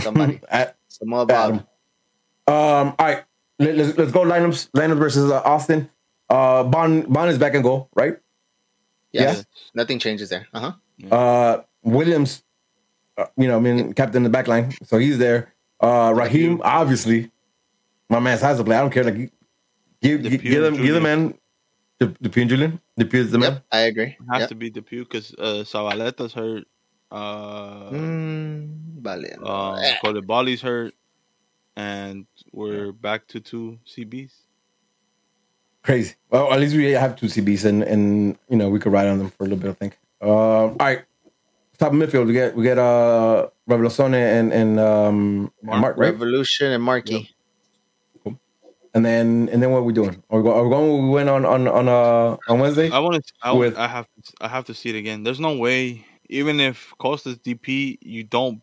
Somebody. 0.00 0.40
At, 0.50 0.76
Some 0.88 1.08
more 1.08 1.22
Adam. 1.30 1.64
Bob. 2.46 2.88
Um, 2.88 2.94
all 2.98 3.06
right, 3.06 3.24
Let, 3.58 3.78
us 3.78 3.96
let's 3.96 4.12
go 4.12 4.20
lineups. 4.20 4.70
Lineups 4.72 4.98
versus 4.98 5.30
uh, 5.32 5.40
Austin. 5.40 5.88
Uh, 6.28 6.64
Bond 6.64 7.10
Bond 7.12 7.30
is 7.30 7.38
back 7.38 7.54
in 7.54 7.62
goal, 7.62 7.88
right? 7.94 8.18
Yes. 9.12 9.38
Yeah. 9.38 9.42
Nothing 9.74 9.98
changes 9.98 10.28
there. 10.28 10.46
Uh 10.52 10.72
huh. 11.10 11.14
Uh, 11.14 11.62
Williams, 11.86 12.42
uh, 13.16 13.26
you 13.36 13.46
know, 13.48 13.56
I 13.56 13.60
mean, 13.60 13.92
captain 13.94 14.22
the 14.22 14.28
back 14.28 14.48
line, 14.48 14.72
so 14.84 14.98
he's 14.98 15.18
there. 15.18 15.54
Uh, 15.80 16.12
Raheem, 16.14 16.60
obviously, 16.64 17.30
my 18.08 18.18
man 18.18 18.38
has 18.38 18.58
to 18.58 18.64
play. 18.64 18.76
I 18.76 18.80
don't 18.80 18.90
care. 18.90 19.04
Like, 19.04 19.30
give 20.02 20.20
DePuy 20.20 20.30
give, 20.30 20.42
give 20.42 20.62
them 20.62 20.76
give 20.76 20.94
the 20.94 21.00
man 21.00 21.34
the 21.98 22.06
the 22.20 22.28
DePuy 22.28 22.40
and 22.42 22.50
Julian. 22.50 22.80
DePuy 22.98 23.14
is 23.14 23.30
the 23.30 23.38
man. 23.38 23.52
Yep, 23.52 23.64
I 23.72 23.78
agree. 23.80 24.16
It 24.18 24.26
has 24.30 24.40
Yep. 24.40 24.48
to 24.50 24.54
be 24.56 24.70
DePuy 24.70 25.00
because 25.08 25.32
uh, 25.38 25.64
Zabaleta's 25.64 26.32
hurt. 26.34 26.64
Uh, 27.10 27.90
Mm, 27.90 29.00
vale. 29.00 29.38
uh, 29.46 29.74
Eh. 29.80 29.94
Coulibaly's 30.02 30.60
hurt, 30.60 30.92
and 31.76 32.26
we're 32.52 32.90
back 32.92 33.26
to 33.28 33.40
two 33.40 33.78
CBs. 33.86 34.32
Crazy. 35.82 36.14
Well, 36.30 36.52
at 36.52 36.58
least 36.58 36.74
we 36.74 36.90
have 36.98 37.14
two 37.14 37.26
CBs, 37.26 37.64
and 37.64 37.82
and 37.84 38.36
you 38.50 38.56
know 38.56 38.68
we 38.68 38.80
could 38.80 38.90
ride 38.92 39.06
on 39.06 39.18
them 39.18 39.30
for 39.30 39.44
a 39.44 39.46
little 39.46 39.62
bit. 39.62 39.70
I 39.70 39.74
think. 39.74 39.98
Uh, 40.20 40.26
all 40.26 40.76
right. 40.80 41.05
Top 41.78 41.92
midfield, 41.92 42.26
we 42.26 42.32
get 42.32 42.54
we 42.56 42.62
get 42.62 42.78
uh 42.78 43.48
Raveloson 43.68 44.14
and 44.14 44.52
and 44.52 44.80
um 44.80 45.52
Mark 45.62 45.80
Mark, 45.80 45.96
right? 45.98 46.14
Raveloson 46.16 46.74
and 46.74 46.82
Marky. 46.82 47.34
And 48.94 49.04
then 49.04 49.50
and 49.52 49.62
then 49.62 49.70
what 49.72 49.78
are 49.80 49.82
we 49.82 49.92
doing? 49.92 50.22
Are 50.30 50.38
we, 50.40 50.42
go, 50.44 50.54
are 50.54 50.64
we 50.64 50.70
going? 50.70 51.04
We 51.04 51.10
went 51.10 51.28
on 51.28 51.44
on 51.44 51.68
on 51.68 51.86
uh 51.88 52.36
on 52.48 52.60
Wednesday. 52.60 52.90
I 52.90 52.98
want 52.98 53.22
to. 53.22 53.32
I, 53.42 53.52
With- 53.52 53.76
I 53.76 53.86
have. 53.86 54.08
I 54.40 54.48
have 54.48 54.64
to 54.66 54.74
see 54.74 54.88
it 54.88 54.96
again. 54.96 55.22
There's 55.22 55.40
no 55.40 55.54
way. 55.56 56.06
Even 56.30 56.60
if 56.60 56.94
Costa's 56.98 57.36
DP, 57.38 57.98
you 58.00 58.24
don't 58.24 58.62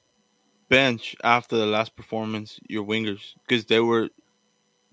bench 0.70 1.16
after 1.24 1.55
the 1.55 1.68
last 1.68 1.95
performance 1.95 2.59
your 2.68 2.84
wingers 2.84 3.36
because 3.47 3.66
they 3.66 3.80
were, 3.80 4.09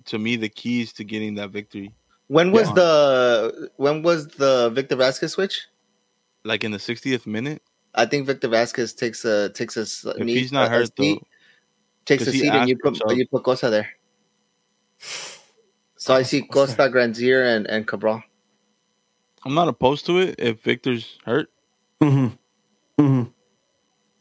to 0.04 0.18
me, 0.18 0.36
the 0.36 0.48
keys 0.50 0.92
to 0.92 1.04
getting 1.04 1.34
that 1.36 1.50
victory. 1.50 1.94
When 2.28 2.52
was 2.52 2.68
Yeah. 2.68 2.74
the 2.74 3.70
when 3.76 4.02
was 4.02 4.28
the 4.28 4.68
Victor 4.70 4.96
Vasquez 4.96 5.32
switch? 5.32 5.66
Like 6.44 6.64
in 6.64 6.70
the 6.70 6.78
60th 6.78 7.26
minute, 7.26 7.62
I 7.95 8.07
think 8.07 8.26
Victor 8.26 8.49
Vasquez 8.49 8.93
takes 8.95 9.24
a 9.24 9.49
takes 9.51 9.76
a 9.76 9.80
s- 9.82 10.05
if 10.07 10.16
knee- 10.18 10.34
he's 10.38 10.53
not 10.53 10.64
a- 10.64 10.66
a 10.66 10.68
hurt 10.70 10.86
seat, 10.99 11.18
though, 11.20 11.26
takes 12.05 12.26
a 12.26 12.32
seat 12.32 12.49
and 12.49 12.68
you 12.68 12.76
put 12.78 12.97
sub. 12.97 13.12
you 13.12 13.26
put 13.26 13.43
Costa 13.45 13.70
there. 13.70 13.88
So 15.97 16.14
I 16.14 16.22
see 16.22 16.43
Costa, 16.43 16.88
Grandsir, 16.88 17.45
and 17.57 17.66
and 17.66 17.86
Cabral. 17.86 18.22
I'm 19.45 19.55
not 19.55 19.68
opposed 19.68 20.07
to 20.07 20.18
it. 20.18 20.36
If 20.38 20.62
Victor's 20.62 21.18
hurt, 21.24 21.49
Mm-hmm. 22.03 22.26
Mm-hmm. 23.03 23.30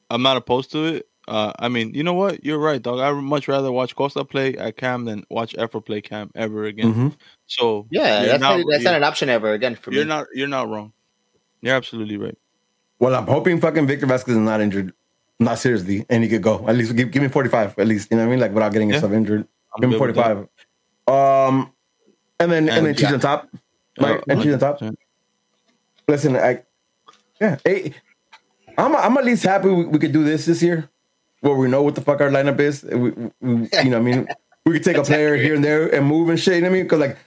I'm 0.09 0.21
not 0.21 0.35
opposed 0.37 0.71
to 0.71 0.85
it. 0.85 1.07
Uh, 1.27 1.53
I 1.59 1.69
mean, 1.69 1.93
you 1.93 2.03
know 2.03 2.13
what? 2.13 2.43
You're 2.43 2.57
right, 2.57 2.81
dog. 2.81 2.99
I 2.99 3.11
would 3.11 3.21
much 3.21 3.47
rather 3.47 3.71
watch 3.71 3.95
Costa 3.95 4.25
play 4.25 4.55
at 4.57 4.75
Cam 4.77 5.05
than 5.05 5.23
watch 5.29 5.53
Efra 5.53 5.85
play 5.85 6.01
Cam 6.01 6.31
ever 6.35 6.65
again. 6.65 6.91
Mm-hmm. 6.91 7.07
So 7.45 7.85
Yeah, 7.91 8.25
that's 8.25 8.41
not, 8.41 8.57
not, 8.57 8.65
that's 8.71 8.83
not 8.83 8.95
an 8.95 9.03
option 9.03 9.29
ever 9.29 9.53
again 9.53 9.75
for 9.75 9.93
you're 9.93 10.03
me. 10.03 10.09
not 10.09 10.25
you're 10.33 10.47
not 10.47 10.67
wrong. 10.69 10.91
You're 11.61 11.75
absolutely 11.75 12.17
right. 12.17 12.37
Well, 12.99 13.15
I'm 13.15 13.25
hoping 13.27 13.59
fucking 13.61 13.87
Victor 13.87 14.05
Vasquez 14.05 14.33
is 14.35 14.41
not 14.41 14.59
injured, 14.61 14.93
not 15.39 15.57
seriously, 15.57 16.05
and 16.09 16.23
he 16.23 16.29
could 16.29 16.41
go. 16.43 16.67
At 16.67 16.75
least 16.75 16.95
give, 16.95 17.11
give 17.11 17.21
me 17.23 17.29
45, 17.29 17.79
at 17.79 17.87
least. 17.87 18.09
You 18.11 18.17
know 18.17 18.23
what 18.23 18.27
I 18.27 18.31
mean? 18.31 18.39
Like 18.41 18.51
without 18.53 18.73
getting 18.73 18.89
Yeah. 18.89 18.95
yourself 18.95 19.13
injured. 19.13 19.47
I'm 19.73 19.81
give 19.81 19.89
me 19.89 19.97
good 19.97 20.07
with 20.07 20.15
that. 20.17 20.47
45. 21.07 21.49
Um, 21.49 21.71
and 22.39 22.51
then 22.51 22.67
and, 22.69 22.77
And- 22.77 22.85
then 22.87 22.93
cheese 22.95 23.03
yeah. 23.03 23.13
on 23.13 23.19
top, 23.19 23.49
right? 23.99 24.19
Uh, 24.19 24.23
and 24.29 24.41
cheese 24.41 24.53
on 24.53 24.59
top. 24.59 24.79
100%. 24.79 24.95
Listen, 26.07 26.35
I 26.35 26.63
yeah, 27.39 27.57
hey, 27.63 27.93
I'm 28.77 28.95
I'm 28.95 29.17
at 29.17 29.23
least 29.25 29.43
happy 29.43 29.69
we, 29.69 29.85
we 29.85 29.99
could 29.99 30.11
do 30.11 30.23
this 30.23 30.45
this 30.45 30.61
year, 30.61 30.89
where 31.41 31.53
we 31.55 31.69
know 31.69 31.83
what 31.83 31.95
the 31.95 32.01
fuck 32.01 32.19
our 32.19 32.29
lineup 32.29 32.59
is. 32.59 32.83
We, 32.83 32.97
we, 32.97 33.11
we- 33.11 33.51
you 33.83 33.89
know, 33.91 33.91
what 33.91 33.95
I 33.95 33.99
mean, 33.99 34.27
we 34.65 34.73
could 34.73 34.83
take 34.83 34.97
a 34.97 35.03
player 35.03 35.35
here 35.37 35.55
and 35.55 35.63
there 35.63 35.87
and 35.93 36.05
move 36.05 36.29
and 36.29 36.39
shit. 36.39 36.55
You 36.55 36.61
know 36.61 36.67
what 36.69 36.73
I 36.73 36.77
mean? 36.79 36.83
Because 36.85 36.99
like. 36.99 37.17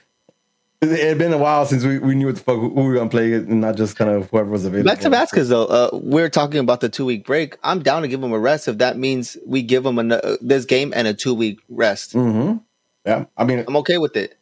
It 0.91 0.99
had 1.07 1.17
been 1.17 1.33
a 1.33 1.37
while 1.37 1.65
since 1.65 1.83
we, 1.83 1.99
we 1.99 2.15
knew 2.15 2.25
what 2.27 2.35
the 2.35 2.41
fuck 2.41 2.55
who 2.57 2.69
we 2.69 2.83
were 2.83 2.93
gonna 2.95 3.09
play, 3.09 3.33
and 3.33 3.61
not 3.61 3.75
just 3.75 3.95
kind 3.95 4.11
of 4.11 4.29
whoever 4.29 4.49
was 4.49 4.65
available. 4.65 4.89
Back 4.89 4.99
to 4.99 5.09
Vasquez 5.09 5.49
though, 5.49 5.65
uh, 5.65 5.89
we're 5.93 6.29
talking 6.29 6.59
about 6.59 6.81
the 6.81 6.89
two 6.89 7.05
week 7.05 7.25
break. 7.25 7.57
I'm 7.63 7.81
down 7.81 8.01
to 8.03 8.07
give 8.07 8.21
him 8.23 8.31
a 8.31 8.39
rest 8.39 8.67
if 8.67 8.77
that 8.79 8.97
means 8.97 9.37
we 9.45 9.61
give 9.61 9.85
him 9.85 9.97
a, 9.99 10.15
uh, 10.15 10.37
this 10.41 10.65
game 10.65 10.93
and 10.95 11.07
a 11.07 11.13
two 11.13 11.33
week 11.33 11.59
rest. 11.69 12.13
Mm-hmm. 12.13 12.57
Yeah, 13.05 13.25
I 13.37 13.43
mean, 13.43 13.63
I'm 13.67 13.75
okay 13.77 13.97
with 13.97 14.15
it. 14.15 14.37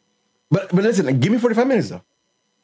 but 0.49 0.69
but 0.73 0.83
listen, 0.83 1.19
give 1.19 1.31
me 1.31 1.37
forty 1.37 1.55
five 1.55 1.67
minutes 1.67 1.89
though. 1.89 2.01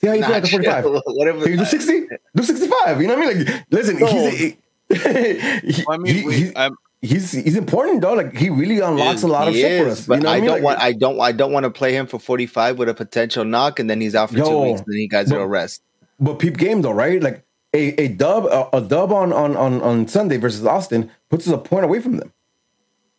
See 0.02 0.08
how 0.08 0.14
you 0.14 0.22
feel 0.22 0.30
Nah, 0.32 0.36
after 0.38 0.48
forty 0.52 0.66
five. 0.66 0.86
Whatever. 0.86 1.42
Can 1.44 1.52
you 1.52 1.58
do 1.58 1.66
sixty? 1.66 2.08
Do 2.36 2.44
sixty 2.44 2.68
five. 2.68 3.02
You 3.02 3.08
know 3.08 3.16
what 3.18 3.30
I 3.30 3.34
mean? 3.34 3.46
Like, 3.46 3.66
listen, 3.72 3.98
No. 4.00 4.08
he's 4.08 4.38
he, 4.40 4.58
he- 5.74 5.86
I 5.90 5.98
mean, 5.98 6.16
he- 6.16 6.26
we, 6.26 6.36
he's, 6.36 6.54
I'm, 6.56 6.76
he's 7.02 7.32
he's 7.32 7.56
important 7.56 8.02
though. 8.02 8.14
Like 8.14 8.36
he 8.36 8.50
really 8.50 8.80
unlocks 8.80 9.20
is. 9.20 9.24
a 9.24 9.28
lot 9.28 9.48
of 9.48 9.54
shit 9.54 9.72
for 9.74 9.88
us. 9.90 10.06
but 10.08 10.16
you 10.16 10.22
know 10.22 10.30
I 10.30 10.38
I 10.38 10.42
mean? 10.42 10.46
don't 10.46 10.56
Like, 10.56 10.64
want. 10.64 10.80
I 10.80 10.94
don't. 10.94 11.20
I 11.20 11.32
don't 11.32 11.52
want 11.52 11.64
to 11.66 11.70
play 11.70 11.94
him 11.96 12.08
for 12.08 12.20
45 12.20 12.78
with 12.80 12.90
a 12.90 12.94
potential 12.94 13.46
knock, 13.46 13.80
and 13.80 13.90
then 13.90 14.02
he's 14.02 14.16
out 14.16 14.32
for 14.32 14.38
two 14.38 14.58
weeks, 14.60 14.80
and 14.82 14.88
then 14.94 14.98
he 14.98 15.08
guys 15.08 15.32
are 15.32 15.48
rest. 15.48 15.82
but 16.20 16.40
peep 16.40 16.58
game 16.58 16.82
though, 16.82 16.92
right? 16.92 17.22
Like 17.22 17.46
a, 17.74 17.90
a 18.02 18.08
dub 18.10 18.46
a, 18.46 18.70
a 18.78 18.82
dub 18.82 19.12
on, 19.12 19.32
on 19.34 19.56
on 19.58 19.82
on 19.82 20.08
Sunday 20.08 20.38
versus 20.38 20.66
Austin 20.66 21.12
puts 21.30 21.48
us 21.48 21.54
a 21.54 21.58
point 21.58 21.86
away 21.86 22.00
from 22.02 22.18
them. 22.18 22.34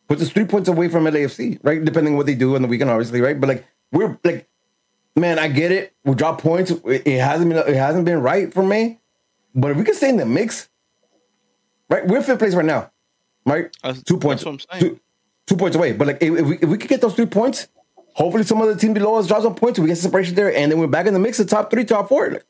Puts 0.09 0.23
us 0.23 0.31
three 0.31 0.47
points 0.47 0.69
away 0.69 0.89
from 0.89 1.05
LAFC, 1.05 1.59
right? 1.63 1.85
Depending 1.85 2.15
on 2.15 2.17
what 2.17 2.27
they 2.27 2.35
do 2.35 2.55
on 2.57 2.63
the 2.63 2.69
weekend, 2.69 2.91
obviously, 2.91 3.21
right? 3.21 3.39
But 3.39 3.49
like 3.49 3.67
we're 3.93 4.19
like, 4.25 4.49
man, 5.17 5.39
I 5.39 5.49
get 5.49 5.71
it. 5.71 5.95
We 6.05 6.15
drop 6.15 6.41
points. 6.41 6.71
It 6.87 7.21
hasn't 7.21 7.51
been 7.51 7.59
it 7.59 7.77
hasn't 7.77 8.07
been 8.07 8.21
right 8.23 8.53
for 8.53 8.63
me. 8.63 9.01
But 9.55 9.73
if 9.73 9.77
we 9.77 9.85
can 9.85 9.95
stay 9.95 10.09
in 10.09 10.17
the 10.17 10.27
mix, 10.27 10.69
right? 11.91 12.07
We're 12.07 12.23
fifth 12.23 12.39
place 12.39 12.55
right 12.55 12.65
now, 12.65 12.91
right? 13.51 13.75
That's- 13.83 14.03
two 14.03 14.19
points. 14.19 14.45
that's 14.45 14.47
what 14.69 14.75
I'm 14.75 14.81
saying. 14.81 14.95
Two, 14.95 15.01
two 15.47 15.57
points 15.57 15.77
away. 15.77 15.93
But 15.93 16.07
like 16.09 16.19
if, 16.23 16.31
we 16.31 16.59
if 16.59 16.69
we 16.69 16.79
could 16.79 16.89
get 16.89 17.01
those 17.01 17.15
three 17.15 17.27
points, 17.27 17.69
hopefully 18.15 18.45
some 18.45 18.61
other 18.63 18.77
team 18.77 18.95
below 18.95 19.17
us 19.17 19.27
draws 19.27 19.43
some 19.43 19.55
points. 19.55 19.79
We 19.79 19.87
get 19.89 19.99
separation 19.99 20.35
there, 20.35 20.55
and 20.55 20.71
then 20.71 20.79
we're 20.79 20.87
back 20.87 21.07
in 21.07 21.15
the 21.15 21.21
mix 21.21 21.39
of 21.41 21.49
top 21.49 21.71
three, 21.71 21.85
top 21.85 22.09
four. 22.09 22.31
Like, 22.31 22.45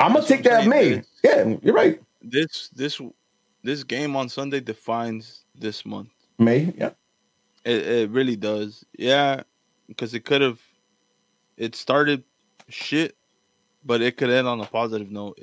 I'm 0.00 0.12
gonna 0.12 0.26
take 0.26 0.42
that 0.44 0.66
May. 0.66 1.02
Yeah, 1.24 1.56
you're 1.62 1.74
right. 1.74 2.00
this 2.22 2.68
this 2.74 3.00
this 3.62 3.84
game 3.84 4.16
on 4.16 4.28
Sunday 4.28 4.60
defines 4.60 5.44
this 5.54 5.84
month. 5.84 6.10
May. 6.38 6.72
Yeah. 6.76 6.90
It, 7.64 7.86
it 7.86 8.10
really 8.10 8.36
does. 8.36 8.84
Yeah, 8.96 9.42
because 9.88 10.14
it 10.14 10.24
could 10.24 10.40
have. 10.40 10.60
It 11.56 11.74
started 11.74 12.22
shit, 12.68 13.16
but 13.84 14.00
it 14.00 14.16
could 14.16 14.30
end 14.30 14.46
on 14.46 14.60
a 14.60 14.64
positive 14.66 15.10
note. 15.10 15.38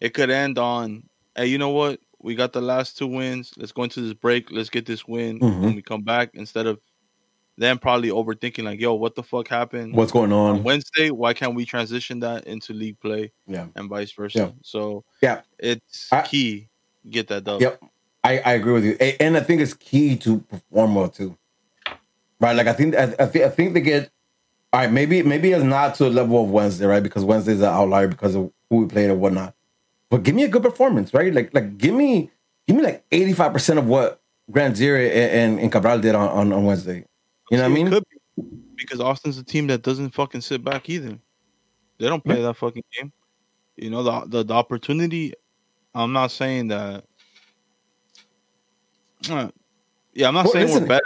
It 0.00 0.14
could 0.14 0.30
end 0.30 0.56
on, 0.56 1.02
hey, 1.34 1.46
you 1.46 1.58
know 1.58 1.70
what? 1.70 1.98
We 2.28 2.34
got 2.34 2.52
the 2.52 2.60
last 2.60 2.98
two 2.98 3.06
wins. 3.06 3.54
Let's 3.56 3.72
go 3.72 3.84
into 3.84 4.02
this 4.02 4.12
break. 4.12 4.50
Let's 4.52 4.68
get 4.68 4.84
this 4.84 5.08
win 5.08 5.40
Mhm. 5.40 5.60
when 5.62 5.74
we 5.76 5.80
come 5.80 6.02
back. 6.02 6.28
Instead 6.34 6.66
of 6.66 6.78
them 7.56 7.78
probably 7.78 8.10
overthinking, 8.10 8.64
like, 8.64 8.78
yo, 8.78 8.92
what 8.92 9.14
the 9.14 9.22
fuck 9.22 9.48
happened 9.48 9.94
What's 9.94 10.12
going 10.12 10.30
on 10.30 10.56
on? 10.58 10.62
Wednesday? 10.62 11.10
Why 11.10 11.32
can't 11.32 11.54
we 11.54 11.64
transition 11.64 12.20
that 12.20 12.46
into 12.46 12.74
league 12.74 13.00
play 13.00 13.32
Yeah. 13.46 13.68
and 13.76 13.88
vice 13.88 14.12
versa? 14.12 14.38
Yeah. 14.38 14.50
So 14.62 15.04
Yeah. 15.22 15.40
it's 15.58 16.12
I- 16.12 16.20
key. 16.20 16.68
Get 17.08 17.28
that 17.28 17.44
done. 17.44 17.60
Yep. 17.62 17.82
I, 18.24 18.40
I 18.40 18.52
agree 18.52 18.74
with 18.74 18.84
you, 18.84 18.92
and 19.20 19.34
I 19.34 19.40
think 19.40 19.62
it's 19.62 19.72
key 19.72 20.14
to 20.18 20.40
perform 20.40 20.96
well 20.96 21.08
too. 21.08 21.34
Right, 22.40 22.54
like 22.54 22.66
I 22.66 22.74
think 22.74 22.94
I, 22.94 23.04
I 23.18 23.24
think 23.24 23.44
I 23.46 23.48
think 23.48 23.72
they 23.72 23.80
get. 23.80 24.10
All 24.74 24.80
right, 24.80 24.92
maybe 24.92 25.22
maybe 25.22 25.50
it's 25.52 25.64
not 25.64 25.94
to 25.94 26.04
the 26.04 26.10
level 26.10 26.44
of 26.44 26.50
Wednesday, 26.50 26.84
right? 26.84 27.02
Because 27.02 27.24
Wednesday's 27.24 27.60
an 27.60 27.68
outlier 27.68 28.06
because 28.06 28.34
of 28.34 28.52
who 28.68 28.76
we 28.82 28.86
played 28.86 29.08
and 29.08 29.18
whatnot. 29.18 29.54
But 30.10 30.22
give 30.22 30.34
me 30.34 30.44
a 30.44 30.48
good 30.48 30.62
performance, 30.62 31.12
right? 31.12 31.32
Like 31.32 31.52
like 31.52 31.78
give 31.78 31.94
me 31.94 32.30
give 32.66 32.76
me 32.76 32.82
like 32.82 33.04
eighty 33.12 33.32
five 33.32 33.52
percent 33.52 33.78
of 33.78 33.86
what 33.86 34.20
Grandsir 34.50 34.96
and, 35.10 35.60
and, 35.60 35.70
Cabral 35.70 35.98
did 36.00 36.14
on, 36.14 36.28
on, 36.28 36.52
on 36.52 36.64
Wednesday. 36.64 37.04
You 37.50 37.58
know 37.58 37.64
what 37.64 37.70
I 37.70 37.74
mean? 37.74 37.90
could 37.90 38.04
be, 38.36 38.44
because 38.76 39.00
Austin's 39.00 39.36
a 39.36 39.44
team 39.44 39.66
that 39.66 39.82
doesn't 39.82 40.10
fucking 40.10 40.40
sit 40.40 40.64
back 40.64 40.88
either. 40.88 41.18
They 41.98 42.06
don't 42.06 42.24
play 42.24 42.40
that 42.40 42.54
fucking 42.54 42.84
game. 42.96 43.12
You 43.76 43.90
know 43.90 44.02
the, 44.02 44.24
the 44.26 44.44
the 44.44 44.54
opportunity. 44.54 45.34
I'm 45.94 46.12
not 46.12 46.30
saying 46.30 46.68
that. 46.68 47.04
Uh, 49.28 49.48
yeah, 50.14 50.28
I'm 50.28 50.34
not 50.34 50.44
Well, 50.44 50.52
saying 50.52 50.66
listen- 50.66 50.82
we're 50.82 50.88
better 50.88 51.04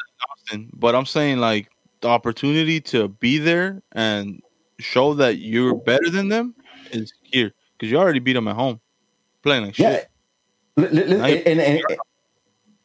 than 0.50 0.60
Austin, 0.60 0.70
but 0.74 0.94
I'm 0.94 1.06
saying 1.06 1.38
like 1.38 1.70
the 2.02 2.08
opportunity 2.08 2.80
to 2.80 3.08
be 3.08 3.38
there 3.38 3.82
and 3.92 4.42
show 4.78 5.14
that 5.14 5.38
you're 5.38 5.74
better 5.74 6.10
than 6.10 6.28
them 6.28 6.54
is 6.90 7.12
here 7.22 7.52
because 7.72 7.90
you 7.90 7.98
already 7.98 8.18
beat 8.18 8.34
them 8.34 8.48
at 8.48 8.56
home, 8.56 8.80
playing 9.42 9.66
like 9.66 9.78
Yeah. 9.78 9.96
shit. 9.96 10.08
Li- 10.76 10.88
li- 10.88 11.04
li- 11.04 11.16
Now 11.18 11.26
you- 11.26 11.42
and, 11.46 11.60
and, 11.60 11.82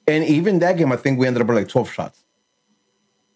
and 0.07 0.23
even 0.25 0.59
that 0.59 0.77
game, 0.77 0.91
I 0.91 0.97
think 0.97 1.19
we 1.19 1.27
ended 1.27 1.41
up 1.41 1.47
with 1.47 1.57
like 1.57 1.67
12 1.69 1.91
shots. 1.91 2.23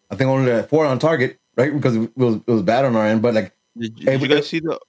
I 0.09 0.15
think 0.15 0.30
only 0.30 0.51
like 0.51 0.67
four 0.69 0.86
on 0.86 0.99
target, 0.99 1.39
right? 1.55 1.74
Because 1.74 1.95
it 1.95 2.11
was, 2.17 2.36
it 2.36 2.47
was 2.51 2.61
bad 2.63 2.84
on 2.86 2.95
our 2.95 3.05
end, 3.07 3.22
but 3.22 3.34
like, 3.34 3.53
Did, 3.78 3.95
did 3.95 4.07
Hey, 4.07 4.15
you 4.15 4.22
we- 4.22 4.28
guys 4.28 4.47
see 4.49 4.59
the? 4.59 4.80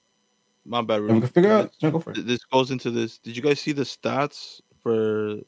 My 0.65 0.81
bad. 0.81 1.03
we 1.03 1.09
can 1.09 1.23
figure 1.23 1.51
out. 1.51 1.73
Go 1.81 1.99
for 1.99 2.13
it. 2.13 2.25
This 2.27 2.45
goes 2.45 2.71
into 2.71 2.91
this. 2.93 3.19
Did 3.19 3.37
you 3.37 3.43
guys 3.43 3.59
see 3.61 3.73
the 3.73 3.83
stats 3.83 4.61
for 4.81 5.39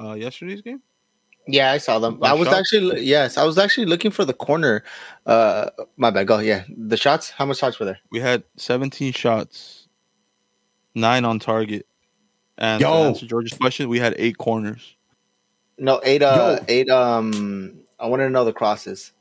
uh, 0.00 0.12
yesterday's 0.14 0.62
game? 0.62 0.80
Yeah, 1.48 1.72
I 1.72 1.78
saw 1.78 1.98
them. 1.98 2.20
Like 2.20 2.30
I 2.30 2.34
was 2.34 2.46
shots? 2.46 2.60
actually 2.60 3.00
yes, 3.02 3.36
I 3.36 3.42
was 3.44 3.58
actually 3.58 3.86
looking 3.86 4.12
for 4.12 4.24
the 4.24 4.32
corner. 4.34 4.84
Uh, 5.26 5.70
my 5.96 6.10
bad. 6.10 6.28
Go. 6.28 6.38
Yeah, 6.38 6.62
the 6.76 6.96
shots. 6.96 7.30
How 7.30 7.46
much 7.46 7.58
shots 7.58 7.80
were 7.80 7.86
there? 7.86 7.98
We 8.12 8.20
had 8.20 8.44
17 8.58 9.12
shots, 9.12 9.88
nine 10.94 11.24
on 11.24 11.40
target. 11.40 11.84
And 12.60 12.80
Yo. 12.80 12.88
to 12.88 13.08
answer 13.08 13.26
George's 13.26 13.56
question, 13.56 13.88
we 13.88 13.98
had 13.98 14.14
eight 14.18 14.38
corners. 14.38 14.94
No, 15.78 16.00
eight. 16.04 16.22
Uh, 16.22 16.58
Yo. 16.58 16.64
eight. 16.68 16.90
Um, 16.90 17.80
I 17.98 18.06
wanted 18.06 18.24
to 18.24 18.30
know 18.30 18.44
the 18.44 18.52
crosses. 18.52 19.12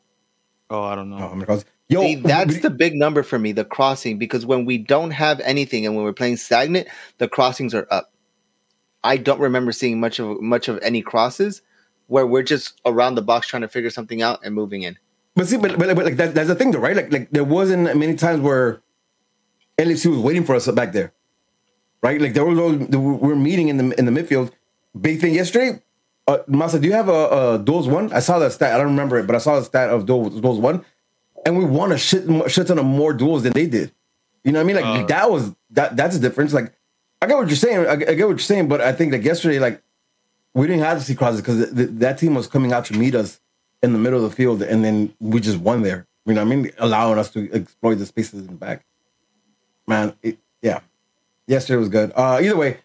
Oh, 0.69 0.83
I 0.83 0.95
don't 0.95 1.09
know. 1.09 1.17
Oh, 1.17 1.29
I'm 1.31 1.39
gonna 1.39 1.63
Yo, 1.87 2.01
See, 2.01 2.15
that's 2.15 2.59
the 2.59 2.69
big 2.69 2.93
number 2.93 3.23
for 3.23 3.39
me, 3.39 3.51
the 3.51 3.65
crossing, 3.65 4.19
because 4.19 4.45
when 4.45 4.63
we 4.63 4.77
don't 4.77 5.09
have 5.09 5.39
anything 5.39 5.87
and 5.87 5.95
when 5.95 6.05
we're 6.05 6.13
playing 6.13 6.37
stagnant, 6.37 6.87
the 7.17 7.27
crossings 7.27 7.73
are 7.73 7.87
up. 7.89 8.11
I 9.03 9.17
don't 9.17 9.39
remember 9.39 9.71
seeing 9.71 9.99
much 9.99 10.19
of 10.19 10.39
much 10.39 10.67
of 10.67 10.77
any 10.83 11.01
crosses 11.01 11.63
where 12.05 12.27
we're 12.27 12.43
just 12.43 12.79
around 12.85 13.15
the 13.15 13.23
box 13.23 13.47
trying 13.47 13.63
to 13.63 13.67
figure 13.67 13.89
something 13.89 14.21
out 14.21 14.39
and 14.43 14.53
moving 14.53 14.83
in. 14.83 14.99
But 15.35 15.47
see, 15.47 15.57
but, 15.57 15.79
but, 15.79 15.95
but 15.95 16.05
like 16.05 16.17
that, 16.17 16.35
that's 16.35 16.47
the 16.47 16.55
thing, 16.55 16.71
though, 16.71 16.79
right? 16.79 16.95
Like, 16.95 17.11
like 17.11 17.31
there 17.31 17.43
wasn't 17.43 17.83
many 17.97 18.15
times 18.15 18.41
where 18.41 18.81
LFC 19.79 20.11
was 20.11 20.19
waiting 20.19 20.43
for 20.43 20.53
us 20.53 20.69
back 20.69 20.91
there, 20.91 21.11
right? 22.01 22.19
Like 22.21 22.33
there 22.33 22.45
was 22.45 22.57
we 22.87 22.97
were 22.97 23.35
meeting 23.35 23.69
in 23.69 23.77
the 23.77 23.97
in 23.99 24.05
the 24.05 24.11
midfield. 24.11 24.51
Big 24.99 25.19
thing 25.21 25.33
yesterday. 25.33 25.81
Uh, 26.27 26.39
Masa, 26.47 26.79
do 26.79 26.87
you 26.87 26.93
have 26.93 27.09
a, 27.09 27.55
a 27.55 27.59
duels 27.63 27.87
one? 27.87 28.11
I 28.13 28.19
saw 28.19 28.37
that 28.39 28.51
stat. 28.51 28.73
I 28.73 28.77
don't 28.77 28.87
remember 28.87 29.17
it, 29.17 29.25
but 29.25 29.35
I 29.35 29.39
saw 29.39 29.59
the 29.59 29.65
stat 29.65 29.89
of 29.89 30.05
duels, 30.05 30.39
duels 30.39 30.59
one, 30.59 30.85
and 31.45 31.57
we 31.57 31.65
won 31.65 31.91
a 31.91 31.97
shit 31.97 32.23
shit 32.51 32.67
ton 32.67 32.77
of 32.79 32.85
more 32.85 33.13
duels 33.13 33.43
than 33.43 33.53
they 33.53 33.65
did. 33.65 33.91
You 34.43 34.51
know 34.51 34.59
what 34.59 34.63
I 34.63 34.67
mean? 34.67 34.75
Like 34.75 34.85
Uh. 35.03 35.05
that 35.07 35.31
was 35.31 35.53
that. 35.71 35.95
That's 35.95 36.15
a 36.15 36.19
difference. 36.19 36.53
Like 36.53 36.73
I 37.21 37.27
get 37.27 37.37
what 37.37 37.47
you're 37.47 37.55
saying. 37.55 37.85
I, 37.87 37.91
I 37.93 37.95
get 37.95 38.27
what 38.27 38.29
you're 38.29 38.39
saying, 38.39 38.67
but 38.67 38.79
I 38.81 38.91
think 38.93 39.11
like 39.11 39.23
yesterday, 39.23 39.59
like 39.59 39.81
we 40.53 40.67
didn't 40.67 40.83
have 40.83 40.97
to 40.99 41.03
see 41.03 41.15
crosses 41.15 41.41
because 41.41 41.73
th- 41.73 41.89
that 41.93 42.17
team 42.17 42.33
was 42.35 42.47
coming 42.47 42.73
out 42.73 42.85
to 42.85 42.93
meet 42.97 43.15
us 43.15 43.39
in 43.81 43.93
the 43.93 43.99
middle 43.99 44.23
of 44.23 44.29
the 44.29 44.35
field, 44.35 44.61
and 44.61 44.83
then 44.83 45.13
we 45.19 45.39
just 45.39 45.57
won 45.57 45.81
there. 45.83 46.05
You 46.25 46.33
know 46.35 46.43
what 46.43 46.51
I 46.51 46.55
mean? 46.55 46.71
Allowing 46.77 47.17
us 47.17 47.31
to 47.31 47.51
exploit 47.53 47.95
the 47.95 48.05
spaces 48.05 48.41
in 48.41 48.47
the 48.47 48.53
back. 48.53 48.85
Man, 49.87 50.13
it, 50.21 50.37
yeah. 50.61 50.81
Yesterday 51.49 51.77
was 51.77 51.89
good. 51.89 52.11
Uh, 52.15 52.39
either 52.43 52.55
way, 52.55 52.77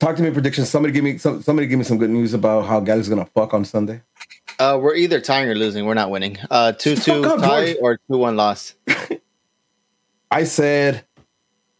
talk 0.00 0.16
to 0.16 0.22
me 0.24 0.30
predictions. 0.32 0.68
Somebody 0.68 0.92
give 0.92 1.04
me 1.04 1.18
some. 1.18 1.40
Somebody 1.40 1.68
give 1.68 1.78
me 1.78 1.84
some 1.84 1.96
good 1.96 2.10
news 2.10 2.34
about 2.34 2.66
how 2.66 2.80
Galaxy's 2.80 3.08
gonna 3.08 3.26
fuck 3.26 3.54
on 3.54 3.64
Sunday. 3.64 4.02
Uh, 4.58 4.76
we're 4.82 4.96
either 4.96 5.20
tying 5.20 5.48
or 5.48 5.54
losing. 5.54 5.86
We're 5.86 5.94
not 5.94 6.10
winning. 6.10 6.36
Uh, 6.50 6.72
two 6.72 6.96
two 6.96 7.24
up, 7.24 7.40
tie 7.40 7.74
George. 7.74 7.76
or 7.80 8.00
two 8.10 8.18
one 8.18 8.36
loss. 8.36 8.74
I 10.32 10.42
said, 10.42 11.04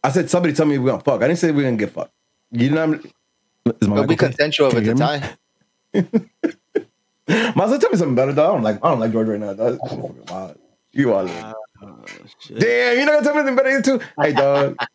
I 0.01 0.11
said 0.11 0.29
somebody 0.29 0.53
tell 0.53 0.65
me 0.65 0.77
we're 0.77 0.91
gonna 0.91 1.03
fuck. 1.03 1.21
I 1.21 1.27
didn't 1.27 1.39
say 1.39 1.51
we're 1.51 1.63
gonna 1.63 1.75
get 1.75 1.91
fucked. 1.91 2.13
You 2.51 2.69
know, 2.69 2.87
what 2.87 3.01
I'm, 3.65 3.75
is 3.81 3.87
my 3.89 3.95
It'll 3.95 4.07
be 4.07 4.13
mic 4.13 4.23
okay? 4.23 4.27
consensual 4.27 4.69
if 4.69 4.75
it's 4.75 4.85
you 4.87 4.93
a 4.93 5.17
hear 5.19 5.35
tie. 6.01 6.31
Might 7.53 7.65
as 7.65 7.69
well 7.71 7.79
tell 7.79 7.89
me 7.89 7.97
something 7.97 8.15
better. 8.15 8.31
Though. 8.31 8.45
I 8.45 8.53
don't 8.53 8.63
like. 8.63 8.77
I 8.81 8.91
don't 8.91 9.01
like 9.01 9.11
George 9.11 9.27
right 9.27 9.39
now. 9.41 9.53
Dog. 9.53 9.77
Wow. 10.29 10.55
You 10.93 11.13
are. 11.13 11.27
Uh, 11.27 11.53
shit. 12.39 12.59
Damn, 12.59 12.95
you're 12.95 13.05
not 13.05 13.11
gonna 13.11 13.23
tell 13.23 13.33
me 13.33 13.39
anything 13.41 13.55
better 13.57 13.69
either, 13.69 13.81
too. 13.81 14.05
Hey, 14.21 14.31
dog. 14.31 14.77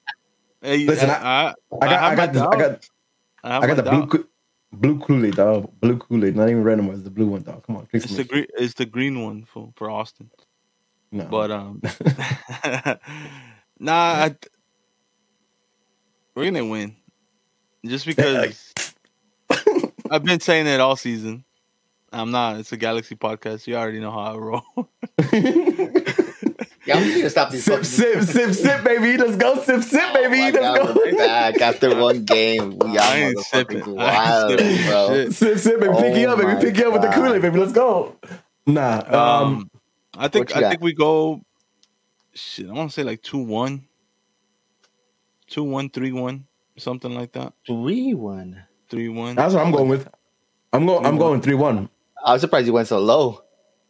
Hey, 0.64 0.86
Listen, 0.86 1.10
I, 1.10 1.14
I- 1.14 1.54
I, 1.82 1.86
got. 1.86 2.02
I, 2.02 2.14
got. 2.16 2.32
This, 2.32 2.42
I 2.42 2.56
got. 2.56 2.88
I, 3.44 3.66
got 3.66 3.76
the 3.76 3.82
blue. 3.82 4.28
Blue 4.72 4.98
Kool 4.98 5.26
Aid, 5.26 5.36
dog. 5.36 5.70
Blue 5.80 5.98
Kool 5.98 6.24
Aid. 6.24 6.36
Not 6.36 6.48
even. 6.48 6.90
It's 6.90 7.02
the 7.02 7.10
blue 7.10 7.26
one, 7.26 7.42
dog. 7.42 7.66
Come 7.66 7.76
on, 7.76 7.88
It's 7.92 8.16
the 8.16 8.24
green. 8.24 8.46
It's 8.56 8.72
the 8.72 8.86
green 8.86 9.22
one 9.22 9.44
for 9.44 9.70
for 9.76 9.90
Austin. 9.90 10.30
No. 11.12 11.26
But 11.26 11.50
um, 11.50 11.82
nah, 13.78 13.92
I, 13.92 14.36
we're 16.34 16.46
gonna 16.46 16.64
win. 16.64 16.96
Just 17.84 18.06
because 18.06 18.72
I've 20.10 20.24
been 20.24 20.40
saying 20.40 20.66
it 20.66 20.80
all 20.80 20.96
season. 20.96 21.44
I'm 22.10 22.30
not. 22.30 22.56
It's 22.56 22.72
a 22.72 22.78
Galaxy 22.78 23.16
podcast. 23.16 23.66
You 23.66 23.76
already 23.76 24.00
know 24.00 24.10
how 24.10 24.32
I 24.32 24.36
roll. 24.38 24.64
Yeah, 26.86 26.96
I'm 26.98 27.08
gonna 27.08 27.30
stop 27.30 27.50
these. 27.50 27.64
sip, 27.64 27.74
fucking- 27.74 27.84
sip, 27.84 28.22
sip, 28.22 28.52
sip, 28.54 28.84
baby. 28.84 29.16
Let's 29.16 29.36
go, 29.36 29.62
sip, 29.62 29.82
sip, 29.82 30.02
Oh 30.04 30.14
baby. 30.14 30.36
my 30.38 30.50
Let's 30.50 30.58
God, 30.58 30.86
go. 30.86 30.94
we're 30.94 31.16
back 31.16 31.60
after 31.62 31.94
one 32.00 32.24
game. 32.26 32.72
Y'all 32.72 32.98
I 32.98 33.16
ain't 33.18 33.38
sipping. 33.38 33.80
motherfuckers 33.80 33.98
I 34.00 34.12
ain't 34.12 34.16
wild, 34.24 34.50
sipping 34.50 34.84
bro. 34.84 35.08
shit. 35.08 35.32
Sip, 35.32 35.58
sip, 35.58 35.80
baby. 35.80 35.94
Pick 35.98 36.16
you 36.16 36.26
Oh 36.28 36.32
up, 36.32 36.38
baby. 36.38 36.54
my 36.54 36.60
Pick 36.60 36.76
you 36.76 36.86
up 36.86 36.92
with 36.92 37.02
the 37.02 37.08
God. 37.08 37.14
Kool 37.16 37.34
Aid, 37.34 37.42
baby. 37.42 37.58
Let's 37.58 37.72
go. 37.72 38.16
Nah. 38.66 39.02
Um. 39.08 39.14
Um, 39.18 39.70
I 40.16 40.28
think 40.28 40.48
what 40.48 40.50
you 40.50 40.56
I 40.56 40.60
got? 40.60 40.68
think 40.70 40.82
we 40.82 40.92
go. 40.94 41.40
Shit, 42.34 42.68
I 42.68 42.72
want 42.72 42.90
to 42.90 42.94
say 42.94 43.02
like 43.02 43.22
two 43.22 43.38
one, 43.42 43.86
two 45.48 45.64
one, 45.64 45.88
three 45.90 46.12
one, 46.12 46.46
something 46.76 47.14
like 47.14 47.32
that. 47.32 47.52
Three 47.66 48.14
one. 48.14 48.62
Three 48.90 49.08
one. 49.08 49.36
that's 49.36 49.54
what 49.54 49.64
I'm 49.64 49.72
going 49.72 49.88
with. 49.88 50.08
I'm 50.72 50.86
going. 50.86 51.06
I'm 51.06 51.16
going 51.18 51.40
three 51.40 51.54
one. 51.54 51.88
I 52.24 52.32
was 52.32 52.42
surprised 52.42 52.66
you 52.66 52.72
went 52.72 52.88
so 52.88 52.98
low. 52.98 53.42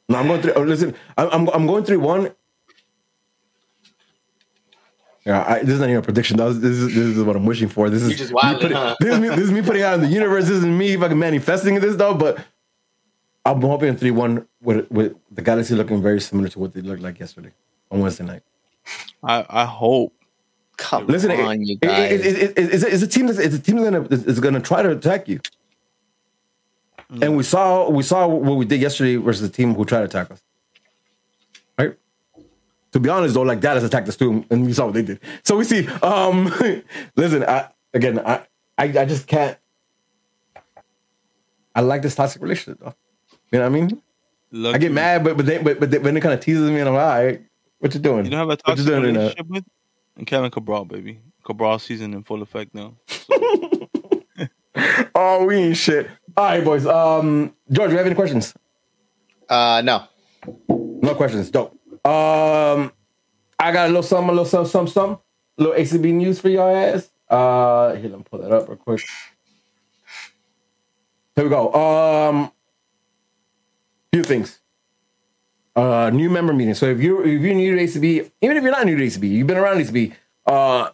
No, 0.09 0.18
I'm 0.18 0.26
going 0.28 0.42
three. 0.42 0.53
Oh, 0.53 0.62
listen, 0.62 0.95
I'm 1.16 1.28
I'm, 1.30 1.49
I'm 1.51 1.66
going 1.66 1.84
three 1.84 1.97
one. 1.97 2.30
Yeah, 5.26 5.42
I, 5.48 5.58
this 5.60 5.70
is 5.74 5.80
not 5.80 5.88
even 5.88 5.98
a 5.98 6.02
prediction. 6.02 6.36
Was, 6.36 6.60
this 6.60 6.72
is 6.76 6.88
this 6.94 7.16
is 7.16 7.22
what 7.22 7.34
I'm 7.36 7.46
wishing 7.46 7.68
for. 7.68 7.88
This 7.88 8.02
is 8.02 8.10
You 8.10 8.16
just 8.16 8.30
me 8.30 8.34
wilding, 8.42 8.60
putting- 8.60 8.76
huh? 8.76 8.96
this 9.00 9.14
is 9.14 9.20
me. 9.20 9.28
This 9.28 9.38
is 9.40 9.52
me 9.52 9.62
putting 9.62 9.82
out 9.82 9.94
in 9.94 10.00
the 10.02 10.08
universe. 10.08 10.44
This 10.48 10.58
is 10.58 10.66
me 10.66 10.96
fucking 10.96 11.18
manifesting 11.18 11.76
this 11.80 11.96
though. 11.96 12.12
But 12.14 12.44
I'm 13.46 13.60
hoping 13.62 13.96
three 13.96 14.10
one 14.10 14.46
with 14.60 14.90
with 14.90 15.14
the 15.30 15.40
Galaxy 15.42 15.74
looking 15.74 16.02
very 16.02 16.20
similar 16.20 16.48
to 16.50 16.58
what 16.58 16.74
they 16.74 16.82
looked 16.82 17.00
like 17.02 17.18
yesterday 17.18 17.52
on 17.90 18.00
Wednesday 18.00 18.24
night. 18.24 18.42
I 19.22 19.46
I 19.48 19.64
hope. 19.64 20.12
Come 20.76 21.06
Listen, 21.06 21.30
it- 21.30 21.40
on, 21.40 21.62
you 21.62 21.74
it- 21.80 21.86
guys. 21.86 22.12
it- 22.12 22.26
it- 22.26 22.58
it- 22.58 22.74
it's, 22.74 22.82
a, 22.84 22.92
it's 22.92 23.02
a 23.02 23.06
team 23.06 23.26
that's 23.26 23.38
it's 23.38 23.54
a 23.54 23.58
team 23.60 23.76
that's 23.76 23.90
gonna 23.90 24.06
is 24.10 24.40
gonna 24.40 24.60
try 24.60 24.82
to 24.82 24.90
attack 24.90 25.26
you. 25.28 25.40
Mm. 27.12 27.22
And 27.22 27.36
we 27.36 27.44
saw 27.44 27.88
we 27.88 28.02
saw 28.02 28.26
what 28.26 28.56
we 28.58 28.66
did 28.66 28.80
yesterday 28.82 29.16
versus 29.16 29.40
the 29.48 29.48
team 29.56 29.74
who 29.74 29.84
tried 29.86 30.00
to 30.00 30.04
attack 30.04 30.30
us. 30.32 30.42
Right. 32.95 33.01
To 33.01 33.01
be 33.01 33.09
honest, 33.11 33.34
though, 33.34 33.42
like 33.42 33.61
Dallas 33.61 33.84
attacked 33.84 34.09
us 34.09 34.16
too, 34.16 34.45
and 34.51 34.64
we 34.64 34.72
saw 34.72 34.86
what 34.86 34.95
they 34.95 35.03
did. 35.03 35.20
So 35.42 35.57
we 35.57 35.64
see. 35.64 35.86
Um, 36.03 36.47
listen, 37.16 37.42
I 37.45 37.68
again, 37.92 38.20
I, 38.20 38.47
I 38.78 38.84
I 38.84 39.05
just 39.05 39.26
can't. 39.26 39.59
I 41.74 41.80
like 41.80 42.03
this 42.03 42.14
toxic 42.14 42.40
relationship, 42.40 42.80
though. 42.80 42.95
You 43.51 43.59
know 43.59 43.68
what 43.68 43.76
I 43.76 43.80
mean? 43.80 44.03
Look, 44.53 44.74
I 44.76 44.78
get 44.78 44.92
mad, 44.92 45.24
but 45.24 45.36
but 45.36 45.45
they, 45.47 45.59
but 45.59 45.80
but 45.80 45.90
they, 45.90 45.99
when 45.99 46.16
it 46.16 46.20
kind 46.20 46.34
of 46.34 46.40
teases 46.40 46.70
me, 46.70 46.78
and 46.78 46.88
I'm 46.88 46.95
like, 46.95 47.05
all 47.05 47.24
right, 47.24 47.42
what 47.80 47.95
you 47.95 48.01
doing? 48.01 48.24
You 48.24 48.30
don't 48.30 48.38
have 48.38 48.49
a 48.49 48.51
What 48.51 48.59
you 48.61 48.74
toxic 48.74 48.86
doing 48.86 49.05
in 49.05 49.14
relationship 49.14 49.47
with 49.49 49.64
and 50.16 50.26
Kevin 50.26 50.51
Cabral, 50.51 50.85
baby. 50.85 51.18
Cabral 51.44 51.78
season 51.78 52.14
in 52.14 52.23
full 52.23 52.43
effect 52.43 52.74
now. 52.74 52.94
Oh, 55.16 55.44
we 55.44 55.55
ain't 55.56 55.77
shit. 55.77 56.09
All 56.36 56.44
right, 56.44 56.64
boys. 56.64 56.85
Um, 56.86 57.55
George, 57.70 57.93
you 57.93 57.97
have 57.97 58.06
any 58.06 58.16
questions? 58.16 58.52
uh, 59.48 59.81
no. 59.85 60.05
No 60.68 61.14
questions. 61.14 61.51
Dope. 61.51 61.78
Um, 62.05 62.90
I 63.65 63.73
got 63.73 63.86
a 63.86 63.89
little 63.89 64.03
something, 64.03 64.28
a 64.28 64.32
little 64.32 64.45
something, 64.45 64.70
something, 64.70 64.93
something. 64.93 65.19
A 65.57 65.62
little 65.62 65.78
ACB 65.78 66.12
news 66.12 66.39
for 66.39 66.51
y'all 66.51 66.77
ass. 66.77 67.11
Uh, 67.31 67.95
here, 67.95 68.11
let 68.11 68.19
me 68.19 68.24
pull 68.31 68.41
that 68.41 68.53
up 68.53 68.69
real 68.69 68.77
quick. 68.77 69.01
Here 71.35 71.45
we 71.45 71.49
go. 71.49 71.73
Um, 71.73 72.53
few 74.12 74.23
things. 74.23 74.61
Uh, 75.74 76.11
new 76.12 76.28
member 76.28 76.53
meeting. 76.53 76.74
So 76.74 76.86
if 76.86 77.01
you're 77.01 77.27
if 77.27 77.41
you're 77.41 77.55
new 77.55 77.74
to 77.74 77.82
ACB, 77.82 78.31
even 78.43 78.57
if 78.59 78.62
you're 78.62 78.70
not 78.70 78.85
new 78.85 78.99
to 78.99 79.03
ACB, 79.03 79.31
you've 79.31 79.47
been 79.47 79.57
around 79.57 79.78
ACB, 79.78 80.12
uh, 80.45 80.91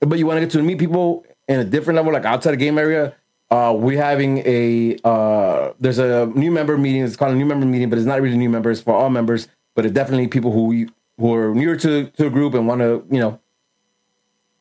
but 0.00 0.18
you 0.18 0.26
want 0.26 0.38
to 0.38 0.40
get 0.40 0.52
to 0.52 0.62
meet 0.62 0.78
people 0.78 1.26
in 1.48 1.60
a 1.60 1.64
different 1.64 1.96
level, 1.96 2.14
like 2.14 2.24
outside 2.24 2.52
the 2.52 2.56
game 2.56 2.78
area. 2.78 3.14
Uh, 3.50 3.76
we're 3.78 4.02
having 4.02 4.38
a 4.46 4.96
uh, 5.04 5.74
there's 5.78 5.98
a 5.98 6.26
new 6.34 6.50
member 6.50 6.78
meeting. 6.78 7.02
It's 7.02 7.14
called 7.14 7.32
a 7.32 7.36
new 7.36 7.44
member 7.44 7.66
meeting, 7.66 7.90
but 7.90 7.98
it's 7.98 8.06
not 8.06 8.22
really 8.22 8.38
new 8.38 8.48
members 8.48 8.80
for 8.80 8.94
all 8.94 9.10
members, 9.10 9.48
but 9.74 9.84
it's 9.84 9.94
definitely 9.94 10.28
people 10.28 10.50
who 10.50 10.88
who 11.18 11.34
are 11.34 11.54
newer 11.54 11.76
to 11.76 12.06
to 12.10 12.26
a 12.26 12.30
group 12.30 12.54
and 12.54 12.66
want 12.66 12.80
to 12.80 13.04
you 13.10 13.20
know 13.20 13.40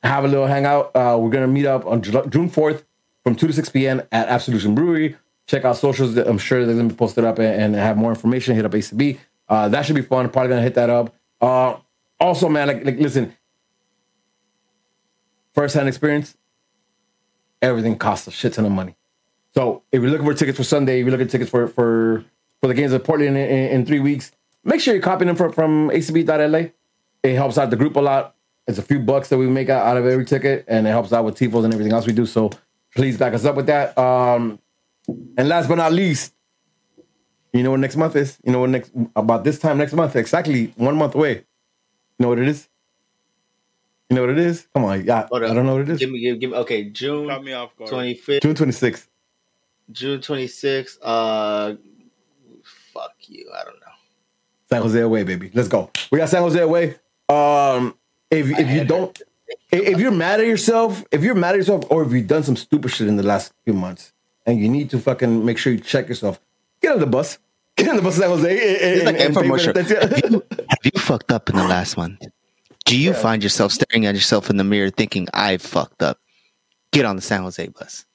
have 0.03 0.23
a 0.23 0.27
little 0.27 0.47
hangout. 0.47 0.95
Uh, 0.95 1.17
we're 1.19 1.29
gonna 1.29 1.47
meet 1.47 1.65
up 1.65 1.85
on 1.85 2.01
Ju- 2.01 2.25
June 2.29 2.49
fourth 2.49 2.85
from 3.23 3.35
two 3.35 3.47
to 3.47 3.53
six 3.53 3.69
p.m. 3.69 4.01
at 4.11 4.27
Absolution 4.27 4.75
Brewery. 4.75 5.17
Check 5.47 5.65
out 5.65 5.77
socials. 5.77 6.17
I'm 6.17 6.37
sure 6.37 6.65
they're 6.65 6.75
gonna 6.75 6.89
be 6.89 6.95
posted 6.95 7.23
up 7.23 7.39
and, 7.39 7.61
and 7.61 7.75
have 7.75 7.97
more 7.97 8.11
information. 8.11 8.55
Hit 8.55 8.65
up 8.65 8.71
ACB. 8.71 9.19
Uh, 9.47 9.69
that 9.69 9.85
should 9.85 9.95
be 9.95 10.01
fun. 10.01 10.29
Probably 10.29 10.49
gonna 10.49 10.61
hit 10.61 10.75
that 10.75 10.89
up. 10.89 11.13
Uh, 11.41 11.77
also, 12.19 12.49
man, 12.49 12.67
like, 12.67 12.85
like 12.85 12.97
listen, 12.97 13.35
first 15.53 15.75
hand 15.75 15.87
experience. 15.87 16.35
Everything 17.61 17.97
costs 17.97 18.27
a 18.27 18.31
shit 18.31 18.53
ton 18.53 18.65
of 18.65 18.71
money. 18.71 18.95
So 19.53 19.83
if 19.91 20.01
you're 20.01 20.11
looking 20.11 20.25
for 20.25 20.33
tickets 20.33 20.57
for 20.57 20.63
Sunday, 20.63 20.99
if 20.99 21.05
you're 21.05 21.11
looking 21.11 21.27
for 21.27 21.31
tickets 21.31 21.49
for 21.49 21.67
for 21.67 22.25
for 22.61 22.67
the 22.67 22.73
games 22.73 22.91
of 22.91 23.03
Portland 23.03 23.37
in, 23.37 23.47
in, 23.49 23.69
in 23.71 23.85
three 23.85 23.99
weeks, 23.99 24.31
make 24.65 24.81
sure 24.81 24.93
you're 24.93 25.01
copying 25.03 25.27
them 25.27 25.35
from 25.37 25.53
from 25.53 25.89
ACB.LA. 25.89 26.69
It 27.23 27.35
helps 27.35 27.57
out 27.57 27.69
the 27.69 27.75
group 27.77 27.95
a 27.95 28.01
lot. 28.01 28.35
It's 28.67 28.77
a 28.77 28.81
few 28.83 28.99
bucks 28.99 29.29
that 29.29 29.37
we 29.37 29.47
make 29.47 29.69
out, 29.69 29.85
out 29.85 29.95
of 29.97 30.05
every 30.05 30.25
ticket, 30.25 30.65
and 30.67 30.85
it 30.87 30.89
helps 30.89 31.13
out 31.13 31.23
with 31.23 31.35
tifos 31.35 31.63
and 31.63 31.73
everything 31.73 31.93
else 31.93 32.05
we 32.07 32.13
do. 32.13 32.25
So 32.25 32.49
please 32.95 33.17
back 33.17 33.33
us 33.33 33.45
up 33.45 33.55
with 33.55 33.67
that. 33.67 33.97
Um, 33.97 34.59
and 35.37 35.47
last 35.47 35.67
but 35.69 35.75
not 35.75 35.93
least, 35.93 36.33
you 37.53 37.63
know 37.63 37.71
what 37.71 37.79
next 37.79 37.95
month 37.95 38.15
is? 38.15 38.37
You 38.43 38.51
know 38.51 38.59
what 38.59 38.69
next 38.71 38.91
about 39.15 39.43
this 39.43 39.59
time 39.59 39.77
next 39.77 39.93
month? 39.93 40.15
Exactly 40.15 40.73
one 40.77 40.95
month 40.97 41.15
away. 41.15 41.35
You 41.35 41.43
know 42.19 42.29
what 42.29 42.39
it 42.39 42.47
is? 42.47 42.67
You 44.09 44.15
know 44.15 44.21
what 44.21 44.31
it 44.31 44.39
is? 44.39 44.67
Come 44.73 44.85
on, 44.85 45.05
yeah. 45.05 45.27
Hold 45.27 45.43
I 45.43 45.53
don't 45.53 45.65
know 45.65 45.73
what 45.73 45.81
it 45.83 45.89
is. 45.89 45.99
Give 45.99 46.11
me, 46.11 46.19
give, 46.19 46.39
give 46.39 46.51
me. 46.51 46.57
Okay, 46.57 46.89
June 46.89 47.27
Caught 47.27 47.43
me 47.43 47.53
off 47.53 47.75
guard. 47.77 47.89
twenty 47.89 48.13
fifth. 48.13 48.43
June 48.43 48.53
26th. 48.55 49.07
June 49.91 50.19
26th. 50.19 50.97
Uh, 51.01 51.75
fuck 52.93 53.13
you. 53.27 53.49
I 53.55 53.63
don't 53.63 53.79
know. 53.79 53.94
San 54.75 54.81
Jose 54.83 54.99
away, 54.99 55.23
baby. 55.23 55.51
Let's 55.53 55.67
go. 55.67 55.89
We 56.11 56.19
got 56.19 56.29
San 56.29 56.41
Jose 56.41 56.59
away. 56.59 56.95
Um, 57.29 57.95
if 58.31 58.49
if 58.59 58.69
you 58.69 58.83
don't, 58.85 59.19
if 59.71 59.99
you're 59.99 60.11
mad 60.11 60.39
at 60.39 60.47
yourself, 60.47 61.03
if 61.11 61.23
you're 61.23 61.35
mad 61.35 61.51
at 61.51 61.57
yourself, 61.57 61.83
or 61.89 62.03
if 62.03 62.11
you've 62.11 62.27
done 62.27 62.43
some 62.43 62.55
stupid 62.55 62.89
shit 62.91 63.07
in 63.07 63.15
the 63.15 63.23
last 63.23 63.53
few 63.63 63.73
months, 63.73 64.13
and 64.45 64.59
you 64.59 64.69
need 64.69 64.89
to 64.91 64.99
fucking 64.99 65.43
make 65.45 65.57
sure 65.57 65.73
you 65.73 65.79
check 65.79 66.07
yourself, 66.09 66.39
get 66.81 66.93
on 66.93 66.99
the 66.99 67.07
bus. 67.07 67.37
Get 67.77 67.89
on 67.89 67.97
the 67.97 68.01
bus, 68.01 68.15
San 68.15 68.29
Jose. 68.29 68.57
It's 68.57 69.03
like 69.03 69.19
and- 69.19 69.35
and- 69.35 69.35
infomercial. 69.35 69.75
Have 69.75 69.91
you, 70.31 70.41
have 70.69 70.79
you 70.85 70.91
fucked 70.97 71.29
up 71.29 71.49
in 71.49 71.57
the 71.57 71.63
last 71.67 71.97
month? 71.97 72.21
Do 72.85 72.97
you 72.97 73.13
find 73.13 73.43
yourself 73.43 73.73
staring 73.73 74.05
at 74.05 74.15
yourself 74.15 74.49
in 74.49 74.55
the 74.55 74.63
mirror 74.63 74.89
thinking, 74.91 75.27
I 75.33 75.57
fucked 75.57 76.01
up? 76.01 76.17
Get 76.93 77.03
on 77.03 77.17
the 77.17 77.21
San 77.21 77.41
Jose 77.41 77.67
bus. 77.67 78.05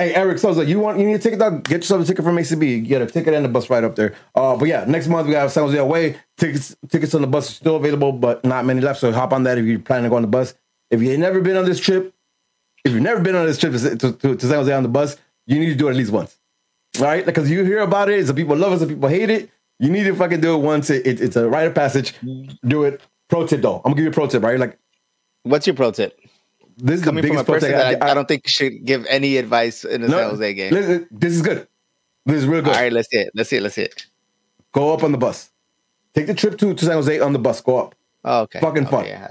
Hey, 0.00 0.14
Eric 0.14 0.38
Souza, 0.38 0.64
you 0.64 0.80
want 0.80 0.98
you 0.98 1.04
need 1.06 1.14
a 1.14 1.18
ticket? 1.18 1.38
Dog? 1.38 1.62
Get 1.64 1.78
yourself 1.82 2.02
a 2.02 2.04
ticket 2.06 2.24
from 2.24 2.36
ACB. 2.36 2.86
Get 2.88 3.02
a 3.02 3.06
ticket 3.06 3.34
and 3.34 3.44
the 3.44 3.50
bus 3.50 3.68
right 3.68 3.84
up 3.84 3.96
there. 3.96 4.14
Uh, 4.34 4.56
but 4.56 4.66
yeah, 4.66 4.84
next 4.86 5.08
month 5.08 5.26
we 5.26 5.32
got 5.34 5.50
San 5.50 5.64
Jose 5.64 5.76
away. 5.76 6.16
Tickets 6.38 6.74
tickets 6.88 7.14
on 7.14 7.20
the 7.20 7.26
bus 7.26 7.50
are 7.50 7.52
still 7.52 7.76
available, 7.76 8.10
but 8.12 8.42
not 8.42 8.64
many 8.64 8.80
left. 8.80 9.00
So 9.00 9.12
hop 9.12 9.34
on 9.34 9.42
that 9.42 9.58
if 9.58 9.66
you're 9.66 9.78
planning 9.78 10.04
to 10.04 10.08
go 10.10 10.16
on 10.16 10.22
the 10.22 10.28
bus. 10.28 10.54
If 10.90 11.02
you've 11.02 11.18
never 11.18 11.42
been 11.42 11.56
on 11.58 11.66
this 11.66 11.78
trip, 11.78 12.14
if 12.84 12.92
you've 12.92 13.02
never 13.02 13.20
been 13.20 13.36
on 13.36 13.44
this 13.44 13.58
trip 13.58 13.74
to, 13.74 13.96
to, 13.96 14.12
to, 14.12 14.36
to 14.36 14.40
San 14.46 14.56
Jose 14.56 14.72
on 14.72 14.82
the 14.82 14.88
bus, 14.88 15.18
you 15.46 15.58
need 15.58 15.66
to 15.68 15.74
do 15.74 15.88
it 15.88 15.90
at 15.90 15.96
least 15.96 16.12
once. 16.12 16.38
Right? 16.98 17.26
Because 17.26 17.50
you 17.50 17.62
hear 17.64 17.80
about 17.80 18.08
it, 18.08 18.26
some 18.26 18.36
people 18.36 18.56
love 18.56 18.72
it, 18.72 18.78
some 18.78 18.88
people 18.88 19.08
hate 19.10 19.28
it. 19.28 19.50
You 19.78 19.90
need 19.90 20.04
to 20.04 20.14
fucking 20.14 20.40
do 20.40 20.54
it 20.54 20.58
once. 20.62 20.88
It, 20.88 21.06
it- 21.06 21.20
it's 21.20 21.36
a 21.36 21.46
rite 21.46 21.66
of 21.66 21.74
passage. 21.74 22.14
Do 22.66 22.84
it. 22.84 23.02
Pro 23.28 23.46
tip 23.46 23.60
though. 23.60 23.76
I'm 23.76 23.82
gonna 23.92 23.96
give 23.96 24.04
you 24.04 24.10
a 24.10 24.14
pro 24.14 24.26
tip, 24.28 24.42
right? 24.42 24.58
Like 24.58 24.78
What's 25.42 25.66
your 25.66 25.76
pro 25.76 25.90
tip? 25.90 26.18
This 26.76 27.00
is 27.00 27.04
Coming 27.04 27.22
the 27.22 27.28
from 27.28 27.38
a 27.38 27.44
person 27.44 27.72
that 27.72 28.02
I, 28.02 28.10
I 28.10 28.14
don't 28.14 28.26
think 28.28 28.46
should 28.46 28.84
give 28.84 29.04
any 29.06 29.36
advice 29.36 29.84
in 29.84 30.02
the 30.02 30.08
No, 30.08 30.18
San 30.18 30.30
Jose 30.30 30.54
game. 30.54 30.72
listen, 30.72 31.08
This 31.10 31.32
is 31.34 31.42
good. 31.42 31.66
This 32.26 32.36
is 32.38 32.46
real 32.46 32.62
good. 32.62 32.74
All 32.74 32.80
right, 32.80 32.92
let's 32.92 33.08
see 33.10 33.18
it. 33.18 33.30
Let's 33.34 33.48
see 33.50 33.56
it. 33.56 33.62
Let's 33.62 33.74
see 33.74 33.82
it. 33.82 34.06
Go 34.72 34.92
up 34.94 35.02
on 35.02 35.12
the 35.12 35.18
bus. 35.18 35.50
Take 36.14 36.26
the 36.26 36.34
trip 36.34 36.58
to, 36.58 36.74
to 36.74 36.84
San 36.84 36.94
Jose 36.94 37.18
on 37.20 37.32
the 37.32 37.38
bus. 37.38 37.60
Go 37.60 37.78
up. 37.78 37.94
Oh, 38.24 38.40
okay. 38.42 38.60
Fucking 38.60 38.86
fun. 38.86 39.06
Yeah. 39.06 39.28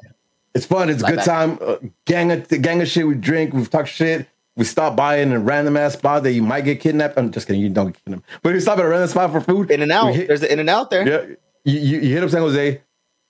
It's 0.55 0.65
fun. 0.65 0.89
It's 0.89 1.03
a 1.03 1.05
good 1.05 1.19
that. 1.19 1.25
time. 1.25 1.59
Uh, 1.61 1.75
gang 2.05 2.31
of 2.31 2.47
gang 2.61 2.81
of 2.81 2.87
shit. 2.87 3.05
We 3.07 3.13
drink. 3.15 3.53
We 3.53 3.65
talk 3.65 3.85
shit. 3.87 4.27
We 4.55 4.65
stop 4.65 4.95
by 4.95 5.17
in 5.17 5.31
a 5.31 5.39
random 5.39 5.77
ass 5.77 5.93
spot 5.93 6.23
that 6.23 6.31
you 6.33 6.41
might 6.41 6.61
get 6.61 6.79
kidnapped. 6.81 7.17
I'm 7.17 7.31
just 7.31 7.47
kidding. 7.47 7.61
You 7.61 7.69
don't 7.69 7.91
get 7.91 8.03
kidnapped. 8.03 8.25
But 8.41 8.49
if 8.49 8.55
you 8.55 8.61
stop 8.61 8.79
at 8.79 8.85
a 8.85 8.87
random 8.89 9.07
spot 9.09 9.31
for 9.31 9.39
food, 9.41 9.71
In 9.71 9.81
and 9.81 9.91
out. 9.91 10.13
hit- 10.13 10.27
There's 10.27 10.41
an 10.41 10.49
in 10.49 10.59
and 10.59 10.69
out 10.69 10.89
there. 10.89 11.07
yeah, 11.07 11.35
you, 11.63 11.79
you, 11.79 11.99
you 12.01 12.13
hit 12.15 12.23
up 12.23 12.29
San 12.31 12.41
Jose. 12.41 12.81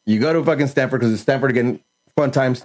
You 0.06 0.20
go 0.20 0.34
to 0.34 0.44
fucking 0.44 0.68
Stanford 0.68 1.02
because 1.02 1.14
it's 1.14 1.22
Stanford 1.22 1.52
again. 1.52 1.80
Fun 2.16 2.32
times. 2.32 2.64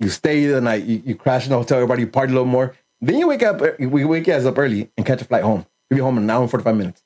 You 0.00 0.08
stay 0.08 0.46
the 0.46 0.60
night. 0.60 0.84
You, 0.84 1.02
you 1.04 1.14
crash 1.14 1.44
in 1.44 1.50
the 1.50 1.56
hotel. 1.56 1.78
Everybody 1.78 2.02
you 2.02 2.08
party 2.08 2.32
a 2.32 2.34
little 2.34 2.46
more. 2.46 2.74
Then 3.00 3.18
you 3.18 3.28
wake 3.28 3.42
up. 3.42 3.60
We 3.78 4.04
wake 4.04 4.26
your 4.26 4.36
ass 4.36 4.44
up 4.44 4.58
early 4.58 4.90
and 4.96 5.06
catch 5.06 5.22
a 5.22 5.24
flight 5.24 5.42
home. 5.42 5.66
You'll 5.90 5.98
be 5.98 6.02
home 6.02 6.16
in 6.16 6.24
an 6.24 6.30
hour 6.30 6.42
and 6.42 6.50
forty 6.50 6.64
five 6.64 6.76
minutes. 6.76 7.02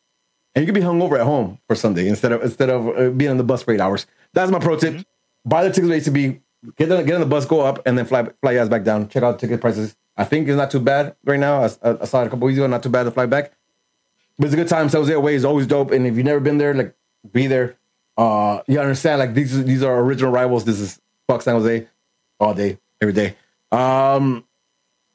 And 0.54 0.66
you 0.66 0.72
can 0.72 0.80
be 0.80 0.86
hungover 0.86 1.18
at 1.18 1.24
home 1.24 1.58
for 1.68 1.76
Sunday 1.76 2.08
instead 2.08 2.32
of 2.32 2.42
instead 2.42 2.70
of 2.70 2.88
uh, 2.88 3.10
being 3.10 3.30
on 3.30 3.36
the 3.36 3.44
bus 3.44 3.62
for 3.62 3.72
eight 3.72 3.80
hours. 3.80 4.06
That's 4.32 4.50
my 4.50 4.58
pro 4.58 4.76
tip. 4.76 5.04
Buy 5.44 5.64
the 5.64 5.72
tickets 5.72 6.04
to 6.06 6.10
be 6.10 6.40
get 6.76 6.90
on, 6.90 7.04
get 7.04 7.14
on 7.14 7.20
the 7.20 7.26
bus, 7.26 7.46
go 7.46 7.60
up, 7.60 7.86
and 7.86 7.96
then 7.96 8.06
fly 8.06 8.28
fly 8.40 8.54
ass 8.54 8.68
back 8.68 8.84
down. 8.84 9.08
Check 9.08 9.22
out 9.22 9.38
ticket 9.38 9.60
prices. 9.60 9.96
I 10.16 10.24
think 10.24 10.48
it's 10.48 10.56
not 10.56 10.70
too 10.70 10.80
bad 10.80 11.14
right 11.24 11.38
now. 11.38 11.62
I, 11.62 11.66
I 11.82 12.04
saw 12.04 12.22
it 12.22 12.26
a 12.26 12.30
couple 12.30 12.46
weeks 12.46 12.58
ago. 12.58 12.66
Not 12.66 12.82
too 12.82 12.88
bad 12.88 13.04
to 13.04 13.10
fly 13.10 13.26
back. 13.26 13.52
But 14.38 14.46
it's 14.46 14.54
a 14.54 14.56
good 14.56 14.68
time. 14.68 14.88
San 14.88 15.00
Jose 15.00 15.12
away 15.12 15.34
is 15.34 15.44
always 15.44 15.66
dope. 15.66 15.90
And 15.90 16.06
if 16.06 16.16
you've 16.16 16.26
never 16.26 16.40
been 16.40 16.58
there, 16.58 16.74
like 16.74 16.94
be 17.32 17.46
there. 17.46 17.76
Uh, 18.16 18.62
you 18.66 18.80
understand? 18.80 19.20
Like 19.20 19.34
these 19.34 19.64
these 19.64 19.82
are 19.82 20.00
original 20.00 20.32
rivals. 20.32 20.64
This 20.64 20.80
is 20.80 21.00
fuck 21.28 21.42
San 21.42 21.54
Jose 21.54 21.86
all 22.40 22.54
day, 22.54 22.78
every 23.00 23.12
day. 23.12 23.36
Um, 23.72 24.44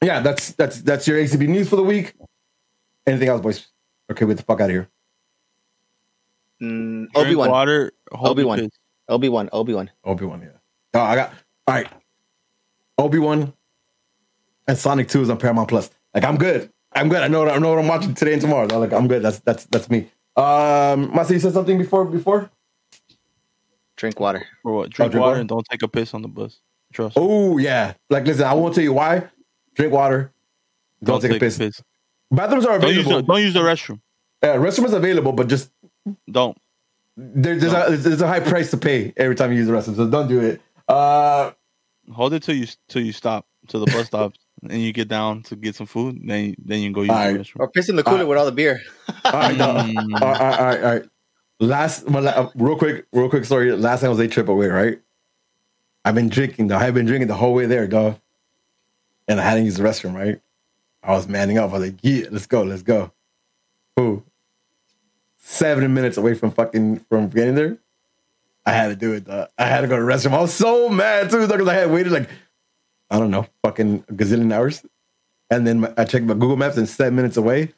yeah, 0.02 0.20
that's 0.20 0.52
that's 0.52 0.82
that's 0.82 1.06
your 1.06 1.18
ACB 1.18 1.48
news 1.48 1.68
for 1.68 1.76
the 1.76 1.82
week. 1.82 2.14
Anything 3.06 3.28
else, 3.28 3.40
boys? 3.40 3.66
Okay, 4.10 4.26
get 4.26 4.36
the 4.36 4.42
fuck 4.42 4.60
out 4.60 4.64
of 4.66 4.70
here. 4.70 4.88
Mm, 6.62 7.10
Drink 7.12 7.16
Obi 7.16 7.34
Wan. 7.36 7.50
water. 7.50 7.92
hold 8.12 8.30
Obi 8.32 8.42
your 8.42 8.48
Wan. 8.48 8.58
piss. 8.60 8.70
Obi 9.08 9.28
Wan. 9.28 9.48
Obi 9.52 9.74
Wan. 9.74 9.90
Obi 10.04 10.24
Wan, 10.24 10.40
yeah. 10.42 10.48
Oh, 10.94 11.00
I 11.00 11.14
got 11.16 11.30
all 11.66 11.74
right. 11.74 11.88
Obi 12.98 13.18
Wan 13.18 13.52
and 14.68 14.78
Sonic 14.78 15.08
Two 15.08 15.22
is 15.22 15.30
on 15.30 15.38
Paramount 15.38 15.68
Plus. 15.68 15.90
Like 16.14 16.24
I'm 16.24 16.36
good. 16.36 16.70
I'm 16.92 17.08
good. 17.08 17.22
I 17.22 17.28
know. 17.28 17.48
I 17.48 17.58
know 17.58 17.70
what 17.70 17.78
I'm 17.80 17.88
watching 17.88 18.14
today 18.14 18.34
and 18.34 18.42
tomorrow. 18.42 18.66
Like 18.78 18.92
I'm 18.92 19.08
good. 19.08 19.22
That's 19.22 19.40
that's 19.40 19.64
that's 19.66 19.90
me. 19.90 20.10
Um, 20.36 21.10
Masi, 21.12 21.30
you 21.32 21.40
said 21.40 21.52
something 21.52 21.76
before 21.78 22.04
before. 22.04 22.50
Drink 23.96 24.18
water. 24.20 24.46
For 24.62 24.72
what? 24.72 24.90
Drink, 24.90 25.12
drink 25.12 25.20
water, 25.20 25.30
water? 25.30 25.40
and 25.40 25.48
don't 25.48 25.66
take 25.70 25.82
a 25.82 25.88
piss 25.88 26.14
on 26.14 26.22
the 26.22 26.28
bus. 26.28 26.60
Trust. 26.94 27.16
Oh 27.18 27.58
yeah. 27.58 27.94
Like 28.08 28.24
listen, 28.26 28.44
I 28.44 28.54
won't 28.54 28.74
tell 28.74 28.84
you 28.84 28.92
why. 28.92 29.28
Drink 29.74 29.92
water. 29.92 30.32
Don't, 31.02 31.20
take, 31.20 31.32
a 31.32 31.38
piss. 31.38 31.58
Bathrooms 32.30 32.64
are 32.64 32.78
Don't 32.78 32.94
use, 32.94 33.00
available. 33.04 33.26
the, 33.26 33.32
don't 33.34 33.42
use 33.42 33.52
the 33.52 33.60
restroom. 33.60 34.00
Yeah, 34.42 34.54
restroom 34.56 34.86
is 34.86 34.92
available, 34.94 35.32
but 35.32 35.48
just 35.48 35.70
Don't. 36.30 36.56
there, 37.16 37.56
there's 37.56 37.72
a 37.72 37.96
there's 37.96 38.22
a 38.22 38.26
high 38.26 38.40
price 38.40 38.70
to 38.70 38.76
pay 38.78 39.12
every 39.16 39.34
time 39.34 39.50
you 39.52 39.58
use 39.58 39.66
the 39.66 39.72
restroom. 39.74 39.96
So 39.96 40.08
don't 40.08 40.28
do 40.28 40.40
it. 40.40 40.62
Uh, 40.88 41.50
Hold 42.12 42.32
it 42.34 42.42
till 42.42 42.54
you 42.54 42.66
till 42.88 43.02
you 43.02 43.12
stop 43.12 43.46
till 43.68 43.84
the 43.84 43.90
bus 43.92 44.06
stops. 44.06 44.38
and 44.70 44.80
you 44.80 44.92
get 44.92 45.08
down 45.08 45.42
to 45.42 45.56
get 45.56 45.74
some 45.74 45.86
food. 45.86 46.20
Then 46.24 46.54
then 46.64 46.78
you 46.80 46.86
can 46.86 46.92
go 46.92 47.00
use 47.02 47.10
Alright. 47.10 47.34
the 47.34 47.40
restroom. 47.40 47.60
Or 47.60 47.68
piss 47.70 47.88
in 47.88 47.96
the 47.96 48.02
cooler 48.04 48.22
Uh, 48.22 48.26
with 48.26 48.38
all 48.38 48.46
the 48.46 48.52
beer. 48.52 48.80
all 49.24 49.32
right, 49.32 49.56
no. 49.56 49.66
Mm. 49.74 50.20
all 50.22 50.28
right, 50.32 50.40
all 50.40 50.64
right, 50.66 50.84
all 50.84 50.92
right. 50.94 51.02
Last, 51.60 52.08
my, 52.10 52.18
la- 52.18 52.50
real 52.56 52.76
quick, 52.76 53.06
real 53.12 53.30
quick 53.30 53.44
story. 53.44 53.70
Last 53.72 54.00
time 54.00 54.08
I 54.08 54.10
was 54.10 54.18
a 54.18 54.26
trip 54.28 54.48
away, 54.48 54.66
right? 54.66 54.98
I've 56.04 56.14
been 56.14 56.28
drinking. 56.28 56.68
though. 56.68 56.76
I've 56.76 56.94
been 56.94 57.06
drinking 57.06 57.28
the 57.28 57.34
whole 57.34 57.54
way 57.54 57.66
there, 57.66 57.86
dog. 57.86 58.18
And 59.26 59.40
I 59.40 59.44
hadn't 59.44 59.64
used 59.64 59.78
the 59.78 59.82
restroom, 59.84 60.14
right? 60.14 60.40
I 61.02 61.12
was 61.12 61.28
manning 61.28 61.58
up. 61.58 61.70
I 61.70 61.78
was 61.78 61.82
like, 61.90 61.98
"Yeah, 62.02 62.26
let's 62.30 62.46
go, 62.46 62.62
let's 62.62 62.82
go." 62.82 63.12
Ooh, 63.98 64.22
seven 65.36 65.94
minutes 65.94 66.16
away 66.16 66.34
from 66.34 66.50
fucking 66.50 67.00
from 67.08 67.28
getting 67.28 67.54
there. 67.54 67.78
I 68.66 68.72
had 68.72 68.88
to 68.88 68.96
do 68.96 69.12
it. 69.12 69.24
Dog. 69.24 69.48
I 69.58 69.66
had 69.66 69.82
to 69.82 69.86
go 69.86 69.96
to 69.96 70.02
the 70.02 70.08
restroom. 70.10 70.32
I 70.34 70.40
was 70.40 70.52
so 70.52 70.88
mad 70.88 71.30
too, 71.30 71.46
because 71.46 71.68
I 71.68 71.74
had 71.74 71.90
waited 71.90 72.12
like 72.12 72.28
I 73.10 73.18
don't 73.18 73.30
know, 73.30 73.46
fucking 73.62 74.02
gazillion 74.04 74.52
hours. 74.52 74.84
And 75.50 75.66
then 75.66 75.92
I 75.96 76.04
checked 76.04 76.24
my 76.24 76.34
Google 76.34 76.56
Maps 76.56 76.76
and 76.76 76.88
seven 76.88 77.14
minutes 77.16 77.36
away. 77.36 77.72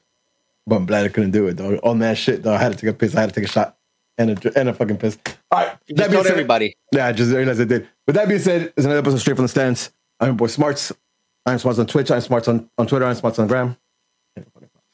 But 0.66 0.76
I'm 0.76 0.86
glad 0.86 1.04
I 1.04 1.08
couldn't 1.08 1.32
do 1.32 1.46
it, 1.46 1.56
though. 1.56 1.76
On 1.84 1.98
that 2.00 2.16
shit, 2.18 2.42
though, 2.42 2.54
I 2.54 2.58
had 2.58 2.72
to 2.72 2.78
take 2.78 2.90
a 2.90 2.92
piss. 2.92 3.14
I 3.14 3.20
had 3.20 3.28
to 3.28 3.34
take 3.34 3.48
a 3.48 3.52
shot 3.52 3.76
and 4.18 4.30
a, 4.44 4.58
and 4.58 4.68
a 4.68 4.72
fucking 4.74 4.96
piss. 4.98 5.18
All 5.50 5.58
right. 5.64 5.76
You 5.86 5.94
that 5.96 6.04
just 6.04 6.12
told 6.14 6.24
said- 6.26 6.32
everybody. 6.32 6.76
Yeah, 6.92 7.06
I 7.06 7.12
just 7.12 7.32
realized 7.32 7.60
I 7.60 7.64
did. 7.64 7.88
With 8.06 8.16
that 8.16 8.28
being 8.28 8.40
said, 8.40 8.72
it's 8.76 8.84
another 8.84 8.98
episode 9.00 9.18
straight 9.18 9.36
from 9.36 9.44
the 9.44 9.48
stands. 9.48 9.90
I'm 10.20 10.28
your 10.28 10.34
boy 10.36 10.46
Smarts. 10.46 10.92
I'm 11.44 11.58
Smarts 11.58 11.78
on 11.78 11.86
Twitch. 11.86 12.10
I'm 12.10 12.20
Smarts 12.20 12.48
on, 12.48 12.68
on 12.78 12.86
Twitter. 12.86 13.04
I'm 13.04 13.14
Smarts 13.14 13.38
on 13.38 13.46
Gram. 13.46 13.76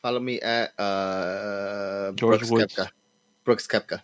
Follow 0.03 0.21
me 0.21 0.41
at 0.41 0.79
uh, 0.79 2.13
George 2.13 2.39
Brooks 2.41 2.51
Woods. 2.51 2.75
Koepka. 2.75 2.89
Brooks 3.45 3.67
Koepka. 3.67 4.03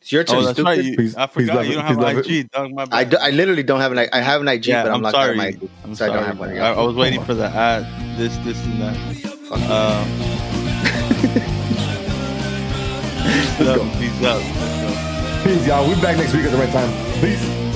It's 0.00 0.12
your 0.12 0.22
turn, 0.24 0.36
Oh, 0.36 0.42
that's 0.42 0.52
stupid. 0.56 0.68
right. 0.68 0.84
You, 0.84 0.96
Please- 0.96 1.16
I 1.16 1.26
forgot 1.26 1.56
love 1.56 1.66
you 1.66 1.74
don't 1.74 1.84
have 1.86 2.24
Please 2.24 2.40
IG, 2.44 2.50
dog. 2.50 2.72
My 2.72 2.86
I, 2.92 3.04
do, 3.04 3.16
I 3.20 3.30
literally 3.30 3.62
don't 3.62 3.80
have 3.80 3.90
an 3.92 3.98
I 3.98 4.08
I 4.12 4.20
have 4.20 4.42
an 4.42 4.48
IG, 4.48 4.66
yeah, 4.66 4.82
but 4.82 4.90
I'm, 4.90 4.96
I'm 4.96 5.02
locked 5.02 5.14
sorry. 5.14 5.24
out 5.28 5.30
of 5.30 5.36
my 5.38 5.46
IG. 5.46 5.70
I'm 5.82 5.94
so 5.94 6.04
I 6.04 6.08
sorry. 6.08 6.20
don't 6.20 6.26
have 6.28 6.38
one. 6.38 6.58
I, 6.58 6.66
I 6.74 6.80
was 6.82 6.94
waiting 6.94 7.24
for 7.24 7.32
the 7.34 7.46
ad. 7.46 8.18
This, 8.18 8.36
this, 8.38 8.62
and 8.66 8.82
that. 8.82 8.96
Fuck 9.48 9.60
you. 9.60 9.72
Um, 9.74 10.53
peace 13.98 14.22
out. 14.24 14.42
Peace 15.44 15.66
y'all. 15.66 15.86
We'll 15.86 15.96
be 15.96 16.02
back 16.02 16.16
next 16.16 16.32
week 16.34 16.44
at 16.44 16.52
the 16.52 16.58
right 16.58 16.70
time. 16.70 16.90
Peace. 17.20 17.73